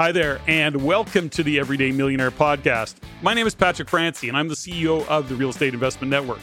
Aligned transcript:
Hi 0.00 0.12
there, 0.12 0.40
and 0.46 0.84
welcome 0.84 1.28
to 1.30 1.42
the 1.42 1.58
Everyday 1.58 1.90
Millionaire 1.90 2.30
Podcast. 2.30 2.94
My 3.20 3.34
name 3.34 3.48
is 3.48 3.56
Patrick 3.56 3.88
Francey, 3.88 4.28
and 4.28 4.36
I'm 4.36 4.46
the 4.46 4.54
CEO 4.54 5.04
of 5.08 5.28
the 5.28 5.34
Real 5.34 5.48
Estate 5.48 5.74
Investment 5.74 6.08
Network. 6.08 6.38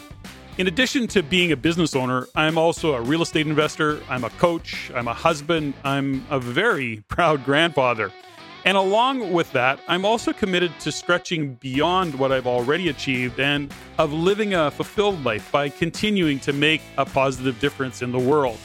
In 0.57 0.67
addition 0.67 1.07
to 1.07 1.23
being 1.23 1.53
a 1.53 1.55
business 1.55 1.95
owner, 1.95 2.27
I'm 2.35 2.57
also 2.57 2.95
a 2.95 3.01
real 3.01 3.21
estate 3.21 3.47
investor, 3.47 4.01
I'm 4.09 4.25
a 4.25 4.29
coach, 4.31 4.91
I'm 4.93 5.07
a 5.07 5.13
husband, 5.13 5.73
I'm 5.85 6.27
a 6.29 6.37
very 6.37 7.05
proud 7.07 7.45
grandfather. 7.45 8.11
And 8.65 8.75
along 8.75 9.31
with 9.31 9.49
that, 9.53 9.79
I'm 9.87 10.03
also 10.03 10.33
committed 10.33 10.77
to 10.81 10.91
stretching 10.91 11.53
beyond 11.53 12.13
what 12.15 12.33
I've 12.33 12.47
already 12.47 12.89
achieved 12.89 13.39
and 13.39 13.73
of 13.97 14.11
living 14.11 14.53
a 14.53 14.69
fulfilled 14.69 15.23
life 15.23 15.49
by 15.53 15.69
continuing 15.69 16.39
to 16.41 16.51
make 16.51 16.81
a 16.97 17.05
positive 17.05 17.57
difference 17.61 18.01
in 18.01 18.11
the 18.11 18.19
world. 18.19 18.57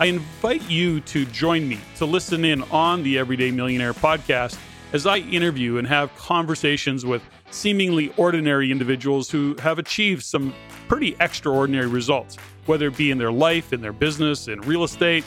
I 0.00 0.06
invite 0.06 0.62
you 0.70 1.00
to 1.00 1.24
join 1.24 1.68
me 1.68 1.80
to 1.96 2.06
listen 2.06 2.44
in 2.44 2.62
on 2.70 3.02
the 3.02 3.18
Everyday 3.18 3.50
Millionaire 3.50 3.92
podcast 3.92 4.56
as 4.92 5.06
I 5.06 5.16
interview 5.16 5.78
and 5.78 5.88
have 5.88 6.14
conversations 6.14 7.04
with 7.04 7.20
seemingly 7.50 8.12
ordinary 8.16 8.70
individuals 8.70 9.28
who 9.28 9.56
have 9.58 9.80
achieved 9.80 10.22
some 10.22 10.54
pretty 10.86 11.16
extraordinary 11.18 11.88
results, 11.88 12.36
whether 12.66 12.86
it 12.86 12.96
be 12.96 13.10
in 13.10 13.18
their 13.18 13.32
life, 13.32 13.72
in 13.72 13.80
their 13.80 13.92
business, 13.92 14.46
in 14.46 14.60
real 14.60 14.84
estate. 14.84 15.24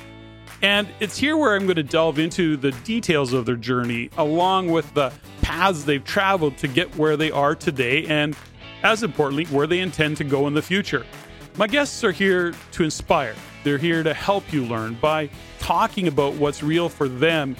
And 0.61 0.87
it's 1.01 1.17
here 1.17 1.35
where 1.35 1.53
I'm 1.53 1.65
going 1.65 1.75
to 1.75 1.83
delve 1.83 2.17
into 2.17 2.55
the 2.55 2.71
details 2.85 3.33
of 3.33 3.45
their 3.45 3.57
journey, 3.57 4.09
along 4.17 4.71
with 4.71 4.91
the 4.93 5.11
paths 5.41 5.83
they've 5.83 6.03
traveled 6.03 6.55
to 6.59 6.69
get 6.69 6.95
where 6.95 7.17
they 7.17 7.29
are 7.29 7.55
today, 7.55 8.05
and 8.05 8.37
as 8.83 9.03
importantly, 9.03 9.43
where 9.47 9.67
they 9.67 9.79
intend 9.79 10.15
to 10.17 10.23
go 10.23 10.47
in 10.47 10.53
the 10.53 10.61
future. 10.61 11.05
My 11.57 11.67
guests 11.67 12.05
are 12.05 12.13
here 12.13 12.53
to 12.71 12.83
inspire 12.85 13.35
they're 13.63 13.77
here 13.77 14.03
to 14.03 14.13
help 14.13 14.51
you 14.51 14.65
learn 14.65 14.95
by 14.95 15.29
talking 15.59 16.07
about 16.07 16.33
what's 16.35 16.63
real 16.63 16.89
for 16.89 17.07
them, 17.07 17.55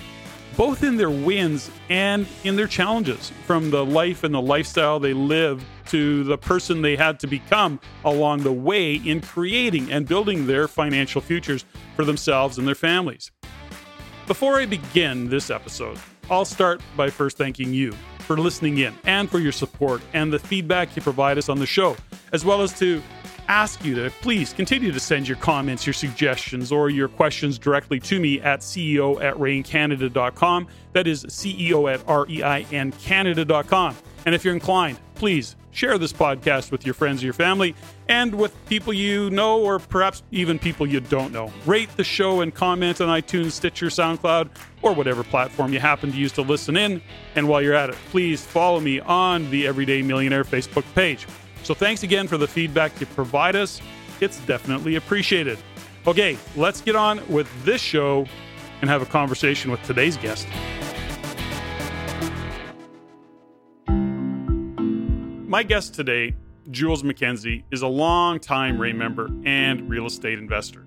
both 0.58 0.84
in 0.84 0.98
their 0.98 1.10
wins 1.10 1.70
and 1.90 2.28
in 2.44 2.56
their 2.56 2.68
challenges, 2.68 3.32
from 3.46 3.70
the 3.70 3.86
life 3.86 4.24
and 4.24 4.34
the 4.34 4.42
lifestyle 4.42 5.00
they 5.00 5.14
live 5.14 5.64
to 5.88 6.24
the 6.24 6.38
person 6.38 6.82
they 6.82 6.96
had 6.96 7.20
to 7.20 7.28
become 7.28 7.80
along 8.06 8.44
the 8.44 8.52
way 8.52 8.96
in 8.96 9.22
creating 9.22 9.92
and 9.92 10.08
building 10.08 10.48
their 10.48 10.68
financial 10.68 11.22
futures 11.22 11.66
for 11.96 12.06
themselves 12.06 12.58
and 12.58 12.68
their 12.68 12.76
families. 12.76 13.32
Before 14.28 14.60
I 14.60 14.66
begin 14.66 15.30
this 15.30 15.50
episode, 15.50 16.00
I'll 16.30 16.46
start 16.46 16.82
by 16.96 17.10
first 17.10 17.38
thanking 17.38 17.74
you 17.74 17.92
for 18.20 18.38
listening 18.38 18.78
in 18.78 18.94
and 19.04 19.30
for 19.30 19.40
your 19.40 19.52
support 19.52 20.02
and 20.14 20.32
the 20.32 20.40
feedback 20.40 20.96
you 20.96 21.02
provide 21.02 21.38
us 21.38 21.50
on 21.50 21.60
the 21.60 21.66
show, 21.66 21.98
as 22.32 22.46
well 22.46 22.62
as 22.62 22.78
to 22.80 23.02
ask 23.52 23.84
you 23.84 23.94
to 23.94 24.10
please 24.22 24.54
continue 24.54 24.94
to 24.94 25.00
send 25.00 25.28
your 25.28 25.36
comments, 25.36 25.86
your 25.86 25.94
suggestions, 25.94 26.72
or 26.72 26.90
your 26.90 27.10
questions 27.10 27.60
directly 27.60 28.00
to 28.00 28.18
me 28.18 28.40
at 28.40 28.62
CEO 28.62 29.22
at 29.22 29.36
reincanada.com. 29.36 30.68
That 30.94 31.06
is 31.06 31.26
CEO 31.26 31.94
at 31.94 32.02
R-E-I-N 32.08 32.94
Canada.com. 32.94 33.98
And 34.26 34.34
if 34.34 34.46
you're 34.46 34.54
inclined, 34.54 35.00
please 35.16 35.58
share 35.72 35.98
this 35.98 36.14
podcast 36.14 36.72
with 36.72 36.86
your 36.86 36.94
friends 36.94 37.22
or 37.22 37.26
your 37.26 37.34
family 37.34 37.76
and 38.08 38.34
with 38.36 38.54
people 38.68 38.94
you 38.94 39.30
know 39.32 39.60
or 39.60 39.80
perhaps 39.80 40.24
even 40.32 40.58
people 40.58 40.88
you 40.88 41.02
don't 41.02 41.34
know. 41.34 41.52
Rate 41.66 41.90
the 41.98 42.06
show 42.06 42.40
and 42.40 42.56
comment 42.56 43.02
on 43.02 43.10
iTunes, 43.10 43.52
Stitcher, 43.52 43.88
SoundCloud, 43.88 44.50
or 44.82 44.94
whatever 44.94 45.24
platform 45.24 45.74
you 45.74 45.80
happen 45.80 46.10
to 46.14 46.18
use 46.18 46.32
to 46.34 46.42
listen 46.42 46.78
in. 46.78 47.02
And 47.36 47.50
while 47.50 47.62
you're 47.62 47.74
at 47.74 47.90
it, 47.90 47.98
please 48.12 48.46
follow 48.46 48.80
me 48.80 49.02
on 49.02 49.50
the 49.52 49.68
Everyday 49.68 50.02
Millionaire 50.02 50.46
Facebook 50.46 50.86
page. 50.96 51.28
So 51.64 51.74
thanks 51.74 52.04
again 52.04 52.28
for 52.28 52.38
the 52.38 52.48
feedback 52.48 53.00
you 53.00 53.06
provide 53.08 53.56
us. 53.56 53.82
It's 54.20 54.40
definitely 54.42 54.96
appreciated. 54.96 55.58
Okay, 56.08 56.38
let's 56.56 56.82
get 56.82 56.96
on 56.96 57.22
with 57.30 57.48
this 57.64 57.82
show 57.82 58.26
and 58.82 58.90
have 58.90 59.02
a 59.02 59.06
conversation 59.06 59.70
with 59.70 59.82
today's 59.84 60.18
guest. 60.18 60.48
My 65.48 65.64
guest 65.64 65.94
today, 65.94 66.36
Jules 66.72 67.04
McKenzie, 67.04 67.64
is 67.72 67.82
a 67.84 67.88
long-time 67.88 68.80
REIN 68.80 68.98
member 68.98 69.30
and 69.46 69.90
real 69.90 70.06
estate 70.06 70.40
investor. 70.40 70.86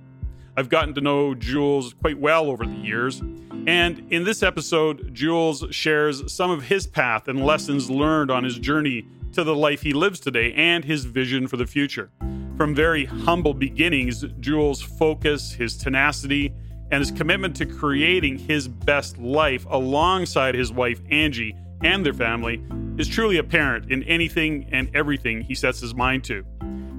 I've 0.57 0.69
gotten 0.69 0.95
to 0.95 1.01
know 1.01 1.35
Jules 1.35 1.95
quite 1.95 2.19
well 2.19 2.47
over 2.47 2.65
the 2.65 2.77
years, 2.77 3.21
and 3.21 4.07
in 4.11 4.25
this 4.25 4.43
episode, 4.43 5.15
Jules 5.15 5.65
shares 5.71 6.33
some 6.33 6.51
of 6.51 6.63
his 6.65 6.87
path 6.87 7.29
and 7.29 7.45
lessons 7.45 7.91
learned 7.91 8.31
on 8.31 8.43
his 8.43 8.59
journey 8.59 9.07
to 9.35 9.45
the 9.45 9.55
life 9.55 9.83
he 9.83 9.93
lives 9.93 10.21
today 10.21 10.53
and 10.55 10.85
his 10.85 11.05
vision 11.05 11.47
for 11.47 11.57
the 11.57 11.67
future. 11.67 12.11
From 12.57 12.75
very 12.75 13.05
humble 13.05 13.55
beginnings, 13.55 14.25
Jules' 14.41 14.81
focus, 14.81 15.53
his 15.53 15.77
tenacity, 15.77 16.55
and 16.91 17.01
his 17.01 17.11
commitment 17.11 17.57
to 17.57 17.67
creating 17.67 18.39
his 18.39 18.69
best 18.69 19.19
life 19.19 19.67
alongside 19.69 20.55
his 20.55 20.73
wife, 20.73 21.01
Angie, 21.11 21.57
and 21.83 22.07
their 22.07 22.15
family 22.15 22.65
is 22.97 23.09
truly 23.09 23.39
apparent 23.39 23.91
in 23.91 24.03
anything 24.05 24.69
and 24.71 24.89
everything 24.95 25.41
he 25.41 25.55
sets 25.55 25.81
his 25.81 25.95
mind 25.95 26.23
to. 26.25 26.45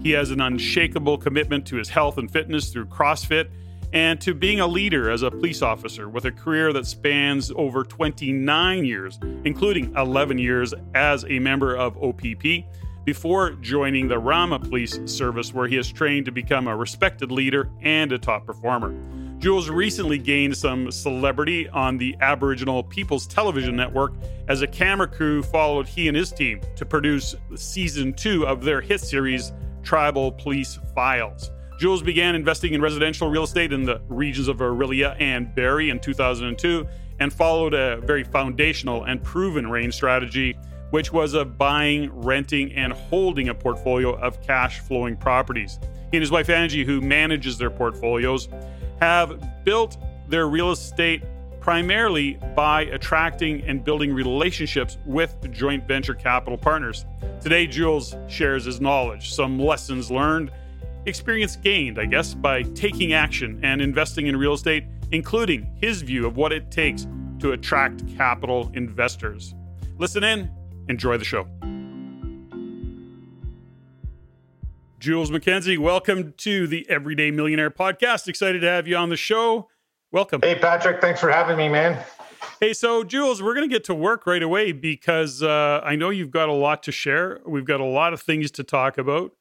He 0.04 0.12
has 0.12 0.32
an 0.32 0.42
unshakable 0.42 1.18
commitment 1.18 1.66
to 1.68 1.78
his 1.78 1.90
health 1.90 2.18
and 2.18 2.30
fitness 2.30 2.70
through 2.70 2.88
CrossFit 2.88 3.50
and 3.96 4.20
to 4.20 4.34
being 4.34 4.60
a 4.60 4.68
leader 4.68 5.10
as 5.10 5.24
a 5.24 5.32
police 5.32 5.62
officer 5.62 6.10
with 6.10 6.26
a 6.26 6.32
career 6.32 6.74
that 6.74 6.86
spans 6.86 7.50
over 7.56 7.86
29 7.86 8.84
years, 8.84 9.18
including 9.46 9.94
11 9.96 10.38
years 10.38 10.74
as 10.94 11.24
a 11.30 11.40
member 11.40 11.78
of 11.78 11.98
OPP, 12.04 12.66
before 13.06 13.52
joining 13.62 14.10
the 14.10 14.20
Rama 14.20 14.60
Police 14.60 15.00
Service, 15.06 15.54
where 15.54 15.68
he 15.68 15.78
has 15.78 15.90
trained 15.90 16.26
to 16.26 16.32
become 16.34 16.68
a 16.68 16.76
respected 16.76 17.32
leader 17.32 17.70
and 17.82 18.12
a 18.12 18.20
top 18.20 18.46
performer. 18.46 18.94
Jules 19.38 19.70
recently 19.70 20.18
gained 20.18 20.58
some 20.58 20.92
celebrity 20.92 21.70
on 21.70 21.98
the 21.98 22.18
Aboriginal 22.20 22.84
People's 22.84 23.26
Television 23.26 23.78
Network 23.78 24.14
as 24.50 24.62
a 24.62 24.68
camera 24.68 25.08
crew 25.08 25.42
followed 25.42 25.88
he 25.88 26.10
and 26.10 26.18
his 26.18 26.34
team 26.34 26.60
to 26.76 26.86
produce 26.86 27.34
season 27.56 28.12
two 28.14 28.46
of 28.46 28.64
their 28.66 28.82
hit 28.82 29.00
series, 29.00 29.54
Tribal 29.84 30.34
Police 30.34 30.80
Files. 30.94 31.52
Jules 31.78 32.02
began 32.02 32.36
investing 32.36 32.74
in 32.74 32.82
residential 32.82 33.30
real 33.30 33.44
estate 33.44 33.74
in 33.74 33.84
the 33.84 34.02
regions 34.08 34.48
of 34.48 34.58
Orillia 34.58 35.16
and 35.20 35.54
Barrie 35.54 35.90
in 35.90 36.00
2002 36.00 36.88
and 37.20 37.34
followed 37.34 37.74
a 37.74 37.98
very 38.02 38.24
foundational 38.24 39.04
and 39.04 39.22
proven 39.22 39.70
REIN 39.70 39.92
strategy, 39.92 40.58
which 40.92 41.12
was 41.12 41.34
of 41.34 41.58
buying, 41.58 42.10
renting, 42.22 42.72
and 42.74 42.94
holding 42.94 43.50
a 43.50 43.54
portfolio 43.54 44.16
of 44.20 44.42
cash 44.42 44.80
flowing 44.80 45.18
properties. 45.18 45.80
He 46.12 46.18
and 46.18 46.22
his 46.22 46.32
wife 46.32 46.50
Angie, 46.50 46.86
who 46.86 47.02
manages 47.02 47.58
their 47.58 47.70
portfolios, 47.70 48.48
have 49.02 49.66
built 49.66 49.98
their 50.30 50.48
real 50.48 50.72
estate 50.72 51.24
primarily 51.60 52.38
by 52.56 52.84
attracting 52.84 53.64
and 53.64 53.84
building 53.84 54.14
relationships 54.14 54.98
with 55.06 55.36
joint 55.52 55.86
venture 55.88 56.14
capital 56.14 56.58
partners. 56.58 57.06
Today, 57.42 57.68
Jules 57.68 58.16
shares 58.28 58.66
his 58.66 58.80
knowledge, 58.80 59.34
some 59.34 59.60
lessons 59.60 60.10
learned, 60.12 60.52
experience 61.06 61.56
gained, 61.56 62.00
I 62.00 62.06
guess, 62.06 62.34
by 62.34 62.64
taking 62.64 63.14
action 63.14 63.60
and 63.64 63.82
investing 63.82 64.28
in 64.28 64.36
real 64.38 64.54
estate, 64.54 64.86
including 65.12 65.72
his 65.80 66.02
view 66.02 66.26
of 66.26 66.38
what 66.38 66.52
it 66.52 66.72
takes 66.72 67.08
to 67.40 67.52
attract 67.52 68.08
capital 68.18 68.72
investors. 68.74 69.54
Listen 69.98 70.24
in, 70.24 70.52
enjoy 70.90 71.18
the 71.18 71.26
show. 71.26 71.48
Jules 75.00 75.30
McKenzie, 75.30 75.78
welcome 75.78 76.34
to 76.38 76.66
the 76.66 76.90
Everyday 76.90 77.30
Millionaire 77.30 77.70
podcast. 77.70 78.28
Excited 78.28 78.62
to 78.62 78.68
have 78.68 78.88
you 78.88 78.96
on 78.96 79.10
the 79.10 79.18
show. 79.18 79.70
Welcome. 80.12 80.42
Hey, 80.42 80.56
Patrick. 80.56 81.02
Thanks 81.02 81.20
for 81.20 81.30
having 81.30 81.58
me, 81.58 81.70
man. 81.70 82.04
Hey, 82.60 82.74
so 82.74 83.04
Jules, 83.04 83.44
we're 83.44 83.54
going 83.54 83.70
to 83.70 83.74
get 83.74 83.84
to 83.86 83.94
work 83.94 84.26
right 84.26 84.42
away 84.42 84.72
because 84.72 85.44
uh, 85.44 85.82
I 85.84 85.96
know 85.96 86.10
you've 86.10 86.32
got 86.32 86.50
a 86.50 86.54
lot 86.54 86.82
to 86.84 86.92
share. 86.92 87.42
We've 87.46 87.66
got 87.66 87.80
a 87.80 87.86
lot 87.86 88.14
of 88.14 88.22
things 88.22 88.50
to 88.52 88.64
talk 88.64 88.98
about 88.98 89.34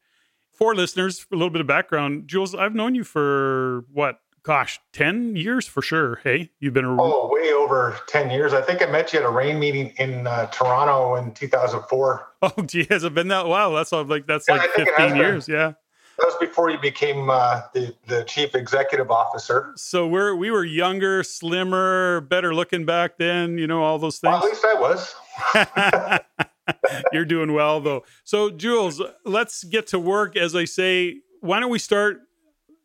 for 0.54 0.74
listeners, 0.74 1.26
a 1.32 1.36
little 1.36 1.50
bit 1.50 1.60
of 1.60 1.66
background. 1.66 2.28
Jules, 2.28 2.54
I've 2.54 2.74
known 2.74 2.94
you 2.94 3.04
for 3.04 3.84
what? 3.92 4.20
Gosh, 4.42 4.78
10 4.92 5.36
years 5.36 5.66
for 5.66 5.80
sure. 5.80 6.20
Hey, 6.22 6.50
you've 6.60 6.74
been 6.74 6.84
a. 6.84 7.02
Oh, 7.02 7.30
way 7.32 7.52
over 7.52 7.96
10 8.08 8.30
years. 8.30 8.52
I 8.52 8.60
think 8.60 8.82
I 8.82 8.86
met 8.86 9.12
you 9.12 9.20
at 9.20 9.24
a 9.24 9.30
REIN 9.30 9.58
meeting 9.58 9.94
in 9.96 10.26
uh, 10.26 10.46
Toronto 10.46 11.16
in 11.16 11.32
2004. 11.32 12.28
Oh, 12.44 12.62
gee, 12.62 12.86
has 12.90 13.04
it 13.04 13.14
been 13.14 13.28
that? 13.28 13.46
Wow, 13.46 13.70
that's 13.70 13.90
like, 13.90 14.26
that's 14.26 14.46
yeah, 14.46 14.56
like 14.56 14.70
15 14.72 15.16
years. 15.16 15.48
Yeah. 15.48 15.72
That 16.18 16.26
was 16.26 16.36
before 16.38 16.68
you 16.68 16.78
became 16.78 17.30
uh, 17.30 17.62
the 17.72 17.94
the 18.06 18.22
chief 18.24 18.54
executive 18.54 19.10
officer. 19.10 19.72
So 19.76 20.06
we're 20.06 20.34
we 20.34 20.50
were 20.50 20.62
younger, 20.62 21.24
slimmer, 21.24 22.20
better 22.20 22.54
looking 22.54 22.84
back 22.84 23.16
then. 23.16 23.56
You 23.56 23.66
know 23.66 23.82
all 23.82 23.98
those 23.98 24.18
things. 24.18 24.30
Well, 24.30 24.42
at 24.42 24.44
least 24.44 24.64
I 24.64 24.74
was. 24.74 26.20
You're 27.12 27.24
doing 27.24 27.52
well 27.52 27.80
though. 27.80 28.04
So 28.24 28.50
Jules, 28.50 29.02
let's 29.24 29.64
get 29.64 29.86
to 29.88 29.98
work. 29.98 30.36
As 30.36 30.54
I 30.54 30.64
say, 30.64 31.20
why 31.40 31.60
don't 31.60 31.70
we 31.70 31.78
start? 31.78 32.22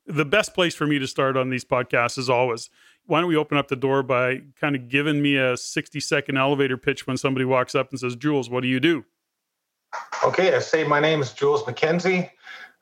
The 0.06 0.26
best 0.26 0.54
place 0.54 0.74
for 0.74 0.88
me 0.88 0.98
to 1.00 1.08
start 1.08 1.38
on 1.38 1.50
these 1.50 1.64
podcasts 1.64 2.18
is 2.18 2.30
always 2.30 2.70
why 3.10 3.20
don't 3.20 3.28
we 3.28 3.36
open 3.36 3.58
up 3.58 3.68
the 3.70 3.76
door 3.76 4.04
by 4.04 4.42
kind 4.62 4.76
of 4.76 4.88
giving 4.88 5.20
me 5.20 5.36
a 5.36 5.58
60 5.58 6.00
second 6.00 6.38
elevator 6.38 6.78
pitch 6.78 7.08
when 7.08 7.18
somebody 7.18 7.44
walks 7.44 7.74
up 7.74 7.90
and 7.90 8.00
says, 8.00 8.16
Jules, 8.16 8.52
what 8.52 8.62
do 8.62 8.68
you 8.68 8.80
do? 8.80 9.04
Okay, 10.24 10.56
I 10.56 10.60
say 10.60 10.84
my 10.84 11.00
name 11.00 11.20
is 11.20 11.34
Jules 11.34 11.64
McKenzie. 11.64 12.30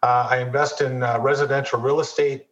Uh, 0.04 0.28
I 0.30 0.40
invest 0.40 0.82
in 0.82 1.02
uh, 1.02 1.18
residential 1.22 1.80
real 1.80 2.02
estate, 2.02 2.48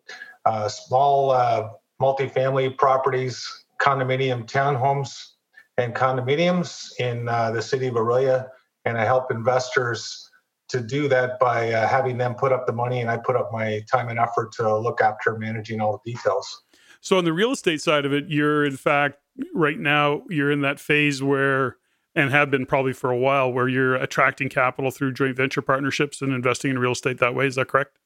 uh, 0.46 0.70
small 0.70 1.32
uh, 1.32 1.70
multifamily 2.02 2.78
properties, 2.78 3.66
condominium 3.82 4.50
townhomes, 4.50 5.32
and 5.78 5.94
condominiums 5.94 6.92
in 7.00 7.28
uh, 7.28 7.52
the 7.52 7.62
city 7.62 7.88
of 7.88 7.96
Orillia, 7.96 8.48
and 8.86 8.98
I 8.98 9.06
help 9.06 9.32
investors 9.32 10.30
to 10.70 10.82
do 10.82 11.08
that 11.10 11.40
by 11.40 11.72
uh, 11.72 11.88
having 11.88 12.18
them 12.18 12.36
put 12.36 12.52
up 12.52 12.66
the 12.66 12.74
money, 12.74 13.02
and 13.02 13.10
I 13.10 13.18
put 13.18 13.36
up 13.36 13.52
my 13.52 13.82
time 13.92 14.10
and 14.10 14.18
effort 14.18 14.52
to 14.54 14.78
look 14.78 15.02
after 15.02 15.38
managing 15.38 15.82
all 15.82 16.02
the 16.04 16.12
details. 16.14 16.64
So 17.02 17.18
on 17.18 17.26
the 17.26 17.34
real 17.34 17.52
estate 17.52 17.82
side 17.82 18.06
of 18.06 18.14
it, 18.14 18.26
you're 18.30 18.66
in 18.66 18.78
fact 18.78 19.20
right 19.54 19.78
now 19.78 20.24
you're 20.30 20.52
in 20.52 20.62
that 20.62 20.80
phase 20.80 21.22
where 21.22 21.78
and 22.16 22.32
have 22.32 22.50
been 22.50 22.66
probably 22.66 22.94
for 22.94 23.12
a 23.12 23.18
while 23.18 23.52
where 23.52 23.68
you're 23.68 23.96
attracting 23.96 24.50
capital 24.50 24.90
through 24.90 25.12
joint 25.12 25.36
venture 25.36 25.62
partnerships 25.62 26.22
and 26.22 26.34
investing 26.34 26.72
in 26.72 26.80
real 26.80 26.94
estate 26.94 27.20
that 27.20 27.36
way. 27.36 27.46
Is 27.46 27.56
that 27.56 27.68
correct? 27.68 27.98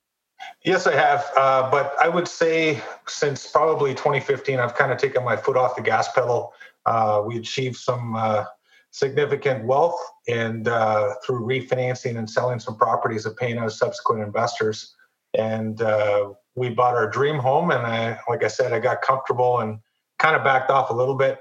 Yes, 0.64 0.88
I 0.88 0.96
have. 0.96 1.26
Uh, 1.38 1.70
but 1.70 1.96
I 2.02 2.10
would 2.10 2.28
say 2.28 2.82
since 3.08 3.48
probably 3.48 3.92
2015, 3.92 4.60
I've 4.60 4.76
kind 4.76 4.92
of 4.92 4.98
taken 4.98 5.24
my 5.24 5.36
foot 5.36 5.58
off 5.58 5.76
the 5.76 5.82
gas 5.82 6.12
pedal. 6.12 6.54
Uh, 6.86 7.22
we 7.26 7.38
achieved 7.38 7.76
some 7.76 8.16
uh, 8.16 8.46
significant 8.92 9.66
wealth 9.66 10.00
and 10.28 10.68
uh, 10.68 11.14
through 11.26 11.46
refinancing 11.46 12.18
and 12.18 12.30
selling 12.30 12.60
some 12.60 12.76
properties 12.76 13.28
paying 13.38 13.58
out 13.58 13.72
subsequent 13.72 14.22
investors. 14.22 14.96
And 15.38 15.82
uh, 15.82 16.32
we 16.56 16.70
bought 16.70 16.96
our 16.96 17.10
dream 17.10 17.38
home. 17.38 17.72
And 17.72 17.86
I, 17.86 18.20
like 18.28 18.44
I 18.44 18.48
said, 18.48 18.74
I 18.74 18.80
got 18.80 19.02
comfortable 19.02 19.60
and 19.60 19.80
kind 20.18 20.36
of 20.36 20.44
backed 20.44 20.72
off 20.72 20.90
a 20.90 20.94
little 20.94 21.16
bit. 21.16 21.40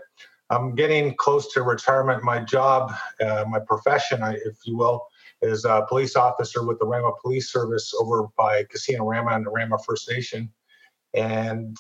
I'm 0.51 0.75
getting 0.75 1.15
close 1.17 1.53
to 1.53 1.63
retirement. 1.63 2.23
My 2.23 2.41
job, 2.41 2.95
uh, 3.21 3.45
my 3.49 3.59
profession, 3.59 4.23
if 4.23 4.57
you 4.65 4.77
will, 4.77 5.07
is 5.43 5.65
a 5.65 5.85
police 5.89 6.17
officer 6.17 6.65
with 6.65 6.79
the 6.79 6.87
Rama 6.87 7.13
Police 7.23 7.53
Service 7.53 7.93
over 8.01 8.29
by 8.37 8.65
Casino 8.65 9.05
Rama 9.05 9.33
and 9.33 9.47
the 9.47 9.51
Rama 9.51 9.79
First 9.87 10.11
Nation. 10.11 10.51
And 11.15 11.77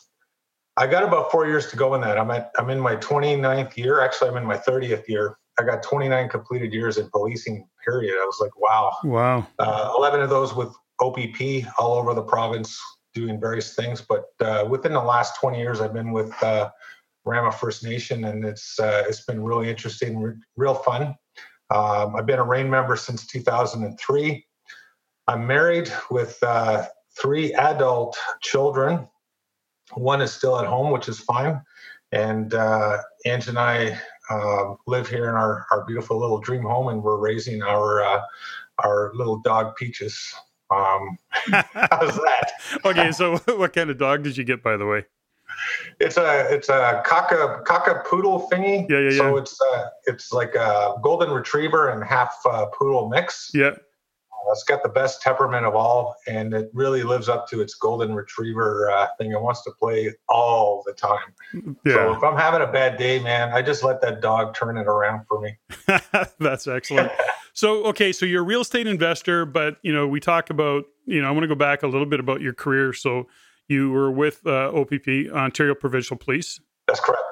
I 0.78 0.86
got 0.86 1.02
about 1.02 1.32
four 1.32 1.44
years 1.46 1.66
to 1.70 1.76
go 1.76 1.94
in 1.96 2.00
that. 2.02 2.16
I'm 2.16 2.30
at 2.30 2.52
I'm 2.56 2.70
in 2.70 2.78
my 2.78 2.94
29th 2.96 3.76
year. 3.76 4.00
Actually, 4.00 4.30
I'm 4.30 4.36
in 4.36 4.46
my 4.46 4.56
30th 4.56 5.08
year. 5.08 5.36
I 5.58 5.64
got 5.64 5.82
29 5.82 6.28
completed 6.28 6.72
years 6.72 6.98
in 6.98 7.10
policing. 7.10 7.69
Period. 7.84 8.14
I 8.14 8.25
was 8.25 8.38
like, 8.40 8.56
wow, 8.60 8.96
wow. 9.02 9.46
Uh, 9.58 9.92
11 9.96 10.20
of 10.20 10.30
those 10.30 10.54
with 10.54 10.69
OPP 11.00 11.66
all 11.78 11.94
over 11.94 12.14
the 12.14 12.22
province, 12.22 12.78
doing 13.14 13.40
various 13.40 13.75
things. 13.75 14.00
But 14.00 14.26
uh, 14.40 14.66
within 14.69 14.92
the 14.92 15.02
last 15.02 15.40
20 15.40 15.58
years, 15.58 15.80
I've 15.80 15.94
been 15.94 16.12
with 16.12 16.32
uh, 16.42 16.70
Rama 17.25 17.50
First 17.50 17.82
Nation, 17.82 18.25
and 18.25 18.44
it's 18.44 18.78
uh, 18.78 19.04
it's 19.08 19.25
been 19.25 19.42
really 19.42 19.69
interesting, 19.69 20.20
re- 20.20 20.34
real 20.56 20.75
fun. 20.75 21.16
Um, 21.70 22.14
I've 22.14 22.26
been 22.26 22.38
a 22.38 22.44
REIN 22.44 22.70
member 22.70 22.94
since 22.96 23.26
2003. 23.26 24.46
I'm 25.26 25.46
married 25.46 25.90
with 26.10 26.38
uh, 26.42 26.86
three 27.20 27.52
adult 27.54 28.16
children. 28.42 29.08
One 29.94 30.20
is 30.20 30.32
still 30.32 30.58
at 30.58 30.67
home, 30.67 30.90
which 30.90 31.08
is 31.08 31.19
fine. 31.19 31.62
And 32.12 32.55
uh, 32.55 32.99
Ange 33.26 33.49
and 33.49 33.58
I 33.58 33.99
uh, 34.31 34.75
live 34.87 35.08
here 35.08 35.29
in 35.29 35.35
our, 35.35 35.67
our 35.70 35.85
beautiful 35.87 36.19
little 36.19 36.38
dream 36.38 36.62
home, 36.62 36.88
and 36.88 37.02
we're 37.02 37.19
raising 37.19 37.62
our 37.62 38.02
uh, 38.02 38.20
our 38.85 39.12
little 39.14 39.38
dog 39.38 39.76
Peaches. 39.76 40.35
Um, 40.70 41.19
how's 41.32 42.17
that? 42.17 42.52
okay, 42.85 43.12
so 43.12 43.37
what 43.56 43.73
kind 43.73 43.90
of 43.90 43.99
dog 43.99 44.23
did 44.23 44.37
you 44.37 44.44
get, 44.44 44.62
by 44.62 44.76
the 44.76 44.87
way? 44.87 45.05
It's 45.99 46.17
a 46.17 46.46
it's 46.50 46.69
a 46.69 47.02
cocker 47.05 47.62
cocker 47.67 48.05
poodle 48.06 48.49
thingy. 48.50 48.88
Yeah, 48.88 48.99
yeah, 48.99 49.11
yeah. 49.11 49.17
So 49.17 49.37
it's 49.37 49.58
uh, 49.73 49.88
it's 50.06 50.32
like 50.32 50.55
a 50.55 50.94
golden 51.02 51.31
retriever 51.31 51.88
and 51.88 52.05
half 52.05 52.37
uh, 52.44 52.67
poodle 52.67 53.08
mix. 53.08 53.50
Yeah. 53.55 53.73
Uh, 54.49 54.53
it's 54.53 54.65
got 54.65 54.83
the 54.83 54.89
best 54.89 55.21
temperament 55.21 55.67
of 55.67 55.75
all, 55.75 56.17
and 56.27 56.55
it 56.55 56.71
really 56.73 57.03
lives 57.03 57.29
up 57.29 57.49
to 57.49 57.61
its 57.61 57.75
golden 57.75 58.15
retriever 58.15 58.91
uh, 58.91 59.06
thing. 59.19 59.33
It 59.33 59.41
wants 59.41 59.62
to 59.65 59.73
play 59.79 60.15
all 60.29 60.83
the 60.87 60.93
time. 60.93 61.19
Yeah. 61.85 61.95
So 61.95 62.17
if 62.17 62.23
I'm 62.23 62.37
having 62.37 62.62
a 62.62 62.71
bad 62.71 62.99
day, 62.99 63.19
man, 63.19 63.53
I 63.53 63.62
just 63.62 63.83
let 63.83 64.00
that 64.03 64.21
dog 64.21 64.55
turn 64.55 64.79
it 64.79 64.87
around 64.87 65.27
for 65.29 65.41
me. 65.41 65.59
That's 66.39 66.67
excellent. 66.67 67.12
so 67.53 67.85
okay, 67.85 68.12
so 68.12 68.27
you're 68.27 68.43
a 68.43 68.47
real 68.47 68.62
estate 68.62 68.87
investor, 68.87 69.45
but 69.45 69.77
you 69.83 69.93
know 69.93 70.06
we 70.06 70.21
talk 70.21 70.50
about 70.50 70.85
you 71.06 71.21
know 71.21 71.29
I 71.29 71.31
want 71.31 71.43
to 71.43 71.49
go 71.49 71.55
back 71.55 71.83
a 71.83 71.87
little 71.87 72.06
bit 72.06 72.21
about 72.21 72.41
your 72.41 72.55
career. 72.55 72.93
So 72.93 73.27
you 73.69 73.91
were 73.91 74.11
with 74.11 74.47
uh, 74.47 74.73
OPP, 74.73 75.31
Ontario 75.33 75.75
Provincial 75.75 76.17
Police. 76.17 76.61
That's 76.87 77.00
correct. 77.00 77.23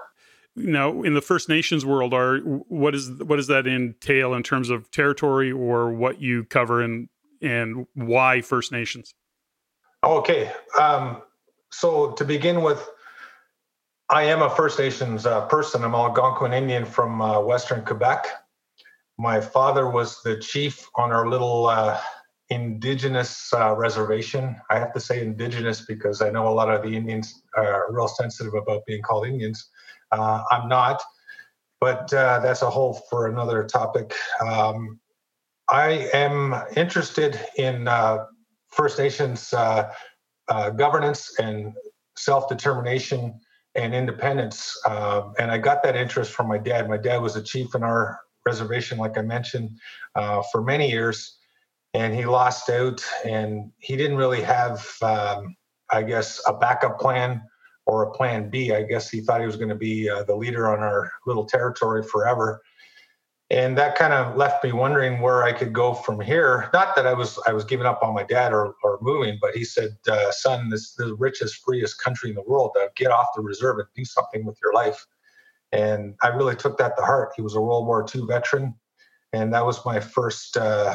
Now, 0.57 1.03
in 1.03 1.13
the 1.13 1.21
First 1.21 1.51
Nations 1.51 1.85
world, 1.85 2.15
are 2.15 2.39
what 2.39 2.95
is 2.95 3.11
what 3.11 3.37
does 3.37 3.47
that 3.49 3.67
entail 3.67 4.33
in 4.33 4.43
terms 4.43 4.71
of 4.71 4.91
territory 4.91 5.53
or 5.53 5.93
what 5.93 6.21
you 6.23 6.45
cover 6.45 6.81
and 6.81 7.09
and 7.43 7.87
why 7.95 8.41
First 8.41 8.73
Nations? 8.73 9.15
Okay, 10.03 10.51
um, 10.81 11.23
so 11.71 12.13
to 12.13 12.25
begin 12.25 12.63
with, 12.63 12.89
I 14.09 14.23
am 14.25 14.41
a 14.41 14.49
First 14.49 14.79
Nations 14.79 15.27
uh, 15.27 15.47
person. 15.47 15.85
I'm 15.85 15.95
Algonquin 15.95 16.55
Indian 16.55 16.87
from 16.87 17.21
uh, 17.21 17.41
Western 17.41 17.85
Quebec. 17.85 18.27
My 19.19 19.41
father 19.43 19.91
was 19.91 20.23
the 20.23 20.39
chief 20.39 20.89
on 20.95 21.13
our 21.13 21.29
little 21.29 21.67
uh, 21.67 22.01
indigenous 22.49 23.53
uh, 23.53 23.75
reservation. 23.75 24.57
I 24.71 24.79
have 24.79 24.93
to 24.95 25.01
say 25.01 25.21
indigenous 25.21 25.83
because 25.83 26.23
I 26.23 26.31
know 26.31 26.49
a 26.49 26.55
lot 26.55 26.71
of 26.71 26.83
the 26.83 26.97
Indians 26.97 27.43
are 27.57 27.87
real 27.91 28.09
sensitive 28.09 28.55
about 28.55 28.87
being 28.87 29.03
called 29.03 29.27
Indians. 29.27 29.69
Uh, 30.13 30.43
I'm 30.51 30.69
not, 30.69 31.03
but 31.81 32.13
uh, 32.13 32.41
that's 32.41 32.63
a 32.63 32.71
whole 32.71 32.95
for 33.11 33.27
another 33.27 33.65
topic. 33.65 34.15
Um, 34.41 35.01
I 35.69 36.09
am 36.13 36.55
interested 36.77 37.41
in 37.57 37.89
uh, 37.89 38.25
First 38.69 38.99
Nations 38.99 39.53
uh, 39.53 39.93
uh, 40.49 40.71
governance 40.71 41.39
and 41.39 41.75
self 42.17 42.49
determination 42.49 43.39
and 43.75 43.95
independence. 43.95 44.81
Um, 44.89 45.35
and 45.39 45.51
I 45.51 45.59
got 45.59 45.83
that 45.83 45.97
interest 45.97 46.33
from 46.33 46.49
my 46.49 46.59
dad. 46.59 46.89
My 46.89 46.97
dad 46.97 47.19
was 47.19 47.37
a 47.37 47.43
chief 47.43 47.75
in 47.75 47.83
our 47.83 48.19
reservation, 48.47 48.97
like 48.97 49.19
I 49.19 49.23
mentioned, 49.23 49.79
for 50.15 50.63
many 50.63 50.91
years 50.91 51.37
and 51.97 52.15
he 52.15 52.27
lost 52.27 52.69
out 52.69 53.03
and 53.25 53.73
he 53.79 53.97
didn't 53.97 54.19
really 54.19 54.43
have 54.43 54.87
um, 55.03 55.57
i 55.91 56.03
guess 56.03 56.41
a 56.47 56.53
backup 56.53 56.99
plan 56.99 57.43
or 57.87 58.03
a 58.03 58.11
plan 58.11 58.51
b 58.51 58.73
i 58.73 58.83
guess 58.83 59.09
he 59.09 59.21
thought 59.21 59.41
he 59.41 59.47
was 59.47 59.57
going 59.57 59.69
to 59.69 59.75
be 59.75 60.09
uh, 60.09 60.23
the 60.25 60.35
leader 60.35 60.69
on 60.69 60.81
our 60.81 61.11
little 61.27 61.45
territory 61.45 62.03
forever. 62.03 62.61
And 63.49 63.79
that 63.79 63.95
kind 63.95 64.13
of 64.13 64.37
left 64.37 64.65
me 64.65 64.73
wondering 64.73 65.21
where 65.21 65.45
i 65.45 65.53
could 65.53 65.73
go 65.73 65.95
from 65.95 66.21
here. 66.21 66.69
Not 66.73 66.97
that 66.97 67.07
i 67.07 67.15
was 67.15 67.39
i 67.47 67.53
was 67.53 67.65
giving 67.65 67.87
up 67.87 68.03
on 68.03 68.15
my 68.15 68.25
dad 68.25 68.53
or, 68.53 68.75
or 68.83 68.99
moving 69.01 69.39
but 69.41 69.55
he 69.55 69.65
said 69.65 69.97
uh, 70.09 70.31
son 70.33 70.69
this 70.71 70.83
is 70.83 70.95
the 70.97 71.15
richest 71.15 71.63
freest 71.65 72.03
country 72.03 72.31
in 72.31 72.37
the 72.37 72.43
world 72.43 72.77
uh, 72.81 72.89
get 72.97 73.11
off 73.11 73.29
the 73.37 73.43
reserve 73.43 73.79
and 73.79 73.89
do 73.95 74.05
something 74.05 74.45
with 74.45 74.59
your 74.63 74.75
life. 74.75 75.07
And 75.73 76.15
i 76.23 76.29
really 76.29 76.57
took 76.57 76.79
that 76.79 76.97
to 76.97 77.03
heart. 77.03 77.33
He 77.37 77.43
was 77.43 77.55
a 77.55 77.61
world 77.61 77.87
war 77.87 78.05
ii 78.15 78.23
veteran 78.27 78.75
and 79.33 79.53
that 79.53 79.65
was 79.65 79.85
my 79.85 80.01
first 80.01 80.57
uh, 80.57 80.95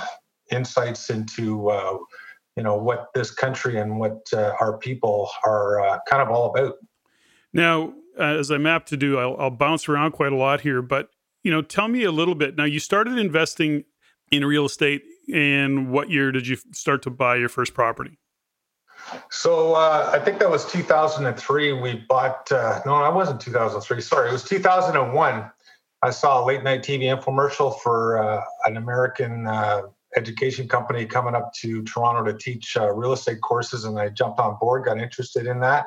insights 0.51 1.09
into 1.09 1.69
uh, 1.69 1.97
you 2.55 2.63
know 2.63 2.75
what 2.75 3.07
this 3.13 3.31
country 3.31 3.79
and 3.79 3.99
what 3.99 4.19
uh, 4.33 4.53
our 4.59 4.77
people 4.77 5.29
are 5.45 5.81
uh, 5.81 5.99
kind 6.09 6.21
of 6.21 6.29
all 6.29 6.49
about. 6.49 6.75
Now, 7.53 7.93
as 8.17 8.49
I'm 8.49 8.65
apt 8.65 8.89
to 8.89 8.97
do, 8.97 9.17
I'll, 9.17 9.35
I'll 9.39 9.49
bounce 9.49 9.89
around 9.89 10.11
quite 10.11 10.31
a 10.31 10.35
lot 10.35 10.61
here, 10.61 10.81
but 10.81 11.09
you 11.43 11.51
know, 11.51 11.61
tell 11.61 11.87
me 11.87 12.03
a 12.03 12.11
little 12.11 12.35
bit. 12.35 12.55
Now, 12.55 12.65
you 12.65 12.79
started 12.79 13.17
investing 13.17 13.83
in 14.31 14.45
real 14.45 14.65
estate, 14.65 15.01
and 15.33 15.91
what 15.91 16.09
year 16.09 16.31
did 16.31 16.47
you 16.47 16.57
start 16.71 17.01
to 17.03 17.09
buy 17.09 17.35
your 17.35 17.49
first 17.49 17.73
property? 17.73 18.19
So 19.29 19.73
uh, 19.73 20.09
I 20.13 20.19
think 20.19 20.39
that 20.39 20.49
was 20.49 20.69
2003. 20.71 21.73
We 21.73 22.05
bought, 22.07 22.51
uh, 22.51 22.81
no, 22.85 22.93
I 22.93 23.09
wasn't 23.09 23.41
2003. 23.41 23.99
Sorry, 24.01 24.29
it 24.29 24.31
was 24.31 24.43
2001. 24.43 25.51
I 26.03 26.09
saw 26.09 26.43
a 26.43 26.45
late 26.45 26.63
night 26.63 26.81
TV 26.81 27.03
infomercial 27.03 27.79
for 27.79 28.17
uh, 28.17 28.43
an 28.65 28.77
American 28.77 29.47
uh, 29.47 29.81
education 30.15 30.67
company 30.67 31.05
coming 31.05 31.35
up 31.35 31.53
to 31.55 31.83
Toronto 31.83 32.31
to 32.31 32.37
teach 32.37 32.77
uh, 32.77 32.91
real 32.91 33.13
estate 33.13 33.41
courses, 33.41 33.85
and 33.85 33.99
I 33.99 34.09
jumped 34.09 34.39
on 34.39 34.57
board, 34.59 34.85
got 34.85 34.99
interested 34.99 35.45
in 35.45 35.59
that. 35.61 35.85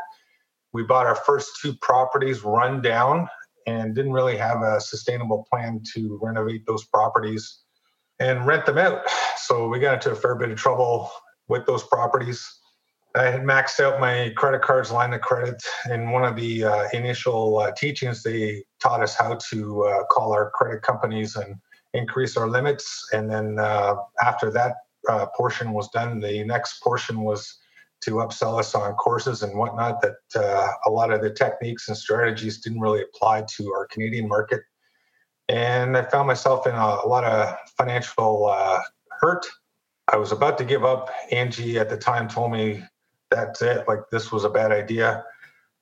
We 0.75 0.83
bought 0.83 1.07
our 1.07 1.15
first 1.15 1.61
two 1.63 1.73
properties 1.75 2.43
run 2.43 2.83
down 2.83 3.29
and 3.67 3.95
didn't 3.95 4.13
really 4.13 4.37
have 4.37 4.61
a 4.63 4.81
sustainable 4.81 5.47
plan 5.49 5.81
to 5.95 6.19
renovate 6.21 6.67
those 6.67 6.85
properties 6.85 7.61
and 8.19 8.45
rent 8.45 8.67
them 8.67 8.79
out. 8.79 9.03
So 9.37 9.69
we 9.69 9.79
got 9.79 9.95
into 9.95 10.11
a 10.11 10.17
fair 10.17 10.35
bit 10.35 10.51
of 10.51 10.59
trouble 10.59 11.11
with 11.49 11.65
those 11.65 11.85
properties. 11.85 12.45
I 13.15 13.27
had 13.27 13.43
maxed 13.43 13.79
out 13.79 14.01
my 14.01 14.33
credit 14.37 14.63
cards 14.63 14.91
line 14.91 15.13
of 15.13 15.21
credit. 15.21 15.63
In 15.89 16.11
one 16.11 16.25
of 16.25 16.35
the 16.35 16.65
uh, 16.65 16.89
initial 16.93 17.59
uh, 17.59 17.71
teachings, 17.77 18.25
they 18.25 18.65
taught 18.83 19.01
us 19.01 19.15
how 19.15 19.39
to 19.51 19.85
uh, 19.85 20.05
call 20.07 20.33
our 20.33 20.51
credit 20.51 20.83
companies 20.83 21.37
and 21.37 21.55
increase 21.93 22.37
our 22.37 22.49
limits. 22.49 23.09
And 23.13 23.31
then 23.31 23.61
uh, 23.61 23.95
after 24.25 24.51
that 24.51 24.75
uh, 25.09 25.27
portion 25.37 25.73
was 25.73 25.89
done, 25.91 26.19
the 26.19 26.43
next 26.43 26.83
portion 26.83 27.21
was 27.21 27.59
to 28.05 28.13
upsell 28.17 28.59
us 28.59 28.75
on 28.75 28.95
courses 28.95 29.43
and 29.43 29.57
whatnot 29.59 30.01
that 30.03 30.17
uh, 30.37 30.71
a 30.87 30.91
lot 30.91 31.11
of 31.11 31.21
the 31.23 31.31
techniques 31.31 31.89
and 31.89 31.97
strategies 31.97 32.61
didn't 32.61 32.81
really 32.81 33.03
apply 33.03 33.45
to 33.57 33.73
our 33.73 33.87
Canadian 33.87 34.29
market. 34.29 34.61
And 35.49 35.97
I 35.97 36.03
found 36.03 36.27
myself 36.27 36.67
in 36.67 36.75
a, 36.75 36.99
a 37.05 37.07
lot 37.07 37.25
of 37.25 37.57
financial 37.77 38.47
uh, 38.47 38.81
hurt. 39.21 39.47
I 40.09 40.17
was 40.17 40.33
about 40.33 40.59
to 40.59 40.65
give 40.65 40.85
up. 40.85 41.11
Angie 41.31 41.79
at 41.79 41.89
the 41.89 41.97
time 41.97 42.29
told 42.29 42.53
me 42.53 42.83
that's 43.31 43.63
it, 43.63 43.87
like 43.89 44.01
this 44.11 44.31
was 44.31 44.45
a 44.45 44.51
bad 44.51 44.71
idea. 44.73 45.25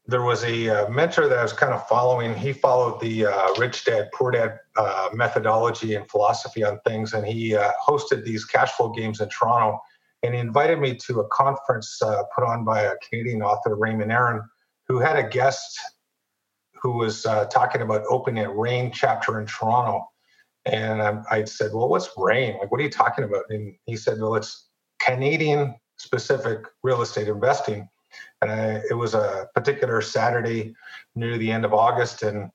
there 0.06 0.22
was 0.22 0.42
a 0.44 0.68
uh, 0.68 0.88
mentor 0.90 1.28
that 1.28 1.38
I 1.38 1.42
was 1.42 1.52
kind 1.52 1.72
of 1.72 1.86
following. 1.86 2.34
He 2.34 2.52
followed 2.52 3.00
the 3.00 3.26
uh, 3.26 3.48
rich 3.58 3.84
dad, 3.84 4.10
poor 4.12 4.32
dad 4.32 4.58
uh, 4.76 5.10
methodology 5.12 5.94
and 5.94 6.08
philosophy 6.10 6.64
on 6.64 6.80
things, 6.86 7.12
and 7.12 7.24
he 7.26 7.54
uh, 7.54 7.70
hosted 7.86 8.24
these 8.24 8.44
cash 8.44 8.72
flow 8.72 8.90
games 8.90 9.20
in 9.20 9.28
Toronto. 9.28 9.80
And 10.22 10.34
he 10.34 10.40
invited 10.40 10.78
me 10.78 10.94
to 11.06 11.20
a 11.20 11.28
conference 11.28 12.00
uh, 12.00 12.22
put 12.34 12.44
on 12.44 12.64
by 12.64 12.82
a 12.82 12.96
Canadian 12.98 13.42
author, 13.42 13.74
Raymond 13.74 14.12
Aaron, 14.12 14.42
who 14.88 14.98
had 14.98 15.16
a 15.16 15.28
guest 15.28 15.78
who 16.80 16.92
was 16.92 17.26
uh, 17.26 17.46
talking 17.46 17.82
about 17.82 18.02
opening 18.08 18.44
a 18.44 18.52
REIN 18.52 18.92
chapter 18.92 19.40
in 19.40 19.46
Toronto. 19.46 20.08
And 20.64 21.02
I, 21.02 21.22
I 21.30 21.44
said, 21.44 21.72
Well, 21.72 21.88
what's 21.88 22.10
REIN? 22.16 22.58
Like, 22.58 22.70
what 22.70 22.80
are 22.80 22.84
you 22.84 22.90
talking 22.90 23.24
about? 23.24 23.44
And 23.50 23.74
he 23.86 23.96
said, 23.96 24.20
Well, 24.20 24.36
it's 24.36 24.68
Canadian 25.00 25.74
specific 25.96 26.66
real 26.82 27.02
estate 27.02 27.28
investing 27.28 27.88
and 28.40 28.50
I, 28.50 28.80
it 28.90 28.94
was 28.94 29.14
a 29.14 29.48
particular 29.54 30.00
Saturday 30.00 30.74
near 31.14 31.38
the 31.38 31.50
end 31.50 31.64
of 31.64 31.72
August, 31.72 32.22
and 32.22 32.50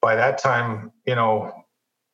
by 0.00 0.14
that 0.16 0.38
time, 0.38 0.92
you 1.06 1.14
know, 1.14 1.52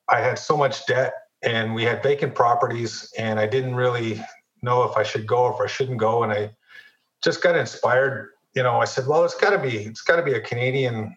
I 0.08 0.20
had 0.20 0.38
so 0.38 0.56
much 0.56 0.86
debt, 0.86 1.14
and 1.42 1.74
we 1.74 1.84
had 1.84 2.02
vacant 2.02 2.34
properties, 2.34 3.12
and 3.18 3.38
I 3.40 3.46
didn't 3.46 3.74
really 3.74 4.22
know 4.62 4.82
if 4.84 4.96
I 4.96 5.02
should 5.02 5.26
go 5.26 5.44
or 5.44 5.54
if 5.54 5.60
I 5.60 5.66
shouldn't 5.66 5.98
go, 5.98 6.22
and 6.22 6.32
I 6.32 6.50
just 7.22 7.42
got 7.42 7.56
inspired. 7.56 8.30
You 8.54 8.62
know, 8.62 8.80
I 8.80 8.84
said, 8.84 9.06
well, 9.06 9.24
it's 9.24 9.34
got 9.34 9.50
to 9.50 9.58
be 9.58 9.78
it's 9.78 10.02
got 10.02 10.16
to 10.16 10.22
be 10.22 10.34
a 10.34 10.40
Canadian 10.40 11.16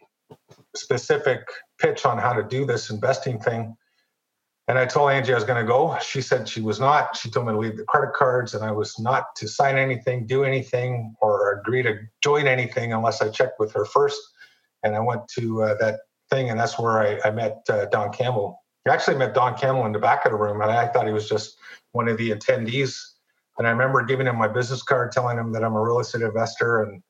specific 0.76 1.48
pitch 1.80 2.06
on 2.06 2.18
how 2.18 2.34
to 2.34 2.44
do 2.44 2.66
this 2.66 2.90
investing 2.90 3.40
thing. 3.40 3.76
And 4.68 4.80
I 4.80 4.86
told 4.86 5.12
Angie 5.12 5.32
I 5.32 5.36
was 5.36 5.44
going 5.44 5.64
to 5.64 5.68
go. 5.68 5.98
She 6.00 6.22
said 6.22 6.50
she 6.50 6.62
was 6.62 6.80
not. 6.80 7.16
She 7.16 7.30
told 7.30 7.46
me 7.46 7.54
to 7.54 7.60
leave 7.60 7.78
the 7.78 7.84
credit 7.84 8.14
cards 8.14 8.56
and 8.56 8.64
I 8.64 8.72
was 8.72 8.98
not 8.98 9.36
to 9.36 9.48
sign 9.48 9.78
anything, 9.78 10.26
do 10.26 10.44
anything, 10.44 11.16
or 11.22 11.60
agree 11.60 11.84
to 11.84 12.00
join 12.24 12.48
anything 12.48 12.92
unless 12.92 13.22
I 13.22 13.30
checked 13.30 13.60
with 13.60 13.72
her 13.74 13.86
first. 13.86 14.20
And 14.82 14.96
I 14.96 15.00
went 15.02 15.28
to 15.38 15.64
uh, 15.64 15.76
that 15.80 16.00
thing, 16.32 16.50
and 16.50 16.60
that's 16.60 16.80
where 16.80 17.00
I, 17.00 17.28
I 17.28 17.32
met 17.32 17.64
uh, 17.70 17.86
Don 17.86 18.12
Campbell. 18.12 18.64
I 18.88 18.92
actually 18.92 19.18
met 19.18 19.34
Don 19.34 19.56
Campbell 19.58 19.86
in 19.86 19.92
the 19.92 20.00
back 20.00 20.26
of 20.26 20.32
the 20.32 20.38
room, 20.38 20.62
and 20.62 20.72
I 20.72 20.88
thought 20.88 21.08
he 21.08 21.14
was 21.14 21.30
just 21.30 21.58
one 21.92 22.08
of 22.08 22.18
the 22.18 22.32
attendees. 22.32 23.00
And 23.58 23.68
I 23.68 23.72
remember 23.72 24.04
giving 24.04 24.28
him 24.28 24.38
my 24.38 24.48
business 24.48 24.84
card, 24.84 25.12
telling 25.12 25.38
him 25.38 25.52
that 25.54 25.64
I'm 25.64 25.76
a 25.76 25.82
real 25.82 26.00
estate 26.00 26.22
investor. 26.22 26.84
And, 26.84 27.02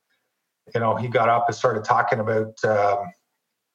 you 0.73 0.79
know, 0.79 0.95
he 0.95 1.07
got 1.07 1.29
up 1.29 1.45
and 1.47 1.55
started 1.55 1.83
talking 1.83 2.19
about, 2.19 2.53
um, 2.63 3.11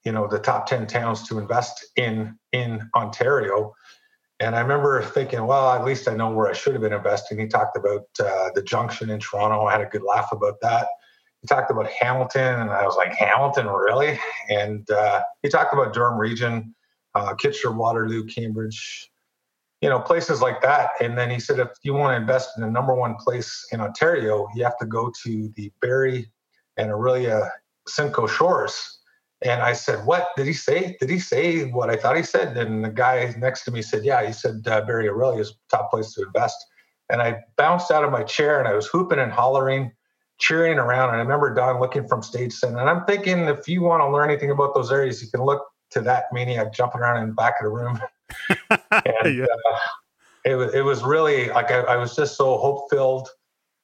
you 0.04 0.12
know 0.12 0.26
the 0.26 0.38
top 0.38 0.66
10 0.66 0.86
towns 0.86 1.26
to 1.28 1.38
invest 1.38 1.86
in 1.96 2.38
in 2.52 2.88
ontario. 2.94 3.74
And 4.38 4.56
i 4.56 4.60
remember 4.60 5.02
thinking 5.02 5.46
well 5.46 5.70
at 5.70 5.84
least 5.84 6.08
i 6.08 6.14
know 6.14 6.30
where 6.30 6.48
i 6.48 6.52
should 6.52 6.72
have 6.72 6.82
been 6.82 6.92
investing. 6.92 7.38
He 7.38 7.46
talked 7.46 7.76
about 7.76 8.06
uh, 8.18 8.50
the 8.54 8.62
junction 8.62 9.10
in 9.10 9.20
toronto. 9.20 9.66
I 9.66 9.72
had 9.72 9.80
a 9.82 9.86
good 9.86 10.02
laugh 10.02 10.32
about 10.32 10.60
that. 10.62 10.88
He 11.42 11.46
talked 11.46 11.70
about 11.70 11.88
hamilton 11.88 12.60
and 12.60 12.70
i 12.70 12.84
was 12.84 12.96
like 12.96 13.14
hamilton 13.14 13.66
really? 13.66 14.18
And 14.48 14.88
uh, 14.90 15.22
he 15.42 15.48
talked 15.48 15.72
about 15.72 15.92
durham 15.92 16.18
region 16.18 16.74
uh, 17.14 17.34
kitchener 17.34 17.72
waterloo 17.72 18.24
cambridge 18.24 19.10
you 19.80 19.88
know 19.88 19.98
places 19.98 20.40
like 20.40 20.60
that 20.62 20.90
and 21.00 21.16
then 21.16 21.30
he 21.30 21.40
said 21.40 21.58
if 21.58 21.68
you 21.82 21.94
want 21.94 22.12
to 22.12 22.20
invest 22.20 22.50
in 22.56 22.62
the 22.62 22.70
number 22.70 22.94
one 22.94 23.14
place 23.16 23.66
in 23.72 23.80
ontario 23.80 24.46
you 24.54 24.62
have 24.62 24.78
to 24.78 24.86
go 24.86 25.10
to 25.22 25.50
the 25.56 25.72
barrie 25.80 26.30
and 26.76 26.90
Orillia 26.90 27.50
simcoe 27.86 28.26
shores 28.26 29.00
and 29.42 29.62
I 29.62 29.72
said, 29.72 30.04
"What 30.04 30.28
did 30.36 30.46
he 30.46 30.52
say? 30.52 30.96
Did 31.00 31.08
he 31.08 31.18
say 31.18 31.64
what 31.70 31.88
I 31.88 31.96
thought 31.96 32.16
he 32.16 32.22
said?" 32.22 32.56
And 32.56 32.84
the 32.84 32.90
guy 32.90 33.34
next 33.38 33.64
to 33.64 33.70
me 33.70 33.80
said, 33.80 34.04
"Yeah, 34.04 34.26
he 34.26 34.32
said 34.32 34.66
uh, 34.66 34.82
Barrie 34.82 35.08
Orillia 35.08 35.40
is 35.40 35.54
top 35.70 35.90
place 35.90 36.12
to 36.14 36.24
invest." 36.24 36.56
And 37.08 37.22
I 37.22 37.40
bounced 37.56 37.90
out 37.90 38.04
of 38.04 38.12
my 38.12 38.22
chair 38.22 38.58
and 38.58 38.68
I 38.68 38.74
was 38.74 38.86
hooping 38.86 39.18
and 39.18 39.32
hollering, 39.32 39.92
cheering 40.38 40.78
around. 40.78 41.08
And 41.08 41.16
I 41.16 41.20
remember 41.20 41.52
Don 41.52 41.80
looking 41.80 42.06
from 42.06 42.22
stage 42.22 42.52
center. 42.52 42.78
And 42.78 42.88
I'm 42.88 43.04
thinking, 43.04 43.48
if 43.48 43.66
you 43.66 43.82
want 43.82 44.02
to 44.02 44.08
learn 44.08 44.30
anything 44.30 44.50
about 44.50 44.74
those 44.74 44.92
areas, 44.92 45.20
you 45.20 45.28
can 45.28 45.42
look 45.42 45.66
to 45.90 46.00
that 46.02 46.24
maniac 46.32 46.72
jumping 46.72 47.00
around 47.00 47.22
in 47.22 47.30
the 47.30 47.34
back 47.34 47.54
of 47.60 47.64
the 47.64 47.70
room. 47.70 48.00
and 49.24 49.38
yeah. 49.38 49.44
uh, 49.44 49.78
it 50.44 50.54
was 50.54 50.74
it 50.74 50.82
was 50.82 51.02
really 51.02 51.48
like 51.48 51.70
I, 51.70 51.80
I 51.80 51.96
was 51.96 52.16
just 52.16 52.36
so 52.36 52.56
hope 52.58 52.90
filled, 52.90 53.28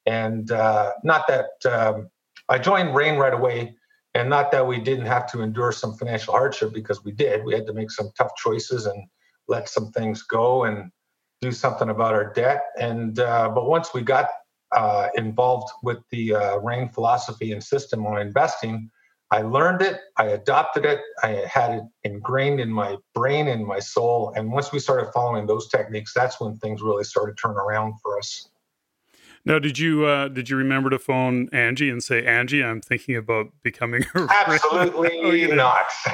and 0.05 0.51
uh, 0.51 0.91
not 1.03 1.27
that 1.27 1.71
um, 1.71 2.09
I 2.49 2.57
joined 2.57 2.95
REIN 2.95 3.17
right 3.17 3.33
away 3.33 3.75
and 4.17 4.29
not 4.29 4.51
that 4.51 4.65
we 4.65 4.79
didn't 4.79 5.05
have 5.05 5.27
to 5.31 5.41
endure 5.41 5.71
some 5.71 5.93
financial 5.93 6.33
hardship 6.33 6.73
because 6.73 7.03
we 7.03 7.11
did. 7.11 7.45
We 7.45 7.53
had 7.53 7.67
to 7.67 7.73
make 7.73 7.91
some 7.91 8.09
tough 8.17 8.31
choices 8.35 8.87
and 8.87 9.07
let 9.47 9.69
some 9.69 9.91
things 9.91 10.23
go 10.23 10.63
and 10.63 10.91
do 11.39 11.51
something 11.51 11.89
about 11.89 12.15
our 12.15 12.33
debt. 12.33 12.63
And 12.79 13.19
uh, 13.19 13.49
but 13.49 13.69
once 13.69 13.93
we 13.93 14.01
got 14.01 14.27
uh, 14.75 15.09
involved 15.15 15.71
with 15.83 15.99
the 16.09 16.33
uh, 16.33 16.57
REIN 16.57 16.89
philosophy 16.89 17.51
and 17.51 17.63
system 17.63 18.07
on 18.07 18.19
investing, 18.19 18.89
I 19.29 19.41
learned 19.41 19.81
it, 19.81 19.99
I 20.15 20.25
adopted 20.27 20.85
it, 20.85 21.01
I 21.21 21.43
had 21.51 21.71
it 21.71 21.83
ingrained 22.03 22.59
in 22.59 22.71
my 22.71 22.95
brain 23.13 23.47
and 23.49 23.65
my 23.65 23.79
soul. 23.79 24.33
And 24.35 24.51
once 24.51 24.71
we 24.71 24.79
started 24.79 25.11
following 25.13 25.45
those 25.47 25.67
techniques, 25.67 26.13
that's 26.13 26.39
when 26.39 26.57
things 26.57 26.81
really 26.81 27.03
started 27.03 27.37
turning 27.37 27.57
around 27.57 27.95
for 28.01 28.17
us. 28.17 28.47
Now, 29.47 29.59
did 29.59 29.79
you 29.79 30.05
uh, 30.05 30.27
did 30.27 30.49
you 30.49 30.57
remember 30.57 30.89
to 30.89 30.99
phone 30.99 31.47
Angie 31.53 31.89
and 31.89 32.03
say, 32.03 32.25
Angie, 32.25 32.61
I'm 32.61 32.81
thinking 32.81 33.15
about 33.15 33.47
becoming 33.63 34.03
a 34.13 34.27
absolutely 34.29 35.45
oh, 35.51 35.55
not. 35.55 35.85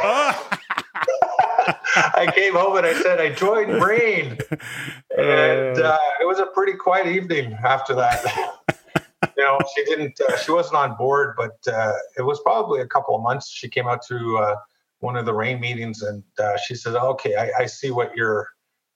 I 1.95 2.31
came 2.35 2.53
home 2.53 2.77
and 2.77 2.85
I 2.85 2.93
said 2.93 3.19
I 3.19 3.31
joined 3.31 3.79
Brain, 3.79 4.37
and 5.17 5.79
uh, 5.79 5.97
it 6.21 6.27
was 6.27 6.39
a 6.39 6.45
pretty 6.47 6.73
quiet 6.73 7.07
evening 7.07 7.57
after 7.63 7.95
that. 7.95 8.23
She 9.75 9.85
didn't, 9.85 10.19
uh, 10.21 10.37
she 10.37 10.51
wasn't 10.51 10.75
on 10.75 10.95
board, 10.97 11.35
but 11.37 11.57
uh, 11.71 11.93
it 12.17 12.23
was 12.23 12.39
probably 12.41 12.81
a 12.81 12.87
couple 12.87 13.15
of 13.15 13.21
months. 13.21 13.49
She 13.49 13.69
came 13.69 13.87
out 13.87 14.01
to 14.07 14.37
uh, 14.37 14.55
one 14.99 15.15
of 15.15 15.25
the 15.25 15.33
REIN 15.33 15.59
meetings, 15.59 16.01
and 16.01 16.23
uh, 16.39 16.57
she 16.57 16.75
said, 16.75 16.95
"Okay, 16.95 17.35
I, 17.35 17.63
I 17.63 17.65
see 17.65 17.91
what 17.91 18.15
you're." 18.15 18.47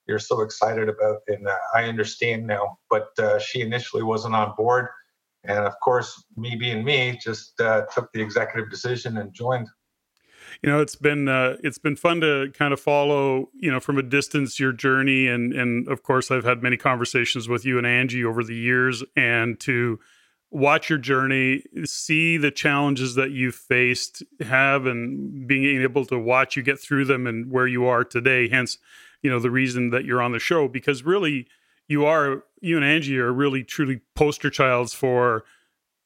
you're 0.10 0.20
so 0.20 0.40
excited 0.40 0.88
about, 0.88 1.18
and 1.28 1.46
uh, 1.50 1.58
I 1.76 1.84
understand 1.84 2.48
now. 2.48 2.78
But 2.90 3.10
uh, 3.20 3.40
she 3.40 3.60
initially 3.60 4.04
wasn't 4.04 4.36
on 4.36 4.54
board, 4.56 4.88
and 5.44 5.66
of 5.66 5.74
course, 5.82 6.24
me 6.38 6.56
being 6.56 6.86
me, 6.86 7.20
just 7.22 7.58
took 7.58 8.10
the 8.14 8.22
executive 8.22 8.70
decision 8.70 9.18
and 9.18 9.34
joined. 9.34 9.68
You 10.62 10.70
know, 10.70 10.80
it's 10.80 10.96
been 10.96 11.28
uh, 11.28 11.58
it's 11.64 11.78
been 11.78 11.96
fun 11.96 12.22
to 12.22 12.52
kind 12.54 12.74
of 12.74 12.80
follow, 12.80 13.50
you 13.54 13.72
know, 13.72 13.80
from 13.80 13.98
a 13.98 14.04
distance 14.04 14.60
your 14.60 14.72
journey, 14.72 15.28
and 15.28 15.54
and 15.54 15.88
of 15.88 16.04
course, 16.04 16.32
I've 16.32 16.46
had 16.46 16.64
many 16.64 16.78
conversations 16.78 17.48
with 17.48 17.66
you 17.66 17.78
and 17.78 17.86
Angie 17.86 18.24
over 18.24 18.44
the 18.44 18.56
years, 18.56 19.04
and 19.16 19.60
to 19.62 20.00
watch 20.50 20.90
your 20.90 21.00
journey, 21.00 21.64
see 21.84 22.38
the 22.38 22.52
challenges 22.52 23.16
that 23.16 23.32
you 23.32 23.52
faced, 23.52 24.24
have, 24.42 24.86
and 24.86 25.48
being 25.48 25.82
able 25.82 26.06
to 26.06 26.18
watch 26.18 26.56
you 26.56 26.64
get 26.64 26.80
through 26.80 27.06
them 27.06 27.28
and 27.28 27.52
where 27.52 27.68
you 27.68 27.86
are 27.86 28.04
today. 28.04 28.48
Hence, 28.48 28.78
you 29.22 29.30
know 29.30 29.40
the 29.40 29.52
reason 29.52 29.90
that 29.90 30.06
you're 30.06 30.22
on 30.22 30.32
the 30.32 30.40
show 30.40 30.68
because 30.68 31.04
really 31.04 31.48
you 31.88 32.06
are 32.06 32.44
you 32.62 32.76
and 32.76 32.86
Angie 32.86 33.18
are 33.20 33.34
really 33.34 33.64
truly 33.64 34.02
poster 34.16 34.50
childs 34.50 34.94
for 34.94 35.44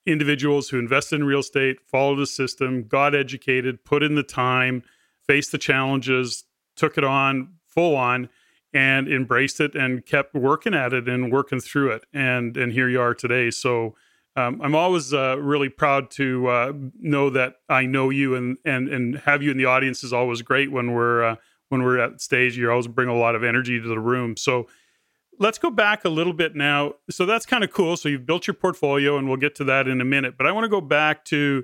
individuals 0.05 0.69
who 0.69 0.79
invested 0.79 1.17
in 1.17 1.24
real 1.25 1.39
estate, 1.39 1.77
followed 1.86 2.15
the 2.15 2.25
system, 2.25 2.88
got 2.88 3.13
educated, 3.13 3.86
put 3.86 4.01
in 4.01 4.15
the 4.15 4.24
time, 4.24 4.83
faced 5.27 5.51
the 5.51 5.57
challenges, 5.57 6.45
took 6.75 6.98
it 6.98 7.03
on 7.03 7.53
full 7.67 7.95
on 7.95 8.29
and 8.74 9.07
embraced 9.07 9.60
it 9.60 9.75
and 9.75 10.05
kept 10.05 10.33
working 10.33 10.74
at 10.74 10.93
it 10.93 11.07
and 11.07 11.31
working 11.31 11.60
through 11.60 11.91
it 11.91 12.03
and 12.13 12.55
and 12.57 12.71
here 12.71 12.89
you 12.89 13.00
are 13.00 13.13
today 13.13 13.51
so 13.51 13.95
um, 14.35 14.61
I'm 14.63 14.75
always 14.75 15.13
uh, 15.13 15.38
really 15.39 15.69
proud 15.69 16.09
to 16.11 16.47
uh, 16.47 16.73
know 17.00 17.29
that 17.31 17.55
I 17.67 17.85
know 17.85 18.09
you 18.09 18.35
and 18.35 18.57
and 18.63 18.88
and 18.88 19.17
have 19.19 19.43
you 19.43 19.51
in 19.51 19.57
the 19.57 19.65
audience 19.65 20.03
is 20.03 20.13
always 20.13 20.41
great 20.41 20.71
when 20.71 20.93
we're 20.93 21.23
uh, 21.23 21.35
when 21.69 21.83
we're 21.83 22.00
at 22.00 22.21
stage, 22.21 22.57
you 22.57 22.69
always 22.69 22.88
bring 22.88 23.09
a 23.09 23.15
lot 23.15 23.35
of 23.35 23.43
energy 23.43 23.79
to 23.81 23.88
the 23.88 24.00
room. 24.00 24.38
So 24.38 24.67
let's 25.39 25.57
go 25.57 25.69
back 25.69 26.05
a 26.05 26.09
little 26.09 26.33
bit 26.33 26.55
now. 26.55 26.93
So 27.09 27.25
that's 27.25 27.45
kind 27.45 27.63
of 27.63 27.71
cool. 27.71 27.97
So 27.97 28.09
you've 28.09 28.25
built 28.25 28.47
your 28.47 28.53
portfolio, 28.53 29.17
and 29.17 29.27
we'll 29.27 29.38
get 29.38 29.55
to 29.55 29.63
that 29.65 29.88
in 29.88 30.01
a 30.01 30.05
minute. 30.05 30.38
But 30.38 30.47
I 30.47 30.51
want 30.51 30.65
to 30.65 30.69
go 30.69 30.81
back 30.81 31.25
to 31.25 31.63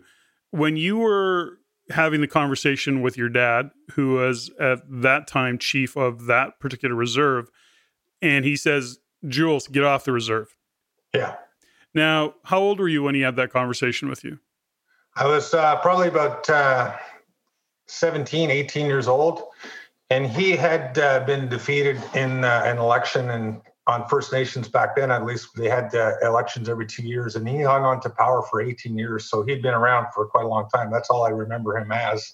when 0.52 0.78
you 0.78 0.98
were 0.98 1.60
having 1.90 2.20
the 2.20 2.28
conversation 2.28 3.02
with 3.02 3.18
your 3.18 3.30
dad, 3.30 3.70
who 3.94 4.14
was 4.14 4.52
at 4.60 4.80
that 4.90 5.28
time 5.28 5.58
chief 5.58 5.96
of 5.96 6.26
that 6.26 6.60
particular 6.60 6.96
reserve, 6.96 7.50
and 8.22 8.44
he 8.44 8.58
says, 8.58 9.00
Jules, 9.26 9.68
get 9.68 9.84
off 9.84 10.04
the 10.04 10.12
reserve. 10.12 10.56
Yeah. 11.14 11.36
Now, 11.98 12.36
how 12.44 12.60
old 12.60 12.80
were 12.80 12.88
you 12.88 13.04
when 13.04 13.16
he 13.16 13.22
had 13.22 13.36
that 13.38 13.52
conversation 13.52 14.08
with 14.08 14.24
you? 14.24 14.40
I 15.16 15.26
was 15.26 15.54
uh, 15.54 15.78
probably 15.78 16.08
about 16.08 16.50
uh, 16.50 16.96
17, 17.88 18.52
18 18.52 18.86
years 18.86 19.08
old 19.08 19.44
and 20.10 20.26
he 20.26 20.52
had 20.52 20.98
uh, 21.00 21.22
been 21.26 21.50
defeated 21.50 22.02
in 22.14 22.44
uh, 22.44 22.62
an 22.66 22.78
election 22.78 23.30
and 23.32 23.62
on 23.88 24.08
First 24.08 24.32
Nations 24.32 24.68
back 24.68 24.96
then. 24.96 25.12
At 25.12 25.26
least 25.26 25.50
they 25.56 25.70
had 25.70 25.94
uh, 25.96 26.14
elections 26.22 26.70
every 26.70 26.86
two 26.86 27.04
years, 27.04 27.36
and 27.36 27.48
he 27.48 27.62
hung 27.62 27.84
on 27.84 28.02
to 28.02 28.10
power 28.10 28.44
for 28.44 28.62
18 28.62 28.98
years. 28.98 29.30
So 29.30 29.44
he'd 29.44 29.62
been 29.62 29.74
around 29.74 30.08
for 30.14 30.28
quite 30.28 30.46
a 30.46 30.48
long 30.48 30.70
time. 30.70 30.92
That's 30.92 31.10
all 31.10 31.24
I 31.24 31.30
remember 31.30 31.78
him 31.78 31.92
as. 31.92 32.34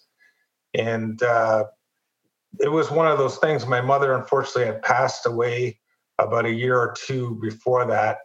And 0.73 1.21
uh, 1.21 1.65
it 2.59 2.71
was 2.71 2.91
one 2.91 3.07
of 3.07 3.17
those 3.17 3.37
things. 3.37 3.65
My 3.65 3.81
mother, 3.81 4.13
unfortunately, 4.13 4.65
had 4.65 4.81
passed 4.81 5.25
away 5.25 5.79
about 6.19 6.45
a 6.45 6.51
year 6.51 6.77
or 6.77 6.93
two 6.97 7.39
before 7.41 7.85
that, 7.85 8.17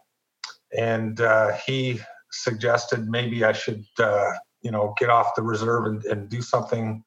and 0.77 1.21
uh, 1.21 1.53
he 1.65 1.99
suggested 2.31 3.09
maybe 3.09 3.43
I 3.43 3.53
should 3.53 3.85
uh, 3.97 4.31
you 4.61 4.71
know, 4.71 4.93
get 4.97 5.09
off 5.09 5.35
the 5.35 5.41
reserve 5.41 5.85
and, 5.85 6.03
and 6.05 6.29
do 6.29 6.41
something 6.41 7.03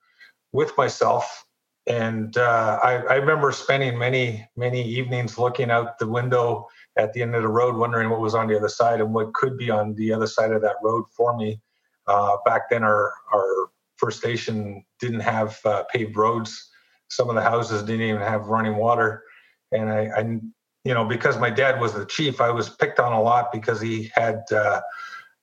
with 0.52 0.76
myself. 0.76 1.44
And 1.86 2.36
uh, 2.36 2.78
I, 2.82 2.92
I 2.98 3.14
remember 3.16 3.50
spending 3.52 3.98
many, 3.98 4.46
many 4.56 4.82
evenings 4.82 5.36
looking 5.36 5.70
out 5.70 5.98
the 5.98 6.06
window 6.06 6.68
at 6.96 7.12
the 7.12 7.22
end 7.22 7.34
of 7.34 7.42
the 7.42 7.48
road, 7.48 7.76
wondering 7.76 8.08
what 8.10 8.20
was 8.20 8.34
on 8.34 8.46
the 8.46 8.56
other 8.56 8.68
side 8.68 9.00
and 9.00 9.12
what 9.12 9.34
could 9.34 9.58
be 9.58 9.70
on 9.70 9.94
the 9.94 10.12
other 10.12 10.26
side 10.26 10.52
of 10.52 10.62
that 10.62 10.76
road 10.82 11.04
for 11.16 11.36
me. 11.36 11.60
Uh, 12.06 12.36
back 12.44 12.70
then, 12.70 12.82
our 12.82 13.12
our 13.32 13.70
First 13.96 14.24
Nation 14.24 14.84
didn't 15.00 15.20
have 15.20 15.58
uh, 15.64 15.84
paved 15.92 16.16
roads. 16.16 16.70
Some 17.08 17.28
of 17.28 17.34
the 17.34 17.42
houses 17.42 17.82
didn't 17.82 18.06
even 18.06 18.22
have 18.22 18.46
running 18.46 18.76
water, 18.76 19.22
and 19.70 19.90
I, 19.90 20.08
I, 20.16 20.40
you 20.84 20.94
know, 20.94 21.04
because 21.04 21.38
my 21.38 21.50
dad 21.50 21.80
was 21.80 21.94
the 21.94 22.06
chief, 22.06 22.40
I 22.40 22.50
was 22.50 22.68
picked 22.68 22.98
on 22.98 23.12
a 23.12 23.22
lot 23.22 23.52
because 23.52 23.80
he 23.80 24.10
had 24.14 24.42
uh, 24.52 24.80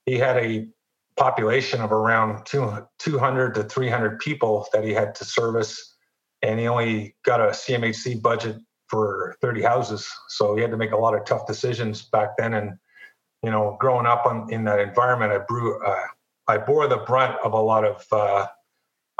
he 0.05 0.17
had 0.17 0.37
a 0.37 0.67
population 1.15 1.81
of 1.81 1.91
around 1.91 2.45
two, 2.45 2.87
200 2.99 3.53
to 3.55 3.63
300 3.63 4.19
people 4.19 4.67
that 4.73 4.83
he 4.83 4.93
had 4.93 5.13
to 5.15 5.25
service, 5.25 5.95
and 6.41 6.59
he 6.59 6.67
only 6.67 7.15
got 7.23 7.41
a 7.41 7.47
CMHC 7.47 8.21
budget 8.21 8.57
for 8.87 9.35
30 9.41 9.61
houses. 9.61 10.09
So 10.29 10.55
he 10.55 10.61
had 10.61 10.71
to 10.71 10.77
make 10.77 10.91
a 10.91 10.97
lot 10.97 11.13
of 11.13 11.25
tough 11.25 11.45
decisions 11.45 12.01
back 12.01 12.29
then. 12.37 12.53
And, 12.55 12.71
you 13.43 13.51
know, 13.51 13.77
growing 13.79 14.07
up 14.07 14.25
on, 14.25 14.51
in 14.51 14.63
that 14.63 14.79
environment, 14.79 15.31
I 15.31 15.39
brew, 15.39 15.81
uh, 15.85 16.07
I 16.47 16.57
bore 16.57 16.87
the 16.87 16.97
brunt 16.97 17.37
of 17.43 17.53
a 17.53 17.61
lot 17.61 17.85
of, 17.85 18.05
uh, 18.11 18.47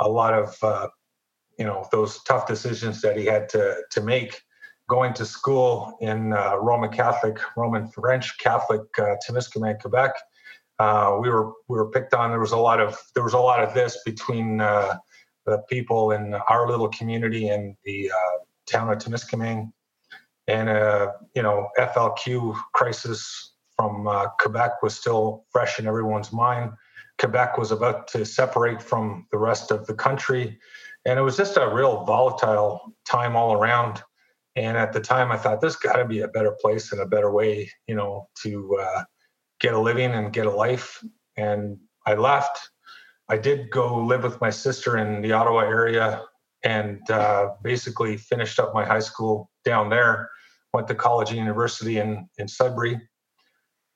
a 0.00 0.08
lot 0.08 0.34
of, 0.34 0.56
uh, 0.62 0.88
you 1.58 1.64
know, 1.64 1.86
those 1.92 2.22
tough 2.24 2.46
decisions 2.46 3.00
that 3.02 3.16
he 3.16 3.26
had 3.26 3.48
to, 3.50 3.76
to 3.92 4.00
make 4.00 4.40
going 4.90 5.14
to 5.14 5.24
school 5.24 5.96
in 6.00 6.32
uh, 6.32 6.56
Roman 6.56 6.90
Catholic, 6.90 7.38
Roman 7.56 7.86
French 7.88 8.36
Catholic, 8.38 8.82
uh, 8.98 9.14
Temiskaming, 9.24 9.80
Quebec. 9.80 10.12
Uh, 10.80 11.16
we 11.22 11.30
were 11.30 11.52
we 11.68 11.76
were 11.78 11.90
picked 11.90 12.12
on. 12.12 12.30
There 12.30 12.40
was 12.40 12.52
a 12.52 12.58
lot 12.58 12.80
of 12.80 12.98
there 13.14 13.22
was 13.22 13.32
a 13.32 13.38
lot 13.38 13.62
of 13.62 13.72
this 13.72 13.98
between 14.04 14.60
uh, 14.60 14.96
the 15.46 15.58
people 15.70 16.10
in 16.10 16.34
our 16.34 16.68
little 16.68 16.88
community 16.88 17.48
and 17.48 17.76
the 17.84 18.10
uh, 18.10 18.38
town 18.66 18.90
of 18.92 18.98
Temiskaming, 18.98 19.72
and 20.48 20.68
uh, 20.68 21.12
you 21.36 21.42
know 21.42 21.68
FLQ 21.78 22.58
crisis 22.74 23.54
from 23.76 24.08
uh, 24.08 24.26
Quebec 24.40 24.82
was 24.82 24.94
still 24.98 25.44
fresh 25.50 25.78
in 25.78 25.86
everyone's 25.86 26.32
mind. 26.32 26.72
Quebec 27.18 27.58
was 27.58 27.70
about 27.70 28.08
to 28.08 28.24
separate 28.24 28.82
from 28.82 29.26
the 29.30 29.38
rest 29.38 29.70
of 29.70 29.86
the 29.86 29.94
country, 29.94 30.58
and 31.04 31.18
it 31.18 31.22
was 31.22 31.36
just 31.36 31.56
a 31.56 31.72
real 31.72 32.04
volatile 32.04 32.92
time 33.04 33.36
all 33.36 33.52
around. 33.52 34.02
And 34.56 34.76
at 34.76 34.92
the 34.92 35.00
time, 35.00 35.30
I 35.30 35.36
thought 35.36 35.60
there's 35.60 35.76
got 35.76 35.96
to 35.96 36.04
be 36.04 36.20
a 36.20 36.28
better 36.28 36.56
place 36.60 36.92
and 36.92 37.00
a 37.00 37.06
better 37.06 37.30
way, 37.30 37.70
you 37.86 37.94
know, 37.94 38.28
to 38.42 38.78
uh, 38.80 39.04
get 39.60 39.74
a 39.74 39.78
living 39.78 40.12
and 40.12 40.32
get 40.32 40.46
a 40.46 40.50
life. 40.50 41.02
And 41.36 41.78
I 42.06 42.14
left. 42.14 42.58
I 43.28 43.36
did 43.36 43.70
go 43.70 43.96
live 43.98 44.24
with 44.24 44.40
my 44.40 44.50
sister 44.50 44.96
in 44.96 45.22
the 45.22 45.32
Ottawa 45.32 45.60
area 45.60 46.22
and 46.64 47.08
uh, 47.10 47.50
basically 47.62 48.16
finished 48.16 48.58
up 48.58 48.74
my 48.74 48.84
high 48.84 49.00
school 49.00 49.50
down 49.64 49.88
there. 49.88 50.28
Went 50.74 50.88
to 50.88 50.94
college 50.94 51.30
and 51.30 51.38
university 51.38 51.98
in 51.98 52.28
in 52.38 52.48
Sudbury. 52.48 53.00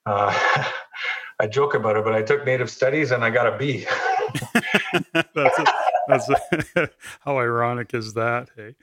Uh, 0.07 0.33
I 1.41 1.49
joke 1.49 1.75
about 1.75 1.97
it, 1.97 2.05
but 2.05 2.15
I 2.15 2.23
took 2.23 2.45
Native 2.45 2.71
Studies 2.71 3.11
and 3.11 3.25
I 3.25 3.31
got 3.31 3.53
a 3.53 3.59
B. 3.59 3.87
that's 5.35 5.59
that's 6.09 6.31
how 7.21 7.39
ironic 7.39 7.95
is 7.95 8.15
that? 8.15 8.51
Hey, 8.57 8.75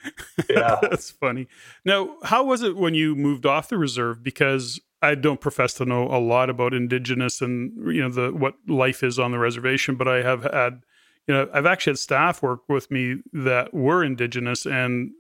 yeah, 0.49 0.79
that's 0.81 1.11
funny. 1.11 1.47
Now, 1.85 2.17
how 2.23 2.43
was 2.43 2.61
it 2.61 2.75
when 2.75 2.93
you 2.93 3.15
moved 3.15 3.45
off 3.45 3.69
the 3.69 3.77
reserve? 3.77 4.23
Because 4.23 4.79
I 5.01 5.15
don't 5.15 5.41
profess 5.41 5.73
to 5.75 5.85
know 5.85 6.03
a 6.03 6.19
lot 6.19 6.49
about 6.49 6.73
Indigenous 6.73 7.41
and 7.41 7.93
you 7.93 8.01
know 8.01 8.09
the 8.09 8.31
what 8.31 8.55
life 8.67 9.03
is 9.03 9.19
on 9.19 9.31
the 9.31 9.39
reservation, 9.39 9.95
but 9.95 10.07
I 10.07 10.21
have 10.21 10.43
had 10.43 10.83
you 11.27 11.33
know, 11.33 11.49
I've 11.53 11.65
actually 11.65 11.91
had 11.91 11.99
staff 11.99 12.41
work 12.41 12.67
with 12.67 12.89
me 12.89 13.17
that 13.33 13.73
were 13.73 14.03
indigenous 14.03 14.65
and 14.65 15.11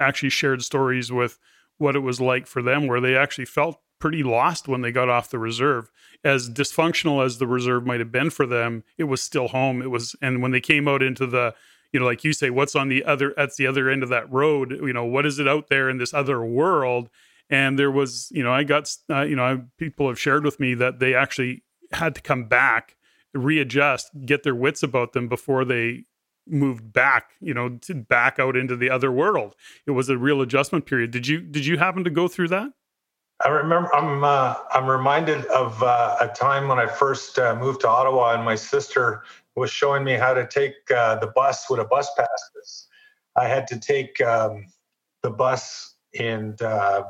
actually 0.00 0.30
shared 0.30 0.62
stories 0.62 1.12
with 1.12 1.38
what 1.78 1.94
it 1.94 2.00
was 2.00 2.20
like 2.20 2.46
for 2.46 2.62
them, 2.62 2.86
where 2.86 3.00
they 3.00 3.16
actually 3.16 3.44
felt 3.44 3.80
pretty 3.98 4.22
lost 4.22 4.68
when 4.68 4.82
they 4.82 4.92
got 4.92 5.08
off 5.08 5.30
the 5.30 5.38
reserve. 5.38 5.90
As 6.24 6.50
dysfunctional 6.50 7.24
as 7.24 7.38
the 7.38 7.46
reserve 7.46 7.86
might 7.86 8.00
have 8.00 8.12
been 8.12 8.30
for 8.30 8.46
them, 8.46 8.84
it 8.98 9.04
was 9.04 9.22
still 9.22 9.48
home. 9.48 9.82
It 9.82 9.90
was, 9.90 10.16
and 10.20 10.42
when 10.42 10.50
they 10.50 10.60
came 10.60 10.88
out 10.88 11.02
into 11.02 11.26
the, 11.26 11.54
you 11.92 12.00
know, 12.00 12.06
like 12.06 12.24
you 12.24 12.32
say, 12.32 12.50
what's 12.50 12.76
on 12.76 12.88
the 12.88 13.04
other, 13.04 13.32
that's 13.36 13.56
the 13.56 13.66
other 13.66 13.88
end 13.88 14.02
of 14.02 14.08
that 14.08 14.30
road, 14.30 14.72
you 14.72 14.92
know, 14.92 15.04
what 15.04 15.26
is 15.26 15.38
it 15.38 15.48
out 15.48 15.68
there 15.68 15.88
in 15.88 15.98
this 15.98 16.12
other 16.12 16.44
world? 16.44 17.08
And 17.48 17.78
there 17.78 17.90
was, 17.90 18.28
you 18.32 18.42
know, 18.42 18.52
I 18.52 18.64
got, 18.64 18.92
uh, 19.08 19.22
you 19.22 19.36
know, 19.36 19.44
I, 19.44 19.60
people 19.78 20.08
have 20.08 20.18
shared 20.18 20.44
with 20.44 20.58
me 20.58 20.74
that 20.74 20.98
they 20.98 21.14
actually 21.14 21.62
had 21.92 22.14
to 22.16 22.20
come 22.20 22.44
back 22.44 22.96
readjust, 23.32 24.10
get 24.24 24.42
their 24.42 24.54
wits 24.54 24.82
about 24.82 25.12
them 25.12 25.28
before 25.28 25.64
they 25.64 26.04
moved 26.46 26.92
back, 26.92 27.32
you 27.40 27.54
know, 27.54 27.70
to 27.82 27.94
back 27.94 28.38
out 28.38 28.56
into 28.56 28.76
the 28.76 28.90
other 28.90 29.12
world. 29.12 29.54
It 29.86 29.92
was 29.92 30.08
a 30.08 30.18
real 30.18 30.40
adjustment 30.40 30.86
period. 30.86 31.10
Did 31.10 31.26
you 31.26 31.40
did 31.40 31.66
you 31.66 31.78
happen 31.78 32.04
to 32.04 32.10
go 32.10 32.28
through 32.28 32.48
that? 32.48 32.72
I 33.44 33.48
remember. 33.48 33.94
I'm 33.94 34.24
uh, 34.24 34.54
I'm 34.72 34.86
reminded 34.86 35.44
of 35.46 35.82
uh, 35.82 36.16
a 36.20 36.28
time 36.28 36.68
when 36.68 36.78
I 36.78 36.86
first 36.86 37.38
uh, 37.38 37.54
moved 37.54 37.82
to 37.82 37.88
Ottawa, 37.88 38.34
and 38.34 38.44
my 38.44 38.54
sister 38.54 39.24
was 39.54 39.70
showing 39.70 40.04
me 40.04 40.14
how 40.14 40.32
to 40.32 40.46
take 40.46 40.90
uh, 40.90 41.16
the 41.16 41.26
bus 41.26 41.68
with 41.68 41.80
a 41.80 41.84
bus 41.84 42.10
pass. 42.16 42.88
I 43.36 43.46
had 43.46 43.66
to 43.68 43.78
take 43.78 44.20
um, 44.22 44.66
the 45.22 45.30
bus 45.30 45.96
and 46.18 46.60
uh, 46.62 47.04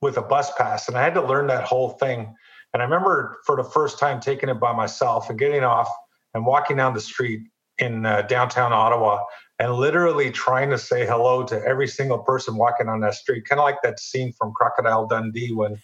with 0.00 0.16
a 0.16 0.22
bus 0.22 0.52
pass, 0.56 0.88
and 0.88 0.96
I 0.96 1.02
had 1.02 1.14
to 1.14 1.22
learn 1.22 1.48
that 1.48 1.64
whole 1.64 1.90
thing. 1.90 2.34
And 2.72 2.82
I 2.82 2.84
remember 2.84 3.38
for 3.44 3.56
the 3.56 3.64
first 3.64 3.98
time 3.98 4.20
taking 4.20 4.48
it 4.48 4.58
by 4.58 4.72
myself 4.72 5.28
and 5.28 5.38
getting 5.38 5.64
off 5.64 5.94
and 6.32 6.46
walking 6.46 6.78
down 6.78 6.94
the 6.94 7.00
street 7.00 7.42
in 7.76 8.06
uh, 8.06 8.22
downtown 8.22 8.72
Ottawa 8.72 9.20
and 9.58 9.74
literally 9.74 10.30
trying 10.30 10.70
to 10.70 10.78
say 10.78 11.06
hello 11.06 11.44
to 11.44 11.62
every 11.64 11.88
single 11.88 12.18
person 12.18 12.56
walking 12.56 12.88
on 12.88 13.00
that 13.00 13.14
street, 13.14 13.44
kind 13.48 13.60
of 13.60 13.64
like 13.64 13.82
that 13.82 14.00
scene 14.00 14.32
from 14.32 14.52
Crocodile 14.52 15.06
Dundee 15.06 15.52
when 15.52 15.80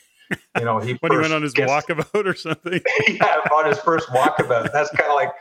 you 0.59 0.65
know 0.65 0.79
he 0.79 0.93
when 1.01 1.13
he 1.13 1.19
went 1.19 1.33
on 1.33 1.43
his 1.43 1.53
gets, 1.53 1.71
walkabout 1.71 2.27
or 2.27 2.35
something. 2.35 2.81
yeah, 3.09 3.37
on 3.55 3.67
his 3.67 3.79
first 3.79 4.09
walkabout. 4.09 4.73
That's 4.73 4.91
kind 4.91 5.11
of 5.11 5.15
like 5.15 5.33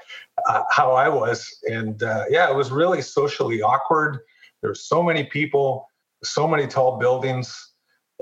uh, 0.48 0.64
how 0.70 0.94
I 0.94 1.10
was, 1.10 1.48
and 1.64 2.02
uh, 2.04 2.26
yeah, 2.30 2.50
it 2.50 2.56
was 2.56 2.72
really 2.72 3.02
socially 3.02 3.62
awkward. 3.62 4.20
There's 4.62 4.84
so 4.84 5.04
many 5.04 5.24
people, 5.24 5.88
so 6.24 6.48
many 6.48 6.68
tall 6.68 6.98
buildings, 6.98 7.72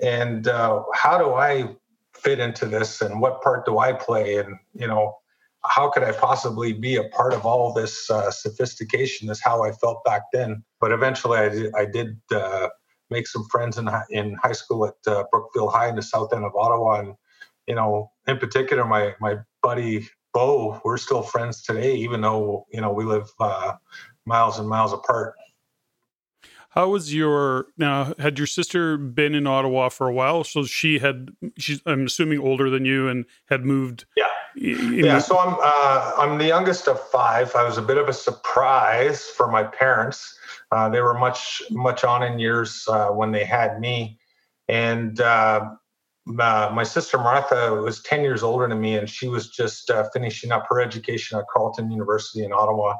and 0.01 0.47
uh, 0.47 0.83
how 0.93 1.17
do 1.17 1.33
I 1.33 1.75
fit 2.15 2.39
into 2.39 2.65
this 2.65 3.01
and 3.01 3.19
what 3.19 3.41
part 3.41 3.65
do 3.65 3.77
I 3.77 3.93
play 3.93 4.37
and 4.37 4.57
you 4.73 4.87
know 4.87 5.17
how 5.69 5.89
could 5.89 6.03
I 6.03 6.11
possibly 6.11 6.73
be 6.73 6.95
a 6.95 7.03
part 7.05 7.33
of 7.33 7.45
all 7.45 7.73
this 7.73 8.09
uh, 8.09 8.31
sophistication 8.31 9.29
is 9.29 9.41
how 9.41 9.63
I 9.63 9.71
felt 9.71 10.03
back 10.03 10.23
then 10.33 10.63
but 10.79 10.91
eventually 10.91 11.37
I 11.37 11.49
did, 11.49 11.75
I 11.75 11.85
did 11.85 12.19
uh, 12.33 12.69
make 13.09 13.27
some 13.27 13.45
friends 13.49 13.77
in 13.77 13.89
in 14.09 14.35
high 14.35 14.53
school 14.53 14.87
at 14.87 15.11
uh, 15.11 15.23
Brookfield 15.31 15.71
High 15.73 15.89
in 15.89 15.95
the 15.95 16.01
south 16.01 16.33
end 16.33 16.45
of 16.45 16.55
Ottawa 16.55 16.99
and 16.99 17.15
you 17.67 17.75
know 17.75 18.11
in 18.27 18.37
particular 18.37 18.85
my 18.85 19.13
my 19.19 19.37
buddy 19.61 20.07
Bo 20.33 20.81
we're 20.83 20.97
still 20.97 21.21
friends 21.21 21.63
today 21.63 21.95
even 21.95 22.21
though 22.21 22.65
you 22.71 22.81
know 22.81 22.91
we 22.91 23.05
live 23.05 23.29
uh, 23.39 23.73
miles 24.25 24.59
and 24.59 24.67
miles 24.67 24.93
apart 24.93 25.35
how 26.75 26.89
was 26.89 27.13
your 27.13 27.67
now? 27.77 28.13
Had 28.19 28.37
your 28.37 28.47
sister 28.47 28.97
been 28.97 29.33
in 29.33 29.47
Ottawa 29.47 29.87
for 29.87 30.09
a 30.09 30.13
while? 30.13 30.43
So 30.43 30.65
she 30.65 30.99
had. 30.99 31.29
She's. 31.57 31.81
I'm 31.85 32.05
assuming 32.05 32.39
older 32.39 32.69
than 32.69 32.83
you 32.83 33.07
and 33.07 33.25
had 33.45 33.63
moved. 33.63 34.05
Yeah. 34.17 34.27
Yeah. 34.55 35.19
So 35.19 35.37
I'm. 35.37 35.55
Uh, 35.61 36.11
I'm 36.17 36.37
the 36.37 36.45
youngest 36.45 36.87
of 36.87 36.99
five. 37.09 37.55
I 37.55 37.63
was 37.63 37.77
a 37.77 37.81
bit 37.81 37.97
of 37.97 38.07
a 38.07 38.13
surprise 38.13 39.25
for 39.25 39.51
my 39.51 39.63
parents. 39.63 40.37
Uh, 40.71 40.89
they 40.89 41.01
were 41.01 41.13
much 41.13 41.61
much 41.71 42.03
on 42.03 42.23
in 42.23 42.39
years 42.39 42.85
uh, 42.87 43.09
when 43.09 43.31
they 43.31 43.45
had 43.45 43.79
me, 43.79 44.17
and 44.67 45.19
uh, 45.19 45.69
my 46.25 46.83
sister 46.83 47.17
Martha 47.17 47.73
was 47.75 48.01
10 48.01 48.21
years 48.21 48.43
older 48.43 48.67
than 48.67 48.81
me, 48.81 48.97
and 48.97 49.09
she 49.09 49.27
was 49.27 49.49
just 49.49 49.89
uh, 49.89 50.09
finishing 50.13 50.51
up 50.51 50.65
her 50.69 50.81
education 50.81 51.37
at 51.37 51.45
Carleton 51.53 51.91
University 51.91 52.43
in 52.43 52.51
Ottawa 52.51 52.95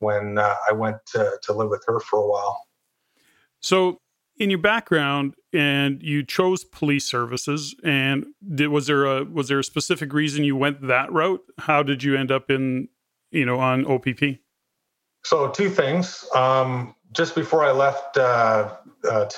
when 0.00 0.38
uh, 0.38 0.54
I 0.68 0.72
went 0.72 0.98
to, 1.12 1.38
to 1.42 1.52
live 1.52 1.70
with 1.70 1.82
her 1.86 2.00
for 2.00 2.20
a 2.20 2.28
while. 2.28 2.66
So, 3.60 3.98
in 4.36 4.50
your 4.50 4.58
background, 4.58 5.34
and 5.56 6.02
you 6.02 6.22
chose 6.22 6.64
police 6.64 7.06
services, 7.06 7.74
and 7.82 8.26
did, 8.54 8.68
was 8.68 8.86
there 8.86 9.04
a 9.06 9.24
was 9.24 9.48
there 9.48 9.58
a 9.58 9.64
specific 9.64 10.12
reason 10.12 10.44
you 10.44 10.56
went 10.56 10.86
that 10.86 11.10
route? 11.12 11.42
How 11.58 11.82
did 11.82 12.02
you 12.02 12.16
end 12.16 12.30
up 12.30 12.50
in 12.50 12.88
you 13.30 13.46
know 13.46 13.58
on 13.58 13.86
OPP? 13.86 14.38
So 15.24 15.50
two 15.50 15.70
things. 15.70 16.24
Um, 16.34 16.94
just 17.12 17.34
before 17.34 17.64
I 17.64 17.72
left 17.72 18.16
uh, 18.16 18.76
uh, 19.10 19.28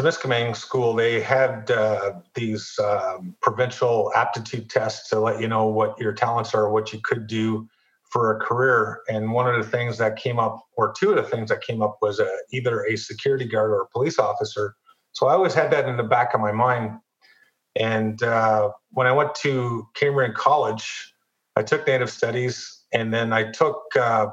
School, 0.54 0.94
they 0.94 1.20
had 1.20 1.70
uh, 1.70 2.12
these 2.34 2.78
um, 2.82 3.36
provincial 3.40 4.12
aptitude 4.14 4.68
tests 4.68 5.08
to 5.10 5.20
let 5.20 5.40
you 5.40 5.48
know 5.48 5.66
what 5.66 5.98
your 6.00 6.12
talents 6.12 6.54
are, 6.54 6.70
what 6.70 6.92
you 6.92 7.00
could 7.02 7.26
do 7.26 7.68
for 8.10 8.36
a 8.36 8.40
career. 8.40 9.02
And 9.08 9.32
one 9.32 9.52
of 9.52 9.62
the 9.62 9.70
things 9.70 9.98
that 9.98 10.16
came 10.16 10.38
up, 10.38 10.66
or 10.76 10.92
two 10.98 11.10
of 11.10 11.16
the 11.16 11.22
things 11.22 11.50
that 11.50 11.60
came 11.60 11.82
up, 11.82 11.98
was 12.02 12.18
a, 12.18 12.30
either 12.52 12.84
a 12.84 12.96
security 12.96 13.46
guard 13.46 13.70
or 13.70 13.82
a 13.82 13.88
police 13.88 14.18
officer. 14.18 14.74
So 15.18 15.26
I 15.26 15.32
always 15.32 15.52
had 15.52 15.72
that 15.72 15.88
in 15.88 15.96
the 15.96 16.04
back 16.04 16.32
of 16.32 16.40
my 16.40 16.52
mind. 16.52 17.00
And 17.74 18.22
uh, 18.22 18.70
when 18.92 19.08
I 19.08 19.12
went 19.12 19.34
to 19.42 19.88
Cambrian 19.94 20.32
College, 20.32 21.12
I 21.56 21.64
took 21.64 21.88
Native 21.88 22.08
Studies 22.08 22.84
And 22.92 23.12
then 23.12 23.32
I 23.32 23.50
took 23.50 23.82
uh, 23.96 24.28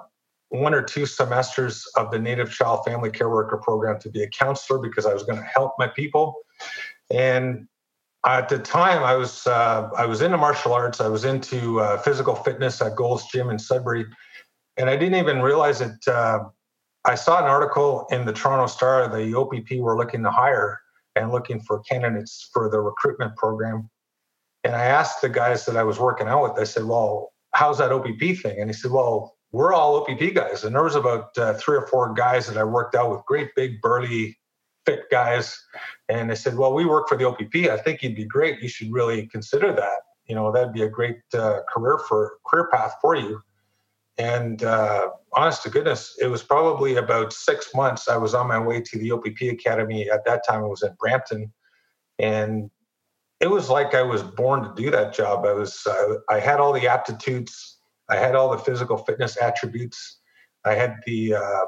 one 0.49 0.75
or 0.75 0.83
two 0.83 1.07
semesters 1.07 1.87
of 1.95 2.11
the 2.11 2.19
Native 2.19 2.51
Child 2.51 2.85
Family 2.85 3.09
Care 3.09 3.29
Worker 3.29 3.57
program 3.57 3.99
to 4.01 4.09
be 4.11 4.21
a 4.21 4.29
counselor 4.29 4.77
because 4.77 5.07
I 5.07 5.13
was 5.13 5.23
going 5.23 5.39
to 5.39 5.43
help 5.45 5.73
my 5.79 5.87
people. 5.87 6.35
And 7.11 7.67
at 8.23 8.47
the 8.47 8.59
time, 8.59 9.03
I 9.03 9.15
was 9.15 9.47
uh, 9.47 9.89
I 9.97 10.05
was 10.05 10.21
into 10.21 10.37
martial 10.37 10.73
arts. 10.73 11.01
I 11.01 11.07
was 11.07 11.25
into 11.25 11.79
uh, 11.79 11.97
physical 11.97 12.35
fitness 12.35 12.79
at 12.81 12.95
Gold's 12.95 13.25
Gym 13.31 13.49
in 13.49 13.57
Sudbury, 13.59 14.05
and 14.77 14.89
I 14.89 14.95
didn't 14.95 15.19
even 15.19 15.41
realize 15.41 15.81
it. 15.81 16.07
I 17.05 17.15
saw 17.15 17.39
an 17.39 17.45
article 17.45 18.07
in 18.09 18.25
the 18.25 18.33
Toronto 18.33 18.67
Star. 18.67 19.07
The 19.07 19.37
OPP 19.37 19.79
were 19.79 19.97
looking 19.97 20.23
to 20.23 20.31
hire 20.31 20.81
and 21.15 21.31
looking 21.31 21.59
for 21.61 21.79
candidates 21.81 22.49
for 22.51 22.69
the 22.69 22.79
recruitment 22.79 23.35
program. 23.35 23.89
And 24.63 24.75
I 24.75 24.85
asked 24.85 25.21
the 25.21 25.29
guys 25.29 25.65
that 25.65 25.77
I 25.77 25.83
was 25.83 25.99
working 25.99 26.27
out 26.27 26.43
with. 26.43 26.59
I 26.59 26.63
said, 26.63 26.85
"Well, 26.85 27.33
how's 27.51 27.77
that 27.77 27.91
OPP 27.91 28.41
thing?" 28.41 28.59
And 28.59 28.69
he 28.69 28.73
said, 28.73 28.91
"Well, 28.91 29.37
we're 29.51 29.73
all 29.73 29.97
OPP 29.97 30.33
guys." 30.33 30.63
And 30.63 30.75
there 30.75 30.83
was 30.83 30.95
about 30.95 31.37
uh, 31.37 31.53
three 31.53 31.77
or 31.77 31.87
four 31.87 32.13
guys 32.13 32.47
that 32.47 32.57
I 32.57 32.63
worked 32.63 32.95
out 32.95 33.11
with, 33.11 33.23
great 33.25 33.53
big 33.55 33.79
burly 33.81 34.37
fit 34.85 35.09
guys. 35.09 35.61
And 36.09 36.29
they 36.29 36.35
said, 36.35 36.57
well, 36.57 36.73
we 36.73 36.85
work 36.85 37.09
for 37.09 37.17
the 37.17 37.27
OPP. 37.27 37.69
I 37.69 37.77
think 37.77 38.03
you'd 38.03 38.15
be 38.15 38.25
great. 38.25 38.61
You 38.61 38.69
should 38.69 38.91
really 38.91 39.27
consider 39.27 39.73
that. 39.73 39.99
You 40.27 40.35
know, 40.35 40.51
that'd 40.51 40.73
be 40.73 40.83
a 40.83 40.89
great 40.89 41.17
uh, 41.33 41.59
career 41.71 41.99
for 42.07 42.37
career 42.45 42.69
path 42.71 42.95
for 43.01 43.15
you. 43.15 43.41
And 44.17 44.63
uh, 44.63 45.09
honest 45.35 45.63
to 45.63 45.69
goodness, 45.69 46.17
it 46.21 46.27
was 46.27 46.43
probably 46.43 46.95
about 46.95 47.33
six 47.33 47.73
months. 47.75 48.07
I 48.07 48.17
was 48.17 48.33
on 48.33 48.47
my 48.47 48.59
way 48.59 48.81
to 48.81 48.97
the 48.97 49.11
OPP 49.11 49.41
Academy. 49.51 50.09
At 50.09 50.25
that 50.25 50.43
time, 50.47 50.63
it 50.63 50.67
was 50.67 50.83
in 50.83 50.95
Brampton. 50.99 51.51
And 52.19 52.71
it 53.39 53.47
was 53.47 53.69
like 53.69 53.93
I 53.93 54.01
was 54.01 54.23
born 54.23 54.63
to 54.63 54.73
do 54.75 54.89
that 54.91 55.13
job. 55.13 55.45
I 55.45 55.53
was, 55.53 55.85
uh, 55.85 56.15
I 56.29 56.39
had 56.39 56.59
all 56.59 56.71
the 56.73 56.87
aptitudes, 56.87 57.77
I 58.09 58.15
had 58.15 58.35
all 58.35 58.49
the 58.49 58.57
physical 58.57 58.97
fitness 58.97 59.37
attributes, 59.41 60.19
I 60.63 60.73
had 60.73 60.97
the 61.05 61.35
uh, 61.35 61.65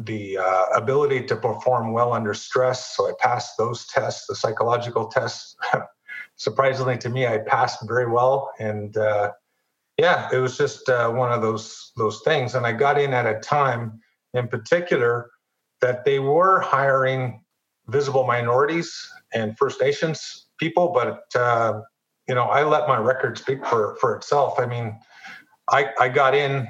the 0.00 0.38
uh, 0.38 0.64
ability 0.76 1.24
to 1.24 1.36
perform 1.36 1.92
well 1.92 2.12
under 2.12 2.32
stress. 2.32 2.96
So 2.96 3.08
I 3.08 3.12
passed 3.18 3.56
those 3.58 3.86
tests, 3.86 4.26
the 4.28 4.36
psychological 4.36 5.08
tests. 5.08 5.56
Surprisingly 6.36 6.96
to 6.98 7.08
me, 7.08 7.26
I 7.26 7.38
passed 7.38 7.80
very 7.86 8.08
well, 8.08 8.52
and 8.60 8.96
uh, 8.96 9.32
yeah, 9.98 10.28
it 10.32 10.38
was 10.38 10.56
just 10.56 10.88
uh, 10.88 11.10
one 11.10 11.32
of 11.32 11.42
those 11.42 11.92
those 11.96 12.20
things. 12.20 12.54
And 12.54 12.64
I 12.64 12.72
got 12.72 13.00
in 13.00 13.12
at 13.12 13.26
a 13.26 13.40
time, 13.40 14.00
in 14.32 14.48
particular, 14.48 15.30
that 15.80 16.04
they 16.04 16.20
were 16.20 16.60
hiring 16.60 17.42
visible 17.88 18.24
minorities 18.24 18.94
and 19.34 19.56
First 19.58 19.80
Nations 19.80 20.46
people, 20.58 20.92
but 20.92 21.24
uh, 21.34 21.80
you 22.28 22.34
know, 22.34 22.44
I 22.44 22.62
let 22.62 22.86
my 22.86 22.98
record 22.98 23.38
speak 23.38 23.66
for 23.66 23.96
for 24.00 24.16
itself. 24.16 24.58
I 24.58 24.66
mean, 24.66 24.98
I 25.70 25.90
I 25.98 26.08
got 26.08 26.34
in 26.34 26.68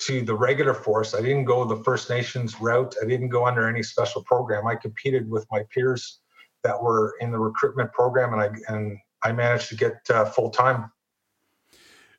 to 0.00 0.22
the 0.22 0.34
regular 0.34 0.74
force. 0.74 1.14
I 1.14 1.20
didn't 1.20 1.44
go 1.44 1.64
the 1.64 1.82
First 1.82 2.08
Nations 2.08 2.60
route. 2.60 2.94
I 3.02 3.06
didn't 3.06 3.30
go 3.30 3.46
under 3.46 3.68
any 3.68 3.82
special 3.82 4.22
program. 4.22 4.68
I 4.68 4.76
competed 4.76 5.28
with 5.28 5.44
my 5.50 5.64
peers 5.74 6.20
that 6.62 6.80
were 6.80 7.14
in 7.20 7.32
the 7.32 7.38
recruitment 7.38 7.92
program, 7.92 8.32
and 8.32 8.42
I 8.42 8.50
and 8.72 8.98
I 9.24 9.32
managed 9.32 9.68
to 9.70 9.76
get 9.76 9.94
uh, 10.10 10.26
full 10.26 10.50
time. 10.50 10.92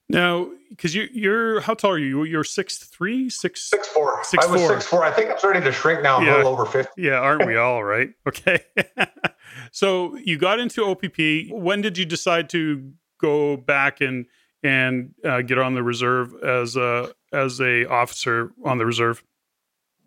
Now, 0.10 0.50
because 0.70 0.96
you, 0.96 1.08
you're 1.12 1.62
how 1.62 1.76
tall 1.76 1.92
are 1.92 1.98
you? 1.98 2.24
You're 2.24 2.44
six 2.44 2.78
three, 2.78 3.30
six 3.30 3.70
six 3.70 3.88
four. 3.88 4.24
Six, 4.24 4.46
I 4.46 4.52
was 4.52 4.62
four. 4.62 4.70
six 4.72 4.86
four. 4.86 5.04
I 5.04 5.12
think 5.12 5.30
I'm 5.30 5.38
starting 5.38 5.64
to 5.64 5.72
shrink 5.72 6.02
now. 6.02 6.18
I'm 6.18 6.26
yeah. 6.26 6.36
a 6.36 6.38
little 6.38 6.54
over 6.54 6.66
fifty. 6.66 7.04
Yeah, 7.04 7.20
aren't 7.20 7.46
we 7.46 7.56
all? 7.58 7.84
Right. 7.84 8.10
Okay. 8.28 8.60
so 9.72 10.16
you 10.18 10.38
got 10.38 10.60
into 10.60 10.84
OPP. 10.84 11.52
When 11.52 11.82
did 11.82 11.98
you 11.98 12.06
decide 12.06 12.50
to 12.52 12.92
go 13.20 13.58
back 13.58 14.02
and 14.02 14.26
and 14.64 15.14
uh, 15.24 15.42
get 15.42 15.60
on 15.60 15.76
the 15.76 15.84
reserve 15.84 16.34
as 16.44 16.76
a 16.76 17.14
as 17.32 17.62
a 17.62 17.88
officer 17.88 18.52
on 18.66 18.80
the 18.80 18.86
reserve? 18.86 19.24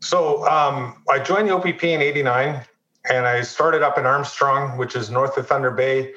So 0.00 0.44
um, 0.48 1.00
I 1.08 1.20
joined 1.20 1.48
the 1.48 1.54
OPP 1.54 1.84
in 1.84 2.02
'89, 2.02 2.60
and 3.08 3.26
I 3.26 3.42
started 3.42 3.82
up 3.82 3.98
in 3.98 4.06
Armstrong, 4.06 4.76
which 4.78 4.96
is 4.96 5.10
north 5.10 5.36
of 5.36 5.46
Thunder 5.46 5.70
Bay. 5.70 6.12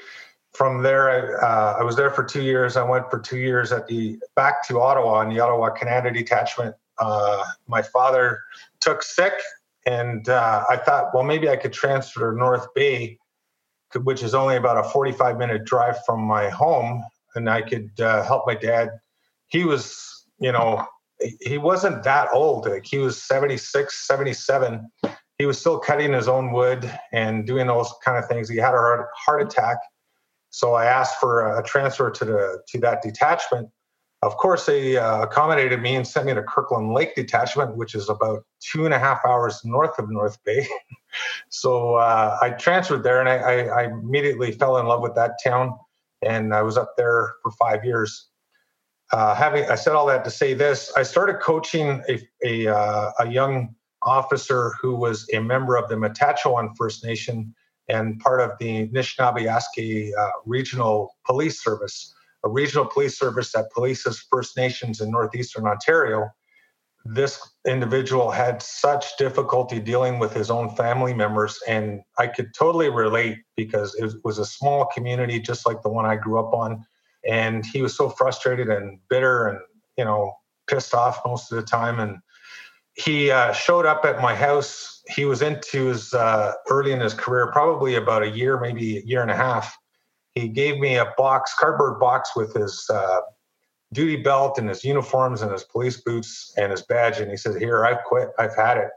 From 0.57 0.83
there, 0.83 1.09
I, 1.09 1.45
uh, 1.45 1.77
I 1.79 1.83
was 1.83 1.95
there 1.95 2.09
for 2.09 2.23
two 2.23 2.41
years. 2.41 2.77
I 2.77 2.83
went 2.83 3.09
for 3.09 3.19
two 3.19 3.37
years 3.37 3.71
at 3.71 3.87
the 3.87 4.17
back 4.35 4.65
to 4.67 4.79
Ottawa 4.79 5.21
in 5.21 5.29
the 5.29 5.39
Ottawa 5.39 5.71
Canada 5.71 6.11
Detachment. 6.11 6.75
Uh, 6.97 7.43
my 7.67 7.81
father 7.81 8.39
took 8.79 9.03
sick, 9.03 9.33
and 9.85 10.29
uh, 10.29 10.63
I 10.69 10.77
thought, 10.77 11.13
well, 11.13 11.23
maybe 11.23 11.49
I 11.49 11.57
could 11.57 11.73
transfer 11.73 12.31
to 12.31 12.37
North 12.37 12.73
Bay, 12.73 13.19
which 14.03 14.23
is 14.23 14.33
only 14.33 14.55
about 14.55 14.77
a 14.77 14.83
45 14.89 15.37
minute 15.37 15.65
drive 15.65 16.03
from 16.05 16.21
my 16.21 16.49
home 16.49 17.03
and 17.35 17.49
I 17.49 17.61
could 17.61 17.91
uh, 17.99 18.23
help 18.23 18.47
my 18.47 18.55
dad. 18.55 18.89
He 19.47 19.65
was, 19.65 20.25
you 20.39 20.51
know, 20.51 20.85
he 21.41 21.57
wasn't 21.57 22.03
that 22.03 22.29
old. 22.33 22.67
Like 22.67 22.85
he 22.85 22.97
was 22.97 23.21
76, 23.21 24.07
77. 24.07 24.89
He 25.37 25.45
was 25.45 25.59
still 25.59 25.79
cutting 25.79 26.13
his 26.13 26.27
own 26.27 26.51
wood 26.51 26.89
and 27.11 27.45
doing 27.45 27.67
those 27.67 27.93
kind 28.03 28.17
of 28.17 28.27
things. 28.27 28.49
He 28.49 28.57
had 28.57 28.73
a 28.73 29.05
heart 29.15 29.41
attack. 29.41 29.77
So 30.55 30.75
I 30.75 30.85
asked 30.85 31.19
for 31.19 31.59
a 31.59 31.61
transfer 31.61 32.09
to 32.09 32.23
the 32.23 32.61
to 32.69 32.79
that 32.79 33.01
detachment. 33.01 33.67
Of 34.21 34.37
course, 34.37 34.65
they 34.65 34.95
uh, 34.95 35.23
accommodated 35.23 35.81
me 35.81 35.97
and 35.97 36.07
sent 36.07 36.27
me 36.27 36.33
to 36.33 36.43
Kirkland 36.43 36.93
Lake 36.93 37.13
Detachment, 37.13 37.75
which 37.75 37.93
is 37.93 38.07
about 38.07 38.45
two 38.61 38.85
and 38.85 38.93
a 38.93 38.97
half 38.97 39.19
hours 39.25 39.59
north 39.65 39.99
of 39.99 40.09
North 40.09 40.41
Bay. 40.45 40.65
so 41.49 41.95
uh, 41.95 42.37
I 42.41 42.51
transferred 42.51 43.03
there, 43.03 43.19
and 43.19 43.27
I, 43.27 43.35
I, 43.35 43.81
I 43.81 43.83
immediately 43.83 44.53
fell 44.53 44.77
in 44.77 44.85
love 44.85 45.01
with 45.01 45.13
that 45.15 45.33
town 45.43 45.77
and 46.21 46.53
I 46.53 46.61
was 46.61 46.77
up 46.77 46.95
there 46.95 47.35
for 47.43 47.51
five 47.51 47.83
years. 47.83 48.29
Uh, 49.11 49.35
having 49.35 49.69
I 49.69 49.75
said 49.75 49.93
all 49.93 50.05
that 50.07 50.23
to 50.23 50.31
say 50.31 50.53
this, 50.53 50.89
I 50.95 51.03
started 51.03 51.41
coaching 51.41 52.01
a 52.07 52.27
a, 52.45 52.73
uh, 52.73 53.11
a 53.19 53.27
young 53.29 53.75
officer 54.03 54.71
who 54.81 54.95
was 54.95 55.27
a 55.33 55.39
member 55.39 55.75
of 55.75 55.89
the 55.89 55.97
Matachewan 55.97 56.73
First 56.77 57.03
Nation 57.03 57.53
and 57.87 58.19
part 58.19 58.41
of 58.41 58.51
the 58.59 58.87
Anishinaabe 58.87 60.11
uh, 60.17 60.29
Regional 60.45 61.15
Police 61.25 61.63
Service, 61.63 62.13
a 62.43 62.49
regional 62.49 62.85
police 62.85 63.17
service 63.17 63.51
that 63.53 63.65
polices 63.75 64.17
First 64.31 64.57
Nations 64.57 65.01
in 65.01 65.11
northeastern 65.11 65.67
Ontario. 65.67 66.29
This 67.05 67.39
individual 67.67 68.31
had 68.31 68.61
such 68.61 69.17
difficulty 69.17 69.79
dealing 69.79 70.17
with 70.17 70.33
his 70.33 70.49
own 70.49 70.75
family 70.75 71.13
members 71.13 71.59
and 71.67 72.01
i 72.17 72.25
could 72.25 72.51
totally 72.55 72.89
relate 72.89 73.37
because 73.55 73.93
it 73.95 74.11
was 74.23 74.39
a 74.39 74.45
small 74.45 74.87
community 74.87 75.39
just 75.39 75.67
like 75.67 75.83
the 75.83 75.89
one 75.89 76.05
i 76.05 76.15
grew 76.15 76.39
up 76.39 76.53
on. 76.53 76.83
And 77.27 77.63
he 77.65 77.83
was 77.83 77.95
so 77.95 78.09
frustrated 78.09 78.69
and 78.69 78.99
bitter 79.07 79.47
and 79.47 79.59
you 79.97 80.05
know 80.05 80.33
pissed 80.67 80.95
off 80.95 81.19
most 81.25 81.51
of 81.51 81.57
the 81.57 81.63
time 81.63 81.99
and 81.99 82.17
he 82.95 83.31
uh, 83.31 83.51
showed 83.53 83.85
up 83.85 84.05
at 84.05 84.21
my 84.21 84.35
house 84.35 85.01
he 85.07 85.25
was 85.25 85.41
into 85.41 85.85
his 85.85 86.13
uh, 86.13 86.53
early 86.69 86.91
in 86.91 86.99
his 86.99 87.13
career 87.13 87.51
probably 87.51 87.95
about 87.95 88.23
a 88.23 88.29
year 88.29 88.59
maybe 88.59 88.97
a 88.97 89.01
year 89.01 89.21
and 89.21 89.31
a 89.31 89.35
half 89.35 89.77
he 90.35 90.49
gave 90.49 90.79
me 90.79 90.97
a 90.97 91.13
box 91.17 91.53
cardboard 91.57 91.99
box 91.99 92.35
with 92.35 92.53
his 92.53 92.85
uh, 92.89 93.21
duty 93.93 94.17
belt 94.17 94.59
and 94.59 94.69
his 94.69 94.83
uniforms 94.83 95.41
and 95.41 95.51
his 95.51 95.63
police 95.63 96.01
boots 96.01 96.53
and 96.57 96.71
his 96.71 96.83
badge. 96.83 97.19
And 97.19 97.31
he 97.31 97.37
said, 97.37 97.59
Here, 97.59 97.85
I've 97.85 98.03
quit. 98.03 98.29
I've 98.37 98.55
had 98.55 98.77
it. 98.77 98.89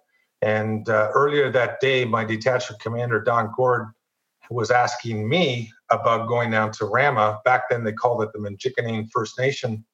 And 0.42 0.88
uh, 0.88 1.11
earlier 1.14 1.50
that 1.50 1.80
day, 1.80 2.04
my 2.04 2.24
detachment 2.24 2.82
commander, 2.82 3.20
Don 3.20 3.52
Gord, 3.56 3.87
was 4.50 4.70
asking 4.70 5.28
me 5.28 5.70
about 5.90 6.28
going 6.28 6.50
down 6.50 6.72
to 6.72 6.84
Rama. 6.84 7.40
Back 7.44 7.62
then, 7.70 7.84
they 7.84 7.92
called 7.92 8.22
it 8.22 8.30
the 8.32 8.38
Mnjikaning 8.38 9.08
First 9.12 9.38
Nation. 9.38 9.84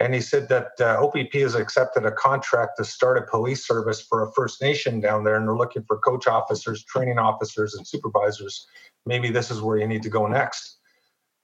And 0.00 0.12
he 0.12 0.20
said 0.20 0.48
that 0.48 0.72
uh, 0.80 1.04
OPP 1.04 1.32
has 1.34 1.54
accepted 1.54 2.04
a 2.04 2.10
contract 2.10 2.72
to 2.78 2.84
start 2.84 3.16
a 3.16 3.22
police 3.22 3.66
service 3.66 4.00
for 4.00 4.22
a 4.22 4.32
First 4.32 4.60
Nation 4.60 5.00
down 5.00 5.22
there, 5.22 5.36
and 5.36 5.46
they're 5.46 5.56
looking 5.56 5.84
for 5.84 5.98
coach 5.98 6.26
officers, 6.26 6.84
training 6.84 7.18
officers, 7.18 7.74
and 7.74 7.86
supervisors. 7.86 8.66
Maybe 9.06 9.30
this 9.30 9.50
is 9.50 9.62
where 9.62 9.78
you 9.78 9.86
need 9.86 10.02
to 10.02 10.10
go 10.10 10.26
next. 10.26 10.78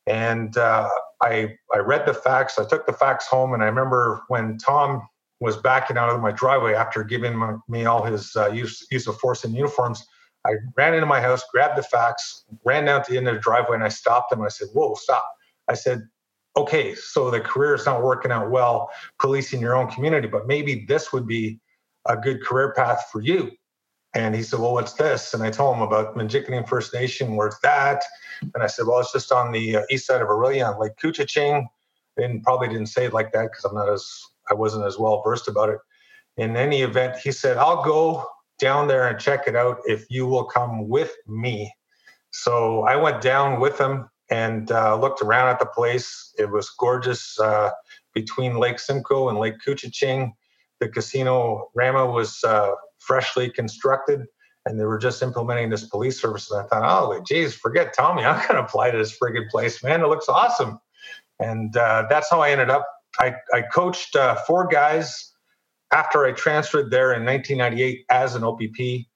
And 0.06 0.56
uh, 0.56 0.88
I 1.22 1.54
I 1.72 1.78
read 1.78 2.06
the 2.06 2.14
facts. 2.14 2.58
I 2.58 2.64
took 2.64 2.86
the 2.86 2.92
facts 2.92 3.26
home, 3.26 3.54
and 3.54 3.62
I 3.62 3.66
remember 3.66 4.22
when 4.28 4.58
Tom 4.58 5.06
was 5.38 5.56
backing 5.56 5.96
out 5.96 6.10
of 6.10 6.20
my 6.20 6.32
driveway 6.32 6.74
after 6.74 7.02
giving 7.04 7.36
my, 7.36 7.54
me 7.68 7.86
all 7.86 8.04
his 8.04 8.36
uh, 8.36 8.50
use, 8.50 8.86
use 8.90 9.06
of 9.06 9.18
force 9.18 9.42
and 9.42 9.54
uniforms. 9.54 10.04
I 10.46 10.52
ran 10.76 10.94
into 10.94 11.06
my 11.06 11.20
house, 11.20 11.42
grabbed 11.52 11.78
the 11.78 11.82
facts, 11.82 12.44
ran 12.64 12.84
down 12.86 13.04
to 13.04 13.12
the 13.12 13.16
end 13.16 13.28
of 13.28 13.34
the 13.34 13.40
driveway, 13.40 13.76
and 13.76 13.84
I 13.84 13.88
stopped 13.88 14.32
him. 14.32 14.42
I 14.42 14.48
said, 14.48 14.68
"Whoa, 14.72 14.94
stop!" 14.94 15.24
I 15.68 15.74
said, 15.74 16.02
"Okay, 16.56 16.94
so 16.94 17.30
the 17.30 17.40
career 17.40 17.74
is 17.74 17.86
not 17.86 18.02
working 18.02 18.32
out 18.32 18.50
well, 18.50 18.90
policing 19.18 19.60
your 19.60 19.74
own 19.74 19.90
community, 19.90 20.28
but 20.28 20.46
maybe 20.46 20.84
this 20.86 21.12
would 21.12 21.26
be 21.26 21.60
a 22.06 22.16
good 22.16 22.42
career 22.42 22.72
path 22.74 23.08
for 23.12 23.20
you." 23.20 23.52
And 24.14 24.34
he 24.34 24.42
said, 24.42 24.58
Well, 24.58 24.72
what's 24.72 24.94
this? 24.94 25.34
And 25.34 25.42
I 25.42 25.50
told 25.50 25.76
him 25.76 25.82
about 25.82 26.16
Mnjikaning 26.16 26.68
First 26.68 26.92
Nation, 26.92 27.36
where's 27.36 27.58
that? 27.62 28.02
And 28.54 28.62
I 28.62 28.66
said, 28.66 28.86
Well, 28.86 28.98
it's 29.00 29.12
just 29.12 29.30
on 29.30 29.52
the 29.52 29.76
uh, 29.76 29.82
east 29.90 30.06
side 30.06 30.20
of 30.20 30.28
Orillia 30.28 30.72
on 30.72 30.80
Lake 30.80 30.96
Couchiching. 31.00 31.66
And 32.16 32.42
probably 32.42 32.68
didn't 32.68 32.86
say 32.86 33.06
it 33.06 33.12
like 33.12 33.32
that 33.32 33.50
because 33.50 33.64
I'm 33.64 33.74
not 33.74 33.88
as, 33.88 34.22
I 34.50 34.54
wasn't 34.54 34.84
as 34.84 34.98
well 34.98 35.22
versed 35.24 35.48
about 35.48 35.68
it. 35.68 35.78
In 36.36 36.56
any 36.56 36.82
event, 36.82 37.16
he 37.16 37.30
said, 37.32 37.56
I'll 37.56 37.84
go 37.84 38.26
down 38.58 38.88
there 38.88 39.08
and 39.08 39.18
check 39.18 39.46
it 39.46 39.54
out 39.54 39.78
if 39.86 40.06
you 40.10 40.26
will 40.26 40.44
come 40.44 40.88
with 40.88 41.14
me. 41.26 41.72
So 42.30 42.82
I 42.82 42.96
went 42.96 43.20
down 43.20 43.60
with 43.60 43.78
him 43.78 44.08
and 44.30 44.70
uh, 44.70 44.98
looked 44.98 45.22
around 45.22 45.48
at 45.48 45.58
the 45.58 45.66
place. 45.66 46.32
It 46.38 46.50
was 46.50 46.70
gorgeous. 46.70 47.38
Uh, 47.38 47.70
between 48.14 48.56
Lake 48.56 48.78
Simcoe 48.78 49.28
and 49.28 49.38
Lake 49.38 49.54
Couchiching. 49.66 50.32
The 50.80 50.88
casino 50.88 51.70
Rama 51.74 52.06
was 52.06 52.42
uh, 52.44 52.72
freshly 52.98 53.50
constructed 53.50 54.26
and 54.66 54.78
they 54.78 54.84
were 54.84 54.98
just 54.98 55.22
implementing 55.22 55.70
this 55.70 55.88
police 55.88 56.20
service. 56.20 56.50
And 56.50 56.60
I 56.60 56.64
thought, 56.64 56.82
oh, 56.84 57.22
geez, 57.26 57.54
forget 57.54 57.94
Tommy. 57.94 58.24
I'm 58.26 58.36
going 58.46 58.54
to 58.54 58.64
apply 58.64 58.90
to 58.90 58.98
this 58.98 59.16
friggin' 59.18 59.48
place, 59.50 59.82
man. 59.82 60.02
It 60.02 60.08
looks 60.08 60.28
awesome. 60.28 60.78
And 61.38 61.74
uh, 61.76 62.06
that's 62.10 62.30
how 62.30 62.40
I 62.40 62.50
ended 62.50 62.70
up. 62.70 62.86
I, 63.18 63.34
I 63.52 63.62
coached 63.62 64.14
uh, 64.16 64.36
four 64.46 64.66
guys 64.66 65.32
after 65.92 66.24
I 66.24 66.32
transferred 66.32 66.90
there 66.90 67.12
in 67.12 67.24
1998 67.24 68.04
as 68.10 68.34
an 68.34 68.44
OPP. 68.44 69.06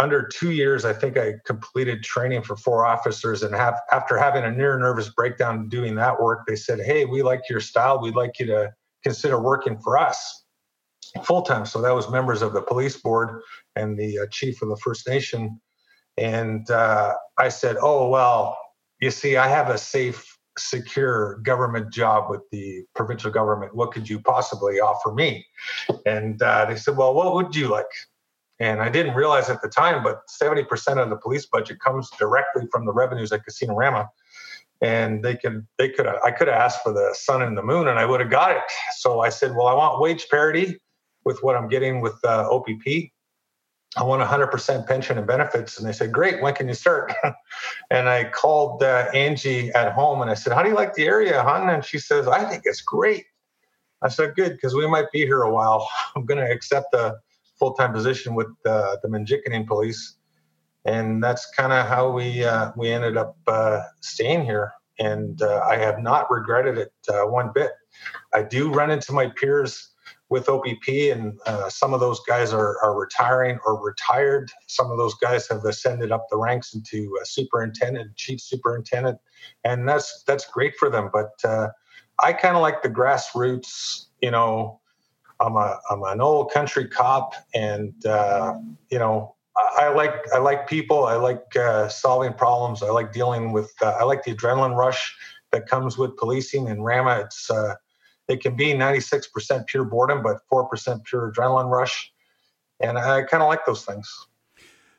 Under 0.00 0.28
two 0.28 0.52
years, 0.52 0.84
I 0.84 0.92
think 0.92 1.16
I 1.16 1.34
completed 1.44 2.04
training 2.04 2.42
for 2.42 2.56
four 2.56 2.86
officers. 2.86 3.42
And 3.42 3.54
have, 3.54 3.74
after 3.90 4.16
having 4.16 4.44
a 4.44 4.50
near 4.50 4.78
nervous 4.78 5.08
breakdown 5.08 5.68
doing 5.68 5.96
that 5.96 6.20
work, 6.20 6.46
they 6.46 6.56
said, 6.56 6.80
hey, 6.80 7.04
we 7.04 7.22
like 7.22 7.42
your 7.50 7.60
style. 7.60 8.00
We'd 8.00 8.14
like 8.14 8.38
you 8.38 8.46
to 8.46 8.72
consider 9.02 9.40
working 9.40 9.78
for 9.78 9.98
us 9.98 10.44
full 11.24 11.42
time. 11.42 11.66
So 11.66 11.80
that 11.82 11.94
was 11.94 12.10
members 12.10 12.42
of 12.42 12.52
the 12.52 12.62
police 12.62 12.96
board 12.96 13.40
and 13.76 13.98
the 13.98 14.20
uh, 14.20 14.26
chief 14.30 14.62
of 14.62 14.68
the 14.68 14.76
First 14.76 15.08
Nation. 15.08 15.60
And 16.16 16.70
uh, 16.70 17.14
I 17.38 17.48
said, 17.48 17.76
Oh, 17.80 18.08
well, 18.08 18.58
you 19.00 19.10
see, 19.10 19.36
I 19.36 19.48
have 19.48 19.70
a 19.70 19.78
safe, 19.78 20.36
secure 20.58 21.38
government 21.44 21.92
job 21.92 22.28
with 22.28 22.40
the 22.50 22.82
provincial 22.94 23.30
government. 23.30 23.74
What 23.74 23.92
could 23.92 24.08
you 24.08 24.20
possibly 24.20 24.80
offer 24.80 25.12
me? 25.12 25.46
And 26.04 26.42
uh, 26.42 26.66
they 26.66 26.76
said, 26.76 26.96
Well, 26.96 27.14
what 27.14 27.34
would 27.34 27.54
you 27.54 27.68
like? 27.68 27.86
And 28.60 28.80
I 28.80 28.88
didn't 28.88 29.14
realize 29.14 29.48
at 29.50 29.62
the 29.62 29.68
time, 29.68 30.02
but 30.02 30.22
70% 30.28 31.00
of 31.00 31.10
the 31.10 31.16
police 31.16 31.46
budget 31.46 31.78
comes 31.80 32.10
directly 32.18 32.66
from 32.72 32.86
the 32.86 32.92
revenues 32.92 33.30
at 33.32 33.44
Casino 33.44 33.74
Rama 33.74 34.08
and 34.80 35.24
they 35.24 35.36
could 35.36 35.66
they 35.76 35.88
could 35.88 36.06
I 36.06 36.30
could 36.30 36.48
have 36.48 36.56
asked 36.56 36.82
for 36.82 36.92
the 36.92 37.12
sun 37.12 37.42
and 37.42 37.56
the 37.56 37.62
moon 37.62 37.88
and 37.88 37.98
I 37.98 38.06
would 38.06 38.20
have 38.20 38.30
got 38.30 38.52
it. 38.52 38.62
So 38.96 39.20
I 39.20 39.28
said, 39.28 39.54
well, 39.54 39.66
I 39.66 39.74
want 39.74 40.00
wage 40.00 40.28
parity 40.28 40.80
with 41.24 41.42
what 41.42 41.56
I'm 41.56 41.68
getting 41.68 42.00
with 42.00 42.18
uh, 42.24 42.48
OPP. 42.50 43.10
I 43.96 44.02
want 44.02 44.22
100% 44.22 44.86
pension 44.86 45.18
and 45.18 45.26
benefits. 45.26 45.78
And 45.78 45.88
they 45.88 45.92
said, 45.92 46.12
Great, 46.12 46.42
when 46.42 46.54
can 46.54 46.68
you 46.68 46.74
start? 46.74 47.12
and 47.90 48.08
I 48.08 48.24
called 48.24 48.82
uh, 48.82 49.08
Angie 49.14 49.70
at 49.70 49.92
home 49.92 50.22
and 50.22 50.30
I 50.30 50.34
said, 50.34 50.52
How 50.52 50.62
do 50.62 50.68
you 50.68 50.74
like 50.74 50.94
the 50.94 51.06
area, 51.06 51.42
hon? 51.42 51.68
And 51.68 51.84
she 51.84 51.98
says, 51.98 52.28
I 52.28 52.44
think 52.44 52.62
it's 52.66 52.82
great. 52.82 53.24
I 54.02 54.08
said, 54.08 54.34
Good, 54.36 54.52
because 54.52 54.74
we 54.74 54.86
might 54.86 55.10
be 55.10 55.20
here 55.20 55.42
a 55.42 55.52
while. 55.52 55.88
I'm 56.16 56.26
going 56.26 56.38
to 56.38 56.50
accept 56.50 56.94
a 56.94 57.16
full 57.58 57.74
time 57.74 57.92
position 57.92 58.34
with 58.34 58.48
uh, 58.66 58.96
the 59.02 59.08
Mnjikaning 59.08 59.66
police. 59.66 60.16
And 60.84 61.22
that's 61.22 61.50
kind 61.50 61.72
of 61.72 61.86
how 61.86 62.10
we 62.10 62.44
uh, 62.44 62.72
we 62.76 62.90
ended 62.90 63.16
up 63.16 63.36
uh, 63.46 63.82
staying 64.00 64.44
here. 64.44 64.72
And 64.98 65.40
uh, 65.42 65.62
I 65.68 65.76
have 65.76 65.98
not 66.00 66.30
regretted 66.30 66.78
it 66.78 66.92
uh, 67.08 67.26
one 67.26 67.50
bit. 67.54 67.72
I 68.34 68.42
do 68.42 68.70
run 68.70 68.90
into 68.90 69.12
my 69.12 69.28
peers 69.28 69.90
with 70.30 70.48
OPP, 70.48 70.88
and 70.88 71.38
some 71.68 71.94
of 71.94 72.00
those 72.00 72.20
guys 72.20 72.52
are, 72.52 72.78
are 72.82 72.98
retiring 72.98 73.58
or 73.64 73.82
retired. 73.82 74.50
Some 74.66 74.90
of 74.90 74.98
those 74.98 75.14
guys 75.14 75.48
have 75.48 75.64
ascended 75.64 76.12
up 76.12 76.26
the 76.30 76.36
ranks 76.36 76.74
into 76.74 77.16
superintendent, 77.24 78.14
chief 78.16 78.40
superintendent, 78.40 79.18
and 79.64 79.88
that's 79.88 80.24
that's 80.26 80.44
great 80.46 80.76
for 80.76 80.90
them. 80.90 81.10
But 81.12 81.30
I 82.20 82.32
kind 82.32 82.56
of 82.56 82.62
like 82.62 82.82
the 82.82 82.90
grassroots. 82.90 84.06
You 84.20 84.32
know, 84.32 84.80
I'm 85.40 85.56
a 85.56 85.78
I'm 85.90 86.02
an 86.02 86.20
old 86.20 86.52
country 86.52 86.88
cop, 86.88 87.34
and 87.54 87.94
uh, 88.06 88.54
you 88.90 88.98
know. 88.98 89.34
I, 89.56 89.86
I 89.86 89.88
like 89.88 90.14
I 90.32 90.38
like 90.38 90.68
people. 90.68 91.06
I 91.06 91.16
like 91.16 91.56
uh, 91.56 91.88
solving 91.88 92.32
problems. 92.32 92.80
I 92.80 92.90
like 92.90 93.12
dealing 93.12 93.52
with. 93.52 93.72
Uh, 93.82 93.96
I 93.98 94.04
like 94.04 94.22
the 94.22 94.32
adrenaline 94.32 94.76
rush 94.76 95.12
that 95.50 95.66
comes 95.66 95.98
with 95.98 96.16
policing. 96.16 96.68
And 96.68 96.84
Rama, 96.84 97.22
it's 97.24 97.50
uh, 97.50 97.74
it 98.28 98.40
can 98.40 98.56
be 98.56 98.72
96% 98.74 99.66
pure 99.66 99.84
boredom, 99.84 100.22
but 100.22 100.38
4% 100.52 101.04
pure 101.04 101.32
adrenaline 101.32 101.70
rush. 101.70 102.12
And 102.80 102.98
I 102.98 103.22
kind 103.22 103.42
of 103.42 103.48
like 103.48 103.64
those 103.66 103.84
things. 103.84 104.08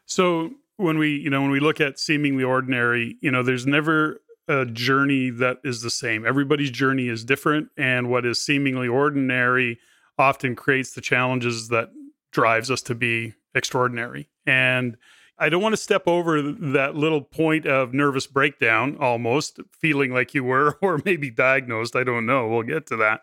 So 0.05 0.51
when 0.77 0.97
we, 0.97 1.15
you 1.15 1.29
know, 1.29 1.41
when 1.41 1.51
we 1.51 1.59
look 1.59 1.79
at 1.79 1.99
seemingly 1.99 2.43
ordinary, 2.43 3.17
you 3.21 3.29
know, 3.29 3.43
there's 3.43 3.67
never 3.67 4.21
a 4.47 4.65
journey 4.65 5.29
that 5.29 5.57
is 5.63 5.83
the 5.83 5.91
same. 5.91 6.25
Everybody's 6.25 6.71
journey 6.71 7.07
is 7.07 7.23
different. 7.23 7.69
And 7.77 8.09
what 8.09 8.25
is 8.25 8.41
seemingly 8.41 8.87
ordinary 8.87 9.79
often 10.19 10.55
creates 10.55 10.93
the 10.93 11.01
challenges 11.01 11.69
that 11.69 11.89
drives 12.31 12.69
us 12.69 12.81
to 12.83 12.93
be 12.93 13.33
extraordinary. 13.55 14.29
And 14.45 14.97
I 15.39 15.47
don't 15.47 15.61
want 15.61 15.73
to 15.73 15.77
step 15.77 16.03
over 16.05 16.41
that 16.41 16.95
little 16.95 17.21
point 17.21 17.65
of 17.65 17.93
nervous 17.93 18.27
breakdown, 18.27 18.97
almost 18.99 19.59
feeling 19.71 20.13
like 20.13 20.33
you 20.33 20.43
were, 20.43 20.77
or 20.81 21.01
maybe 21.05 21.31
diagnosed. 21.31 21.95
I 21.95 22.03
don't 22.03 22.25
know. 22.25 22.47
We'll 22.47 22.63
get 22.63 22.85
to 22.87 22.97
that. 22.97 23.21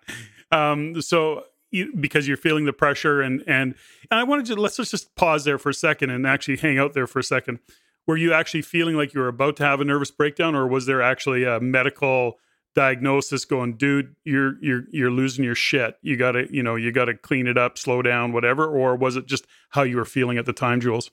Um, 0.50 1.00
so, 1.02 1.44
you, 1.70 1.94
because 1.94 2.26
you're 2.26 2.36
feeling 2.36 2.64
the 2.64 2.72
pressure, 2.72 3.20
and, 3.20 3.42
and 3.46 3.74
and 4.10 4.20
I 4.20 4.22
wanted 4.22 4.46
to 4.46 4.54
let's 4.54 4.76
just 4.76 5.14
pause 5.16 5.44
there 5.44 5.58
for 5.58 5.70
a 5.70 5.74
second 5.74 6.10
and 6.10 6.24
actually 6.24 6.56
hang 6.56 6.78
out 6.78 6.94
there 6.94 7.08
for 7.08 7.18
a 7.18 7.24
second. 7.24 7.58
Were 8.06 8.16
you 8.16 8.32
actually 8.32 8.62
feeling 8.62 8.96
like 8.96 9.12
you 9.12 9.20
were 9.20 9.28
about 9.28 9.56
to 9.56 9.64
have 9.64 9.80
a 9.80 9.84
nervous 9.84 10.12
breakdown, 10.12 10.54
or 10.54 10.68
was 10.68 10.86
there 10.86 11.02
actually 11.02 11.42
a 11.42 11.58
medical 11.58 12.38
diagnosis 12.76 13.46
going, 13.46 13.76
dude, 13.76 14.14
you're 14.22 14.62
you're 14.62 14.84
you're 14.92 15.10
losing 15.10 15.44
your 15.44 15.54
shit. 15.56 15.96
You 16.02 16.16
got 16.16 16.32
to 16.32 16.46
you 16.54 16.62
know 16.62 16.76
you 16.76 16.92
got 16.92 17.06
to 17.06 17.14
clean 17.14 17.48
it 17.48 17.58
up, 17.58 17.78
slow 17.78 18.02
down, 18.02 18.32
whatever, 18.32 18.66
or 18.66 18.94
was 18.94 19.16
it 19.16 19.26
just 19.26 19.46
how 19.70 19.82
you 19.82 19.96
were 19.96 20.04
feeling 20.04 20.38
at 20.38 20.46
the 20.46 20.52
time, 20.52 20.80
Jules? 20.80 21.10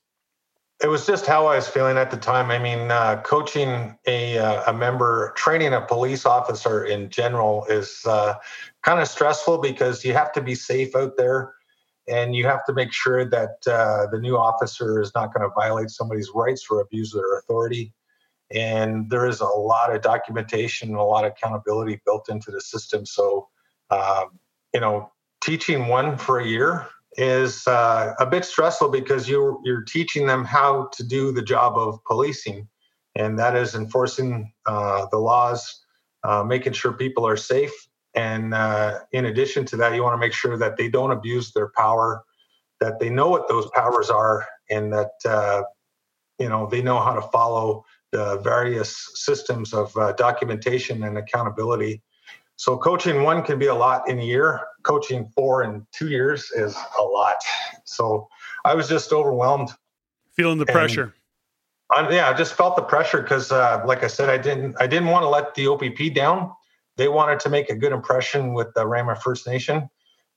It 0.81 0.87
was 0.87 1.07
just 1.07 1.25
how 1.25 1.47
I 1.47 1.55
was 1.55 1.67
feeling 1.67 1.97
at 1.97 2.11
the 2.11 2.17
time. 2.17 2.51
I 2.51 2.59
mean, 2.59 2.91
uh, 2.91 3.21
coaching 3.21 3.97
a, 4.05 4.37
uh, 4.37 4.71
a 4.71 4.73
member, 4.73 5.31
training 5.37 5.73
a 5.73 5.79
police 5.79 6.25
officer 6.25 6.83
in 6.83 7.09
general 7.09 7.65
is 7.69 8.01
uh, 8.05 8.33
kind 8.81 8.99
of 8.99 9.07
stressful 9.07 9.59
because 9.59 10.03
you 10.03 10.11
have 10.13 10.33
to 10.33 10.41
be 10.41 10.55
safe 10.55 10.93
out 10.93 11.15
there 11.15 11.53
and 12.09 12.35
you 12.35 12.45
have 12.45 12.65
to 12.65 12.73
make 12.73 12.91
sure 12.91 13.23
that 13.23 13.65
uh, 13.65 14.07
the 14.11 14.19
new 14.19 14.35
officer 14.35 14.99
is 14.99 15.13
not 15.15 15.33
going 15.33 15.47
to 15.47 15.53
violate 15.55 15.89
somebody's 15.89 16.29
rights 16.35 16.65
or 16.69 16.81
abuse 16.81 17.13
their 17.13 17.37
authority. 17.37 17.93
And 18.53 19.09
there 19.09 19.25
is 19.25 19.41
a 19.41 19.45
lot 19.45 19.93
of 19.93 20.01
documentation 20.01 20.89
and 20.89 20.97
a 20.97 21.03
lot 21.03 21.25
of 21.25 21.31
accountability 21.31 22.01
built 22.05 22.29
into 22.29 22.51
the 22.51 22.61
system. 22.61 23.05
So, 23.05 23.47
um, 23.89 24.39
you 24.73 24.79
know, 24.79 25.11
teaching 25.41 25.87
one 25.87 26.17
for 26.17 26.39
a 26.39 26.47
year 26.47 26.87
is 27.17 27.67
uh, 27.67 28.13
a 28.19 28.25
bit 28.25 28.45
stressful 28.45 28.89
because 28.89 29.29
you're 29.29 29.59
you're 29.63 29.83
teaching 29.83 30.25
them 30.25 30.45
how 30.45 30.89
to 30.93 31.03
do 31.03 31.31
the 31.31 31.41
job 31.41 31.77
of 31.77 32.03
policing, 32.05 32.67
and 33.15 33.37
that 33.37 33.55
is 33.55 33.75
enforcing 33.75 34.51
uh, 34.65 35.05
the 35.11 35.17
laws, 35.17 35.81
uh, 36.23 36.43
making 36.43 36.73
sure 36.73 36.93
people 36.93 37.27
are 37.27 37.37
safe, 37.37 37.73
and 38.15 38.53
uh, 38.53 38.99
in 39.11 39.25
addition 39.25 39.65
to 39.65 39.77
that, 39.77 39.93
you 39.93 40.03
want 40.03 40.13
to 40.13 40.25
make 40.25 40.33
sure 40.33 40.57
that 40.57 40.77
they 40.77 40.89
don't 40.89 41.11
abuse 41.11 41.51
their 41.53 41.71
power, 41.75 42.23
that 42.79 42.99
they 42.99 43.09
know 43.09 43.29
what 43.29 43.47
those 43.47 43.69
powers 43.73 44.09
are, 44.09 44.45
and 44.69 44.91
that 44.93 45.11
uh, 45.25 45.63
you 46.39 46.49
know 46.49 46.67
they 46.67 46.81
know 46.81 46.99
how 46.99 47.13
to 47.13 47.21
follow 47.21 47.83
the 48.13 48.39
various 48.39 49.11
systems 49.15 49.73
of 49.73 49.95
uh, 49.97 50.13
documentation 50.13 51.03
and 51.03 51.17
accountability 51.17 52.01
so 52.55 52.77
coaching 52.77 53.23
one 53.23 53.43
can 53.43 53.59
be 53.59 53.67
a 53.67 53.75
lot 53.75 54.07
in 54.07 54.19
a 54.19 54.23
year. 54.23 54.61
Coaching 54.83 55.27
four 55.35 55.63
in 55.63 55.85
two 55.91 56.09
years 56.09 56.51
is 56.51 56.75
a 56.97 57.03
lot. 57.03 57.35
So 57.85 58.27
I 58.63 58.75
was 58.75 58.87
just 58.87 59.11
overwhelmed. 59.11 59.69
Feeling 60.35 60.59
the 60.59 60.65
pressure. 60.65 61.13
I, 61.91 62.09
yeah, 62.09 62.29
I 62.29 62.33
just 62.33 62.53
felt 62.53 62.75
the 62.75 62.81
pressure 62.81 63.21
because, 63.21 63.51
uh, 63.51 63.83
like 63.85 64.03
I 64.03 64.07
said, 64.07 64.29
I 64.29 64.37
didn't 64.37 64.75
I 64.79 64.87
didn't 64.87 65.09
want 65.09 65.23
to 65.23 65.29
let 65.29 65.53
the 65.55 65.67
OPP 65.67 66.13
down. 66.13 66.51
They 66.95 67.07
wanted 67.07 67.39
to 67.41 67.49
make 67.49 67.69
a 67.69 67.75
good 67.75 67.91
impression 67.91 68.53
with 68.53 68.73
the 68.75 68.87
Rama 68.87 69.15
First 69.15 69.47
Nation. 69.47 69.89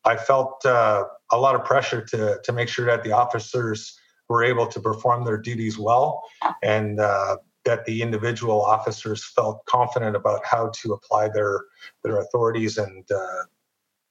I 0.05 0.17
felt 0.17 0.65
uh, 0.67 1.05
a 1.31 1.39
lot 1.39 1.55
of 1.55 1.65
pressure 1.65 2.03
to 2.07 2.41
to 2.43 2.53
make 2.53 2.69
sure 2.69 2.87
that 2.87 3.05
the 3.05 3.13
officers 3.13 3.99
were 4.29 4.43
able 4.43 4.67
to 4.67 4.81
perform 4.81 5.25
their 5.25 5.39
duties 5.39 5.79
well, 5.79 6.23
and 6.63 6.99
uh, 6.99 7.37
that 7.67 7.85
the 7.85 8.01
individual 8.01 8.65
officers 8.65 9.25
felt 9.25 9.65
confident 9.67 10.17
about 10.17 10.45
how 10.45 10.71
to 10.77 10.93
apply 10.95 11.29
their 11.29 11.65
their 12.03 12.19
authorities 12.19 12.79
and 12.79 13.05
uh, 13.11 13.43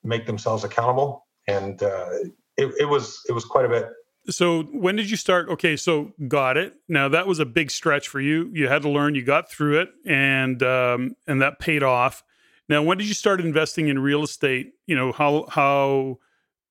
make 0.03 0.27
themselves 0.27 0.63
accountable. 0.63 1.25
And 1.47 1.81
uh, 1.81 2.09
it, 2.57 2.73
it 2.79 2.89
was 2.89 3.19
it 3.27 3.31
was 3.31 3.45
quite 3.45 3.65
a 3.65 3.69
bit. 3.69 3.89
So 4.29 4.63
when 4.63 4.95
did 4.95 5.09
you 5.09 5.17
start? 5.17 5.49
Okay, 5.49 5.75
so 5.75 6.11
got 6.27 6.57
it. 6.57 6.73
Now 6.87 7.09
that 7.09 7.27
was 7.27 7.39
a 7.39 7.45
big 7.45 7.71
stretch 7.71 8.07
for 8.07 8.19
you. 8.19 8.49
You 8.53 8.67
had 8.67 8.83
to 8.83 8.89
learn. 8.89 9.15
You 9.15 9.23
got 9.23 9.49
through 9.49 9.81
it, 9.81 9.89
and 10.05 10.61
um, 10.61 11.15
and 11.27 11.41
that 11.41 11.59
paid 11.59 11.83
off. 11.83 12.23
Now, 12.67 12.81
when 12.81 12.97
did 12.97 13.07
you 13.07 13.13
start 13.13 13.39
investing 13.41 13.87
in 13.89 13.99
real 13.99 14.23
estate? 14.23 14.73
You 14.87 14.95
know 14.95 15.11
how 15.11 15.45
how 15.49 16.19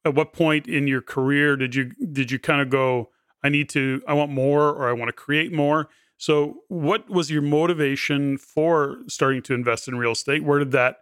at 0.04 0.14
what 0.14 0.32
point 0.32 0.66
in 0.66 0.86
your 0.86 1.00
career 1.00 1.56
did 1.56 1.74
you 1.74 1.92
did 2.12 2.30
you 2.30 2.38
kind 2.38 2.60
of 2.60 2.70
go? 2.70 3.10
I 3.42 3.48
need 3.48 3.68
to. 3.70 4.02
I 4.08 4.14
want 4.14 4.30
more, 4.30 4.70
or 4.70 4.88
I 4.88 4.92
want 4.92 5.08
to 5.08 5.12
create 5.12 5.52
more. 5.52 5.88
So, 6.16 6.62
what 6.68 7.08
was 7.10 7.30
your 7.30 7.42
motivation 7.42 8.38
for 8.38 8.98
starting 9.08 9.42
to 9.42 9.54
invest 9.54 9.88
in 9.88 9.98
real 9.98 10.12
estate? 10.12 10.44
Where 10.44 10.58
did 10.58 10.72
that 10.72 10.98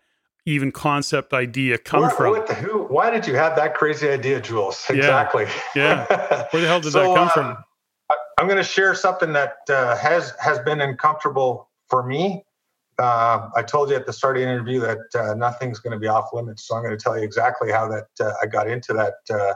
even 0.47 0.73
concept 0.73 1.33
idea 1.33 1.79
come 1.79 2.03
Where, 2.03 2.11
from? 2.11 2.45
The, 2.47 2.55
who, 2.55 2.85
why 2.85 3.11
did 3.11 3.27
you 3.27 3.35
have 3.35 3.55
that 3.57 3.75
crazy 3.75 4.09
idea, 4.09 4.41
Jules? 4.41 4.85
Exactly. 4.89 5.47
Yeah. 5.77 6.07
Where 6.51 6.63
the 6.63 6.69
hell 6.69 6.81
did 6.81 6.93
so, 6.93 7.01
that 7.01 7.17
come 7.17 7.29
from? 7.31 7.47
Um, 7.47 7.65
I, 8.11 8.17
am 8.41 8.49
going 8.49 8.59
to 8.59 8.65
share 8.65 8.95
something 8.95 9.33
that 9.35 9.57
uh, 9.69 9.97
has 9.97 10.33
has 10.41 10.59
been 10.61 10.81
uncomfortable 10.81 11.69
for 11.89 12.03
me. 12.03 12.45
uh, 12.99 13.49
I 13.55 13.63
told 13.63 13.91
you 13.91 13.97
at 13.97 14.07
the 14.07 14.13
start 14.13 14.37
of 14.37 14.43
the 14.43 14.49
interview 14.49 14.81
that 14.81 14.99
uh, 15.15 15.35
nothing's 15.35 15.79
going 15.79 15.93
to 15.93 15.99
be 15.99 16.09
off 16.09 16.31
limits. 16.33 16.67
So 16.67 16.75
I'm 16.75 16.83
going 16.83 16.97
to 16.97 17.03
tell 17.03 17.17
you 17.17 17.25
exactly 17.25 17.71
how 17.71 17.89
that 17.89 18.09
uh, 18.21 18.33
I 18.43 18.47
got 18.47 18.69
into 18.69 18.93
that 18.95 19.15
uh, 19.31 19.55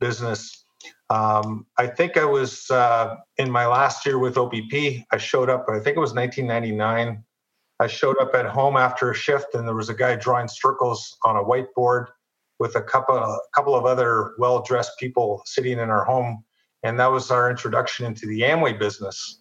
business. 0.00 0.64
Um, 1.10 1.66
I 1.76 1.86
think 1.88 2.16
I 2.16 2.24
was 2.24 2.70
uh, 2.70 3.16
in 3.36 3.50
my 3.50 3.66
last 3.66 4.06
year 4.06 4.18
with 4.18 4.38
OPP. 4.38 5.04
I 5.12 5.18
showed 5.18 5.50
up. 5.50 5.66
I 5.68 5.80
think 5.80 5.96
it 5.96 6.00
was 6.00 6.14
1999. 6.14 7.22
I 7.80 7.86
showed 7.86 8.16
up 8.18 8.34
at 8.34 8.46
home 8.46 8.76
after 8.76 9.10
a 9.10 9.14
shift, 9.14 9.54
and 9.54 9.66
there 9.66 9.74
was 9.74 9.88
a 9.88 9.94
guy 9.94 10.14
drawing 10.16 10.48
circles 10.48 11.16
on 11.24 11.36
a 11.36 11.42
whiteboard 11.42 12.06
with 12.58 12.76
a 12.76 12.82
couple 12.82 13.16
a 13.16 13.38
couple 13.54 13.74
of 13.74 13.86
other 13.86 14.34
well-dressed 14.38 14.92
people 14.98 15.42
sitting 15.46 15.78
in 15.78 15.90
our 15.90 16.04
home, 16.04 16.44
and 16.82 16.98
that 17.00 17.10
was 17.10 17.30
our 17.30 17.50
introduction 17.50 18.06
into 18.06 18.26
the 18.26 18.42
Amway 18.42 18.78
business 18.78 19.40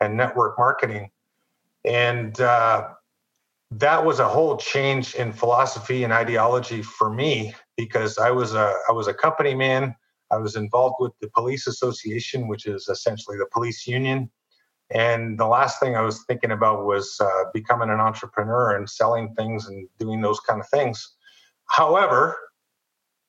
and 0.00 0.16
network 0.16 0.58
marketing 0.58 1.10
and 1.84 2.40
uh, 2.40 2.88
that 3.72 4.04
was 4.04 4.18
a 4.18 4.28
whole 4.28 4.56
change 4.56 5.14
in 5.14 5.32
philosophy 5.32 6.04
and 6.04 6.12
ideology 6.12 6.82
for 6.82 7.10
me 7.10 7.54
because 7.76 8.18
I 8.18 8.30
was 8.30 8.54
a 8.54 8.74
I 8.88 8.92
was 8.92 9.06
a 9.06 9.14
company 9.14 9.54
man. 9.54 9.94
I 10.30 10.36
was 10.36 10.56
involved 10.56 10.96
with 11.00 11.12
the 11.20 11.28
police 11.28 11.66
association, 11.66 12.48
which 12.48 12.66
is 12.66 12.88
essentially 12.88 13.36
the 13.36 13.46
police 13.52 13.86
union. 13.86 14.30
And 14.90 15.38
the 15.38 15.46
last 15.46 15.78
thing 15.80 15.96
I 15.96 16.02
was 16.02 16.24
thinking 16.24 16.50
about 16.50 16.84
was 16.84 17.20
uh, 17.20 17.44
becoming 17.54 17.90
an 17.90 18.00
entrepreneur 18.00 18.76
and 18.76 18.88
selling 18.88 19.34
things 19.34 19.68
and 19.68 19.88
doing 19.98 20.20
those 20.20 20.40
kind 20.40 20.60
of 20.60 20.68
things. 20.68 21.14
However, 21.66 22.36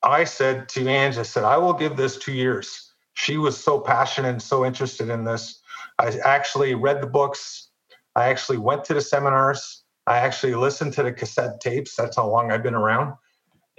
I 0.02 0.24
said 0.24 0.68
to 0.70 0.88
Ange, 0.88 1.18
I 1.18 1.24
said, 1.24 1.44
I 1.44 1.58
will 1.58 1.74
give 1.74 1.96
this 1.96 2.18
two 2.18 2.34
years. 2.34 2.92
She 3.14 3.38
was 3.38 3.62
so 3.62 3.80
passionate 3.80 4.30
and 4.30 4.42
so 4.42 4.66
interested 4.66 5.10
in 5.10 5.24
this. 5.24 5.62
I 6.00 6.18
actually 6.24 6.74
read 6.74 7.02
the 7.02 7.08
books, 7.08 7.70
I 8.16 8.30
actually 8.30 8.58
went 8.58 8.84
to 8.86 8.94
the 8.94 9.02
seminars. 9.02 9.84
I 10.08 10.18
actually 10.18 10.56
listened 10.56 10.94
to 10.94 11.04
the 11.04 11.14
cassette 11.14 11.62
tapes. 11.62 11.96
That's 11.96 12.18
how 12.18 12.28
long 12.28 12.52
I've 12.52 12.64
been 12.64 12.76
around. 12.76 13.14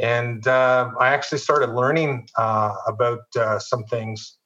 And 0.03 0.47
uh, 0.47 0.91
I 1.01 1.09
actually 1.09 1.39
started 1.39 1.71
learning 1.71 2.29
uh, 2.37 2.75
about 2.87 3.21
uh, 3.39 3.59
some 3.59 3.85
things. 3.85 4.37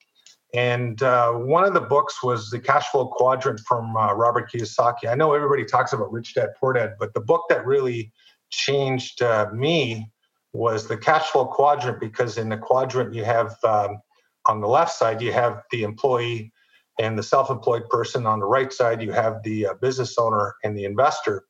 And 0.54 1.02
uh, 1.02 1.32
one 1.32 1.64
of 1.64 1.74
the 1.74 1.80
books 1.80 2.22
was 2.22 2.50
the 2.50 2.60
Cash 2.60 2.88
Flow 2.90 3.08
Quadrant 3.08 3.60
from 3.60 3.96
uh, 3.96 4.12
Robert 4.12 4.50
Kiyosaki. 4.52 5.08
I 5.10 5.14
know 5.14 5.34
everybody 5.34 5.64
talks 5.64 5.92
about 5.92 6.12
Rich 6.12 6.34
Dad 6.34 6.50
Poor 6.60 6.74
Dad, 6.74 6.94
but 7.00 7.14
the 7.14 7.20
book 7.20 7.44
that 7.48 7.66
really 7.66 8.12
changed 8.50 9.22
me 9.52 10.08
was 10.52 10.86
the 10.86 10.96
Cash 10.96 11.26
Flow 11.26 11.46
Quadrant 11.46 12.00
because 12.00 12.38
in 12.38 12.48
the 12.48 12.56
quadrant 12.56 13.14
you 13.14 13.24
have 13.24 13.56
um, 13.64 13.98
on 14.46 14.60
the 14.60 14.68
left 14.68 14.92
side 14.92 15.20
you 15.20 15.32
have 15.32 15.62
the 15.70 15.82
employee 15.82 16.52
and 16.98 17.18
the 17.18 17.22
self-employed 17.22 17.88
person 17.90 18.26
on 18.26 18.40
the 18.40 18.46
right 18.46 18.72
side 18.72 19.02
you 19.02 19.12
have 19.12 19.42
the 19.42 19.66
uh, 19.66 19.74
business 19.74 20.16
owner 20.18 20.54
and 20.64 20.76
the 20.76 20.84
investor 20.84 21.44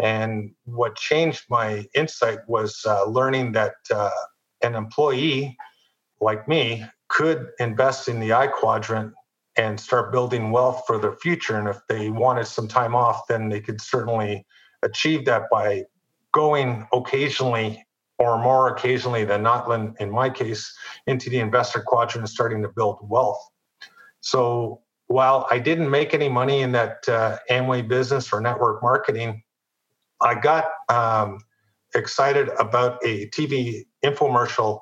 and 0.00 0.52
what 0.64 0.96
changed 0.96 1.44
my 1.50 1.86
insight 1.94 2.38
was 2.48 2.80
uh, 2.86 3.04
learning 3.04 3.52
that 3.52 3.74
uh, 3.94 4.10
an 4.62 4.74
employee 4.74 5.56
like 6.20 6.48
me 6.48 6.84
could 7.08 7.48
invest 7.58 8.08
in 8.08 8.18
the 8.18 8.32
i 8.32 8.46
quadrant 8.46 9.12
and 9.56 9.78
start 9.78 10.12
building 10.12 10.52
wealth 10.52 10.84
for 10.86 10.96
their 10.96 11.12
future. 11.12 11.58
And 11.58 11.68
if 11.68 11.78
they 11.88 12.08
wanted 12.08 12.46
some 12.46 12.66
time 12.66 12.94
off 12.94 13.26
then 13.28 13.50
they 13.50 13.60
could 13.60 13.80
certainly 13.80 14.46
achieve 14.82 15.26
that 15.26 15.50
by 15.50 15.84
going 16.32 16.86
occasionally 16.92 17.84
or 18.18 18.38
more 18.38 18.68
occasionally 18.68 19.24
than 19.24 19.42
not 19.42 19.70
in 20.00 20.10
my 20.10 20.30
case 20.30 20.72
into 21.06 21.28
the 21.28 21.40
investor 21.40 21.82
quadrant 21.84 22.22
and 22.22 22.28
starting 22.28 22.62
to 22.62 22.68
build 22.68 22.98
wealth. 23.02 23.42
So 24.20 24.82
while 25.08 25.46
I 25.50 25.58
didn't 25.58 25.90
make 25.90 26.14
any 26.14 26.28
money 26.28 26.60
in 26.60 26.72
that 26.72 27.08
uh, 27.08 27.38
Amway 27.50 27.86
business 27.86 28.32
or 28.32 28.40
network 28.40 28.82
marketing, 28.82 29.42
I 30.20 30.34
got 30.34 30.66
um, 30.88 31.40
excited 31.94 32.50
about 32.58 32.98
a 33.04 33.28
TV 33.28 33.84
infomercial, 34.04 34.80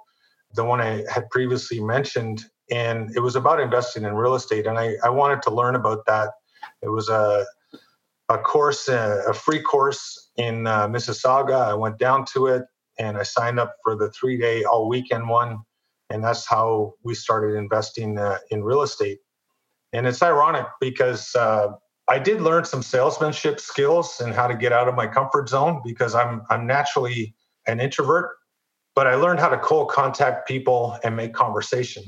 the 0.55 0.65
one 0.65 0.81
I 0.81 1.05
had 1.13 1.29
previously 1.31 1.81
mentioned, 1.81 2.45
and 2.71 3.15
it 3.17 3.21
was 3.21 3.37
about 3.37 3.61
investing 3.61 4.05
in 4.05 4.15
real 4.15 4.35
estate. 4.35 4.67
And 4.67 4.79
I, 4.79 4.95
I 5.03 5.09
wanted 5.09 5.43
to 5.43 5.51
learn 5.51 5.75
about 5.75 6.05
that. 6.07 6.31
It 6.83 6.89
was 6.89 7.09
a 7.09 7.47
a 8.29 8.39
course, 8.39 8.89
a, 8.89 9.23
a 9.29 9.33
free 9.33 9.61
course 9.61 10.31
in 10.37 10.67
uh, 10.67 10.87
Mississauga. 10.89 11.69
I 11.69 11.75
went 11.75 11.99
down 11.99 12.25
to 12.35 12.47
it 12.47 12.65
and 12.99 13.17
I 13.17 13.23
signed 13.23 13.59
up 13.59 13.75
for 13.83 13.97
the 13.97 14.11
three 14.11 14.37
day 14.37 14.65
all 14.65 14.89
weekend 14.89 15.29
one. 15.29 15.61
And 16.11 16.25
that's 16.25 16.47
how 16.47 16.95
we 17.03 17.15
started 17.15 17.57
investing 17.57 18.19
uh, 18.19 18.39
in 18.51 18.63
real 18.63 18.83
estate. 18.83 19.19
And 19.93 20.07
it's 20.07 20.23
ironic 20.23 20.67
because 20.81 21.35
uh, 21.35 21.69
I 22.09 22.19
did 22.19 22.41
learn 22.41 22.65
some 22.65 22.83
salesmanship 22.83 23.61
skills 23.61 24.21
and 24.21 24.33
how 24.33 24.47
to 24.47 24.57
get 24.57 24.73
out 24.73 24.89
of 24.89 24.95
my 24.95 25.07
comfort 25.07 25.49
zone 25.49 25.83
because 25.85 26.15
I'm 26.15 26.43
I'm 26.51 26.67
naturally 26.67 27.35
an 27.67 27.81
introvert, 27.81 28.31
but 28.95 29.07
I 29.07 29.15
learned 29.15 29.41
how 29.41 29.51
to 29.51 29.59
cold 29.59 29.91
contact 29.91 30.49
people 30.49 30.99
and 31.05 31.15
make 31.15 31.35
conversation. 31.35 32.03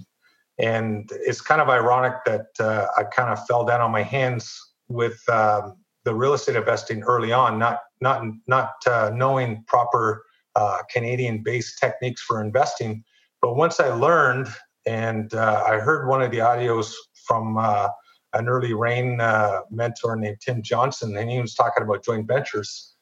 And 0.58 1.08
it's 1.12 1.40
kind 1.40 1.60
of 1.60 1.68
ironic 1.68 2.14
that 2.24 2.46
uh, 2.58 2.86
I 2.96 3.04
kind 3.04 3.30
of 3.30 3.46
fell 3.46 3.64
down 3.64 3.80
on 3.80 3.90
my 3.90 4.02
hands 4.02 4.58
with 4.88 5.20
um, 5.28 5.76
the 6.04 6.14
real 6.14 6.34
estate 6.34 6.56
investing 6.56 7.02
early 7.02 7.32
on, 7.32 7.58
not 7.58 7.80
not 8.00 8.22
not 8.46 8.72
uh, 8.86 9.10
knowing 9.14 9.64
proper 9.66 10.24
uh, 10.56 10.78
Canadian-based 10.90 11.78
techniques 11.78 12.22
for 12.22 12.42
investing. 12.42 13.04
But 13.42 13.54
once 13.54 13.80
I 13.80 13.88
learned, 13.88 14.48
and 14.86 15.32
uh, 15.34 15.64
I 15.66 15.78
heard 15.78 16.08
one 16.08 16.22
of 16.22 16.30
the 16.30 16.38
audios 16.38 16.92
from 17.26 17.58
uh, 17.58 17.88
an 18.32 18.48
early 18.48 18.72
REIN 18.72 19.20
uh, 19.20 19.60
mentor 19.70 20.16
named 20.16 20.38
Tim 20.40 20.62
Johnson, 20.62 21.16
and 21.16 21.30
he 21.30 21.40
was 21.40 21.54
talking 21.54 21.82
about 21.82 22.04
joint 22.04 22.26
ventures. 22.26 22.94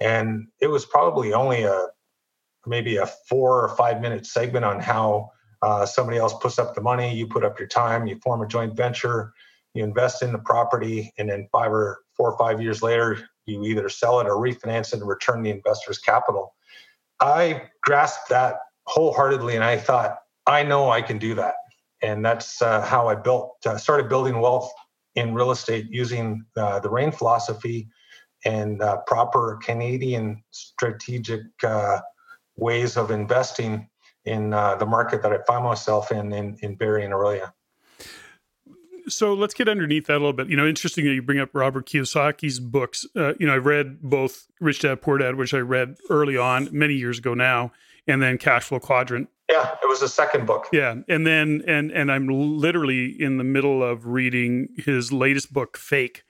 And 0.00 0.48
it 0.60 0.66
was 0.66 0.84
probably 0.84 1.32
only 1.32 1.62
a 1.62 1.88
maybe 2.66 2.96
a 2.96 3.06
four 3.06 3.64
or 3.64 3.68
five 3.76 4.00
minute 4.00 4.26
segment 4.26 4.64
on 4.64 4.80
how 4.80 5.30
uh, 5.62 5.86
somebody 5.86 6.18
else 6.18 6.34
puts 6.40 6.58
up 6.58 6.74
the 6.74 6.80
money, 6.80 7.14
you 7.14 7.26
put 7.26 7.44
up 7.44 7.58
your 7.58 7.68
time, 7.68 8.06
you 8.06 8.18
form 8.22 8.42
a 8.42 8.46
joint 8.46 8.76
venture, 8.76 9.32
you 9.74 9.84
invest 9.84 10.22
in 10.22 10.32
the 10.32 10.38
property, 10.38 11.12
and 11.18 11.30
then 11.30 11.48
five 11.52 11.72
or 11.72 12.00
four 12.16 12.32
or 12.32 12.38
five 12.38 12.60
years 12.60 12.82
later, 12.82 13.28
you 13.46 13.64
either 13.64 13.88
sell 13.88 14.20
it 14.20 14.26
or 14.26 14.36
refinance 14.36 14.92
it 14.92 15.00
and 15.00 15.08
return 15.08 15.42
the 15.42 15.50
investor's 15.50 15.98
capital. 15.98 16.54
I 17.20 17.68
grasped 17.82 18.28
that 18.30 18.56
wholeheartedly, 18.86 19.54
and 19.54 19.64
I 19.64 19.76
thought, 19.76 20.18
I 20.46 20.64
know 20.64 20.90
I 20.90 21.02
can 21.02 21.18
do 21.18 21.34
that 21.36 21.54
and 22.02 22.24
that's 22.24 22.60
uh, 22.60 22.82
how 22.82 23.08
I 23.08 23.14
built 23.14 23.56
uh, 23.64 23.78
started 23.78 24.08
building 24.08 24.40
wealth 24.40 24.70
in 25.14 25.34
real 25.34 25.50
estate 25.50 25.86
using 25.88 26.44
uh, 26.56 26.80
the 26.80 26.90
REIN 26.90 27.12
philosophy 27.12 27.88
and 28.44 28.82
uh, 28.82 28.98
proper 29.06 29.58
Canadian 29.62 30.42
strategic 30.50 31.42
uh, 31.62 32.00
ways 32.56 32.96
of 32.96 33.10
investing 33.10 33.88
in 34.24 34.52
uh, 34.52 34.74
the 34.76 34.86
market 34.86 35.22
that 35.22 35.32
I 35.32 35.38
find 35.46 35.64
myself 35.64 36.10
in 36.10 36.32
in, 36.32 36.56
in 36.60 36.74
Barrie 36.74 37.04
and 37.04 37.14
Orillia. 37.14 37.52
So 39.08 39.34
let's 39.34 39.52
get 39.52 39.68
underneath 39.68 40.06
that 40.06 40.14
a 40.14 40.18
little 40.18 40.32
bit. 40.32 40.48
You 40.48 40.56
know, 40.56 40.66
interesting 40.66 41.04
that 41.06 41.12
you 41.12 41.22
bring 41.22 41.40
up 41.40 41.50
Robert 41.52 41.86
Kiyosaki's 41.86 42.60
books. 42.60 43.04
you 43.14 43.46
know, 43.46 43.54
I 43.54 43.56
read 43.56 44.00
both 44.00 44.46
Rich 44.60 44.80
Dad 44.80 45.02
Poor 45.02 45.18
Dad, 45.18 45.34
which 45.34 45.52
I 45.52 45.58
read 45.58 45.96
early 46.08 46.36
on, 46.36 46.68
many 46.70 46.94
years 46.94 47.18
ago 47.18 47.34
now, 47.34 47.72
and 48.06 48.22
then 48.22 48.38
Cash 48.38 48.64
Flow 48.64 48.78
Quadrant 48.78 49.28
yeah, 49.50 49.74
it 49.82 49.86
was 49.86 50.00
the 50.00 50.08
second 50.08 50.46
book. 50.46 50.68
Yeah, 50.72 50.96
and 51.08 51.26
then 51.26 51.62
and 51.66 51.90
and 51.90 52.10
I'm 52.10 52.28
literally 52.28 53.06
in 53.20 53.38
the 53.38 53.44
middle 53.44 53.82
of 53.82 54.06
reading 54.06 54.68
his 54.76 55.12
latest 55.12 55.52
book, 55.52 55.76
Fake. 55.76 56.22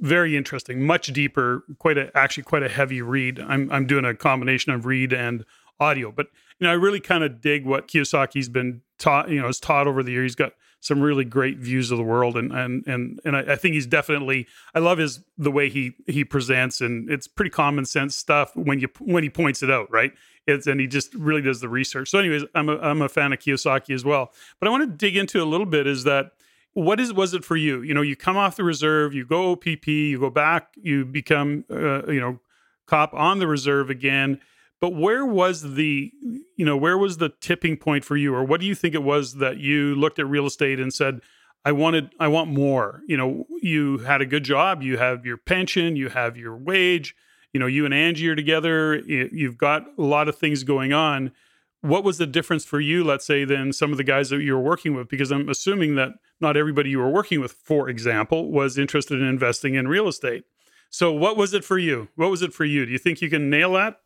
Very 0.00 0.36
interesting, 0.36 0.86
much 0.86 1.08
deeper, 1.08 1.64
quite 1.78 1.98
a 1.98 2.16
actually 2.16 2.44
quite 2.44 2.62
a 2.62 2.68
heavy 2.68 3.02
read. 3.02 3.40
I'm 3.40 3.70
I'm 3.72 3.86
doing 3.86 4.04
a 4.04 4.14
combination 4.14 4.72
of 4.72 4.86
read 4.86 5.12
and 5.12 5.44
audio, 5.80 6.12
but 6.12 6.28
you 6.58 6.66
know 6.66 6.70
I 6.70 6.76
really 6.76 7.00
kind 7.00 7.24
of 7.24 7.40
dig 7.40 7.64
what 7.64 7.88
Kiyosaki's 7.88 8.48
been 8.48 8.82
taught. 8.98 9.28
You 9.30 9.40
know, 9.40 9.46
has 9.46 9.58
taught 9.58 9.86
over 9.86 10.02
the 10.02 10.12
years. 10.12 10.30
He's 10.30 10.34
got 10.36 10.52
some 10.80 11.00
really 11.00 11.24
great 11.24 11.58
views 11.58 11.90
of 11.90 11.98
the 11.98 12.04
world, 12.04 12.36
and 12.36 12.52
and 12.52 12.86
and 12.86 13.20
and 13.24 13.36
I, 13.36 13.40
I 13.52 13.56
think 13.56 13.74
he's 13.74 13.86
definitely. 13.86 14.46
I 14.74 14.78
love 14.78 14.98
his 14.98 15.20
the 15.36 15.50
way 15.50 15.68
he 15.68 15.94
he 16.06 16.24
presents, 16.24 16.80
and 16.80 17.10
it's 17.10 17.26
pretty 17.26 17.50
common 17.50 17.84
sense 17.84 18.16
stuff 18.16 18.54
when 18.54 18.78
you 18.80 18.88
when 19.00 19.22
he 19.22 19.30
points 19.30 19.62
it 19.62 19.70
out. 19.70 19.90
Right, 19.90 20.12
it's, 20.48 20.66
and 20.66 20.80
he 20.80 20.86
just 20.86 21.14
really 21.14 21.42
does 21.42 21.60
the 21.60 21.68
research. 21.68 22.10
So, 22.10 22.18
anyways, 22.18 22.44
I'm 22.54 22.68
a, 22.68 22.78
I'm 22.78 23.02
a 23.02 23.08
fan 23.08 23.32
of 23.32 23.38
Kiyosaki 23.38 23.94
as 23.94 24.04
well. 24.04 24.32
But 24.58 24.68
I 24.68 24.70
want 24.70 24.90
to 24.90 24.96
dig 24.96 25.16
into 25.16 25.42
a 25.42 25.44
little 25.44 25.66
bit 25.66 25.86
is 25.86 26.04
that 26.04 26.32
what 26.74 27.00
is 27.00 27.12
was 27.12 27.34
it 27.34 27.44
for 27.44 27.56
you? 27.56 27.82
You 27.82 27.94
know, 27.94 28.02
you 28.02 28.16
come 28.16 28.36
off 28.36 28.56
the 28.56 28.64
reserve, 28.64 29.14
you 29.14 29.24
go 29.24 29.52
OPP, 29.52 29.86
you 29.86 30.20
go 30.20 30.30
back, 30.30 30.74
you 30.76 31.04
become 31.04 31.64
uh, 31.70 32.06
you 32.06 32.20
know 32.20 32.38
cop 32.86 33.12
on 33.14 33.38
the 33.38 33.46
reserve 33.46 33.90
again. 33.90 34.40
But 34.80 34.94
where 34.94 35.26
was 35.26 35.74
the 35.74 36.12
you 36.56 36.64
know 36.64 36.76
where 36.76 36.96
was 36.96 37.18
the 37.18 37.30
tipping 37.40 37.76
point 37.76 38.04
for 38.04 38.16
you, 38.16 38.34
or 38.34 38.44
what 38.44 38.60
do 38.60 38.66
you 38.66 38.74
think 38.74 38.94
it 38.94 39.02
was 39.02 39.34
that 39.36 39.58
you 39.58 39.94
looked 39.94 40.18
at 40.18 40.26
real 40.26 40.46
estate 40.46 40.80
and 40.80 40.92
said? 40.92 41.20
I 41.64 41.72
wanted, 41.72 42.14
I 42.18 42.28
want 42.28 42.50
more. 42.50 43.02
You 43.08 43.16
know, 43.16 43.46
you 43.60 43.98
had 43.98 44.22
a 44.22 44.26
good 44.26 44.44
job, 44.44 44.82
you 44.82 44.96
have 44.96 45.26
your 45.26 45.36
pension, 45.36 45.96
you 45.96 46.08
have 46.08 46.36
your 46.36 46.56
wage, 46.56 47.14
you 47.52 47.60
know, 47.60 47.66
you 47.66 47.84
and 47.84 47.94
Angie 47.94 48.28
are 48.28 48.36
together, 48.36 48.96
you've 48.96 49.58
got 49.58 49.86
a 49.96 50.02
lot 50.02 50.28
of 50.28 50.36
things 50.36 50.64
going 50.64 50.92
on. 50.92 51.32
What 51.80 52.04
was 52.04 52.18
the 52.18 52.26
difference 52.26 52.64
for 52.64 52.80
you, 52.80 53.04
let's 53.04 53.24
say, 53.24 53.44
than 53.44 53.72
some 53.72 53.92
of 53.92 53.98
the 53.98 54.04
guys 54.04 54.30
that 54.30 54.42
you 54.42 54.54
were 54.54 54.62
working 54.62 54.94
with? 54.94 55.08
Because 55.08 55.30
I'm 55.30 55.48
assuming 55.48 55.94
that 55.94 56.10
not 56.40 56.56
everybody 56.56 56.90
you 56.90 56.98
were 56.98 57.10
working 57.10 57.40
with, 57.40 57.52
for 57.52 57.88
example, 57.88 58.50
was 58.50 58.76
interested 58.76 59.20
in 59.20 59.26
investing 59.26 59.74
in 59.74 59.88
real 59.88 60.08
estate. 60.08 60.44
So, 60.90 61.12
what 61.12 61.36
was 61.36 61.54
it 61.54 61.64
for 61.64 61.78
you? 61.78 62.08
What 62.16 62.30
was 62.30 62.42
it 62.42 62.52
for 62.52 62.64
you? 62.64 62.86
Do 62.86 62.92
you 62.92 62.98
think 62.98 63.20
you 63.20 63.30
can 63.30 63.50
nail 63.50 63.74
that? 63.74 64.00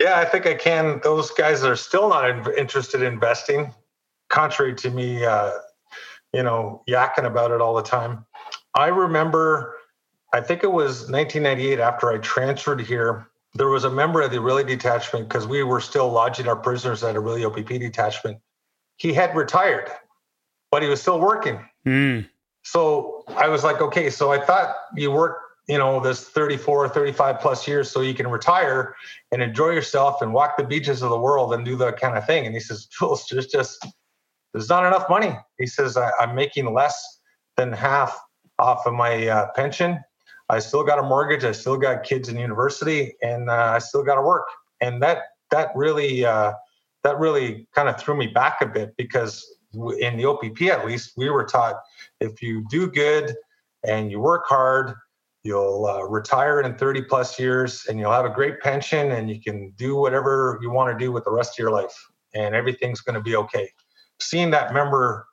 Yeah, 0.00 0.18
I 0.18 0.26
think 0.26 0.46
I 0.46 0.54
can. 0.54 1.00
Those 1.02 1.30
guys 1.30 1.64
are 1.64 1.76
still 1.76 2.08
not 2.08 2.56
interested 2.56 3.00
in 3.02 3.14
investing, 3.14 3.74
contrary 4.28 4.74
to 4.76 4.90
me, 4.90 5.24
uh, 5.24 5.52
you 6.34 6.42
know, 6.42 6.82
yakking 6.88 7.24
about 7.24 7.50
it 7.50 7.60
all 7.60 7.74
the 7.74 7.82
time. 7.82 8.26
I 8.74 8.88
remember, 8.88 9.75
I 10.32 10.40
think 10.40 10.64
it 10.64 10.72
was 10.72 11.10
1998 11.10 11.80
after 11.80 12.10
I 12.10 12.18
transferred 12.18 12.80
here. 12.80 13.28
There 13.54 13.68
was 13.68 13.84
a 13.84 13.90
member 13.90 14.20
of 14.20 14.30
the 14.30 14.38
Orillia 14.38 14.66
detachment 14.66 15.28
because 15.28 15.46
we 15.46 15.62
were 15.62 15.80
still 15.80 16.10
lodging 16.10 16.48
our 16.48 16.56
prisoners 16.56 17.02
at 17.02 17.16
a 17.16 17.20
Orillia 17.20 17.46
OPP 17.46 17.68
detachment. 17.68 18.38
He 18.96 19.12
had 19.12 19.34
retired, 19.34 19.90
but 20.70 20.82
he 20.82 20.88
was 20.88 21.00
still 21.00 21.20
working. 21.20 21.66
Mm. 21.86 22.28
So 22.64 23.24
I 23.36 23.48
was 23.48 23.64
like, 23.64 23.80
okay, 23.80 24.10
so 24.10 24.32
I 24.32 24.44
thought 24.44 24.74
you 24.94 25.10
work, 25.10 25.38
you 25.66 25.78
know 25.78 26.00
this 26.00 26.28
34 26.28 26.88
35 26.88 27.40
plus 27.40 27.66
years 27.66 27.90
so 27.90 28.00
you 28.00 28.14
can 28.14 28.28
retire 28.28 28.94
and 29.32 29.42
enjoy 29.42 29.70
yourself 29.70 30.22
and 30.22 30.32
walk 30.32 30.56
the 30.56 30.64
beaches 30.64 31.02
of 31.02 31.10
the 31.10 31.18
world 31.18 31.52
and 31.52 31.64
do 31.64 31.76
that 31.76 32.00
kind 32.00 32.16
of 32.16 32.24
thing 32.26 32.46
and 32.46 32.54
he 32.54 32.60
says 32.60 32.86
jules 32.98 33.26
there's 33.30 33.46
just 33.46 33.86
there's 34.52 34.68
not 34.68 34.86
enough 34.86 35.08
money 35.10 35.36
he 35.58 35.66
says 35.66 35.96
I, 35.96 36.10
am 36.20 36.34
making 36.34 36.72
less 36.72 37.20
than 37.56 37.72
half 37.72 38.18
off 38.58 38.86
of 38.86 38.94
my 38.94 39.26
uh, 39.26 39.48
pension 39.54 40.00
i 40.48 40.58
still 40.58 40.84
got 40.84 40.98
a 40.98 41.02
mortgage 41.02 41.44
i 41.44 41.52
still 41.52 41.76
got 41.76 42.04
kids 42.04 42.28
in 42.28 42.38
university 42.38 43.14
and 43.22 43.50
uh, 43.50 43.72
i 43.74 43.78
still 43.78 44.02
got 44.02 44.16
to 44.16 44.22
work 44.22 44.48
and 44.80 45.02
that 45.02 45.22
that 45.50 45.70
really 45.74 46.24
uh, 46.24 46.52
that 47.02 47.18
really 47.18 47.68
kind 47.74 47.88
of 47.88 47.98
threw 48.00 48.16
me 48.16 48.26
back 48.26 48.60
a 48.60 48.66
bit 48.66 48.94
because 48.96 49.44
in 50.00 50.16
the 50.16 50.24
opp 50.24 50.44
at 50.62 50.86
least 50.86 51.12
we 51.16 51.30
were 51.30 51.44
taught 51.44 51.76
if 52.20 52.42
you 52.42 52.64
do 52.70 52.90
good 52.90 53.34
and 53.84 54.10
you 54.10 54.20
work 54.20 54.44
hard 54.46 54.94
You'll 55.46 55.86
uh, 55.86 56.02
retire 56.02 56.60
in 56.60 56.74
30 56.74 57.02
plus 57.02 57.38
years 57.38 57.86
and 57.86 58.00
you'll 58.00 58.10
have 58.10 58.24
a 58.24 58.30
great 58.30 58.58
pension 58.60 59.12
and 59.12 59.30
you 59.30 59.40
can 59.40 59.70
do 59.76 59.94
whatever 59.94 60.58
you 60.60 60.70
want 60.70 60.92
to 60.92 61.04
do 61.04 61.12
with 61.12 61.22
the 61.22 61.30
rest 61.30 61.52
of 61.52 61.58
your 61.62 61.70
life 61.70 61.94
and 62.34 62.52
everything's 62.52 63.00
going 63.00 63.14
to 63.14 63.20
be 63.20 63.36
okay. 63.36 63.70
Seeing 64.20 64.50
that 64.50 64.74
member 64.74 65.28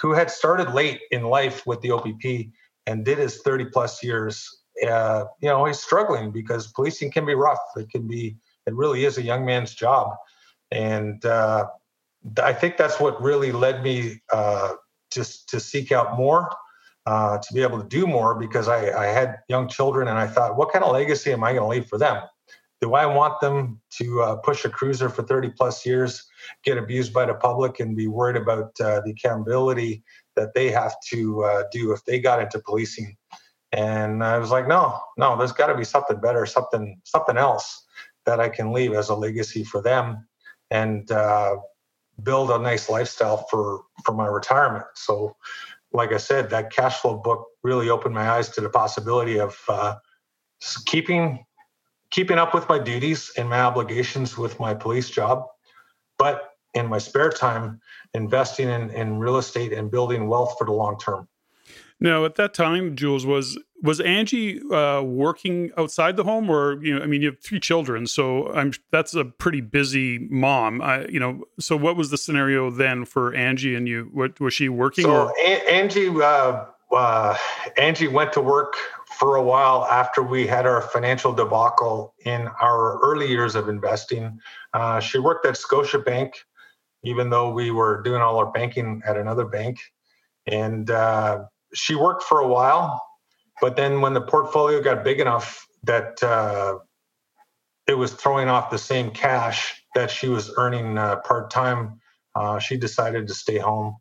who 0.00 0.14
had 0.14 0.32
started 0.32 0.74
late 0.74 1.02
in 1.12 1.22
life 1.22 1.64
with 1.64 1.80
the 1.80 1.92
OPP 1.92 2.50
and 2.86 3.04
did 3.04 3.18
his 3.18 3.42
30 3.42 3.66
plus 3.66 4.02
years, 4.02 4.62
uh, 4.86 5.24
you 5.40 5.48
know, 5.48 5.64
he's 5.64 5.80
struggling 5.80 6.30
because 6.30 6.68
policing 6.68 7.10
can 7.10 7.26
be 7.26 7.34
rough. 7.34 7.60
It 7.76 7.90
can 7.90 8.06
be, 8.06 8.36
it 8.66 8.74
really 8.74 9.04
is 9.04 9.18
a 9.18 9.22
young 9.22 9.44
man's 9.44 9.74
job. 9.74 10.14
And 10.70 11.24
uh, 11.24 11.66
I 12.42 12.52
think 12.52 12.76
that's 12.76 12.98
what 12.98 13.20
really 13.22 13.52
led 13.52 13.82
me 13.82 14.22
uh, 14.32 14.74
to, 15.10 15.46
to 15.48 15.60
seek 15.60 15.92
out 15.92 16.16
more 16.16 16.50
uh, 17.06 17.38
to 17.38 17.54
be 17.54 17.62
able 17.62 17.80
to 17.82 17.88
do 17.88 18.06
more 18.06 18.34
because 18.34 18.68
I, 18.68 18.90
I 18.90 19.06
had 19.06 19.38
young 19.48 19.68
children 19.68 20.08
and 20.08 20.18
I 20.18 20.26
thought, 20.26 20.56
what 20.56 20.72
kind 20.72 20.84
of 20.84 20.92
legacy 20.92 21.32
am 21.32 21.44
I 21.44 21.52
going 21.52 21.62
to 21.62 21.68
leave 21.68 21.88
for 21.88 21.98
them? 21.98 22.22
Do 22.80 22.94
I 22.94 23.06
want 23.06 23.40
them 23.40 23.80
to 23.98 24.22
uh, 24.22 24.36
push 24.36 24.64
a 24.64 24.68
cruiser 24.68 25.08
for 25.08 25.22
30 25.22 25.50
plus 25.50 25.86
years, 25.86 26.24
get 26.64 26.78
abused 26.78 27.12
by 27.12 27.26
the 27.26 27.34
public, 27.34 27.78
and 27.78 27.96
be 27.96 28.08
worried 28.08 28.36
about 28.36 28.72
uh, 28.80 29.00
the 29.04 29.12
accountability 29.12 30.02
that 30.36 30.54
they 30.54 30.70
have 30.70 30.94
to 31.10 31.44
uh, 31.44 31.62
do 31.72 31.92
if 31.92 32.04
they 32.04 32.18
got 32.18 32.40
into 32.40 32.58
policing? 32.58 33.16
And 33.72 34.22
I 34.22 34.38
was 34.38 34.50
like, 34.50 34.68
no, 34.68 34.98
no, 35.16 35.36
there's 35.36 35.52
got 35.52 35.68
to 35.68 35.76
be 35.76 35.84
something 35.84 36.20
better, 36.20 36.44
something, 36.44 37.00
something 37.04 37.38
else 37.38 37.84
that 38.26 38.38
I 38.38 38.48
can 38.48 38.72
leave 38.72 38.92
as 38.92 39.08
a 39.08 39.14
legacy 39.14 39.64
for 39.64 39.80
them, 39.80 40.26
and 40.70 41.10
uh, 41.10 41.56
build 42.22 42.50
a 42.50 42.58
nice 42.58 42.88
lifestyle 42.88 43.46
for 43.50 43.82
for 44.04 44.14
my 44.14 44.26
retirement. 44.26 44.84
So 44.94 45.36
like 45.92 46.12
I 46.12 46.18
said, 46.18 46.50
that 46.50 46.72
cash 46.72 46.98
flow 46.98 47.16
book 47.16 47.48
really 47.62 47.90
opened 47.90 48.14
my 48.14 48.30
eyes 48.30 48.48
to 48.50 48.60
the 48.60 48.68
possibility 48.68 49.38
of 49.38 49.58
uh, 49.68 49.96
keeping 50.86 51.44
keeping 52.10 52.38
up 52.38 52.52
with 52.52 52.68
my 52.68 52.78
duties 52.78 53.32
and 53.36 53.48
my 53.48 53.60
obligations 53.60 54.36
with 54.36 54.60
my 54.60 54.74
police 54.74 55.08
job, 55.08 55.46
but 56.18 56.51
in 56.74 56.86
my 56.86 56.98
spare 56.98 57.30
time, 57.30 57.80
investing 58.14 58.68
in, 58.68 58.90
in 58.90 59.18
real 59.18 59.38
estate 59.38 59.72
and 59.72 59.90
building 59.90 60.28
wealth 60.28 60.56
for 60.58 60.64
the 60.64 60.72
long 60.72 60.98
term. 60.98 61.28
Now, 62.00 62.24
at 62.24 62.34
that 62.34 62.52
time, 62.52 62.96
Jules 62.96 63.24
was 63.24 63.58
was 63.80 64.00
Angie 64.00 64.60
uh, 64.70 65.02
working 65.02 65.70
outside 65.76 66.16
the 66.16 66.24
home, 66.24 66.50
or 66.50 66.82
you 66.84 66.96
know, 66.96 67.02
I 67.02 67.06
mean, 67.06 67.22
you 67.22 67.30
have 67.30 67.40
three 67.40 67.60
children, 67.60 68.08
so 68.08 68.52
I'm 68.52 68.72
that's 68.90 69.14
a 69.14 69.24
pretty 69.24 69.60
busy 69.60 70.18
mom. 70.30 70.82
I, 70.82 71.06
you 71.06 71.20
know, 71.20 71.44
so 71.60 71.76
what 71.76 71.96
was 71.96 72.10
the 72.10 72.18
scenario 72.18 72.70
then 72.70 73.04
for 73.04 73.32
Angie 73.34 73.76
and 73.76 73.86
you? 73.86 74.10
What 74.12 74.40
was 74.40 74.52
she 74.52 74.68
working? 74.68 75.04
So 75.04 75.32
a- 75.46 75.70
Angie, 75.70 76.08
uh, 76.08 76.64
uh, 76.90 77.36
Angie 77.76 78.08
went 78.08 78.32
to 78.32 78.40
work 78.40 78.74
for 79.18 79.36
a 79.36 79.42
while 79.42 79.84
after 79.84 80.24
we 80.24 80.44
had 80.44 80.66
our 80.66 80.80
financial 80.80 81.32
debacle 81.32 82.14
in 82.24 82.48
our 82.60 82.98
early 83.00 83.28
years 83.28 83.54
of 83.54 83.68
investing. 83.68 84.40
Uh, 84.74 84.98
she 84.98 85.18
worked 85.18 85.46
at 85.46 85.54
Scotiabank, 85.54 86.32
even 87.04 87.30
though 87.30 87.50
we 87.50 87.70
were 87.70 88.02
doing 88.02 88.22
all 88.22 88.38
our 88.38 88.50
banking 88.50 89.02
at 89.06 89.16
another 89.16 89.44
bank, 89.44 89.78
and 90.46 90.90
uh, 90.90 91.44
she 91.74 91.94
worked 91.94 92.22
for 92.22 92.40
a 92.40 92.48
while, 92.48 93.02
but 93.60 93.76
then 93.76 94.00
when 94.00 94.14
the 94.14 94.20
portfolio 94.20 94.82
got 94.82 95.04
big 95.04 95.20
enough 95.20 95.66
that 95.84 96.22
uh, 96.22 96.78
it 97.86 97.94
was 97.94 98.12
throwing 98.12 98.48
off 98.48 98.70
the 98.70 98.78
same 98.78 99.10
cash 99.10 99.82
that 99.94 100.10
she 100.10 100.28
was 100.28 100.52
earning 100.56 100.98
uh, 100.98 101.16
part 101.16 101.50
time, 101.50 102.00
uh, 102.34 102.58
she 102.58 102.76
decided 102.76 103.26
to 103.28 103.34
stay 103.34 103.58
home. 103.58 103.96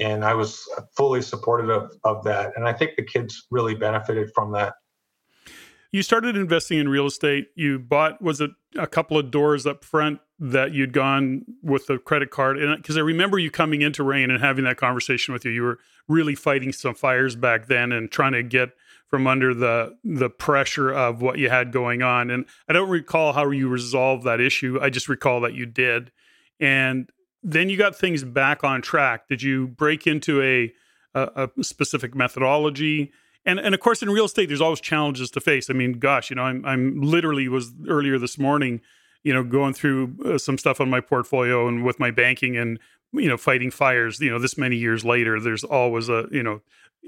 And 0.00 0.24
I 0.24 0.34
was 0.34 0.62
fully 0.96 1.20
supportive 1.22 1.68
of, 1.68 1.90
of 2.04 2.24
that. 2.24 2.52
And 2.56 2.66
I 2.66 2.72
think 2.72 2.92
the 2.96 3.04
kids 3.04 3.46
really 3.50 3.74
benefited 3.74 4.30
from 4.34 4.52
that 4.52 4.74
you 5.92 6.02
started 6.02 6.36
investing 6.36 6.78
in 6.78 6.88
real 6.88 7.06
estate. 7.06 7.48
You 7.54 7.78
bought 7.78 8.22
was 8.22 8.40
it 8.40 8.50
a 8.76 8.86
couple 8.86 9.18
of 9.18 9.30
doors 9.30 9.66
up 9.66 9.84
front 9.84 10.20
that 10.38 10.72
you'd 10.72 10.92
gone 10.92 11.44
with 11.62 11.86
the 11.86 11.98
credit 11.98 12.30
card, 12.30 12.58
and 12.58 12.72
uh, 12.72 12.76
because 12.76 12.96
I 12.96 13.00
remember 13.00 13.38
you 13.38 13.50
coming 13.50 13.82
into 13.82 14.02
REIN 14.02 14.30
and 14.30 14.40
having 14.40 14.64
that 14.64 14.76
conversation 14.76 15.34
with 15.34 15.44
you, 15.44 15.50
you 15.50 15.62
were 15.62 15.78
really 16.08 16.34
fighting 16.34 16.72
some 16.72 16.94
fires 16.94 17.36
back 17.36 17.66
then 17.66 17.92
and 17.92 18.10
trying 18.10 18.32
to 18.32 18.42
get 18.42 18.70
from 19.08 19.26
under 19.26 19.52
the 19.52 19.96
the 20.04 20.30
pressure 20.30 20.92
of 20.92 21.20
what 21.20 21.38
you 21.38 21.50
had 21.50 21.72
going 21.72 22.02
on. 22.02 22.30
And 22.30 22.46
I 22.68 22.72
don't 22.72 22.88
recall 22.88 23.32
how 23.32 23.50
you 23.50 23.68
resolved 23.68 24.24
that 24.24 24.40
issue. 24.40 24.78
I 24.80 24.90
just 24.90 25.08
recall 25.08 25.40
that 25.40 25.54
you 25.54 25.66
did, 25.66 26.12
and 26.60 27.10
then 27.42 27.68
you 27.68 27.76
got 27.76 27.96
things 27.96 28.22
back 28.22 28.62
on 28.62 28.80
track. 28.82 29.28
Did 29.28 29.42
you 29.42 29.66
break 29.66 30.06
into 30.06 30.40
a 30.40 30.72
a, 31.14 31.50
a 31.58 31.64
specific 31.64 32.14
methodology? 32.14 33.12
And 33.44 33.58
and 33.58 33.74
of 33.74 33.80
course 33.80 34.02
in 34.02 34.10
real 34.10 34.24
estate 34.24 34.46
there's 34.46 34.60
always 34.60 34.80
challenges 34.80 35.30
to 35.30 35.40
face. 35.40 35.70
I 35.70 35.72
mean 35.72 35.98
gosh 35.98 36.30
you 36.30 36.36
know 36.36 36.42
i'm 36.42 36.64
i'm 36.64 37.00
literally 37.00 37.48
was 37.48 37.72
earlier 37.88 38.18
this 38.18 38.38
morning 38.38 38.80
you 39.22 39.32
know 39.32 39.42
going 39.42 39.74
through 39.74 40.16
uh, 40.24 40.38
some 40.38 40.58
stuff 40.58 40.80
on 40.80 40.90
my 40.90 41.00
portfolio 41.00 41.68
and 41.68 41.84
with 41.84 41.98
my 41.98 42.10
banking 42.10 42.56
and 42.56 42.78
you 43.12 43.28
know 43.28 43.36
fighting 43.36 43.70
fires 43.70 44.20
you 44.20 44.30
know 44.30 44.38
this 44.38 44.56
many 44.56 44.76
years 44.76 45.04
later 45.04 45.40
there's 45.40 45.64
always 45.64 46.08
a 46.08 46.26
you 46.30 46.42
know 46.42 46.60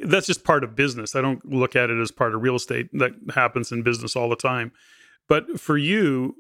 that's 0.05 0.27
just 0.27 0.45
part 0.45 0.65
of 0.65 0.75
business. 0.75 1.15
I 1.15 1.21
don't 1.21 1.45
look 1.45 1.77
at 1.77 1.91
it 1.91 2.01
as 2.01 2.11
part 2.11 2.35
of 2.35 2.43
real 2.43 2.57
estate. 2.57 2.89
That 2.93 3.13
happens 3.35 3.73
in 3.73 3.83
business 3.83 4.17
all 4.17 4.29
the 4.29 4.37
time. 4.37 4.73
But 5.29 5.61
for 5.61 5.77
you 5.77 6.37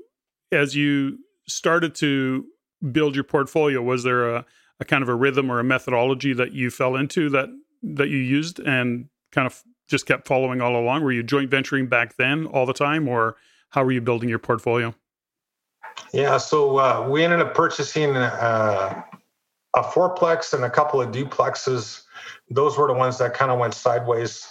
as 0.51 0.75
you 0.75 1.19
started 1.47 1.95
to 1.97 2.47
build 2.91 3.15
your 3.15 3.25
portfolio 3.25 3.81
was 3.81 4.03
there 4.03 4.35
a, 4.35 4.45
a 4.81 4.85
kind 4.85 5.03
of 5.03 5.09
a 5.09 5.15
rhythm 5.15 5.51
or 5.51 5.59
a 5.59 5.65
methodology 5.65 6.33
that 6.33 6.53
you 6.53 6.71
fell 6.71 6.97
into 6.97 7.31
that 7.31 7.49
that 7.83 8.09
you 8.09 8.19
used 8.19 8.59
and 8.61 9.09
kind 9.31 9.47
of 9.47 9.63
just 9.93 10.07
kept 10.07 10.27
following 10.27 10.61
all 10.61 10.75
along? 10.75 11.05
Were 11.05 11.13
you 11.13 11.23
joint 11.23 11.51
venturing 11.51 11.87
back 11.87 12.17
then 12.17 12.47
all 12.47 12.67
the 12.67 12.73
time, 12.73 13.07
or 13.07 13.37
how 13.69 13.85
were 13.85 13.93
you 13.93 14.01
building 14.01 14.29
your 14.29 14.41
portfolio? 14.41 14.95
Yeah, 16.13 16.39
so 16.39 16.79
uh, 16.79 17.07
we 17.09 17.23
ended 17.23 17.41
up 17.41 17.55
purchasing 17.55 18.17
uh, 18.17 19.03
a 19.75 19.83
fourplex 19.83 20.53
and 20.53 20.65
a 20.65 20.71
couple 20.71 21.01
of 21.01 21.13
duplexes. 21.13 22.03
Those 22.51 22.77
were 22.77 22.89
the 22.89 22.95
ones 22.95 23.19
that 23.19 23.35
kind 23.35 23.53
of 23.53 23.59
went 23.59 23.75
sideways 23.75 24.47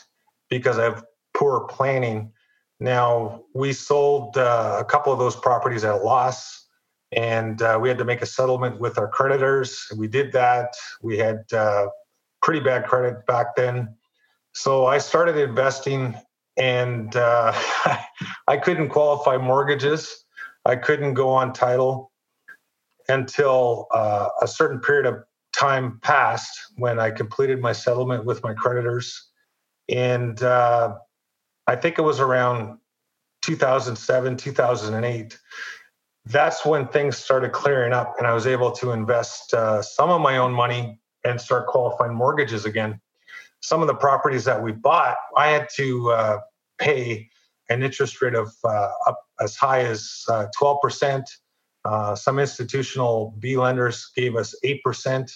because 0.49 0.77
of 0.77 1.03
poor 1.33 1.61
planning. 1.61 2.31
Now 2.79 3.43
we 3.53 3.73
sold 3.73 4.37
uh, 4.37 4.77
a 4.79 4.85
couple 4.85 5.11
of 5.11 5.19
those 5.19 5.35
properties 5.35 5.83
at 5.83 5.95
a 5.95 5.97
loss, 5.97 6.67
and 7.11 7.61
uh, 7.61 7.77
we 7.81 7.89
had 7.89 7.97
to 7.97 8.05
make 8.05 8.21
a 8.21 8.25
settlement 8.25 8.79
with 8.79 8.97
our 8.97 9.07
creditors. 9.07 9.91
We 9.97 10.07
did 10.07 10.31
that. 10.33 10.73
We 11.01 11.17
had 11.17 11.51
uh, 11.51 11.87
pretty 12.41 12.59
bad 12.59 12.85
credit 12.85 13.25
back 13.25 13.55
then, 13.55 13.95
so 14.53 14.85
I 14.85 14.97
started 14.97 15.37
investing, 15.37 16.15
and 16.57 17.15
uh, 17.15 17.53
I 18.47 18.57
couldn't 18.57 18.89
qualify 18.89 19.37
mortgages. 19.37 20.25
I 20.65 20.75
couldn't 20.75 21.13
go 21.13 21.29
on 21.29 21.53
title 21.53 22.11
until 23.07 23.87
uh, 23.93 24.29
a 24.41 24.47
certain 24.47 24.79
period 24.79 25.05
of 25.05 25.23
time 25.53 25.99
passed 26.01 26.51
when 26.77 26.99
I 26.99 27.11
completed 27.11 27.61
my 27.61 27.73
settlement 27.73 28.25
with 28.25 28.43
my 28.43 28.53
creditors. 28.53 29.29
And 29.89 30.41
uh, 30.43 30.95
I 31.67 31.75
think 31.75 31.97
it 31.97 32.03
was 32.03 32.19
around 32.19 32.77
2007, 33.41 34.37
2008. 34.37 35.39
That's 36.25 36.65
when 36.65 36.87
things 36.87 37.17
started 37.17 37.51
clearing 37.51 37.93
up, 37.93 38.15
and 38.19 38.27
I 38.27 38.33
was 38.33 38.45
able 38.45 38.71
to 38.73 38.91
invest 38.91 39.53
uh, 39.53 39.81
some 39.81 40.09
of 40.09 40.21
my 40.21 40.37
own 40.37 40.53
money 40.53 40.99
and 41.23 41.41
start 41.41 41.67
qualifying 41.67 42.13
mortgages 42.13 42.65
again 42.65 42.99
some 43.61 43.81
of 43.81 43.87
the 43.87 43.95
properties 43.95 44.43
that 44.45 44.61
we 44.61 44.71
bought, 44.71 45.15
I 45.37 45.47
had 45.47 45.69
to 45.75 46.11
uh, 46.11 46.39
pay 46.79 47.29
an 47.69 47.83
interest 47.83 48.21
rate 48.21 48.35
of 48.35 48.51
uh, 48.63 48.89
up 49.07 49.23
as 49.39 49.55
high 49.55 49.81
as 49.81 50.23
uh, 50.29 50.47
12%. 50.59 51.23
Uh, 51.85 52.15
some 52.15 52.37
institutional 52.37 53.35
B 53.39 53.57
lenders 53.57 54.11
gave 54.15 54.35
us 54.35 54.55
8%. 54.63 55.31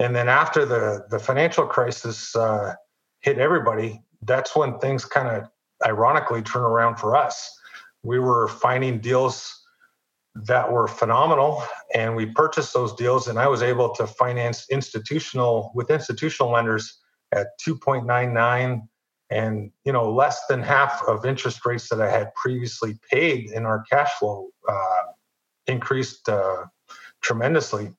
And 0.00 0.16
then 0.16 0.28
after 0.28 0.64
the, 0.64 1.06
the 1.10 1.18
financial 1.18 1.66
crisis 1.66 2.34
uh, 2.34 2.74
hit 3.20 3.38
everybody, 3.38 4.02
that's 4.22 4.56
when 4.56 4.78
things 4.78 5.04
kind 5.04 5.28
of 5.28 5.48
ironically 5.86 6.42
turn 6.42 6.62
around 6.62 6.96
for 6.96 7.16
us. 7.16 7.50
We 8.02 8.18
were 8.18 8.48
finding 8.48 8.98
deals 8.98 9.60
that 10.34 10.70
were 10.70 10.88
phenomenal 10.88 11.62
and 11.94 12.16
we 12.16 12.26
purchased 12.26 12.74
those 12.74 12.92
deals 12.94 13.28
and 13.28 13.38
I 13.38 13.46
was 13.46 13.62
able 13.62 13.94
to 13.94 14.06
finance 14.06 14.66
institutional 14.68 15.70
with 15.74 15.90
institutional 15.90 16.50
lenders 16.50 16.98
at 17.34 17.48
2.99 17.66 18.82
and 19.30 19.70
you 19.84 19.92
know 19.92 20.12
less 20.12 20.46
than 20.48 20.62
half 20.62 21.02
of 21.06 21.24
interest 21.24 21.64
rates 21.64 21.88
that 21.88 22.00
I 22.00 22.10
had 22.10 22.34
previously 22.34 22.98
paid 23.10 23.50
in 23.50 23.64
our 23.64 23.82
cash 23.90 24.12
flow 24.18 24.48
uh, 24.68 25.02
increased 25.66 26.28
uh, 26.28 26.64
tremendously. 27.20 27.90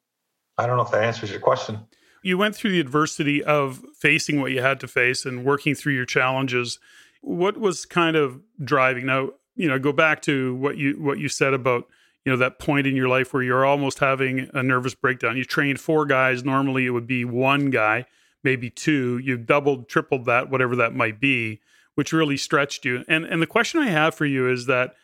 I 0.58 0.68
don't 0.68 0.78
know 0.78 0.84
if 0.84 0.92
that 0.92 1.04
answers 1.04 1.32
your 1.32 1.40
question. 1.40 1.80
You 2.24 2.38
went 2.38 2.56
through 2.56 2.72
the 2.72 2.80
adversity 2.80 3.44
of 3.44 3.84
facing 4.00 4.40
what 4.40 4.52
you 4.52 4.62
had 4.62 4.80
to 4.80 4.88
face 4.88 5.26
and 5.26 5.44
working 5.46 5.76
through 5.76 5.94
your 5.94 6.06
challenges. 6.06 6.80
What 7.22 7.58
was 7.58 7.86
kind 7.86 8.16
of 8.16 8.42
driving? 8.64 9.06
Now, 9.06 9.32
you 9.56 9.68
know, 9.68 9.78
go 9.78 9.92
back 9.92 10.22
to 10.24 10.56
what 10.56 10.78
you 10.78 10.94
what 11.02 11.20
you 11.20 11.28
said 11.30 11.54
about 11.54 11.88
you 12.24 12.32
know 12.32 12.38
that 12.38 12.60
point 12.60 12.88
in 12.88 12.96
your 12.96 13.08
life 13.08 13.34
where 13.34 13.44
you're 13.44 13.66
almost 13.66 14.00
having 14.00 14.50
a 14.54 14.64
nervous 14.64 14.96
breakdown. 14.96 15.38
You 15.38 15.46
trained 15.46 15.80
four 15.80 16.06
guys. 16.06 16.44
Normally, 16.44 16.86
it 16.86 16.92
would 16.92 17.08
be 17.08 17.26
one 17.26 17.70
guy, 17.70 18.06
maybe 18.46 18.70
two. 18.70 19.18
You've 19.18 19.46
doubled, 19.46 19.90
tripled 19.90 20.24
that, 20.26 20.50
whatever 20.50 20.78
that 20.78 20.96
might 20.96 21.20
be, 21.20 21.60
which 21.96 22.14
really 22.14 22.38
stretched 22.38 22.86
you. 22.86 23.04
And 23.10 23.26
and 23.26 23.42
the 23.42 23.48
question 23.48 23.82
I 23.82 23.90
have 23.90 24.16
for 24.16 24.26
you 24.26 24.50
is 24.50 24.68
that 24.68 24.96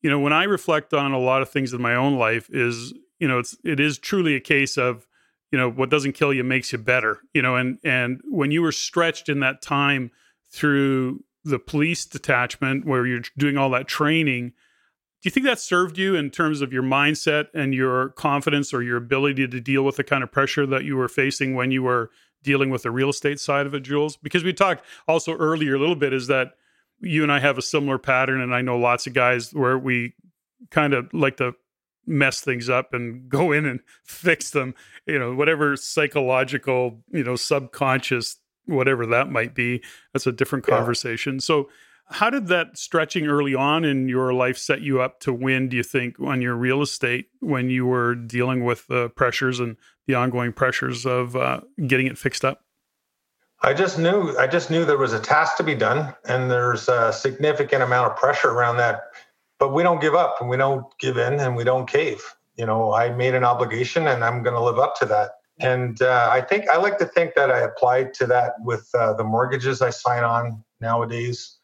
you 0.00 0.10
know, 0.10 0.20
when 0.20 0.34
I 0.34 0.44
reflect 0.44 0.92
on 0.92 1.12
a 1.12 1.18
lot 1.18 1.40
of 1.40 1.48
things 1.48 1.72
in 1.72 1.80
my 1.80 1.94
own 1.94 2.16
life, 2.16 2.48
is 2.50 2.94
you 3.18 3.26
know, 3.26 3.38
it's 3.38 3.56
it 3.64 3.80
is 3.80 3.98
truly 3.98 4.34
a 4.34 4.40
case 4.40 4.78
of 4.78 5.06
you 5.50 5.58
know 5.58 5.70
what 5.70 5.90
doesn't 5.90 6.12
kill 6.12 6.32
you 6.32 6.44
makes 6.44 6.72
you 6.72 6.78
better. 6.78 7.20
You 7.34 7.42
know, 7.42 7.56
and 7.56 7.78
and 7.84 8.20
when 8.30 8.50
you 8.50 8.62
were 8.62 8.72
stretched 8.72 9.28
in 9.28 9.40
that 9.40 9.60
time 9.60 10.10
through 10.50 11.24
the 11.44 11.58
police 11.58 12.06
detachment 12.06 12.86
where 12.86 13.06
you're 13.06 13.22
doing 13.36 13.58
all 13.58 13.70
that 13.70 13.88
training. 13.88 14.50
Do 14.50 15.28
you 15.28 15.30
think 15.30 15.46
that 15.46 15.58
served 15.58 15.96
you 15.96 16.14
in 16.16 16.30
terms 16.30 16.60
of 16.60 16.72
your 16.72 16.82
mindset 16.82 17.46
and 17.54 17.74
your 17.74 18.10
confidence 18.10 18.74
or 18.74 18.82
your 18.82 18.98
ability 18.98 19.48
to 19.48 19.60
deal 19.60 19.82
with 19.82 19.96
the 19.96 20.04
kind 20.04 20.22
of 20.22 20.30
pressure 20.30 20.66
that 20.66 20.84
you 20.84 20.96
were 20.96 21.08
facing 21.08 21.54
when 21.54 21.70
you 21.70 21.82
were 21.82 22.10
dealing 22.44 22.70
with 22.70 22.84
the 22.84 22.92
real 22.92 23.10
estate 23.10 23.40
side 23.40 23.66
of 23.66 23.74
it, 23.74 23.80
Jules? 23.80 24.16
Because 24.16 24.44
we 24.44 24.52
talked 24.52 24.84
also 25.08 25.32
earlier 25.32 25.74
a 25.74 25.78
little 25.78 25.96
bit 25.96 26.12
is 26.12 26.28
that 26.28 26.52
you 27.00 27.24
and 27.24 27.32
I 27.32 27.40
have 27.40 27.58
a 27.58 27.62
similar 27.62 27.98
pattern, 27.98 28.40
and 28.40 28.54
I 28.54 28.62
know 28.62 28.78
lots 28.78 29.06
of 29.08 29.14
guys 29.14 29.52
where 29.52 29.76
we 29.76 30.14
kind 30.70 30.94
of 30.94 31.12
like 31.12 31.38
to 31.38 31.54
mess 32.06 32.40
things 32.40 32.68
up 32.68 32.94
and 32.94 33.28
go 33.28 33.50
in 33.50 33.66
and 33.66 33.80
fix 34.04 34.50
them. 34.50 34.74
You 35.06 35.18
know, 35.18 35.34
whatever 35.34 35.76
psychological, 35.76 37.00
you 37.10 37.24
know, 37.24 37.36
subconscious, 37.36 38.36
whatever 38.66 39.06
that 39.06 39.30
might 39.30 39.54
be. 39.54 39.82
That's 40.12 40.26
a 40.26 40.32
different 40.32 40.64
conversation. 40.66 41.34
Yeah. 41.34 41.40
So, 41.40 41.68
how 42.10 42.30
did 42.30 42.48
that 42.48 42.76
stretching 42.76 43.26
early 43.26 43.54
on 43.54 43.84
in 43.84 44.08
your 44.08 44.32
life 44.32 44.58
set 44.58 44.82
you 44.82 45.00
up 45.00 45.20
to 45.20 45.32
win? 45.32 45.68
Do 45.68 45.76
you 45.76 45.82
think 45.82 46.20
on 46.20 46.42
your 46.42 46.54
real 46.54 46.82
estate 46.82 47.26
when 47.40 47.70
you 47.70 47.86
were 47.86 48.14
dealing 48.14 48.64
with 48.64 48.86
the 48.86 49.08
pressures 49.10 49.58
and 49.58 49.76
the 50.06 50.14
ongoing 50.14 50.52
pressures 50.52 51.06
of 51.06 51.34
uh, 51.34 51.60
getting 51.86 52.06
it 52.06 52.18
fixed 52.18 52.44
up? 52.44 52.60
I 53.62 53.72
just 53.72 53.98
knew 53.98 54.36
I 54.38 54.46
just 54.46 54.70
knew 54.70 54.84
there 54.84 54.98
was 54.98 55.14
a 55.14 55.20
task 55.20 55.56
to 55.56 55.62
be 55.62 55.74
done, 55.74 56.14
and 56.26 56.50
there's 56.50 56.88
a 56.88 57.12
significant 57.12 57.82
amount 57.82 58.12
of 58.12 58.16
pressure 58.18 58.50
around 58.50 58.76
that. 58.76 59.04
But 59.58 59.72
we 59.72 59.82
don't 59.82 60.00
give 60.00 60.14
up, 60.14 60.36
and 60.40 60.50
we 60.50 60.58
don't 60.58 60.86
give 60.98 61.16
in, 61.16 61.40
and 61.40 61.56
we 61.56 61.64
don't 61.64 61.88
cave. 61.88 62.22
You 62.56 62.66
know, 62.66 62.92
I 62.92 63.10
made 63.10 63.34
an 63.34 63.44
obligation, 63.44 64.06
and 64.06 64.22
I'm 64.22 64.42
going 64.42 64.54
to 64.54 64.62
live 64.62 64.78
up 64.78 64.96
to 64.96 65.06
that. 65.06 65.30
And 65.60 66.02
uh, 66.02 66.28
I 66.30 66.42
think 66.42 66.68
I 66.68 66.76
like 66.76 66.98
to 66.98 67.06
think 67.06 67.34
that 67.34 67.50
I 67.50 67.60
applied 67.60 68.12
to 68.14 68.26
that 68.26 68.54
with 68.60 68.90
uh, 68.94 69.14
the 69.14 69.24
mortgages 69.24 69.80
I 69.80 69.90
sign 69.90 70.24
on 70.24 70.62
nowadays, 70.80 71.56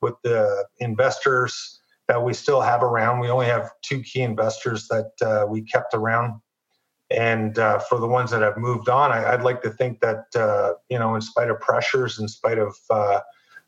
with 0.00 0.14
the 0.22 0.66
investors 0.78 1.80
that 2.06 2.22
we 2.22 2.32
still 2.32 2.60
have 2.60 2.82
around. 2.82 3.20
We 3.20 3.28
only 3.28 3.46
have 3.46 3.70
two 3.82 4.02
key 4.02 4.22
investors 4.22 4.88
that 4.88 5.10
uh, 5.20 5.46
we 5.46 5.62
kept 5.62 5.94
around 5.94 6.40
and 7.10 7.58
uh, 7.58 7.78
for 7.78 7.98
the 7.98 8.06
ones 8.06 8.30
that 8.30 8.42
have 8.42 8.58
moved 8.58 8.88
on, 8.88 9.12
I, 9.12 9.34
would 9.34 9.44
like 9.44 9.62
to 9.62 9.70
think 9.70 10.00
that 10.00 10.24
uh, 10.34 10.74
you 10.90 10.98
know, 10.98 11.14
in 11.14 11.20
spite 11.20 11.48
of 11.48 11.58
pressures, 11.60 12.18
in 12.18 12.28
spite 12.28 12.58
of 12.58 12.76
uh, 12.90 13.20